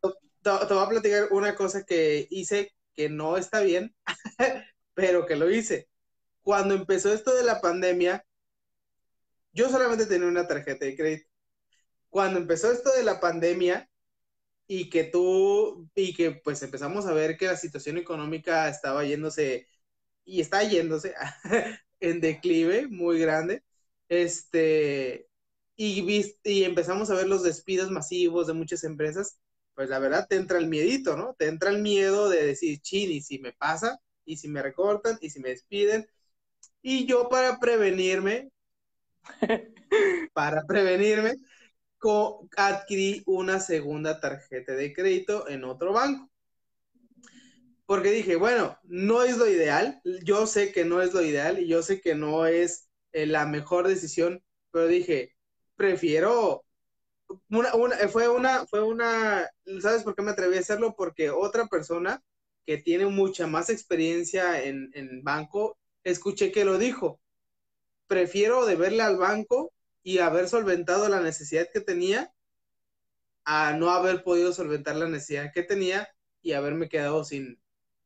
te, 0.00 0.10
te, 0.42 0.74
voy 0.74 0.84
a 0.84 0.88
platicar 0.88 1.28
una 1.30 1.54
cosa 1.54 1.84
que 1.84 2.26
hice 2.30 2.72
que 2.94 3.08
no 3.08 3.36
está 3.36 3.60
bien, 3.60 3.94
pero 4.94 5.26
que 5.26 5.36
lo 5.36 5.50
hice. 5.50 5.88
Cuando 6.42 6.74
empezó 6.74 7.12
esto 7.12 7.34
de 7.34 7.44
la 7.44 7.60
pandemia, 7.60 8.24
yo 9.52 9.68
solamente 9.70 10.06
tenía 10.06 10.28
una 10.28 10.46
tarjeta 10.48 10.84
de 10.86 10.96
crédito. 10.96 11.28
Cuando 12.10 12.38
empezó 12.40 12.72
esto 12.72 12.92
de 12.94 13.04
la 13.04 13.20
pandemia 13.20 13.90
y 14.66 14.90
que 14.90 15.04
tú, 15.04 15.88
y 15.94 16.14
que 16.14 16.32
pues 16.32 16.62
empezamos 16.62 17.06
a 17.06 17.12
ver 17.14 17.36
que 17.36 17.46
la 17.46 17.56
situación 17.56 17.98
económica 17.98 18.68
estaba 18.68 19.04
yéndose 19.04 19.68
y 20.24 20.40
está 20.40 20.62
yéndose 20.64 21.14
en 22.00 22.20
declive 22.20 22.88
muy 22.88 23.18
grande, 23.20 23.64
este, 24.08 25.28
y, 25.76 26.24
y 26.44 26.64
empezamos 26.64 27.10
a 27.10 27.14
ver 27.14 27.28
los 27.28 27.42
despidos 27.42 27.90
masivos 27.90 28.46
de 28.46 28.54
muchas 28.54 28.84
empresas, 28.84 29.38
pues 29.74 29.88
la 29.88 29.98
verdad 29.98 30.26
te 30.28 30.36
entra 30.36 30.58
el 30.58 30.68
miedito, 30.68 31.16
¿no? 31.16 31.34
Te 31.38 31.48
entra 31.48 31.70
el 31.70 31.82
miedo 31.82 32.28
de 32.28 32.44
decir, 32.46 32.80
chin, 32.80 33.10
y 33.10 33.22
si 33.22 33.38
me 33.38 33.52
pasa, 33.52 34.00
y 34.24 34.36
si 34.36 34.48
me 34.48 34.62
recortan, 34.62 35.18
y 35.20 35.30
si 35.30 35.40
me 35.40 35.50
despiden. 35.50 36.06
Y 36.82 37.06
yo 37.06 37.28
para 37.28 37.58
prevenirme, 37.58 38.50
para 40.32 40.64
prevenirme, 40.66 41.34
adquirí 42.56 43.22
una 43.26 43.60
segunda 43.60 44.20
tarjeta 44.20 44.74
de 44.74 44.92
crédito 44.92 45.48
en 45.48 45.64
otro 45.64 45.92
banco. 45.92 46.30
Porque 47.86 48.10
dije, 48.10 48.36
bueno, 48.36 48.78
no 48.84 49.22
es 49.22 49.36
lo 49.36 49.48
ideal, 49.48 50.00
yo 50.24 50.46
sé 50.46 50.72
que 50.72 50.84
no 50.84 51.02
es 51.02 51.12
lo 51.12 51.22
ideal 51.22 51.58
y 51.58 51.68
yo 51.68 51.82
sé 51.82 52.00
que 52.00 52.14
no 52.14 52.46
es 52.46 52.88
eh, 53.12 53.26
la 53.26 53.44
mejor 53.46 53.86
decisión, 53.86 54.42
pero 54.70 54.86
dije, 54.86 55.36
prefiero 55.76 56.64
una, 57.50 57.70
fue 58.08 58.28
una, 58.28 58.66
fue 58.66 58.82
una, 58.82 59.48
¿sabes 59.80 60.04
por 60.04 60.14
qué 60.14 60.22
me 60.22 60.30
atreví 60.30 60.56
a 60.56 60.60
hacerlo? 60.60 60.94
Porque 60.96 61.30
otra 61.30 61.66
persona 61.66 62.22
que 62.66 62.78
tiene 62.78 63.06
mucha 63.06 63.46
más 63.46 63.68
experiencia 63.68 64.62
en, 64.62 64.90
en 64.94 65.22
banco, 65.22 65.78
escuché 66.04 66.52
que 66.52 66.64
lo 66.64 66.78
dijo 66.78 67.20
prefiero 68.12 68.66
deberle 68.66 69.02
al 69.02 69.16
banco 69.16 69.72
y 70.02 70.18
haber 70.18 70.46
solventado 70.46 71.08
la 71.08 71.22
necesidad 71.22 71.70
que 71.72 71.80
tenía 71.80 72.30
a 73.46 73.72
no 73.72 73.88
haber 73.88 74.22
podido 74.22 74.52
solventar 74.52 74.96
la 74.96 75.08
necesidad 75.08 75.50
que 75.50 75.62
tenía 75.62 76.06
y 76.42 76.52
haberme 76.52 76.90
quedado 76.90 77.24
sin, 77.24 77.58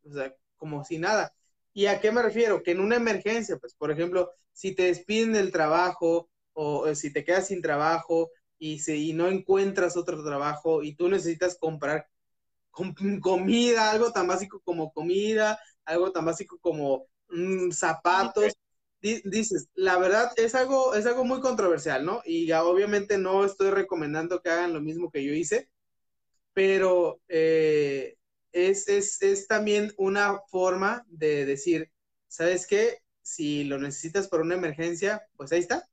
o 0.05 0.13
sea, 0.13 0.33
como 0.59 0.85
sin 0.85 1.01
nada. 1.01 1.35
¿Y 1.73 1.87
a 1.87 2.01
qué 2.01 2.13
me 2.13 2.23
refiero? 2.23 2.63
Que 2.63 2.71
en 2.71 2.79
una 2.79 2.95
emergencia, 2.95 3.57
pues, 3.57 3.75
por 3.75 3.91
ejemplo, 3.91 4.31
si 4.53 4.77
te 4.77 4.85
despiden 4.85 5.33
del 5.33 5.51
trabajo 5.51 6.31
o, 6.53 6.95
si 6.95 7.13
te 7.13 7.25
quedas 7.25 7.49
sin 7.49 7.61
trabajo 7.61 8.31
y, 8.61 8.79
si, 8.79 9.13
no 9.13 9.27
encuentras 9.27 9.97
otro 9.97 10.23
trabajo 10.23 10.85
y 10.85 10.95
tú 10.95 11.09
necesitas 11.09 11.59
comprar 11.59 12.09
comida, 13.21 13.91
algo 13.91 14.13
tan 14.13 14.29
básico 14.29 14.61
como 14.61 14.93
comida, 14.93 15.59
algo 15.85 16.13
tan 16.13 16.25
básico 16.25 16.61
como 16.61 17.09
mm, 17.29 17.73
zapatos, 17.73 18.53
dices, 19.25 19.69
la 19.75 19.99
verdad 19.99 20.33
es 20.37 20.55
algo, 20.55 20.95
es 20.95 21.07
algo 21.07 21.25
muy 21.25 21.41
controversial, 21.41 22.05
¿no? 22.05 22.23
Y 22.25 22.51
obviamente 22.53 23.19
no 23.19 23.45
estoy 23.45 23.71
recomendando 23.71 24.41
que 24.41 24.51
hagan 24.51 24.73
lo 24.73 24.81
mismo 24.81 25.11
que 25.11 25.25
yo 25.25 25.33
hice, 25.33 25.69
pero 26.53 27.21
eh, 27.29 28.17
es, 28.53 28.89
es, 28.89 29.47
también 29.47 29.93
una 29.99 30.41
forma 30.49 31.05
de 31.09 31.45
decir, 31.45 31.91
¿sabes 32.29 32.67
qué? 32.67 33.03
Si 33.23 33.65
lo 33.65 33.79
necesitas 33.79 34.29
para 34.29 34.43
una 34.43 34.55
emergencia, 34.55 35.27
pues 35.37 35.53
ahí 35.53 35.61
está. 35.61 35.89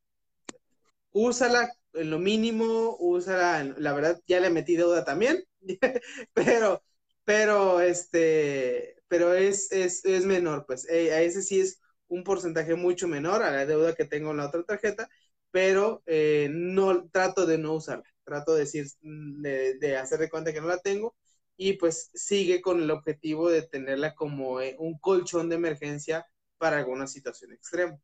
Úsala 1.11 1.71
en 1.93 2.09
lo 2.09 2.19
mínimo, 2.19 2.95
úsala, 2.99 3.63
la 3.77 3.93
verdad 3.93 4.21
ya 4.27 4.39
le 4.39 4.49
metí 4.49 4.75
deuda 4.75 5.03
también, 5.03 5.43
pero, 6.33 6.83
pero, 7.25 7.81
este, 7.81 8.95
pero 9.07 9.33
es, 9.33 9.71
es, 9.71 10.03
es 10.05 10.25
menor, 10.25 10.65
pues 10.65 10.89
a 10.89 11.21
ese 11.21 11.41
sí 11.41 11.59
es 11.59 11.82
un 12.07 12.23
porcentaje 12.23 12.75
mucho 12.75 13.07
menor 13.07 13.43
a 13.43 13.51
la 13.51 13.65
deuda 13.65 13.95
que 13.95 14.05
tengo 14.05 14.31
en 14.31 14.37
la 14.37 14.47
otra 14.47 14.63
tarjeta, 14.63 15.09
pero 15.51 16.03
eh, 16.05 16.49
no 16.51 17.07
trato 17.09 17.45
de 17.45 17.57
no 17.57 17.73
usarla, 17.73 18.05
trato 18.23 18.53
de 18.53 18.61
decir, 18.61 18.87
mm, 19.01 19.41
de, 19.41 19.97
hacer 19.97 20.19
de 20.19 20.29
cuenta 20.29 20.53
que 20.53 20.61
no 20.61 20.67
la 20.67 20.79
tengo 20.79 21.15
y 21.57 21.73
pues 21.73 22.09
sigue 22.13 22.61
con 22.61 22.81
el 22.81 22.91
objetivo 22.91 23.49
de 23.49 23.61
tenerla 23.63 24.15
como 24.15 24.61
eh, 24.61 24.75
un 24.79 24.97
colchón 24.99 25.49
de 25.49 25.55
emergencia 25.55 26.25
para 26.57 26.79
alguna 26.79 27.07
situación 27.07 27.53
extrema. 27.53 27.99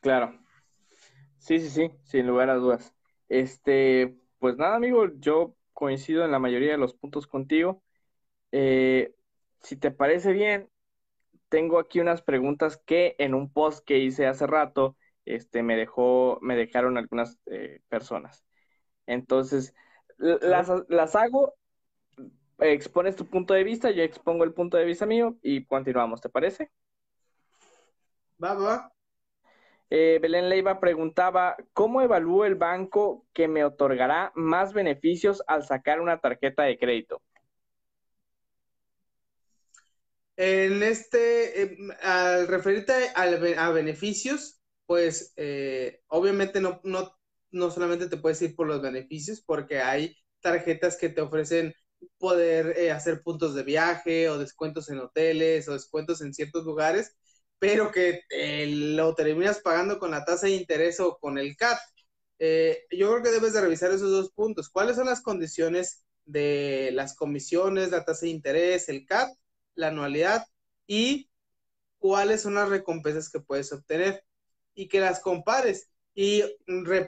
Claro. 0.00 0.38
Sí, 1.38 1.58
sí, 1.58 1.70
sí, 1.70 1.90
sin 2.04 2.26
lugar 2.26 2.50
a 2.50 2.54
dudas. 2.56 2.94
Este, 3.28 4.16
pues 4.38 4.56
nada, 4.56 4.76
amigo, 4.76 5.08
yo 5.18 5.56
coincido 5.72 6.24
en 6.24 6.32
la 6.32 6.38
mayoría 6.38 6.72
de 6.72 6.78
los 6.78 6.94
puntos 6.94 7.26
contigo. 7.26 7.82
Eh, 8.52 9.14
si 9.62 9.76
te 9.76 9.90
parece 9.90 10.32
bien, 10.32 10.69
tengo 11.50 11.78
aquí 11.78 12.00
unas 12.00 12.22
preguntas 12.22 12.78
que 12.86 13.16
en 13.18 13.34
un 13.34 13.52
post 13.52 13.84
que 13.84 13.98
hice 13.98 14.26
hace 14.26 14.46
rato, 14.46 14.96
este, 15.26 15.62
me 15.62 15.76
dejó, 15.76 16.38
me 16.40 16.56
dejaron 16.56 16.96
algunas 16.96 17.38
eh, 17.46 17.80
personas. 17.88 18.44
Entonces, 19.06 19.74
las, 20.18 20.70
las 20.88 21.16
hago, 21.16 21.54
expones 22.58 23.16
tu 23.16 23.26
punto 23.26 23.54
de 23.54 23.64
vista, 23.64 23.90
yo 23.90 24.02
expongo 24.02 24.44
el 24.44 24.54
punto 24.54 24.76
de 24.76 24.84
vista 24.84 25.06
mío 25.06 25.36
y 25.42 25.66
continuamos, 25.66 26.20
¿te 26.20 26.28
parece? 26.28 26.70
Va, 28.42 28.54
va. 28.54 28.92
Eh, 29.90 30.20
Belén 30.22 30.48
Leiva 30.48 30.78
preguntaba, 30.78 31.56
¿cómo 31.72 32.00
evalúo 32.00 32.44
el 32.44 32.54
banco 32.54 33.26
que 33.32 33.48
me 33.48 33.64
otorgará 33.64 34.30
más 34.36 34.72
beneficios 34.72 35.42
al 35.48 35.64
sacar 35.64 36.00
una 36.00 36.20
tarjeta 36.20 36.62
de 36.62 36.78
crédito? 36.78 37.20
En 40.42 40.82
este, 40.82 41.62
eh, 41.62 41.76
al 42.00 42.48
referirte 42.48 42.94
a 43.14 43.70
beneficios, 43.72 44.58
pues 44.86 45.34
eh, 45.36 46.00
obviamente 46.06 46.62
no, 46.62 46.80
no, 46.82 47.14
no 47.50 47.70
solamente 47.70 48.08
te 48.08 48.16
puedes 48.16 48.40
ir 48.40 48.56
por 48.56 48.66
los 48.66 48.80
beneficios, 48.80 49.42
porque 49.42 49.80
hay 49.80 50.16
tarjetas 50.40 50.96
que 50.96 51.10
te 51.10 51.20
ofrecen 51.20 51.74
poder 52.16 52.74
eh, 52.78 52.90
hacer 52.90 53.22
puntos 53.22 53.54
de 53.54 53.64
viaje 53.64 54.30
o 54.30 54.38
descuentos 54.38 54.88
en 54.88 55.00
hoteles 55.00 55.68
o 55.68 55.74
descuentos 55.74 56.22
en 56.22 56.32
ciertos 56.32 56.64
lugares, 56.64 57.14
pero 57.58 57.92
que 57.92 58.22
lo 58.96 59.14
terminas 59.14 59.58
pagando 59.60 59.98
con 59.98 60.10
la 60.10 60.24
tasa 60.24 60.46
de 60.46 60.52
interés 60.52 61.00
o 61.00 61.18
con 61.18 61.36
el 61.36 61.54
CAT. 61.54 61.78
yo 62.90 63.10
creo 63.10 63.22
que 63.22 63.30
debes 63.30 63.52
de 63.52 63.60
revisar 63.60 63.90
esos 63.90 64.10
dos 64.10 64.32
puntos. 64.32 64.70
¿Cuáles 64.70 64.96
son 64.96 65.04
las 65.06 65.20
condiciones 65.20 66.06
de 66.24 66.92
las 66.94 67.14
comisiones, 67.14 67.90
la 67.90 68.06
tasa 68.06 68.24
de 68.24 68.32
interés, 68.32 68.88
el 68.88 69.04
CAT? 69.04 69.30
La 69.80 69.88
anualidad 69.88 70.44
y 70.86 71.30
cuáles 71.98 72.42
son 72.42 72.54
las 72.54 72.68
recompensas 72.68 73.30
que 73.30 73.40
puedes 73.40 73.72
obtener 73.72 74.24
y 74.74 74.88
que 74.88 75.00
las 75.00 75.20
compares. 75.20 75.90
Y 76.14 76.42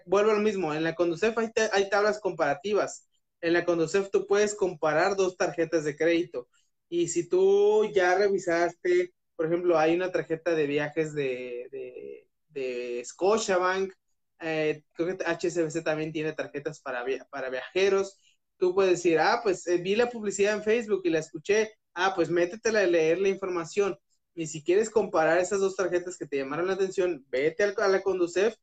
vuelvo 0.07 0.31
a 0.33 0.35
lo 0.35 0.41
mismo, 0.41 0.75
en 0.75 0.85
la 0.85 0.95
Conducef 0.95 1.37
hay, 1.39 1.51
hay 1.73 1.89
tablas 1.91 2.21
comparativas. 2.21 3.09
En 3.41 3.55
la 3.55 3.65
Conducef 3.65 4.11
tú 4.11 4.27
puedes 4.27 4.55
comparar 4.55 5.17
dos 5.17 5.37
tarjetas 5.37 5.85
de 5.85 5.97
crédito. 5.97 6.49
Y 6.89 7.09
si 7.09 7.29
tú 7.29 7.91
ya 7.93 8.15
revisaste, 8.17 9.15
por 9.37 9.47
ejemplo, 9.47 9.79
hay 9.79 9.95
una 9.95 10.13
tarjeta 10.13 10.55
de 10.55 10.67
viajes 10.67 11.15
de, 11.15 11.69
de, 11.73 12.29
de 12.51 13.03
Scotiabank, 13.05 13.93
eh, 14.41 14.85
creo 14.93 15.17
que 15.17 15.25
HSBC 15.25 15.83
también 15.85 16.13
tiene 16.13 16.33
tarjetas 16.33 16.81
para, 16.81 17.05
para 17.31 17.51
viajeros. 17.51 18.19
Tú 18.59 18.75
puedes 18.75 18.93
decir, 18.93 19.19
ah, 19.19 19.41
pues 19.43 19.67
eh, 19.67 19.79
vi 19.79 19.97
la 19.97 20.09
publicidad 20.11 20.55
en 20.55 20.63
Facebook 20.63 21.03
y 21.05 21.11
la 21.11 21.21
escuché, 21.21 21.73
ah, 21.95 22.13
pues 22.15 22.31
métetela 22.31 22.81
a 22.81 22.87
leer 22.87 23.19
la 23.19 23.29
información. 23.29 23.99
Y 24.35 24.47
si 24.47 24.63
quieres 24.63 24.91
comparar 24.91 25.39
esas 25.39 25.61
dos 25.61 25.77
tarjetas 25.77 26.17
que 26.17 26.27
te 26.27 26.39
llamaron 26.39 26.67
la 26.67 26.75
atención, 26.75 27.25
vete 27.31 27.65
a 27.65 27.89
la 27.89 28.03
Conducef 28.03 28.57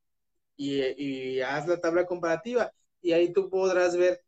y, 0.56 1.42
haz 1.42 1.68
la 1.68 1.80
tabla 1.80 2.06
comparativa. 2.06 2.72
Y 3.02 3.14
ahí 3.14 3.32
tú 3.34 3.50
podrás 3.50 3.96
ver 3.98 4.24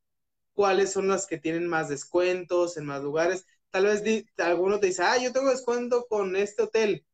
cuáles 0.54 0.92
son 0.92 1.08
las 1.08 1.28
que 1.28 1.38
tienen 1.38 1.68
más 1.68 1.90
descuentos 1.90 2.78
en 2.78 2.86
más 2.86 3.02
lugares. 3.02 3.46
Tal 3.72 3.86
vez 3.86 4.04
alguno 4.38 4.80
te 4.80 4.88
dice, 4.88 5.04
ah, 5.04 5.18
yo 5.18 5.32
tengo 5.34 5.50
descuento 5.50 6.06
con 6.10 6.36
este 6.36 6.64
hotel. 6.64 7.06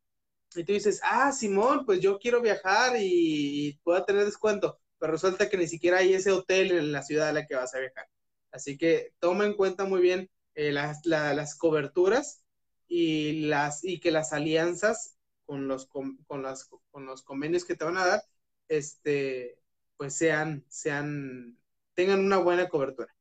Y 0.56 0.64
tú 0.64 0.74
dices, 0.74 1.02
ah, 1.04 1.32
Simón, 1.32 1.86
pues 1.86 2.02
yo 2.02 2.20
quiero 2.20 2.42
viajar 2.42 2.98
y, 2.98 3.70
y 3.70 3.74
puedo 3.84 4.04
tener 4.06 4.26
descuento. 4.26 4.80
Pero 5.00 5.14
resulta 5.14 5.50
que 5.50 5.58
ni 5.58 5.68
siquiera 5.68 6.00
hay 6.00 6.14
ese 6.14 6.32
hotel 6.32 6.72
en 6.72 6.92
la 6.92 7.04
ciudad 7.04 7.30
a 7.30 7.34
la 7.34 7.46
que 7.46 7.56
vas 7.56 7.74
a 7.76 7.80
viajar. 7.80 8.08
Así 8.52 8.78
que 8.78 9.14
toma 9.20 9.46
en 9.46 9.54
cuenta 9.54 9.86
muy 9.86 10.02
bien 10.02 10.30
eh, 10.58 10.72
las, 10.72 11.06
las, 11.06 11.56
coberturas 11.56 12.44
y, 12.88 13.46
las, 13.46 13.84
y 13.84 14.00
que 14.00 14.10
las 14.10 14.34
alianzas 14.34 15.16
con 15.46 15.68
los, 15.68 15.86
con, 15.86 16.18
las, 16.42 16.68
con 16.90 17.06
los 17.06 17.22
convenios 17.22 17.64
que 17.64 17.76
te 17.76 17.86
van 17.86 17.98
a 17.98 18.08
dar, 18.08 18.22
este, 18.68 19.60
pues 19.98 20.18
sean, 20.18 20.66
sean, 20.68 21.60
tengan 21.94 22.26
una 22.26 22.38
buena 22.38 22.68
cobertura. 22.70 23.16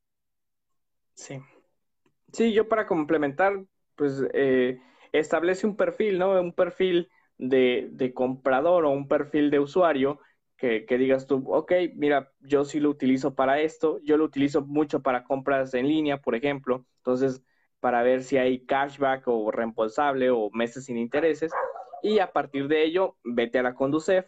Sí. 1.13 1.39
Sí, 2.33 2.53
yo 2.53 2.67
para 2.67 2.87
complementar, 2.87 3.63
pues 3.95 4.23
eh, 4.33 4.81
establece 5.11 5.67
un 5.67 5.77
perfil, 5.77 6.17
¿no? 6.17 6.41
Un 6.41 6.53
perfil 6.53 7.07
de, 7.37 7.87
de, 7.91 8.15
comprador 8.15 8.85
o 8.85 8.89
un 8.89 9.07
perfil 9.07 9.51
de 9.51 9.59
usuario 9.59 10.19
que, 10.57 10.87
que, 10.87 10.97
digas 10.97 11.27
tú, 11.27 11.43
ok, 11.47 11.71
mira, 11.93 12.31
yo 12.39 12.65
sí 12.65 12.79
lo 12.79 12.89
utilizo 12.89 13.35
para 13.35 13.61
esto, 13.61 13.99
yo 14.03 14.17
lo 14.17 14.23
utilizo 14.25 14.65
mucho 14.65 15.03
para 15.03 15.23
compras 15.23 15.75
en 15.75 15.87
línea, 15.87 16.19
por 16.19 16.33
ejemplo, 16.33 16.83
entonces 17.07 17.41
para 17.79 18.03
ver 18.03 18.23
si 18.23 18.37
hay 18.37 18.65
cashback 18.65 19.27
o 19.27 19.49
reembolsable 19.49 20.29
o 20.29 20.49
meses 20.51 20.85
sin 20.85 20.97
intereses, 20.97 21.53
y 22.03 22.19
a 22.19 22.33
partir 22.33 22.67
de 22.67 22.83
ello, 22.83 23.15
vete 23.23 23.59
a 23.59 23.63
la 23.63 23.75
Conducef, 23.75 24.25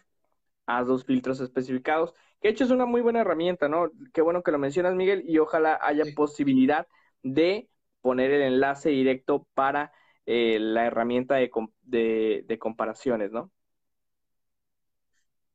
haz 0.66 0.86
dos 0.86 1.04
filtros 1.04 1.40
especificados, 1.40 2.14
que 2.40 2.48
de 2.48 2.52
hecho 2.52 2.64
es 2.64 2.70
una 2.70 2.86
muy 2.86 3.02
buena 3.02 3.20
herramienta, 3.20 3.68
¿no? 3.68 3.90
Qué 4.14 4.22
bueno 4.22 4.42
que 4.42 4.50
lo 4.50 4.58
mencionas, 4.58 4.94
Miguel, 4.94 5.24
y 5.26 5.38
ojalá 5.38 5.78
haya 5.82 6.04
posibilidad 6.14 6.86
de 7.22 7.68
poner 8.00 8.30
el 8.30 8.42
enlace 8.42 8.88
directo 8.90 9.46
para 9.52 9.92
eh, 10.24 10.58
la 10.58 10.86
herramienta 10.86 11.34
de, 11.34 11.50
de, 11.82 12.44
de 12.46 12.58
comparaciones, 12.58 13.30
¿no? 13.30 13.50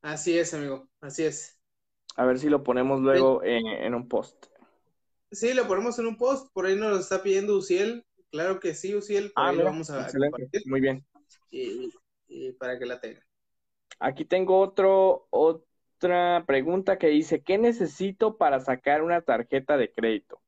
Así 0.01 0.37
es, 0.37 0.53
amigo, 0.53 0.87
así 1.01 1.23
es. 1.23 1.57
A 2.17 2.25
ver 2.25 2.37
si 2.37 2.49
lo 2.49 2.63
ponemos 2.63 3.01
luego 3.01 3.41
en, 3.43 3.95
un 3.95 4.07
post. 4.07 4.45
Sí, 5.35 5.53
lo 5.53 5.67
ponemos 5.67 5.99
en 5.99 6.07
un 6.07 6.17
post, 6.17 6.47
por 6.53 6.65
ahí 6.65 6.75
nos 6.75 6.91
lo 6.91 6.99
está 6.99 7.21
pidiendo 7.21 7.57
Uciel. 7.57 8.05
Claro 8.31 8.59
que 8.59 8.73
sí, 8.73 8.95
Uciel, 8.95 9.31
por 9.33 9.43
ah, 9.43 9.49
ahí 9.49 9.57
lo 9.57 9.65
vamos 9.65 9.89
a 9.89 10.07
compartir. 10.07 10.61
Muy 10.65 10.79
bien. 10.79 11.05
Y, 11.51 11.91
para 12.53 12.79
que 12.79 12.85
la 12.85 12.99
tengan. 12.99 13.23
Aquí 13.99 14.25
tengo 14.25 14.59
otro, 14.59 15.27
otra 15.29 16.43
pregunta 16.47 16.97
que 16.97 17.07
dice, 17.07 17.41
¿qué 17.41 17.57
necesito 17.57 18.37
para 18.37 18.61
sacar 18.61 19.03
una 19.03 19.21
tarjeta 19.21 19.77
de 19.77 19.91
crédito? 19.91 20.41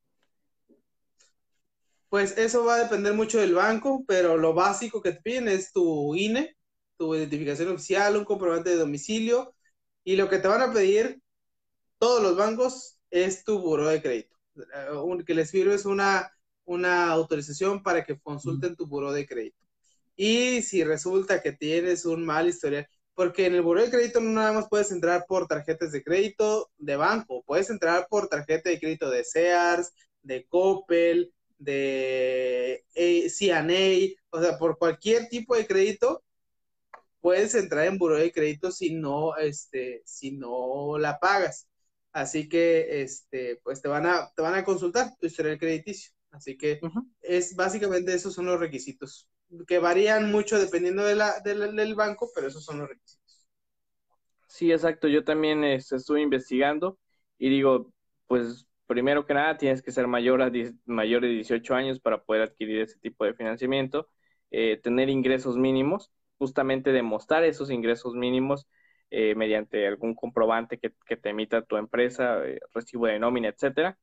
Pues 2.08 2.38
eso 2.38 2.64
va 2.64 2.76
a 2.76 2.82
depender 2.82 3.12
mucho 3.12 3.38
del 3.38 3.54
banco, 3.54 4.04
pero 4.06 4.38
lo 4.38 4.54
básico 4.54 5.02
que 5.02 5.12
te 5.12 5.20
piden 5.20 5.48
es 5.48 5.72
tu 5.72 6.14
INE, 6.14 6.56
tu 6.96 7.14
identificación 7.14 7.72
oficial, 7.72 8.16
un 8.16 8.24
comprobante 8.24 8.70
de 8.70 8.76
domicilio 8.76 9.54
y 10.02 10.16
lo 10.16 10.30
que 10.30 10.38
te 10.38 10.48
van 10.48 10.62
a 10.62 10.72
pedir 10.72 11.20
todos 11.98 12.22
los 12.22 12.36
bancos 12.36 12.98
es 13.10 13.44
tu 13.44 13.60
buro 13.60 13.86
de 13.88 14.00
crédito. 14.00 14.37
Uh, 14.58 15.24
que 15.24 15.34
les 15.34 15.50
sirve 15.50 15.76
una, 15.84 16.32
una 16.64 17.10
autorización 17.10 17.82
para 17.82 18.04
que 18.04 18.18
consulten 18.18 18.76
tu 18.76 18.86
buro 18.86 19.12
de 19.12 19.26
crédito. 19.26 19.64
Y 20.16 20.62
si 20.62 20.82
resulta 20.84 21.42
que 21.42 21.52
tienes 21.52 22.04
un 22.04 22.24
mal 22.24 22.48
historial, 22.48 22.88
porque 23.14 23.46
en 23.46 23.54
el 23.54 23.62
buro 23.62 23.82
de 23.82 23.90
crédito 23.90 24.20
no 24.20 24.30
nada 24.30 24.52
más 24.52 24.68
puedes 24.68 24.90
entrar 24.90 25.24
por 25.28 25.46
tarjetas 25.46 25.92
de 25.92 26.02
crédito 26.02 26.70
de 26.76 26.96
banco, 26.96 27.42
puedes 27.46 27.70
entrar 27.70 28.06
por 28.08 28.28
tarjeta 28.28 28.70
de 28.70 28.80
crédito 28.80 29.10
de 29.10 29.24
Sears, 29.24 29.92
de 30.22 30.46
Coppel, 30.46 31.32
de 31.58 32.84
CNA, 32.94 34.16
o 34.30 34.42
sea, 34.42 34.58
por 34.58 34.78
cualquier 34.78 35.28
tipo 35.28 35.56
de 35.56 35.66
crédito 35.66 36.22
puedes 37.20 37.54
entrar 37.54 37.86
en 37.86 37.98
buro 37.98 38.16
de 38.16 38.32
crédito 38.32 38.70
si 38.70 38.94
no, 38.94 39.36
este, 39.36 40.02
si 40.04 40.32
no 40.32 40.98
la 40.98 41.18
pagas. 41.18 41.68
Así 42.12 42.48
que, 42.48 43.02
este, 43.02 43.60
pues 43.62 43.82
te 43.82 43.88
van 43.88 44.06
a, 44.06 44.30
te 44.34 44.42
van 44.42 44.54
a 44.54 44.64
consultar 44.64 45.14
tu 45.18 45.26
historial 45.26 45.58
crediticio. 45.58 46.12
Así 46.30 46.56
que 46.56 46.80
es 47.22 47.56
básicamente 47.56 48.12
esos 48.14 48.34
son 48.34 48.46
los 48.46 48.60
requisitos 48.60 49.28
que 49.66 49.78
varían 49.78 50.30
mucho 50.30 50.58
dependiendo 50.58 51.04
de 51.04 51.14
la, 51.14 51.40
del 51.40 51.94
banco, 51.94 52.30
pero 52.34 52.48
esos 52.48 52.64
son 52.64 52.80
los 52.80 52.88
requisitos. 52.88 53.46
Sí, 54.46 54.72
exacto. 54.72 55.08
Yo 55.08 55.24
también 55.24 55.64
este, 55.64 55.96
estuve 55.96 56.20
investigando 56.20 56.98
y 57.38 57.50
digo, 57.50 57.92
pues 58.26 58.66
primero 58.86 59.26
que 59.26 59.34
nada 59.34 59.56
tienes 59.56 59.82
que 59.82 59.92
ser 59.92 60.06
mayor, 60.06 60.42
a 60.42 60.50
mayor 60.86 61.22
de 61.22 61.28
18 61.28 61.74
años 61.74 62.00
para 62.00 62.22
poder 62.22 62.42
adquirir 62.42 62.80
ese 62.80 62.98
tipo 62.98 63.24
de 63.24 63.34
financiamiento, 63.34 64.08
eh, 64.50 64.80
tener 64.82 65.08
ingresos 65.08 65.56
mínimos, 65.56 66.10
justamente 66.38 66.92
demostrar 66.92 67.44
esos 67.44 67.70
ingresos 67.70 68.14
mínimos 68.14 68.66
eh, 69.10 69.34
mediante 69.34 69.86
algún 69.86 70.14
comprobante 70.14 70.78
que, 70.78 70.90
te 71.16 71.30
emita 71.30 71.62
tu 71.62 71.76
empresa, 71.76 72.44
eh, 72.46 72.60
recibo 72.74 73.06
de 73.06 73.18
nómina, 73.18 73.48
etcétera. 73.48 73.98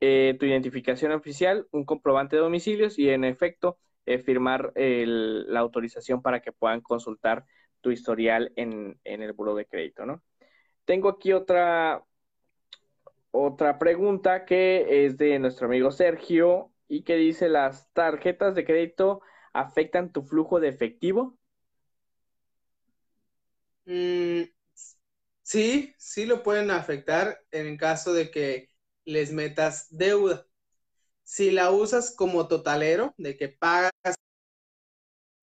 tu 0.00 0.46
identificación 0.46 1.12
oficial, 1.12 1.68
un 1.70 1.84
comprobante 1.84 2.36
de 2.36 2.42
domicilios 2.42 2.98
y 2.98 3.10
en 3.10 3.24
efecto 3.24 3.78
eh, 4.04 4.18
firmar 4.18 4.72
la 4.74 5.60
autorización 5.60 6.22
para 6.22 6.40
que 6.40 6.50
puedan 6.52 6.80
consultar 6.80 7.44
tu 7.80 7.90
historial 7.92 8.52
en, 8.56 8.98
el 9.04 9.32
buro 9.32 9.54
de 9.54 9.66
crédito, 9.66 10.06
¿no? 10.06 10.22
Tengo 10.84 11.08
aquí 11.08 11.32
otra, 11.32 12.04
otra 13.30 13.78
pregunta 13.78 14.44
que 14.44 15.06
es 15.06 15.18
de 15.18 15.38
nuestro 15.38 15.66
amigo 15.66 15.92
Sergio 15.92 16.72
y 16.88 17.02
que 17.02 17.16
dice, 17.16 17.48
¿las 17.48 17.92
tarjetas 17.92 18.54
de 18.56 18.64
crédito 18.64 19.22
afectan 19.52 20.12
tu 20.12 20.22
flujo 20.22 20.58
de 20.58 20.68
efectivo? 20.68 21.38
Mm, 23.86 24.44
sí, 25.42 25.94
sí 25.98 26.26
lo 26.26 26.42
pueden 26.42 26.70
afectar 26.70 27.38
en 27.50 27.76
caso 27.76 28.12
de 28.12 28.30
que 28.30 28.68
les 29.04 29.32
metas 29.32 29.86
deuda 29.90 30.46
si 31.24 31.50
la 31.52 31.70
usas 31.72 32.14
como 32.16 32.48
totalero, 32.48 33.14
de 33.18 33.36
que 33.36 33.48
pagas, 33.50 33.92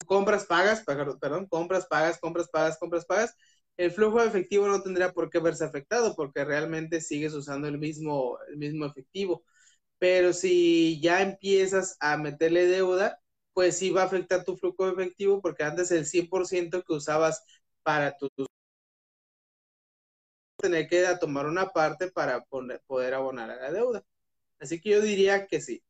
compras, 0.06 0.44
pagas, 0.46 0.82
perdón, 0.84 1.46
compras, 1.46 1.86
pagas, 1.86 2.18
compras, 2.18 2.48
pagas, 2.52 2.78
compras, 2.78 3.04
pagas, 3.06 3.34
el 3.76 3.90
flujo 3.92 4.20
de 4.20 4.28
efectivo 4.28 4.66
no 4.66 4.82
tendría 4.82 5.12
por 5.12 5.30
qué 5.30 5.38
verse 5.38 5.64
afectado 5.64 6.14
porque 6.16 6.44
realmente 6.44 7.00
sigues 7.00 7.32
usando 7.34 7.68
el 7.68 7.78
mismo, 7.78 8.38
el 8.48 8.56
mismo 8.58 8.84
efectivo. 8.86 9.42
Pero 9.98 10.32
si 10.34 11.00
ya 11.02 11.22
empiezas 11.22 11.96
a 12.00 12.16
meterle 12.18 12.66
deuda, 12.66 13.20
pues 13.54 13.78
sí 13.78 13.90
va 13.90 14.02
a 14.02 14.06
afectar 14.06 14.44
tu 14.44 14.56
flujo 14.56 14.86
de 14.86 14.92
efectivo 14.94 15.40
porque 15.42 15.64
antes 15.64 15.90
el 15.92 16.06
100% 16.06 16.82
que 16.84 16.94
usabas 16.94 17.42
para 17.82 18.16
tu 18.16 18.28
tener 20.60 20.88
que 20.88 21.04
tomar 21.20 21.46
una 21.46 21.68
parte 21.70 22.10
para 22.10 22.44
poder 22.44 23.14
abonar 23.14 23.50
a 23.50 23.56
la 23.56 23.72
deuda. 23.72 24.02
Así 24.60 24.80
que 24.80 24.90
yo 24.90 25.00
diría 25.00 25.46
que 25.46 25.60
sí. 25.60 25.82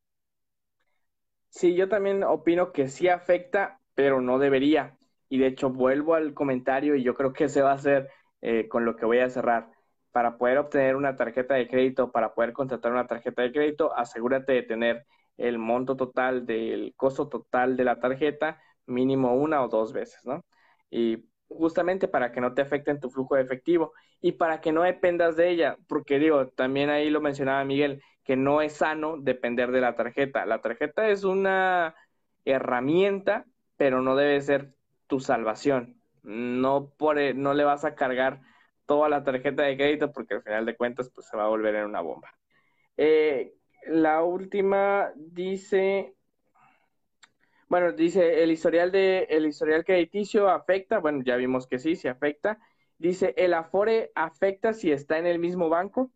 Sí, 1.49 1.75
yo 1.75 1.89
también 1.89 2.23
opino 2.23 2.73
que 2.73 2.89
sí 2.89 3.09
afecta, 3.09 3.81
pero 3.95 4.21
no 4.21 4.39
debería. 4.39 4.97
Y 5.29 5.39
de 5.39 5.49
hecho 5.49 5.71
vuelvo 5.71 6.15
al 6.15 6.35
comentario 6.35 6.95
y 6.95 7.03
yo 7.03 7.15
creo 7.15 7.33
que 7.33 7.49
se 7.49 7.63
va 7.63 7.73
a 7.73 7.75
hacer 7.75 8.09
eh, 8.41 8.69
con 8.69 8.85
lo 8.85 8.97
que 8.97 9.05
voy 9.05 9.19
a 9.19 9.31
cerrar. 9.31 9.71
Para 10.13 10.39
poder 10.39 10.59
obtener 10.59 10.97
una 10.97 11.17
tarjeta 11.17 11.55
de 11.55 11.69
crédito, 11.69 12.11
para 12.11 12.35
poder 12.35 12.53
contratar 12.53 12.93
una 12.93 13.07
tarjeta 13.07 13.43
de 13.43 13.53
crédito, 13.53 13.97
asegúrate 13.97 14.53
de 14.53 14.63
tener 14.63 15.07
el 15.37 15.59
monto 15.59 15.97
total 15.97 16.47
del 16.47 16.95
costo 16.97 17.29
total 17.29 17.77
de 17.77 17.85
la 17.85 17.99
tarjeta 17.99 18.61
mínimo 18.87 19.35
una 19.35 19.63
o 19.65 19.69
dos 19.69 19.93
veces, 19.93 20.25
¿no? 20.27 20.45
Y 20.91 21.30
justamente 21.51 22.09
para 22.09 22.33
que 22.33 22.41
no 22.41 22.55
te 22.55 22.63
afecten 22.63 23.01
tu 23.01 23.11
flujo 23.11 23.35
de 23.35 23.43
efectivo 23.43 23.93
y 24.21 24.33
para 24.33 24.61
que 24.61 24.73
no 24.73 24.83
dependas 24.83 25.37
de 25.37 25.51
ella, 25.51 25.77
porque 25.89 26.19
digo, 26.19 26.49
también 26.49 26.91
ahí 26.91 27.11
lo 27.11 27.21
mencionaba 27.21 27.65
Miguel, 27.65 28.03
que 28.25 28.37
no 28.37 28.63
es 28.63 28.75
sano 28.75 29.17
depender 29.19 29.71
de 29.73 29.81
la 29.81 29.97
tarjeta. 29.97 30.47
La 30.47 30.61
tarjeta 30.61 31.09
es 31.09 31.25
una 31.25 31.95
herramienta, 32.45 33.47
pero 33.77 34.01
no 34.01 34.17
debe 34.17 34.41
ser 34.41 34.75
tu 35.07 35.21
salvación. 35.21 36.01
No, 36.23 36.93
por, 36.97 37.19
e, 37.19 37.35
no 37.35 37.55
le 37.55 37.65
vas 37.65 37.85
a 37.85 37.95
cargar 37.95 38.41
toda 38.87 39.09
la 39.09 39.25
tarjeta 39.25 39.63
de 39.65 39.77
crédito 39.77 40.13
porque 40.13 40.35
al 40.35 40.43
final 40.43 40.67
de 40.67 40.77
cuentas 40.77 41.11
pues 41.15 41.27
se 41.29 41.37
va 41.37 41.45
a 41.45 41.49
volver 41.49 41.75
en 41.77 41.87
una 41.87 42.01
bomba. 42.01 42.31
Eh, 42.97 43.55
la 43.87 44.23
última 44.23 45.13
dice, 45.17 46.15
bueno, 47.71 47.93
dice 47.93 48.43
el 48.43 48.51
historial 48.51 48.93
de 48.93 49.29
el 49.31 49.47
historial 49.47 49.85
crediticio 49.85 50.51
afecta, 50.51 50.99
bueno, 50.99 51.23
ya 51.25 51.37
vimos 51.37 51.69
que 51.69 51.79
sí, 51.79 51.97
se 51.97 52.09
afecta. 52.11 52.59
Dice, 52.99 53.33
¿el 53.37 53.55
Afore 53.55 54.13
afecta 54.17 54.75
si 54.75 54.93
está 54.93 55.19
en 55.19 55.27
el 55.27 55.39
mismo 55.39 55.69
banco? 55.71 56.13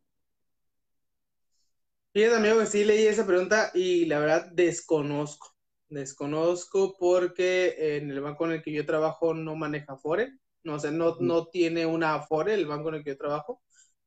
Fíjate, 2.12 2.36
amigo, 2.36 2.58
que 2.60 2.66
sí 2.66 2.84
leí 2.84 3.06
esa 3.06 3.26
pregunta 3.26 3.70
y 3.74 4.06
la 4.06 4.18
verdad 4.18 4.50
desconozco. 4.52 5.54
Desconozco 5.88 6.96
porque 6.98 7.96
en 7.98 8.10
el 8.10 8.20
banco 8.20 8.46
en 8.46 8.52
el 8.52 8.62
que 8.62 8.72
yo 8.72 8.84
trabajo 8.84 9.32
no 9.32 9.54
maneja 9.56 9.94
Afore. 9.94 10.32
No, 10.64 10.76
o 10.76 10.90
no, 10.90 11.16
no 11.20 11.46
tiene 11.48 11.86
una 11.86 12.14
Afore 12.14 12.54
el 12.54 12.66
banco 12.66 12.88
en 12.88 12.96
el 12.96 13.04
que 13.04 13.10
yo 13.10 13.18
trabajo. 13.18 13.62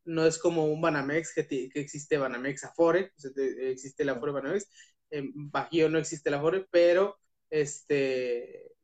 No 0.05 0.25
es 0.25 0.37
como 0.37 0.65
un 0.65 0.81
Banamex 0.81 1.33
que, 1.33 1.47
que 1.47 1.79
existe 1.79 2.17
Banamex 2.17 2.65
Afore, 2.65 3.11
existe 3.61 4.03
el 4.03 4.09
Afore 4.09 4.33
Banamex. 4.33 4.69
En 5.09 5.31
Bajío 5.51 5.89
no 5.89 5.97
existe 5.97 6.29
el 6.29 6.35
Afore, 6.35 6.67
pero 6.71 7.17
este, 7.49 8.75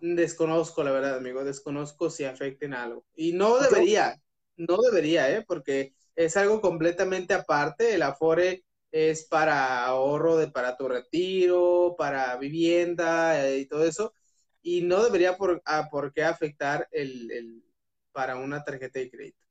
desconozco, 0.00 0.82
la 0.82 0.92
verdad, 0.92 1.16
amigo, 1.16 1.44
desconozco 1.44 2.10
si 2.10 2.24
afecten 2.24 2.74
algo. 2.74 3.04
Y 3.14 3.32
no 3.32 3.58
debería, 3.58 4.20
no 4.56 4.78
debería, 4.78 5.30
¿eh? 5.30 5.44
Porque 5.46 5.94
es 6.14 6.36
algo 6.36 6.60
completamente 6.60 7.34
aparte. 7.34 7.94
El 7.94 8.02
Afore 8.02 8.64
es 8.90 9.26
para 9.26 9.84
ahorro 9.84 10.36
de, 10.36 10.48
para 10.48 10.76
tu 10.76 10.88
retiro, 10.88 11.94
para 11.98 12.36
vivienda 12.36 13.46
eh, 13.46 13.60
y 13.60 13.66
todo 13.66 13.84
eso. 13.84 14.14
Y 14.62 14.82
no 14.82 15.02
debería 15.02 15.36
por, 15.36 15.62
por 15.90 16.12
qué 16.12 16.24
afectar 16.24 16.88
el, 16.90 17.30
el, 17.30 17.64
para 18.12 18.36
una 18.36 18.64
tarjeta 18.64 18.98
de 18.98 19.10
crédito. 19.10 19.44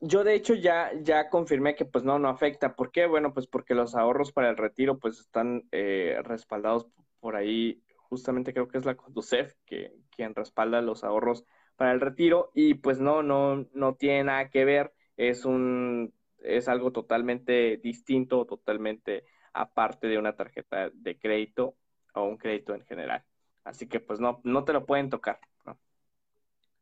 Yo 0.00 0.24
de 0.24 0.34
hecho 0.34 0.54
ya, 0.54 0.92
ya 1.00 1.30
confirmé 1.30 1.74
que 1.74 1.86
pues 1.86 2.04
no, 2.04 2.18
no 2.18 2.28
afecta. 2.28 2.76
¿Por 2.76 2.92
qué? 2.92 3.06
Bueno, 3.06 3.32
pues 3.32 3.46
porque 3.46 3.74
los 3.74 3.94
ahorros 3.94 4.30
para 4.30 4.50
el 4.50 4.56
retiro 4.58 4.98
pues 4.98 5.18
están 5.20 5.66
eh, 5.72 6.18
respaldados 6.22 6.86
por 7.18 7.34
ahí 7.34 7.82
justamente 8.08 8.52
creo 8.52 8.68
que 8.68 8.78
es 8.78 8.84
la 8.84 8.96
Conducef 8.96 9.54
que, 9.64 9.92
quien 10.10 10.34
respalda 10.34 10.80
los 10.80 11.04
ahorros 11.04 11.44
para 11.76 11.92
el 11.92 12.00
retiro 12.00 12.50
y 12.54 12.74
pues 12.74 13.00
no, 13.00 13.22
no, 13.22 13.66
no 13.72 13.94
tiene 13.94 14.24
nada 14.24 14.48
que 14.50 14.64
ver, 14.64 14.92
es 15.16 15.44
un, 15.44 16.14
es 16.38 16.68
algo 16.68 16.92
totalmente 16.92 17.76
distinto, 17.78 18.46
totalmente 18.46 19.24
aparte 19.52 20.06
de 20.06 20.18
una 20.18 20.36
tarjeta 20.36 20.90
de 20.92 21.18
crédito 21.18 21.76
o 22.14 22.24
un 22.24 22.38
crédito 22.38 22.74
en 22.74 22.84
general. 22.84 23.24
Así 23.64 23.88
que 23.88 24.00
pues 24.00 24.20
no, 24.20 24.40
no 24.44 24.64
te 24.64 24.72
lo 24.72 24.86
pueden 24.86 25.10
tocar. 25.10 25.40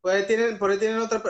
Por 0.04 0.12
ahí 0.12 0.26
tienen, 0.26 0.58
por 0.58 0.70
ahí 0.70 0.78
tienen 0.78 0.98
otra, 0.98 1.22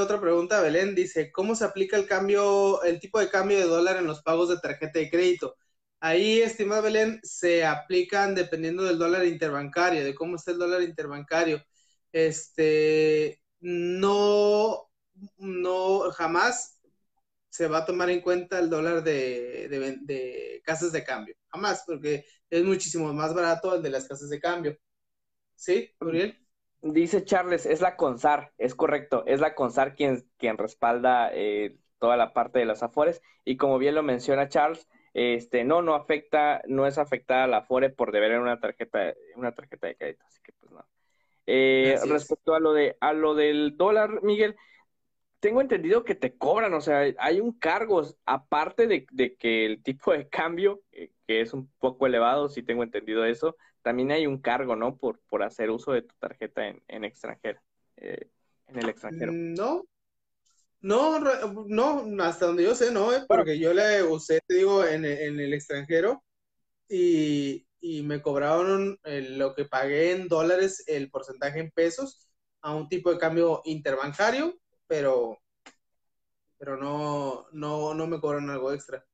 otra 0.00 0.20
pregunta, 0.20 0.60
Belén. 0.60 0.94
Dice, 0.94 1.32
¿cómo 1.32 1.56
se 1.56 1.64
aplica 1.64 1.96
el 1.96 2.06
cambio, 2.06 2.80
el 2.84 3.00
tipo 3.00 3.18
de 3.18 3.28
cambio 3.28 3.58
de 3.58 3.64
dólar 3.64 3.96
en 3.96 4.06
los 4.06 4.22
pagos 4.22 4.48
de 4.48 4.60
tarjeta 4.60 5.00
de 5.00 5.10
crédito? 5.10 5.56
Ahí, 6.00 6.40
estimado 6.40 6.82
Belén, 6.82 7.20
se 7.22 7.64
aplican 7.64 8.34
dependiendo 8.34 8.84
del 8.84 8.98
dólar 8.98 9.26
interbancario, 9.26 10.02
de 10.02 10.14
cómo 10.14 10.36
está 10.36 10.50
el 10.50 10.58
dólar 10.58 10.82
interbancario. 10.82 11.62
Este, 12.10 13.42
no, 13.60 14.90
no, 15.36 16.10
jamás 16.12 16.80
se 17.50 17.68
va 17.68 17.78
a 17.78 17.84
tomar 17.84 18.08
en 18.10 18.22
cuenta 18.22 18.58
el 18.58 18.70
dólar 18.70 19.02
de, 19.02 19.68
de, 19.68 20.62
casas 20.64 20.92
de 20.92 21.04
cambio. 21.04 21.34
Jamás, 21.48 21.84
porque 21.86 22.24
es 22.48 22.64
muchísimo 22.64 23.12
más 23.12 23.34
barato 23.34 23.74
el 23.74 23.82
de 23.82 23.90
las 23.90 24.08
casas 24.08 24.30
de 24.30 24.40
cambio. 24.40 24.78
¿Sí, 25.54 25.90
Gabriel? 26.00 26.38
Dice 26.80 27.24
Charles, 27.24 27.66
es 27.66 27.82
la 27.82 27.96
CONSAR, 27.96 28.54
es 28.56 28.74
correcto, 28.74 29.24
es 29.26 29.40
la 29.40 29.54
CONSAR 29.54 29.94
quien, 29.94 30.26
quien 30.38 30.56
respalda 30.56 31.30
eh, 31.34 31.76
toda 31.98 32.16
la 32.16 32.32
parte 32.32 32.58
de 32.58 32.64
los 32.64 32.82
afores. 32.82 33.20
Y 33.44 33.58
como 33.58 33.76
bien 33.76 33.94
lo 33.94 34.02
menciona 34.02 34.48
Charles, 34.48 34.88
este, 35.14 35.64
no, 35.64 35.82
no 35.82 35.94
afecta, 35.94 36.62
no 36.66 36.86
es 36.86 36.98
afectada 36.98 37.46
la 37.46 37.58
Afore 37.58 37.90
por 37.90 38.12
deber 38.12 38.32
en 38.32 38.40
una 38.40 38.60
tarjeta, 38.60 39.14
una 39.36 39.52
tarjeta 39.52 39.88
de 39.88 39.96
crédito, 39.96 40.24
así 40.26 40.40
que 40.42 40.52
pues 40.52 40.72
no. 40.72 40.86
Eh, 41.46 41.98
respecto 42.08 42.54
a 42.54 42.60
lo 42.60 42.72
de, 42.72 42.96
a 43.00 43.12
lo 43.12 43.34
del 43.34 43.76
dólar, 43.76 44.22
Miguel, 44.22 44.56
tengo 45.40 45.60
entendido 45.60 46.04
que 46.04 46.14
te 46.14 46.36
cobran, 46.36 46.74
o 46.74 46.80
sea, 46.80 47.12
hay 47.18 47.40
un 47.40 47.52
cargo, 47.52 48.02
aparte 48.26 48.86
de, 48.86 49.06
que 49.36 49.66
el 49.66 49.82
tipo 49.82 50.12
de 50.12 50.28
cambio, 50.28 50.82
eh, 50.92 51.10
que 51.26 51.40
es 51.40 51.52
un 51.52 51.68
poco 51.78 52.06
elevado, 52.06 52.48
si 52.48 52.62
tengo 52.62 52.82
entendido 52.82 53.24
eso, 53.24 53.56
también 53.82 54.12
hay 54.12 54.26
un 54.26 54.38
cargo, 54.38 54.76
¿no? 54.76 54.96
Por, 54.96 55.18
por 55.28 55.42
hacer 55.42 55.70
uso 55.70 55.92
de 55.92 56.02
tu 56.02 56.14
tarjeta 56.18 56.68
en, 56.68 56.82
en 56.88 57.04
extranjera. 57.04 57.62
Eh, 57.96 58.28
en 58.68 58.78
el 58.78 58.88
extranjero. 58.88 59.32
Mm, 59.32 59.54
no, 59.54 59.84
no, 60.80 61.18
no, 61.20 62.22
hasta 62.24 62.46
donde 62.46 62.64
yo 62.64 62.74
sé, 62.74 62.90
no, 62.90 63.12
eh, 63.12 63.24
porque 63.28 63.58
yo 63.58 63.74
le 63.74 64.02
usé, 64.02 64.40
te 64.46 64.54
digo, 64.54 64.84
en, 64.84 65.04
el 65.04 65.52
extranjero 65.52 66.24
y, 66.88 67.66
me 68.04 68.20
cobraron 68.20 68.98
lo 69.04 69.54
que 69.54 69.64
pagué 69.64 70.12
en 70.12 70.28
dólares, 70.28 70.84
el 70.86 71.10
porcentaje 71.10 71.60
en 71.60 71.70
pesos, 71.70 72.28
a 72.62 72.74
un 72.74 72.88
tipo 72.88 73.10
de 73.10 73.18
cambio 73.18 73.62
interbancario, 73.64 74.58
pero, 74.86 75.38
pero 76.58 76.76
no, 76.76 77.46
no, 77.52 77.94
no 77.94 78.06
me 78.06 78.20
cobraron 78.20 78.50
algo 78.50 78.72
extra. 78.72 79.04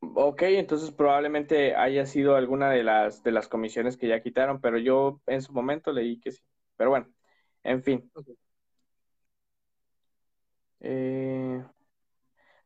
Ok, 0.00 0.42
entonces 0.42 0.90
probablemente 0.90 1.74
haya 1.74 2.06
sido 2.06 2.36
alguna 2.36 2.70
de 2.70 2.82
las, 2.82 3.22
de 3.22 3.32
las 3.32 3.48
comisiones 3.48 3.96
que 3.96 4.08
ya 4.08 4.22
quitaron, 4.22 4.60
pero 4.60 4.78
yo 4.78 5.20
en 5.26 5.42
su 5.42 5.52
momento 5.52 5.92
leí 5.92 6.20
que 6.20 6.32
sí. 6.32 6.42
Pero 6.76 6.90
bueno, 6.90 7.08
en 7.62 7.82
fin. 7.82 8.10
Eh, 10.80 11.64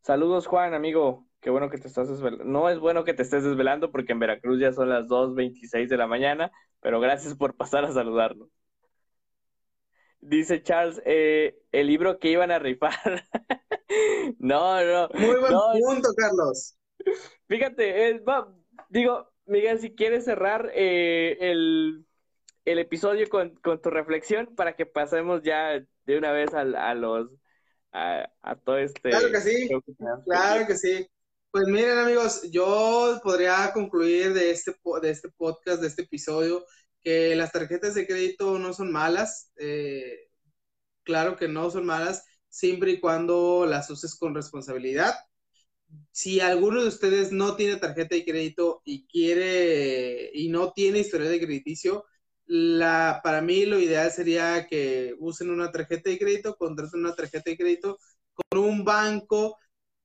saludos, 0.03 0.47
Juan, 0.47 0.74
amigo. 0.74 1.27
Qué 1.41 1.49
bueno 1.49 1.70
que 1.70 1.78
te 1.78 1.89
estás 1.89 2.09
desvelando. 2.09 2.45
No 2.45 2.69
es 2.69 2.78
bueno 2.78 3.05
que 3.05 3.15
te 3.15 3.23
estés 3.23 3.45
desvelando 3.45 3.91
porque 3.91 4.12
en 4.12 4.19
Veracruz 4.19 4.61
ya 4.61 4.73
son 4.73 4.91
las 4.91 5.07
2.26 5.09 5.89
de 5.89 5.97
la 5.97 6.07
mañana, 6.07 6.51
pero 6.81 7.01
gracias 7.01 7.35
por 7.35 7.57
pasar 7.57 7.85
a 7.85 7.93
saludarnos. 7.93 8.49
Dice 10.20 10.62
Charles, 10.62 11.01
eh, 11.07 11.59
el 11.73 11.87
libro 11.87 12.19
que 12.19 12.31
iban 12.31 12.51
a 12.51 12.59
rifar. 12.59 12.93
no, 14.39 14.85
no. 14.85 15.09
Muy 15.15 15.37
buen 15.41 15.55
punto, 15.82 16.11
Carlos. 16.15 16.77
Fíjate, 17.47 18.23
digo, 18.91 19.31
Miguel, 19.47 19.78
si 19.78 19.95
quieres 19.95 20.27
cerrar 20.27 20.70
eh, 20.74 21.39
el, 21.41 22.07
episodio 22.66 23.28
con, 23.31 23.59
tu 23.62 23.91
reflexión 23.91 24.55
para 24.55 24.77
que 24.77 24.85
pasemos 24.85 25.43
ya 25.43 25.82
de 26.05 26.19
una 26.19 26.32
vez 26.32 26.53
a, 26.53 26.61
a 26.61 26.95
los 26.95 27.31
a, 27.93 28.57
todo 28.65 28.79
este. 28.79 29.11
Claro 29.11 29.31
que 29.31 29.41
sí, 29.41 29.69
claro 30.25 30.67
que 30.67 30.77
sí. 30.77 31.07
Pues 31.51 31.67
miren 31.67 31.99
amigos, 31.99 32.43
yo 32.51 33.21
podría 33.25 33.73
concluir 33.73 34.33
de 34.35 34.53
este, 34.53 34.73
de 35.03 35.11
este 35.11 35.31
podcast, 35.37 35.81
de 35.81 35.89
este 35.89 36.03
episodio, 36.03 36.65
que 37.01 37.35
las 37.35 37.51
tarjetas 37.51 37.95
de 37.95 38.07
crédito 38.07 38.59
no 38.59 38.73
son 38.73 38.93
malas. 38.93 39.51
Eh, 39.57 40.29
claro 41.03 41.37
que 41.37 41.49
no 41.49 41.71
son 41.71 41.87
malas, 41.87 42.25
siempre 42.49 42.93
y 42.93 43.01
cuando 43.01 43.67
las 43.67 43.91
uses 43.91 44.15
con 44.17 44.35
responsabilidad 44.35 45.15
si 46.12 46.41
alguno 46.41 46.83
de 46.83 46.89
ustedes 46.89 47.33
no 47.33 47.57
tiene 47.57 47.77
tarjeta 47.77 48.15
de 48.15 48.25
crédito 48.25 48.83
y 48.85 49.07
quiere 49.07 50.31
y 50.35 50.49
no 50.49 50.73
tiene 50.73 51.01
historial 51.01 51.31
de 51.31 51.41
crediticio, 51.41 52.05
la, 52.53 53.21
para 53.23 53.41
mí 53.41 53.65
lo 53.65 53.79
ideal 53.79 54.11
sería 54.11 54.67
que 54.67 55.15
usen 55.21 55.51
una 55.51 55.71
tarjeta 55.71 56.11
de 56.11 56.19
crédito, 56.19 56.57
contraten 56.57 56.99
una 56.99 57.15
tarjeta 57.15 57.49
de 57.49 57.57
crédito 57.57 57.99
con 58.35 58.59
un 58.59 58.85
banco 58.85 59.57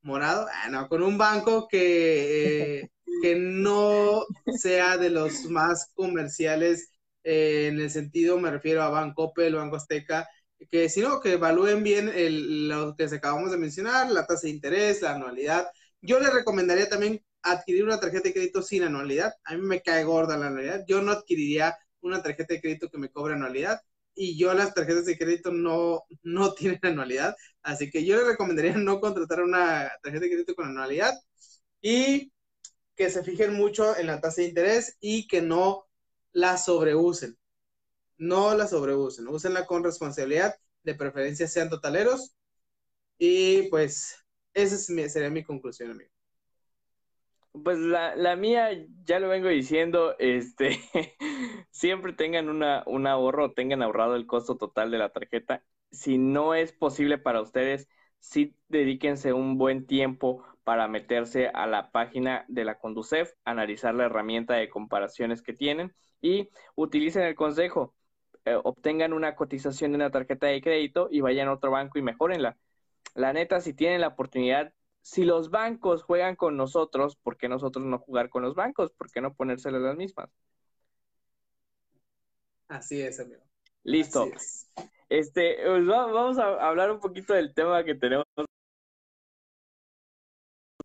morado, 0.04 0.46
ah, 0.54 0.70
no, 0.70 0.88
con 0.88 1.02
un 1.02 1.18
banco 1.18 1.68
que, 1.68 2.82
eh, 2.82 2.90
que 3.24 3.36
no 3.36 4.26
sea 4.60 4.98
de 4.98 5.10
los 5.10 5.46
más 5.46 5.90
comerciales 5.96 6.92
eh, 7.24 7.70
en 7.72 7.80
el 7.80 7.90
sentido, 7.90 8.38
me 8.40 8.52
refiero 8.52 8.84
a 8.84 8.90
Banco 8.90 9.24
Opel, 9.24 9.56
Banco 9.56 9.78
Azteca, 9.78 10.28
que 10.70 10.88
sino 10.90 11.20
que 11.22 11.34
evalúen 11.34 11.82
bien 11.84 12.12
el, 12.14 12.70
lo 12.70 12.96
que 12.96 13.06
acabamos 13.06 13.50
de 13.50 13.58
mencionar, 13.58 14.12
la 14.12 14.28
tasa 14.28 14.46
de 14.46 14.54
interés, 14.54 15.02
la 15.02 15.16
anualidad. 15.16 15.68
Yo 16.00 16.20
les 16.20 16.32
recomendaría 16.32 16.88
también 16.90 17.26
adquirir 17.42 17.86
una 17.86 18.00
tarjeta 18.00 18.30
de 18.30 18.34
crédito 18.34 18.62
sin 18.62 18.84
anualidad. 18.84 19.34
A 19.46 19.56
mí 19.56 19.62
me 19.62 19.82
cae 19.82 20.04
gorda 20.04 20.38
la 20.38 20.48
anualidad. 20.48 20.84
Yo 20.88 21.02
no 21.02 21.12
adquiriría 21.12 21.76
una 22.06 22.22
tarjeta 22.23 22.53
de 22.53 22.61
crédito 22.61 22.90
que 22.90 22.98
me 22.98 23.10
cobre 23.10 23.34
anualidad 23.36 23.82
y 24.15 24.38
yo 24.38 24.53
las 24.53 24.73
tarjetas 24.73 25.06
de 25.06 25.18
crédito 25.18 25.52
no, 25.52 26.03
no 26.23 26.53
tienen 26.56 26.80
anualidad. 26.84 27.36
Así 27.64 27.90
que 27.91 28.06
yo 28.06 28.18
les 28.18 28.27
recomendaría 28.27 28.77
no 28.77 28.99
contratar 29.02 29.44
una 29.44 29.91
tarjeta 30.03 30.26
de 30.26 30.32
crédito 30.32 30.56
con 30.56 30.68
anualidad 30.68 31.14
y 31.82 32.32
que 32.95 33.10
se 33.10 33.23
fijen 33.23 33.53
mucho 33.53 33.98
en 33.98 34.07
la 34.07 34.22
tasa 34.22 34.41
de 34.41 34.49
interés 34.49 34.98
y 35.02 35.27
que 35.27 35.41
no 35.41 35.88
la 36.34 36.57
sobreusen 36.57 37.38
no 38.18 38.56
la 38.56 38.68
sobreusen, 38.68 39.27
úsenla 39.27 39.65
con 39.65 39.84
responsabilidad, 39.84 40.56
de 40.84 40.95
preferencia 40.95 41.48
sean 41.48 41.69
totaleros. 41.69 42.36
Y 43.18 43.64
pues 43.69 44.15
esa 44.53 44.77
sería 44.77 45.30
mi 45.30 45.44
conclusión, 45.44 45.91
amigo. 45.91 46.15
Pues 47.64 47.80
la, 47.80 48.36
mía, 48.36 48.69
ya 49.03 49.19
lo 49.19 49.30
vengo 49.30 49.48
diciendo, 49.48 50.15
este, 50.19 50.80
siempre 51.72 52.14
tengan 52.14 52.49
una, 52.49 52.84
un 52.86 53.07
ahorro, 53.07 53.53
tengan 53.53 53.82
ahorrado 53.82 54.15
el 54.15 54.27
costo 54.27 54.57
total 54.57 54.91
de 54.91 54.98
la 54.98 55.10
tarjeta. 55.10 55.64
Si 55.91 56.18
no 56.18 56.53
es 56.53 56.73
posible 56.73 57.18
para 57.18 57.41
ustedes, 57.41 57.88
sí 58.19 58.56
dedíquense 58.68 59.32
un 59.34 59.57
buen 59.57 59.86
tiempo 59.88 60.44
para 60.64 60.88
meterse 60.88 61.48
a 61.49 61.68
la 61.68 61.91
página 61.91 62.45
de 62.49 62.65
la 62.65 62.77
Conducef, 62.80 63.32
analizar 63.45 63.95
la 63.95 64.06
herramienta 64.06 64.56
de 64.56 64.69
comparaciones 64.69 65.41
que 65.41 65.53
tienen 65.53 65.94
y 66.22 66.49
utilicen 66.76 67.23
el 67.23 67.36
consejo. 67.36 67.95
Eh, 68.45 68.60
obtengan 68.64 69.14
una 69.14 69.36
cotización 69.36 69.91
de 69.91 69.95
una 69.98 70.11
tarjeta 70.11 70.48
de 70.48 70.61
crédito 70.61 71.07
y 71.11 71.22
vayan 71.22 71.48
a 71.48 71.53
otro 71.53 71.72
banco 71.72 71.99
y 71.99 72.02
mejorenla. 72.02 72.57
La 73.15 73.34
neta, 73.34 73.61
si 73.61 73.73
tienen 73.73 74.02
la 74.02 74.10
oportunidad, 74.10 74.73
si 75.06 75.23
los 75.23 75.52
bancos 75.52 76.02
juegan 76.02 76.36
con 76.36 76.57
nosotros, 76.57 77.15
¿por 77.15 77.38
qué 77.38 77.48
nosotros 77.48 77.86
no 77.86 77.99
jugar 77.99 78.27
con 78.27 78.41
los 78.41 78.56
bancos? 78.56 78.91
¿Por 78.91 79.11
qué 79.11 79.22
no 79.22 79.36
ponérselas 79.36 79.80
las 79.80 79.95
mismas? 79.95 80.32
Así 82.68 83.03
es, 83.03 83.19
amigo. 83.19 83.44
Listo. 83.84 84.27
Este, 85.07 85.57
pues 85.64 85.86
vamos 85.86 86.40
a 86.40 86.68
hablar 86.68 86.90
un 86.90 86.99
poquito 86.99 87.36
del 87.36 87.53
tema 87.53 87.84
que 87.84 87.94
tenemos 87.94 88.26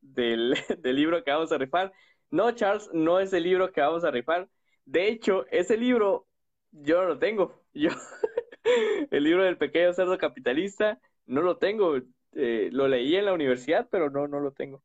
del, 0.02 0.52
del 0.82 0.96
libro 0.96 1.24
que 1.24 1.30
vamos 1.30 1.50
a 1.50 1.56
rifar. 1.56 1.90
No, 2.30 2.50
Charles, 2.52 2.90
no 2.92 3.20
es 3.20 3.32
el 3.32 3.44
libro 3.44 3.72
que 3.72 3.80
vamos 3.80 4.04
a 4.04 4.10
rifar. 4.10 4.50
De 4.84 5.08
hecho, 5.08 5.46
ese 5.50 5.78
libro 5.78 6.26
yo 6.72 7.00
no 7.00 7.08
lo 7.08 7.18
tengo. 7.18 7.64
Yo, 7.72 7.88
el 9.10 9.24
libro 9.24 9.44
del 9.44 9.56
pequeño 9.56 9.94
cerdo 9.94 10.18
capitalista, 10.18 11.00
no 11.24 11.40
lo 11.40 11.56
tengo. 11.56 11.96
Eh, 12.32 12.68
lo 12.72 12.88
leí 12.88 13.16
en 13.16 13.26
la 13.26 13.32
universidad, 13.32 13.88
pero 13.90 14.10
no, 14.10 14.28
no 14.28 14.40
lo 14.40 14.52
tengo. 14.52 14.82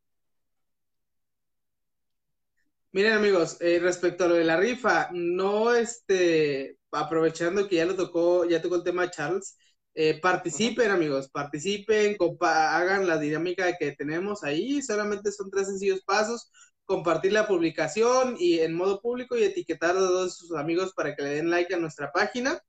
Miren 2.92 3.12
amigos, 3.12 3.58
eh, 3.60 3.78
respecto 3.78 4.24
a 4.24 4.28
lo 4.28 4.34
de 4.34 4.44
la 4.44 4.56
rifa, 4.56 5.10
no 5.12 5.74
este, 5.74 6.78
aprovechando 6.90 7.68
que 7.68 7.76
ya 7.76 7.84
lo 7.84 7.94
tocó, 7.94 8.46
ya 8.46 8.62
tocó 8.62 8.76
el 8.76 8.84
tema 8.84 9.10
Charles, 9.10 9.58
eh, 9.94 10.18
participen 10.20 10.90
amigos, 10.90 11.28
participen, 11.30 12.16
hagan 12.40 13.06
la 13.06 13.18
dinámica 13.18 13.76
que 13.76 13.92
tenemos 13.92 14.44
ahí, 14.44 14.80
solamente 14.82 15.30
son 15.32 15.50
tres 15.50 15.68
sencillos 15.68 16.02
pasos, 16.04 16.50
compartir 16.86 17.32
la 17.32 17.46
publicación 17.46 18.36
y 18.38 18.60
en 18.60 18.74
modo 18.74 19.00
público 19.00 19.36
y 19.36 19.44
etiquetar 19.44 19.90
a 19.90 19.94
todos 20.00 20.36
sus 20.38 20.56
amigos 20.56 20.92
para 20.94 21.14
que 21.14 21.22
le 21.22 21.30
den 21.30 21.50
like 21.50 21.74
a 21.74 21.78
nuestra 21.78 22.12
página 22.12 22.60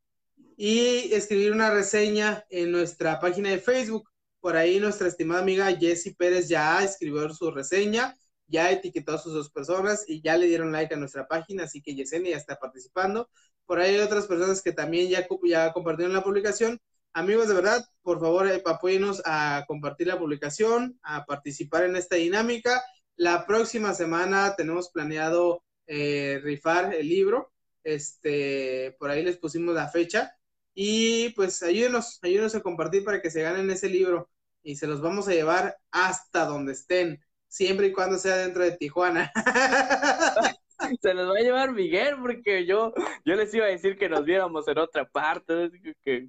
y 0.58 1.14
escribir 1.14 1.52
una 1.54 1.70
reseña 1.70 2.44
en 2.50 2.72
nuestra 2.72 3.20
página 3.20 3.50
de 3.50 3.60
Facebook. 3.60 4.10
Por 4.48 4.56
ahí 4.56 4.80
nuestra 4.80 5.10
estimada 5.10 5.42
amiga 5.42 5.76
Jessie 5.76 6.16
Pérez 6.16 6.48
ya 6.48 6.82
escribió 6.82 7.28
su 7.34 7.52
reseña, 7.52 8.16
ya 8.48 8.72
etiquetó 8.72 9.16
a 9.16 9.18
sus 9.18 9.34
dos 9.34 9.52
personas 9.52 10.06
y 10.08 10.22
ya 10.22 10.38
le 10.38 10.46
dieron 10.46 10.72
like 10.72 10.94
a 10.94 10.98
nuestra 10.98 11.28
página, 11.28 11.66
así 11.66 11.82
que 11.82 11.94
Yesenia 11.94 12.32
ya 12.32 12.38
está 12.38 12.56
participando. 12.56 13.30
Por 13.66 13.82
ahí 13.82 13.96
hay 13.96 14.00
otras 14.00 14.26
personas 14.26 14.62
que 14.62 14.72
también 14.72 15.10
ya, 15.10 15.28
ya 15.44 15.74
compartieron 15.74 16.14
la 16.14 16.24
publicación. 16.24 16.80
Amigos, 17.12 17.50
de 17.50 17.56
verdad, 17.56 17.84
por 18.02 18.22
favor, 18.22 18.48
eh, 18.48 18.64
apóyenos 18.66 19.22
a 19.26 19.66
compartir 19.68 20.08
la 20.08 20.18
publicación, 20.18 20.98
a 21.04 21.26
participar 21.26 21.84
en 21.84 21.98
esta 21.98 22.16
dinámica 22.16 22.82
la 23.18 23.46
próxima 23.46 23.94
semana 23.94 24.56
tenemos 24.56 24.92
planeado 24.92 25.62
eh, 25.88 26.40
rifar 26.42 26.94
el 26.94 27.10
libro. 27.10 27.52
Este, 27.84 28.96
por 28.98 29.10
ahí 29.10 29.26
les 29.26 29.38
pusimos 29.40 29.76
la 29.76 29.90
fecha. 29.90 30.38
Y 30.74 31.32
pues 31.32 31.62
ayúdenos, 31.64 32.20
ayúdenos 32.22 32.56
a 32.56 32.62
compartir 32.62 33.04
para 33.04 33.22
que 33.22 33.30
se 33.30 33.42
ganen 33.42 33.70
ese 33.72 33.90
libro. 33.90 34.30
Y 34.68 34.76
se 34.76 34.86
los 34.86 35.00
vamos 35.00 35.30
a 35.30 35.32
llevar 35.32 35.78
hasta 35.92 36.44
donde 36.44 36.74
estén, 36.74 37.24
siempre 37.48 37.88
y 37.88 37.94
cuando 37.94 38.18
sea 38.18 38.36
dentro 38.36 38.66
de 38.66 38.76
Tijuana. 38.76 39.32
se 41.02 41.14
los 41.14 41.30
va 41.30 41.38
a 41.40 41.42
llevar 41.42 41.72
Miguel, 41.72 42.18
porque 42.20 42.66
yo, 42.66 42.94
yo 43.24 43.36
les 43.36 43.54
iba 43.54 43.64
a 43.64 43.70
decir 43.70 43.98
que 43.98 44.10
nos 44.10 44.26
viéramos 44.26 44.68
en 44.68 44.78
otra 44.80 45.06
parte. 45.06 45.72
Que 46.04 46.28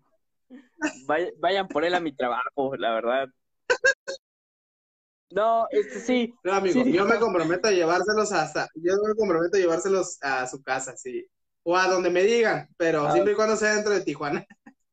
vayan 1.40 1.66
por 1.66 1.84
él 1.84 1.96
a 1.96 2.00
mi 2.00 2.14
trabajo, 2.14 2.76
la 2.76 2.92
verdad. 2.92 3.26
No, 5.30 5.66
este 5.70 5.98
sí. 5.98 6.32
No, 6.44 6.52
amigo, 6.52 6.84
yo 6.84 7.06
me 7.06 7.18
comprometo 7.18 7.66
a 7.66 7.72
llevárselos 7.72 8.30
hasta, 8.30 8.68
yo 8.76 8.94
me 9.04 9.16
comprometo 9.16 9.56
a 9.56 9.60
llevárselos 9.60 10.16
a 10.22 10.46
su 10.46 10.62
casa, 10.62 10.96
sí. 10.96 11.28
O 11.64 11.76
a 11.76 11.88
donde 11.88 12.08
me 12.08 12.22
digan, 12.22 12.68
pero 12.76 13.08
ah. 13.08 13.10
siempre 13.10 13.32
y 13.32 13.36
cuando 13.36 13.56
sea 13.56 13.74
dentro 13.74 13.92
de 13.94 14.02
Tijuana. 14.02 14.46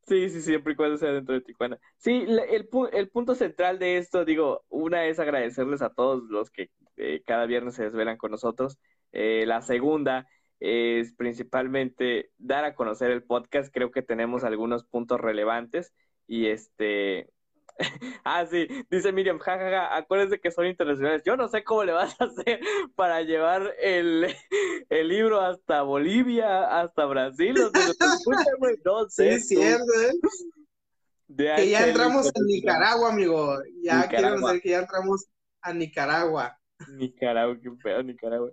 Sí, 0.08 0.30
sí, 0.30 0.42
siempre 0.42 0.74
y 0.74 0.76
cuando 0.76 0.98
sea 0.98 1.12
dentro 1.12 1.34
de 1.34 1.42
Tijuana. 1.42 1.80
Sí, 1.98 2.26
el, 2.28 2.70
el 2.94 3.10
punto 3.10 3.34
central 3.34 3.80
de 3.80 3.98
esto, 3.98 4.24
digo, 4.24 4.64
una 4.70 5.06
es 5.08 5.20
agradecerles 5.20 5.82
a 5.82 5.90
todos 5.90 6.24
los 6.30 6.52
que 6.52 6.70
eh, 6.98 7.24
cada 7.26 7.48
viernes 7.48 7.74
se 7.76 7.86
desvelan 7.86 8.18
con 8.18 8.30
nosotros. 8.30 8.78
Eh, 9.12 9.46
la 9.48 9.62
segunda 9.64 10.28
es 10.60 11.14
principalmente 11.16 12.30
dar 12.38 12.66
a 12.66 12.76
conocer 12.76 13.10
el 13.10 13.24
podcast. 13.24 13.74
Creo 13.74 13.90
que 13.90 14.04
tenemos 14.04 14.44
algunos 14.44 14.84
puntos 14.86 15.20
relevantes 15.20 15.94
y 16.28 16.48
este... 16.48 17.32
ah, 18.24 18.46
sí, 18.46 18.68
dice 18.90 19.12
Miriam, 19.12 19.40
jajaja, 19.40 19.96
acuérdense 19.96 20.40
que 20.40 20.52
son 20.52 20.66
internacionales. 20.66 21.24
Yo 21.26 21.36
no 21.36 21.48
sé 21.48 21.64
cómo 21.64 21.84
le 21.84 21.92
vas 21.92 22.16
a 22.20 22.26
hacer 22.26 22.60
para 22.96 23.22
llevar 23.22 23.74
el, 23.80 24.28
el 24.90 25.08
libro 25.08 25.42
hasta 25.42 25.82
Bolivia, 25.82 26.80
hasta 26.82 27.06
Brasil. 27.06 27.56
No 28.86 29.10
sé. 29.10 29.24
Sí, 29.24 29.36
es 29.36 29.48
cierto, 29.48 29.84
¿eh? 30.02 31.56
que 31.56 31.70
ya 31.70 31.88
entramos 31.88 32.28
en 32.28 32.46
Nicaragua, 32.46 33.12
amigo. 33.12 33.58
Ya 33.82 34.08
quiero 34.08 34.40
decir 34.40 34.62
que 34.62 34.70
ya 34.70 34.80
entramos 34.80 35.26
a 35.62 35.74
Nicaragua. 35.74 36.58
Nicaragua, 36.94 37.58
qué 37.62 37.72
pedo, 37.84 38.04
Nicaragua. 38.04 38.52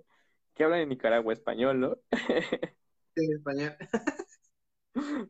¿Qué 0.55 0.65
hablan 0.65 0.81
en 0.81 0.89
Nicaragua? 0.91 1.33
Español, 1.33 1.81
¿no? 1.81 1.99
en 3.17 3.33
español. 3.33 3.77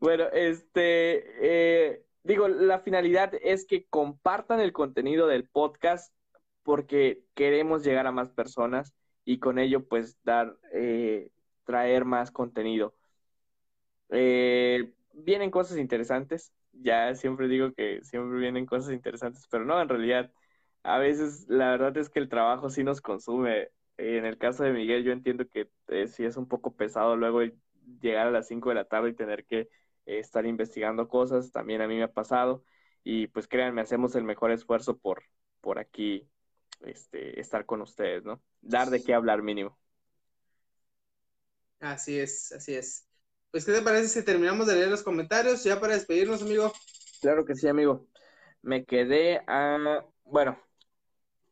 bueno, 0.01 0.25
este, 0.33 1.25
eh, 1.41 2.05
digo, 2.25 2.49
la 2.49 2.81
finalidad 2.81 3.33
es 3.43 3.67
que 3.67 3.87
compartan 3.87 4.61
el 4.61 4.73
contenido 4.73 5.27
del 5.27 5.49
podcast 5.49 6.15
porque 6.63 7.25
queremos 7.35 7.85
llegar 7.85 8.07
a 8.07 8.13
más 8.13 8.31
personas 8.31 8.95
y 9.25 9.39
con 9.39 9.59
ello, 9.59 9.87
pues, 9.89 10.19
dar, 10.25 10.57
eh, 10.73 11.31
traer 11.65 12.05
más 12.05 12.31
contenido. 12.31 12.95
Eh, 14.11 14.93
vienen 15.13 15.51
cosas 15.51 15.79
interesantes, 15.79 16.53
ya 16.73 17.15
siempre 17.15 17.49
digo 17.49 17.73
que 17.73 18.01
siempre 18.05 18.39
vienen 18.39 18.67
cosas 18.67 18.93
interesantes, 18.93 19.47
pero 19.51 19.65
no, 19.65 19.81
en 19.81 19.89
realidad, 19.89 20.33
a 20.83 20.99
veces 20.99 21.47
la 21.49 21.71
verdad 21.71 21.97
es 21.97 22.11
que 22.11 22.19
el 22.21 22.29
trabajo 22.29 22.71
sí 22.71 22.85
nos 22.85 23.01
consume. 23.01 23.69
En 23.97 24.25
el 24.27 24.39
caso 24.39 24.65
de 24.65 24.73
Miguel, 24.73 25.05
yo 25.05 25.13
entiendo 25.13 25.47
que 25.49 25.71
eh, 25.89 26.09
sí 26.09 26.25
es 26.25 26.37
un 26.37 26.49
poco 26.49 26.75
pesado 26.75 27.17
luego 27.17 27.41
llegar 28.01 28.27
a 28.27 28.31
las 28.31 28.49
5 28.49 28.71
de 28.71 28.75
la 28.77 28.85
tarde 28.87 29.11
y 29.11 29.15
tener 29.15 29.45
que 29.47 29.69
estar 30.07 30.47
investigando 30.47 31.09
cosas, 31.09 31.53
también 31.53 31.81
a 31.83 31.89
mí 31.89 31.97
me 31.97 32.05
ha 32.05 32.13
pasado, 32.13 32.65
y 33.05 33.27
pues 33.29 33.49
créanme, 33.49 33.81
hacemos 33.81 34.15
el 34.15 34.25
mejor 34.25 34.51
esfuerzo 34.51 34.99
por, 34.99 35.25
por 35.61 35.79
aquí 35.79 36.29
este, 36.81 37.41
estar 37.41 37.67
con 37.67 37.81
ustedes, 37.81 38.25
¿no? 38.25 38.43
Dar 38.61 38.91
de 38.91 39.03
qué 39.03 39.15
hablar 39.15 39.43
mínimo. 39.43 39.79
Así 41.81 42.19
es, 42.19 42.53
así 42.53 42.75
es. 42.75 43.09
Pues, 43.51 43.65
¿qué 43.65 43.73
te 43.73 43.83
parece 43.83 44.09
si 44.09 44.25
terminamos 44.25 44.67
de 44.67 44.75
leer 44.75 44.89
los 44.89 45.03
comentarios 45.03 45.63
ya 45.65 45.79
para 45.81 45.95
despedirnos, 45.95 46.43
amigo? 46.43 46.73
Claro 47.21 47.45
que 47.45 47.55
sí, 47.55 47.69
amigo. 47.69 48.07
Me 48.63 48.85
quedé 48.85 49.43
a. 49.47 50.05
Bueno, 50.25 50.59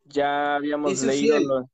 ya 0.04 0.56
habíamos 0.56 1.02
leído. 1.02 1.68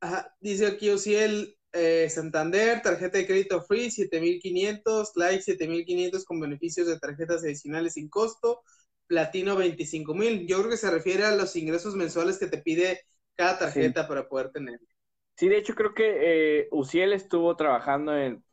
Ajá, 0.00 0.34
dice 0.40 0.66
aquí 0.66 0.90
Ociel 0.90 1.56
eh, 1.72 2.08
Santander, 2.10 2.82
tarjeta 2.82 3.18
de 3.18 3.26
crédito 3.26 3.62
free, 3.62 3.90
7500, 3.90 5.12
like 5.16 5.42
7500 5.42 6.24
con 6.24 6.40
beneficios 6.40 6.86
de 6.86 6.98
tarjetas 6.98 7.42
adicionales 7.44 7.94
sin 7.94 8.08
costo, 8.08 8.62
platino 9.06 9.56
25000. 9.56 10.46
Yo 10.46 10.58
creo 10.58 10.70
que 10.70 10.76
se 10.76 10.90
refiere 10.90 11.24
a 11.24 11.34
los 11.34 11.54
ingresos 11.56 11.94
mensuales 11.94 12.38
que 12.38 12.46
te 12.46 12.58
pide 12.58 13.00
cada 13.36 13.58
tarjeta 13.58 14.06
para 14.06 14.28
poder 14.28 14.50
tener. 14.50 14.78
Sí, 15.36 15.48
de 15.48 15.58
hecho 15.58 15.74
creo 15.74 15.94
que 15.94 16.60
eh, 16.60 16.68
Uciel 16.70 17.12
estuvo 17.12 17.56
trabajando 17.56 18.16
en 18.16 18.44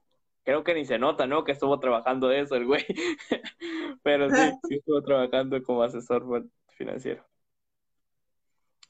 creo 0.47 0.63
que 0.63 0.73
ni 0.73 0.85
se 0.85 0.97
nota, 0.97 1.27
¿no? 1.27 1.43
Que 1.43 1.51
estuvo 1.51 1.77
trabajando 1.77 2.31
eso 2.31 2.55
el 2.55 2.65
güey. 2.65 2.85
Pero 4.01 4.29
sí, 4.29 4.51
sí 4.69 4.75
estuvo 4.75 5.01
trabajando 5.01 5.61
como 5.61 5.83
asesor 5.83 6.23
financiero. 6.69 7.26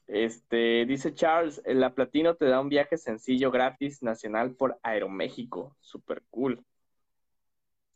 Este, 0.08 0.86
dice 0.86 1.14
Charles, 1.14 1.60
la 1.66 1.94
Platino 1.94 2.34
te 2.34 2.46
da 2.46 2.60
un 2.60 2.70
viaje 2.70 2.96
sencillo 2.96 3.50
gratis 3.50 4.02
nacional 4.02 4.56
por 4.56 4.78
Aeroméxico. 4.82 5.76
Super 5.80 6.22
cool. 6.30 6.64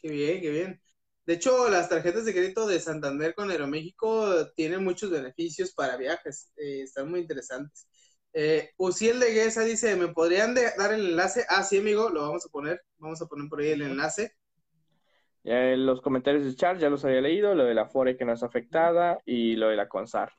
Qué 0.00 0.10
bien, 0.10 0.40
qué 0.42 0.50
bien. 0.50 0.82
De 1.24 1.34
hecho, 1.34 1.70
las 1.70 1.88
tarjetas 1.88 2.24
de 2.26 2.32
crédito 2.32 2.66
de 2.66 2.80
Santander 2.80 3.34
con 3.34 3.50
Aeroméxico 3.50 4.50
tienen 4.54 4.84
muchos 4.84 5.10
beneficios 5.10 5.72
para 5.72 5.96
viajes. 5.96 6.52
Eh, 6.56 6.82
están 6.82 7.10
muy 7.10 7.20
interesantes. 7.20 7.88
Eh, 8.34 8.70
Uciel 8.76 9.18
de 9.18 9.32
Guesa 9.32 9.62
dice, 9.64 9.96
¿me 9.96 10.08
podrían 10.08 10.54
dar 10.54 10.92
el 10.92 11.10
enlace? 11.10 11.46
Ah, 11.48 11.62
sí, 11.62 11.78
amigo, 11.78 12.10
lo 12.10 12.22
vamos 12.22 12.44
a 12.44 12.50
poner. 12.50 12.82
Vamos 12.98 13.22
a 13.22 13.26
poner 13.26 13.48
por 13.48 13.60
ahí 13.60 13.70
el 13.70 13.82
enlace. 13.82 14.32
Ya 15.44 15.72
en 15.72 15.86
los 15.86 16.02
comentarios 16.02 16.44
de 16.44 16.54
Charles 16.54 16.82
ya 16.82 16.90
los 16.90 17.04
había 17.04 17.20
leído, 17.20 17.54
lo 17.54 17.64
de 17.64 17.74
la 17.74 17.86
FORE 17.86 18.16
que 18.16 18.24
no 18.24 18.32
es 18.32 18.42
afectada 18.42 19.20
y 19.24 19.56
lo 19.56 19.68
de 19.68 19.76
la 19.76 19.88
CONSAR. 19.88 20.32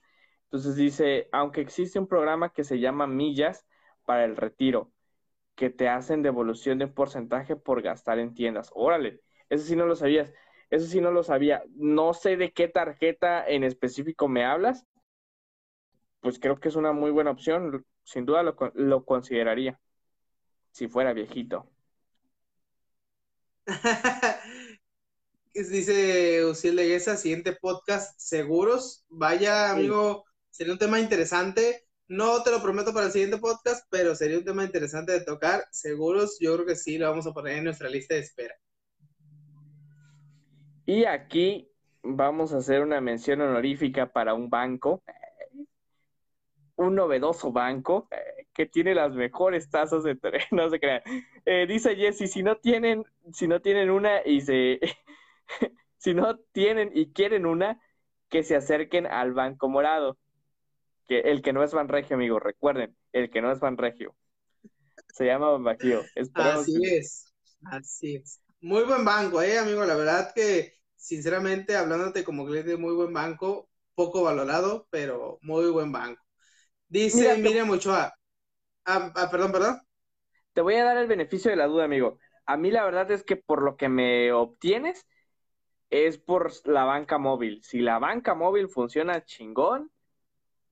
Entonces 0.53 0.75
dice, 0.75 1.29
aunque 1.31 1.61
existe 1.61 1.97
un 1.97 2.05
programa 2.05 2.53
que 2.53 2.63
se 2.63 2.79
llama 2.79 3.07
Millas 3.07 3.65
para 4.05 4.23
el 4.23 4.35
retiro, 4.37 4.91
que 5.55 5.71
te 5.71 5.89
hacen 5.89 6.21
devolución 6.21 6.77
de 6.77 6.85
un 6.85 6.93
porcentaje 6.93 7.55
por 7.55 7.81
gastar 7.81 8.19
en 8.19 8.35
tiendas. 8.35 8.69
Órale, 8.75 9.21
eso 9.49 9.65
sí 9.65 9.75
no 9.75 9.87
lo 9.87 9.95
sabías. 9.95 10.31
Eso 10.69 10.85
sí 10.85 11.01
no 11.01 11.09
lo 11.09 11.23
sabía. 11.23 11.63
No 11.73 12.13
sé 12.13 12.37
de 12.37 12.51
qué 12.51 12.67
tarjeta 12.67 13.43
en 13.47 13.63
específico 13.63 14.27
me 14.27 14.45
hablas, 14.45 14.85
pues 16.19 16.37
creo 16.37 16.59
que 16.59 16.69
es 16.69 16.75
una 16.75 16.91
muy 16.91 17.09
buena 17.09 17.31
opción. 17.31 17.83
Sin 18.03 18.27
duda 18.27 18.43
lo, 18.43 18.55
lo 18.75 19.05
consideraría 19.05 19.79
si 20.71 20.87
fuera 20.87 21.13
viejito. 21.13 21.67
Dice 25.55 26.45
Uciel 26.45 26.75
Leguesa, 26.75 27.17
siguiente 27.17 27.57
podcast, 27.59 28.19
seguros. 28.19 29.03
Vaya, 29.09 29.71
amigo, 29.71 30.25
sería 30.53 30.73
un 30.73 30.79
tema 30.79 30.99
interesante. 30.99 31.87
No 32.07 32.43
te 32.43 32.51
lo 32.51 32.61
prometo 32.61 32.93
para 32.93 33.07
el 33.07 33.11
siguiente 33.11 33.37
podcast, 33.37 33.85
pero 33.89 34.13
sería 34.13 34.37
un 34.37 34.45
tema 34.45 34.63
interesante 34.63 35.11
de 35.11 35.21
tocar. 35.21 35.65
Seguros, 35.71 36.37
yo 36.39 36.53
creo 36.53 36.65
que 36.65 36.75
sí, 36.75 36.97
lo 36.97 37.09
vamos 37.09 37.25
a 37.25 37.33
poner 37.33 37.57
en 37.57 37.63
nuestra 37.65 37.89
lista 37.89 38.13
de 38.13 38.21
espera. 38.21 38.55
Y 40.85 41.05
aquí 41.05 41.69
vamos 42.03 42.53
a 42.53 42.57
hacer 42.57 42.81
una 42.81 43.01
mención 43.01 43.41
honorífica 43.41 44.11
para 44.11 44.33
un 44.33 44.49
banco 44.49 45.01
un 46.75 46.95
novedoso 46.95 47.51
banco 47.51 48.07
que 48.53 48.65
tiene 48.65 48.95
las 48.95 49.13
mejores 49.13 49.69
tasas 49.69 50.03
de 50.03 50.15
terreno, 50.15 50.45
no 50.51 50.69
se 50.69 50.79
crean. 50.79 51.01
Eh, 51.45 51.65
dice 51.67 51.95
Jesse, 51.95 52.31
si 52.31 52.43
no 52.43 52.57
tienen, 52.57 53.03
si 53.31 53.47
no 53.47 53.61
tienen 53.61 53.89
una 53.89 54.25
y 54.25 54.41
se, 54.41 54.79
si 55.97 56.13
no 56.13 56.37
tienen 56.51 56.91
y 56.93 57.11
quieren 57.11 57.45
una, 57.45 57.79
que 58.29 58.43
se 58.43 58.55
acerquen 58.55 59.05
al 59.05 59.33
Banco 59.33 59.69
Morado. 59.69 60.17
Que 61.07 61.19
el 61.19 61.41
que 61.41 61.53
no 61.53 61.63
es 61.63 61.73
Banregio, 61.73 62.15
amigo, 62.15 62.39
recuerden, 62.39 62.95
el 63.11 63.29
que 63.29 63.41
no 63.41 63.51
es 63.51 63.59
Banregio. 63.59 64.15
Se 65.13 65.25
llama 65.25 65.51
Banbajío. 65.51 66.01
Así 66.33 66.81
es, 66.85 67.33
así 67.65 68.15
es. 68.15 68.41
Muy 68.61 68.83
buen 68.85 69.03
banco, 69.03 69.41
eh, 69.41 69.59
amigo. 69.59 69.83
La 69.85 69.95
verdad 69.95 70.31
que, 70.33 70.73
sinceramente, 70.95 71.75
hablándote 71.75 72.23
como 72.23 72.45
cliente 72.45 72.77
muy 72.77 72.93
buen 72.93 73.13
banco, 73.13 73.69
poco 73.95 74.23
valorado, 74.23 74.87
pero 74.89 75.37
muy 75.41 75.69
buen 75.69 75.91
banco. 75.91 76.21
Dice 76.87 77.37
Miriam 77.37 77.69
Ochoa. 77.69 78.13
Ah, 78.85 79.11
ah, 79.15 79.29
perdón, 79.29 79.51
perdón. 79.51 79.81
Te 80.53 80.61
voy 80.61 80.75
a 80.75 80.83
dar 80.83 80.97
el 80.97 81.07
beneficio 81.07 81.51
de 81.51 81.57
la 81.57 81.67
duda, 81.67 81.85
amigo. 81.85 82.19
A 82.45 82.57
mí 82.57 82.71
la 82.71 82.83
verdad 82.83 83.09
es 83.11 83.23
que 83.23 83.35
por 83.35 83.61
lo 83.61 83.77
que 83.77 83.89
me 83.89 84.31
obtienes 84.31 85.07
es 85.89 86.17
por 86.17 86.51
la 86.67 86.83
banca 86.85 87.17
móvil. 87.17 87.63
Si 87.63 87.79
la 87.79 87.99
banca 87.99 88.33
móvil 88.33 88.67
funciona 88.67 89.25
chingón, 89.25 89.91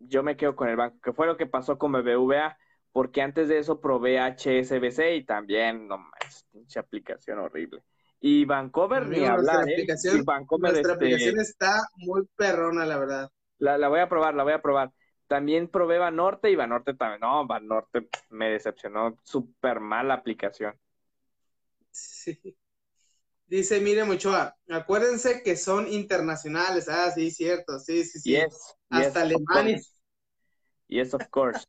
yo 0.07 0.23
me 0.23 0.37
quedo 0.37 0.55
con 0.55 0.69
el 0.69 0.75
banco, 0.75 0.99
que 1.01 1.13
fue 1.13 1.27
lo 1.27 1.37
que 1.37 1.45
pasó 1.45 1.77
con 1.77 1.91
BBVA, 1.91 2.57
porque 2.91 3.21
antes 3.21 3.47
de 3.47 3.59
eso 3.59 3.79
probé 3.79 4.19
HSBC 4.19 5.15
y 5.15 5.25
también, 5.25 5.87
no 5.87 5.97
más, 5.97 6.45
pinche 6.51 6.79
aplicación 6.79 7.39
horrible. 7.39 7.83
Y 8.19 8.45
Vancomer 8.45 9.07
ni 9.07 9.25
hablar, 9.25 9.67
¿eh? 9.67 9.73
Aplicación, 9.73 10.23
nuestra 10.59 10.69
este 10.69 10.91
aplicación 10.91 11.39
está 11.39 11.81
muy 11.97 12.27
perrona, 12.35 12.85
la 12.85 12.97
verdad. 12.99 13.31
La, 13.57 13.77
la 13.77 13.87
voy 13.87 13.99
a 13.99 14.09
probar, 14.09 14.35
la 14.35 14.43
voy 14.43 14.53
a 14.53 14.61
probar. 14.61 14.91
También 15.27 15.69
probé 15.69 15.97
Banorte 15.97 16.51
y 16.51 16.55
Banorte 16.55 16.93
también. 16.93 17.21
No, 17.21 17.47
Banorte 17.47 18.09
me 18.29 18.49
decepcionó. 18.49 19.17
Súper 19.23 19.79
mala 19.79 20.13
aplicación. 20.13 20.77
Sí. 21.89 22.57
Dice 23.47 23.81
Mire 23.81 24.03
Ochoa, 24.03 24.55
acuérdense 24.69 25.41
que 25.41 25.57
son 25.57 25.87
internacionales. 25.87 26.87
Ah, 26.89 27.11
sí, 27.11 27.31
cierto. 27.31 27.79
Sí, 27.79 28.03
sí, 28.03 28.19
sí. 28.19 28.37
Hasta 28.89 29.21
Alemania. 29.21 29.79
Yes, 30.91 31.13
of 31.13 31.25
course. 31.29 31.65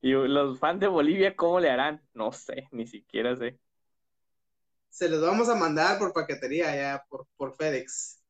y 0.00 0.12
los 0.12 0.58
fans 0.58 0.80
de 0.80 0.86
Bolivia, 0.86 1.36
¿cómo 1.36 1.60
le 1.60 1.68
harán? 1.70 2.02
No 2.14 2.32
sé, 2.32 2.66
ni 2.70 2.86
siquiera 2.86 3.36
sé. 3.36 3.60
Se 4.88 5.10
los 5.10 5.20
vamos 5.20 5.50
a 5.50 5.54
mandar 5.54 5.98
por 5.98 6.14
paquetería 6.14 6.74
ya, 6.74 7.04
por, 7.10 7.26
por 7.36 7.54
FedEx. 7.54 8.22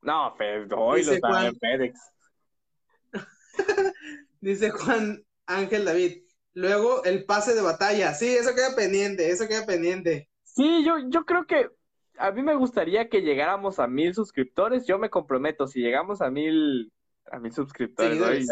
No, 0.00 0.32
hoy 0.76 1.04
lo 1.04 1.12
en 1.14 1.56
FedEx. 1.56 2.00
Dice 4.40 4.70
Juan 4.70 5.24
Ángel 5.46 5.84
David. 5.84 6.22
Luego 6.54 7.02
el 7.02 7.24
pase 7.24 7.54
de 7.56 7.62
batalla. 7.62 8.14
Sí, 8.14 8.28
eso 8.28 8.54
queda 8.54 8.76
pendiente, 8.76 9.28
eso 9.28 9.48
queda 9.48 9.66
pendiente. 9.66 10.30
Sí, 10.44 10.84
yo, 10.84 10.98
yo 11.08 11.24
creo 11.24 11.46
que 11.46 11.68
a 12.16 12.30
mí 12.30 12.42
me 12.42 12.54
gustaría 12.54 13.08
que 13.08 13.22
llegáramos 13.22 13.80
a 13.80 13.88
mil 13.88 14.14
suscriptores. 14.14 14.86
Yo 14.86 14.98
me 14.98 15.10
comprometo, 15.10 15.66
si 15.66 15.80
llegamos 15.80 16.20
a 16.20 16.30
mil, 16.30 16.92
a 17.30 17.38
mis 17.38 17.54
suscriptores. 17.54 18.46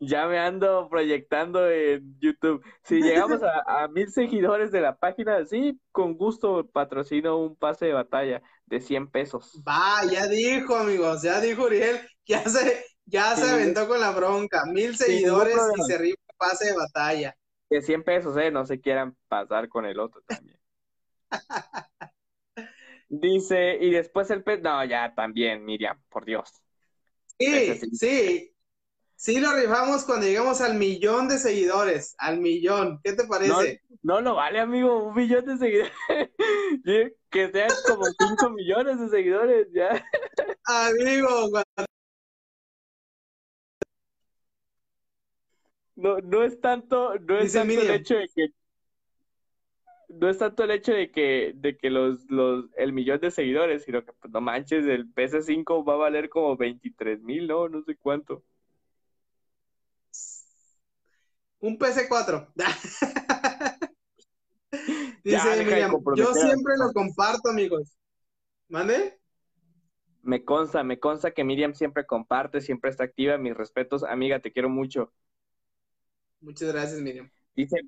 Ya, 0.00 0.26
me, 0.26 0.38
ando 0.38 0.88
proyectando 0.88 1.68
en 1.70 2.18
YouTube. 2.18 2.64
Si 2.82 3.00
llegamos 3.02 3.40
a, 3.42 3.88
mil 3.88 4.10
seguidores 4.10 4.70
de 4.70 4.80
la 4.80 4.96
página, 4.96 5.44
sí, 5.44 5.80
con 5.90 6.16
gusto 6.16 6.68
patrocino 6.68 7.38
un 7.38 7.56
pase 7.56 7.86
de 7.86 7.92
batalla 7.92 8.42
de 8.66 8.80
100 8.80 9.10
pesos. 9.10 9.62
Va, 9.66 10.04
ya 10.10 10.26
dijo, 10.28 10.76
amigos, 10.76 11.22
ya 11.22 11.40
dijo 11.40 11.64
Uriel, 11.64 12.00
ya 12.26 12.42
se, 12.44 12.84
ya 13.06 13.36
se 13.36 13.50
aventó 13.50 13.88
con 13.88 14.00
la 14.00 14.10
bronca. 14.10 14.64
Mil 14.66 14.96
seguidores 14.96 15.56
y 15.78 15.82
se 15.82 15.94
arriba 15.94 16.16
un 16.28 16.36
pase 16.36 16.66
de 16.66 16.76
batalla. 16.76 17.36
De 17.68 17.82
100 17.82 18.02
pesos, 18.02 18.36
eh, 18.36 18.50
no 18.50 18.66
se 18.66 18.80
quieran 18.80 19.16
pasar 19.28 19.68
con 19.68 19.86
el 19.86 19.98
otro 19.98 20.22
también. 20.26 20.58
Dice, 23.14 23.76
y 23.78 23.90
después 23.90 24.30
el 24.30 24.42
pez, 24.42 24.62
no, 24.62 24.82
ya 24.86 25.14
también, 25.14 25.66
Miriam, 25.66 26.02
por 26.08 26.24
Dios. 26.24 26.61
Sí, 27.42 27.80
sí. 27.92 28.48
Sí 29.22 29.38
lo 29.38 29.52
rifamos 29.52 30.02
cuando 30.04 30.26
llegamos 30.26 30.60
al 30.60 30.74
millón 30.74 31.28
de 31.28 31.38
seguidores, 31.38 32.16
al 32.18 32.40
millón. 32.40 33.00
¿Qué 33.04 33.12
te 33.12 33.24
parece? 33.24 33.80
No, 34.02 34.20
no, 34.20 34.34
vale, 34.34 34.58
amigo, 34.58 35.04
un 35.04 35.14
millón 35.14 35.46
de 35.46 35.58
seguidores. 35.58 35.92
que 37.30 37.52
sean 37.52 37.70
como 37.86 38.04
cinco 38.18 38.50
millones 38.50 38.98
de 38.98 39.08
seguidores, 39.08 39.68
ya. 39.72 40.04
Amigo, 40.64 41.50
no, 45.94 46.18
no 46.18 46.42
es 46.42 46.60
tanto, 46.60 47.16
no 47.20 47.38
es 47.38 47.52
tanto 47.52 47.80
el 47.80 47.90
hecho 47.90 48.16
de 48.16 48.28
que 48.34 48.48
no 50.12 50.28
es 50.28 50.38
tanto 50.38 50.64
el 50.64 50.70
hecho 50.70 50.92
de 50.92 51.10
que, 51.10 51.52
de 51.56 51.76
que 51.76 51.90
los, 51.90 52.30
los, 52.30 52.66
el 52.76 52.92
millón 52.92 53.20
de 53.20 53.30
seguidores, 53.30 53.84
sino 53.84 54.04
que, 54.04 54.12
pues, 54.12 54.32
no 54.32 54.40
manches, 54.40 54.86
el 54.86 55.12
PS5 55.12 55.84
va 55.86 55.94
a 55.94 55.96
valer 55.96 56.28
como 56.28 56.56
23 56.56 57.22
mil, 57.22 57.46
¿no? 57.48 57.68
No 57.68 57.82
sé 57.82 57.96
cuánto. 57.96 58.44
Un 61.60 61.78
PS4. 61.78 62.52
Dice 65.24 65.64
Miriam, 65.64 65.92
yo 66.16 66.34
siempre 66.34 66.74
lo 66.78 66.92
comparto, 66.92 67.50
amigos. 67.50 67.96
¿Mande? 68.68 69.18
Me 70.22 70.44
consta, 70.44 70.84
me 70.84 70.98
consta 70.98 71.32
que 71.32 71.44
Miriam 71.44 71.74
siempre 71.74 72.06
comparte, 72.06 72.60
siempre 72.60 72.90
está 72.90 73.04
activa. 73.04 73.38
Mis 73.38 73.56
respetos, 73.56 74.04
amiga, 74.04 74.40
te 74.40 74.52
quiero 74.52 74.68
mucho. 74.68 75.12
Muchas 76.40 76.72
gracias, 76.72 77.00
Miriam. 77.00 77.30
Dice, 77.54 77.80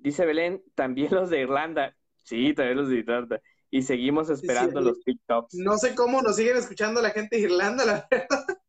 Dice 0.00 0.24
Belén, 0.24 0.62
también 0.74 1.14
los 1.14 1.30
de 1.30 1.40
Irlanda. 1.40 1.94
Sí, 2.24 2.54
también 2.54 2.78
los 2.78 2.88
de 2.88 2.96
Irlanda. 2.96 3.40
Y 3.70 3.82
seguimos 3.82 4.30
esperando 4.30 4.80
los 4.80 5.00
TikToks. 5.02 5.54
No 5.54 5.76
sé 5.76 5.94
cómo 5.94 6.22
nos 6.22 6.36
siguen 6.36 6.56
escuchando 6.56 7.00
la 7.00 7.10
gente 7.10 7.36
de 7.36 7.42
Irlanda, 7.42 7.84
la 7.84 8.08
verdad. 8.10 8.28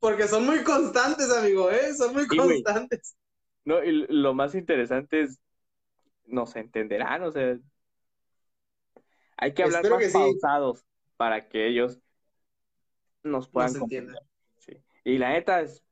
Porque 0.00 0.26
son 0.28 0.46
muy 0.46 0.62
constantes, 0.62 1.30
amigo, 1.30 1.70
¿eh? 1.70 1.94
Son 1.94 2.14
muy 2.14 2.26
constantes. 2.26 3.16
No, 3.64 3.82
y 3.84 4.06
lo 4.08 4.32
más 4.32 4.54
interesante 4.54 5.22
es, 5.22 5.38
nos 6.24 6.56
entenderán, 6.56 7.22
o 7.22 7.30
sea, 7.30 7.58
hay 9.36 9.54
que 9.54 9.62
hablar 9.62 9.88
más 9.88 10.12
pausados 10.12 10.84
para 11.16 11.48
que 11.48 11.68
ellos 11.68 11.98
nos 13.22 13.48
puedan 13.48 13.74
comprender. 13.78 14.16
Sí. 14.58 14.82
Y 15.04 15.18
la 15.18 15.30
neta 15.30 15.60
es, 15.60 15.82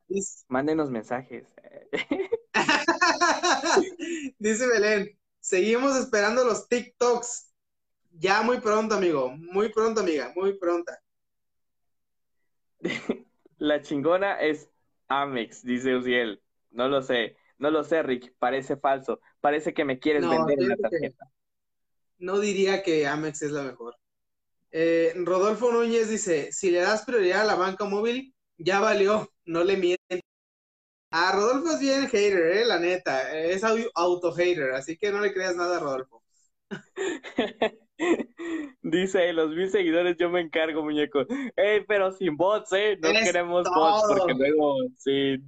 mándenos 0.48 0.90
mensajes. 0.90 1.54
Dice 4.38 4.66
Belén, 4.66 5.18
seguimos 5.40 5.96
esperando 5.96 6.44
los 6.44 6.68
TikToks. 6.68 7.52
Ya 8.12 8.42
muy 8.42 8.60
pronto, 8.60 8.94
amigo. 8.94 9.30
Muy 9.36 9.70
pronto, 9.70 10.00
amiga. 10.00 10.32
Muy 10.34 10.58
pronta. 10.58 11.00
La 13.58 13.80
chingona 13.82 14.40
es 14.40 14.70
Amex, 15.08 15.62
dice 15.62 15.96
Uziel. 15.96 16.42
No 16.70 16.88
lo 16.88 17.02
sé. 17.02 17.36
No 17.58 17.70
lo 17.70 17.84
sé, 17.84 18.02
Rick. 18.02 18.34
Parece 18.38 18.76
falso. 18.76 19.20
Parece 19.40 19.72
que 19.72 19.84
me 19.84 19.98
quieres 19.98 20.28
vender 20.28 20.58
la 20.58 20.76
tarjeta. 20.76 21.30
No 22.18 22.38
diría 22.38 22.82
que 22.82 23.06
Amex 23.06 23.42
es 23.42 23.52
la 23.52 23.62
mejor. 23.62 23.96
Eh, 24.72 25.14
Rodolfo 25.16 25.72
Núñez 25.72 26.10
dice, 26.10 26.52
si 26.52 26.70
le 26.70 26.80
das 26.80 27.04
prioridad 27.04 27.42
a 27.42 27.44
la 27.44 27.54
banca 27.54 27.84
móvil, 27.84 28.34
ya 28.58 28.80
valió, 28.80 29.32
no 29.44 29.64
le 29.64 29.76
mientes. 29.76 30.20
Ah, 31.10 31.32
Rodolfo 31.32 31.72
es 31.72 31.80
bien 31.80 32.08
hater, 32.08 32.56
eh, 32.58 32.64
la 32.64 32.78
neta. 32.78 33.32
Es 33.36 33.62
auto 33.64 34.32
hater, 34.32 34.72
así 34.72 34.96
que 34.96 35.10
no 35.10 35.20
le 35.20 35.32
creas 35.32 35.56
nada 35.56 35.76
a 35.76 35.80
Rodolfo. 35.80 36.22
Dice, 38.82 39.32
los 39.32 39.50
mil 39.50 39.70
seguidores 39.70 40.16
yo 40.18 40.28
me 40.30 40.40
encargo, 40.40 40.82
muñeco. 40.82 41.24
Ey, 41.56 41.84
pero 41.86 42.12
sin 42.12 42.36
bots, 42.36 42.72
¿eh? 42.72 42.98
No 43.00 43.10
queremos 43.10 43.64
bots 43.64 44.04
porque 44.08 44.34
luego, 44.34 44.76
sí, 44.96 45.38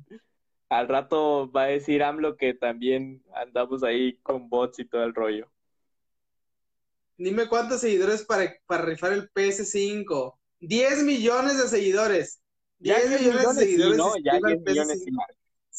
al 0.68 0.88
rato 0.88 1.50
va 1.50 1.64
a 1.64 1.66
decir 1.66 2.02
AMLO 2.02 2.36
que 2.36 2.54
también 2.54 3.22
andamos 3.34 3.82
ahí 3.82 4.16
con 4.22 4.48
bots 4.48 4.78
y 4.78 4.84
todo 4.86 5.04
el 5.04 5.14
rollo. 5.14 5.50
Dime 7.16 7.48
cuántos 7.48 7.80
seguidores 7.80 8.24
para, 8.24 8.54
para 8.66 8.84
rifar 8.84 9.12
el 9.12 9.30
PS5. 9.32 10.34
10 10.60 11.02
millones 11.04 11.58
de 11.58 11.68
seguidores. 11.68 12.40
10 12.78 13.20
millones, 13.20 13.56
de 13.56 13.64
seguidores. 13.64 13.96
no, 13.96 14.16
ya 14.22 14.38
10 14.38 14.60
millones 14.60 15.04
y 15.06 15.10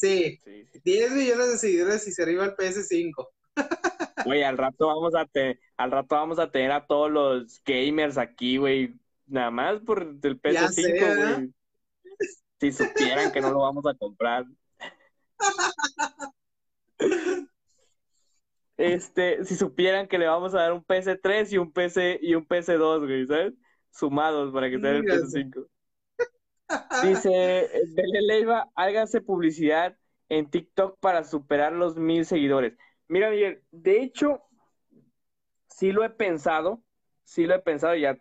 Sí, 0.00 0.40
10 0.82 1.12
millones 1.12 1.50
de 1.50 1.58
seguidores 1.58 2.08
y 2.08 2.12
se 2.12 2.22
arriba 2.22 2.46
el 2.46 2.56
PS5. 2.56 3.28
Güey, 4.24 4.42
al 4.42 4.58
rato 4.58 4.86
vamos 4.86 5.14
a 5.14 5.26
al 5.78 5.90
rato 5.90 6.14
vamos 6.14 6.38
a 6.38 6.50
tener 6.50 6.72
a 6.72 6.86
todos 6.86 7.10
los 7.10 7.62
gamers 7.64 8.18
aquí, 8.18 8.58
güey, 8.58 8.94
nada 9.26 9.50
más 9.50 9.80
por 9.80 10.02
el 10.02 10.40
PS5, 10.40 11.16
güey. 11.16 11.54
Si 12.60 12.72
supieran 12.72 13.32
que 13.32 13.40
no 13.40 13.50
lo 13.50 13.60
vamos 13.60 13.84
a 13.86 13.94
comprar. 13.94 14.44
Este, 18.76 19.44
si 19.44 19.56
supieran 19.56 20.06
que 20.06 20.18
le 20.18 20.26
vamos 20.26 20.54
a 20.54 20.60
dar 20.60 20.72
un 20.72 20.84
PS3 20.84 21.52
y 21.52 21.58
un 21.58 21.72
PC 21.72 22.20
y 22.22 22.34
un 22.34 22.46
PS2, 22.46 23.06
güey, 23.06 23.26
¿sabes? 23.26 23.54
Sumados 23.90 24.52
para 24.52 24.68
que 24.70 24.76
tenga 24.76 24.98
el 24.98 25.04
PS5. 25.04 25.66
Dice 27.02 27.70
Belén 27.94 28.26
Leiva, 28.26 28.70
hágase 28.74 29.20
publicidad 29.20 29.96
en 30.28 30.48
TikTok 30.50 30.98
para 31.00 31.24
superar 31.24 31.72
los 31.72 31.96
mil 31.96 32.24
seguidores. 32.24 32.76
Mira, 33.08 33.30
Miguel, 33.30 33.62
de 33.70 34.02
hecho, 34.02 34.42
sí 35.68 35.92
lo 35.92 36.04
he 36.04 36.10
pensado, 36.10 36.82
sí 37.24 37.46
lo 37.46 37.54
he 37.54 37.58
pensado, 37.60 37.96
ya 37.96 38.18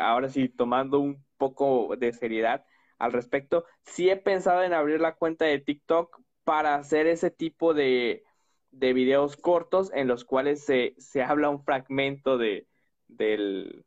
ahora 0.00 0.28
sí, 0.28 0.48
tomando 0.48 1.00
un 1.00 1.24
poco 1.36 1.96
de 1.96 2.12
seriedad 2.12 2.64
al 2.98 3.12
respecto, 3.12 3.64
sí 3.84 4.10
he 4.10 4.16
pensado 4.16 4.62
en 4.62 4.72
abrir 4.72 5.00
la 5.00 5.14
cuenta 5.14 5.44
de 5.44 5.58
TikTok 5.58 6.20
para 6.44 6.74
hacer 6.74 7.06
ese 7.06 7.30
tipo 7.30 7.74
de, 7.74 8.24
de 8.70 8.92
videos 8.92 9.36
cortos 9.36 9.90
en 9.92 10.08
los 10.08 10.24
cuales 10.24 10.64
se, 10.64 10.94
se 10.98 11.22
habla 11.22 11.50
un 11.50 11.62
fragmento 11.62 12.38
de, 12.38 12.66
del, 13.06 13.84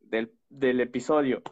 del 0.00 0.80
episodio. 0.80 1.42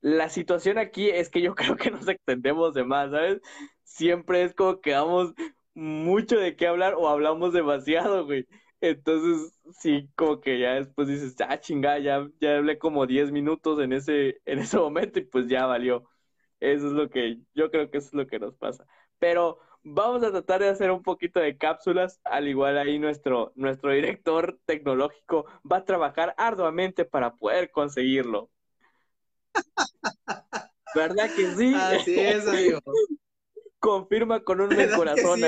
La 0.00 0.28
situación 0.28 0.78
aquí 0.78 1.10
es 1.10 1.28
que 1.30 1.40
yo 1.42 1.54
creo 1.54 1.76
que 1.76 1.90
nos 1.90 2.08
extendemos 2.08 2.74
de 2.74 2.84
más, 2.84 3.10
¿sabes? 3.10 3.40
Siempre 3.84 4.42
es 4.44 4.54
como 4.54 4.80
que 4.80 4.92
damos 4.92 5.34
mucho 5.74 6.38
de 6.38 6.56
qué 6.56 6.66
hablar 6.66 6.94
o 6.96 7.08
hablamos 7.08 7.52
demasiado, 7.52 8.24
güey. 8.26 8.46
Entonces, 8.80 9.52
sí, 9.72 10.08
como 10.16 10.40
que 10.40 10.58
ya 10.60 10.74
después 10.74 11.08
dices, 11.08 11.34
ah, 11.40 11.58
chingada, 11.60 11.98
ya, 11.98 12.28
ya 12.40 12.58
hablé 12.58 12.78
como 12.78 13.06
10 13.06 13.32
minutos 13.32 13.80
en 13.80 13.92
ese, 13.92 14.40
en 14.44 14.60
ese 14.60 14.78
momento 14.78 15.18
y 15.18 15.24
pues 15.24 15.48
ya 15.48 15.66
valió. 15.66 16.04
Eso 16.60 16.88
es 16.88 16.92
lo 16.92 17.08
que, 17.10 17.38
yo 17.54 17.70
creo 17.70 17.90
que 17.90 17.98
eso 17.98 18.08
es 18.08 18.14
lo 18.14 18.26
que 18.26 18.38
nos 18.38 18.54
pasa. 18.56 18.86
Pero 19.18 19.58
vamos 19.82 20.22
a 20.22 20.30
tratar 20.32 20.60
de 20.60 20.68
hacer 20.68 20.90
un 20.90 21.02
poquito 21.02 21.40
de 21.40 21.56
cápsulas, 21.58 22.20
al 22.24 22.48
igual 22.48 22.78
ahí 22.78 22.98
nuestro, 22.98 23.52
nuestro 23.56 23.92
director 23.92 24.58
tecnológico 24.66 25.46
va 25.70 25.78
a 25.78 25.84
trabajar 25.84 26.34
arduamente 26.36 27.04
para 27.04 27.34
poder 27.36 27.70
conseguirlo. 27.70 28.50
¿Verdad 30.94 31.30
que 31.34 31.54
sí? 31.54 31.74
Así 31.74 32.18
es, 32.18 32.46
amigo. 32.48 32.80
Confirma 33.78 34.42
con 34.42 34.60
un 34.60 34.70
corazón. 34.96 35.40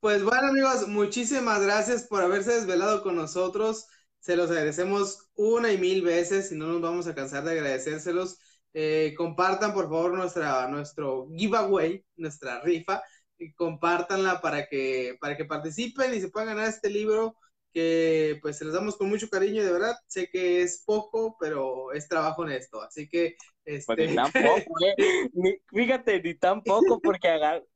pues 0.00 0.22
bueno, 0.22 0.48
amigos, 0.48 0.88
muchísimas 0.88 1.60
gracias 1.62 2.04
por 2.04 2.22
haberse 2.22 2.52
desvelado 2.52 3.02
con 3.02 3.16
nosotros. 3.16 3.86
Se 4.20 4.36
los 4.36 4.50
agradecemos 4.50 5.30
una 5.34 5.72
y 5.72 5.78
mil 5.78 6.02
veces 6.02 6.52
y 6.52 6.54
no 6.54 6.68
nos 6.68 6.80
vamos 6.80 7.06
a 7.08 7.14
cansar 7.14 7.42
de 7.44 7.52
agradecérselos. 7.52 8.38
Eh, 8.74 9.14
compartan, 9.16 9.74
por 9.74 9.84
favor, 9.84 10.14
nuestra, 10.14 10.68
nuestro 10.68 11.28
giveaway, 11.36 12.04
nuestra 12.16 12.60
rifa. 12.60 13.02
Y 13.36 13.52
compártanla 13.54 14.40
para 14.40 14.68
que, 14.68 15.16
para 15.20 15.36
que 15.36 15.44
participen 15.44 16.14
y 16.14 16.20
se 16.20 16.28
puedan 16.28 16.50
ganar 16.50 16.68
este 16.68 16.88
libro 16.88 17.34
que 17.72 18.38
pues 18.42 18.58
se 18.58 18.64
les 18.64 18.74
damos 18.74 18.96
con 18.96 19.08
mucho 19.08 19.28
cariño, 19.28 19.64
de 19.64 19.72
verdad. 19.72 19.96
Sé 20.06 20.28
que 20.30 20.62
es 20.62 20.82
poco, 20.84 21.36
pero 21.40 21.92
es 21.92 22.08
trabajo 22.08 22.44
en 22.44 22.52
esto, 22.52 22.82
así 22.82 23.08
que... 23.08 23.36
Este... 23.64 23.84
Pues 23.86 24.10
ni 24.10 24.16
tampoco, 24.16 24.40
¿eh? 24.98 25.60
fíjate, 25.72 26.22
ni 26.22 26.34
tampoco, 26.34 27.00
porque 27.00 27.28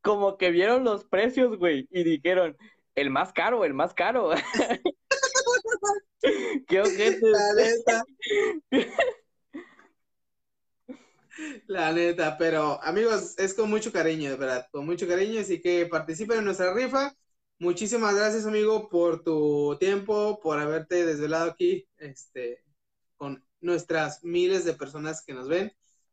como 0.02 0.36
que 0.36 0.50
vieron 0.50 0.84
los 0.84 1.04
precios, 1.04 1.56
güey, 1.58 1.88
y 1.90 2.04
dijeron, 2.04 2.56
el 2.96 3.10
más 3.10 3.32
caro, 3.32 3.64
el 3.64 3.74
más 3.74 3.94
caro. 3.94 4.30
Qué 6.68 6.80
ojete. 6.80 7.20
La 11.66 11.92
neta, 11.92 12.38
pero 12.38 12.82
amigos, 12.82 13.38
es 13.38 13.52
con 13.52 13.68
mucho 13.68 13.92
cariño, 13.92 14.30
de 14.30 14.36
verdad, 14.36 14.66
con 14.72 14.86
mucho 14.86 15.06
cariño, 15.06 15.40
así 15.40 15.60
que 15.60 15.84
participen 15.86 16.38
en 16.38 16.46
nuestra 16.46 16.72
rifa. 16.72 17.12
Muchísimas 17.58 18.14
gracias, 18.14 18.46
amigo, 18.46 18.88
por 18.88 19.22
tu 19.22 19.76
tiempo, 19.80 20.40
por 20.40 20.58
haberte 20.58 21.06
desvelado 21.06 21.50
aquí, 21.50 21.88
este, 21.96 22.62
con 23.16 23.42
nuestras 23.60 24.22
miles 24.22 24.64
de 24.64 24.74
personas 24.74 25.24
que 25.24 25.32
nos 25.32 25.48
ven. 25.48 25.72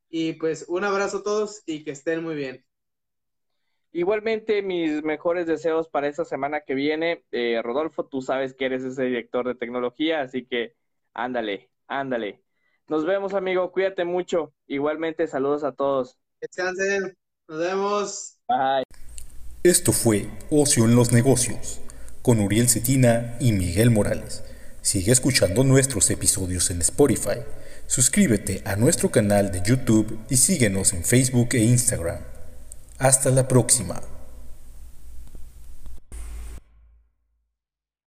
Y 0.09 0.33
pues 0.33 0.65
un 0.67 0.83
abrazo 0.83 1.17
a 1.17 1.23
todos 1.23 1.63
y 1.65 1.83
que 1.83 1.91
estén 1.91 2.23
muy 2.23 2.35
bien. 2.35 2.65
Igualmente, 3.91 4.61
mis 4.61 5.03
mejores 5.03 5.45
deseos 5.45 5.89
para 5.89 6.07
esta 6.07 6.25
semana 6.25 6.61
que 6.61 6.73
viene. 6.73 7.25
Eh, 7.31 7.61
Rodolfo, 7.61 8.05
tú 8.05 8.21
sabes 8.21 8.53
que 8.53 8.65
eres 8.65 8.83
ese 8.83 9.03
director 9.03 9.45
de 9.45 9.55
tecnología, 9.55 10.21
así 10.21 10.45
que 10.45 10.75
ándale, 11.13 11.69
ándale. 11.87 12.43
Nos 12.87 13.05
vemos, 13.05 13.33
amigo. 13.33 13.71
Cuídate 13.71 14.05
mucho. 14.05 14.53
Igualmente, 14.67 15.27
saludos 15.27 15.63
a 15.63 15.73
todos. 15.73 16.17
Descansen. 16.41 17.17
Nos 17.47 17.59
vemos. 17.59 18.39
Bye. 18.47 19.02
Esto 19.63 19.93
fue 19.93 20.27
Ocio 20.49 20.83
en 20.83 20.93
los 20.93 21.13
Negocios 21.13 21.79
con 22.21 22.41
Uriel 22.41 22.67
Cetina 22.67 23.37
y 23.39 23.53
Miguel 23.53 23.91
Morales. 23.91 24.43
Sigue 24.81 25.13
escuchando 25.13 25.63
nuestros 25.63 26.09
episodios 26.09 26.69
en 26.69 26.81
Spotify. 26.81 27.39
Suscríbete 27.87 28.61
a 28.65 28.75
nuestro 28.75 29.09
canal 29.09 29.53
de 29.53 29.61
YouTube 29.65 30.19
y 30.29 30.35
síguenos 30.35 30.91
en 30.91 31.05
Facebook 31.05 31.47
e 31.53 31.59
Instagram. 31.59 32.19
Hasta 32.97 33.29
la 33.29 33.47
próxima. 33.47 34.01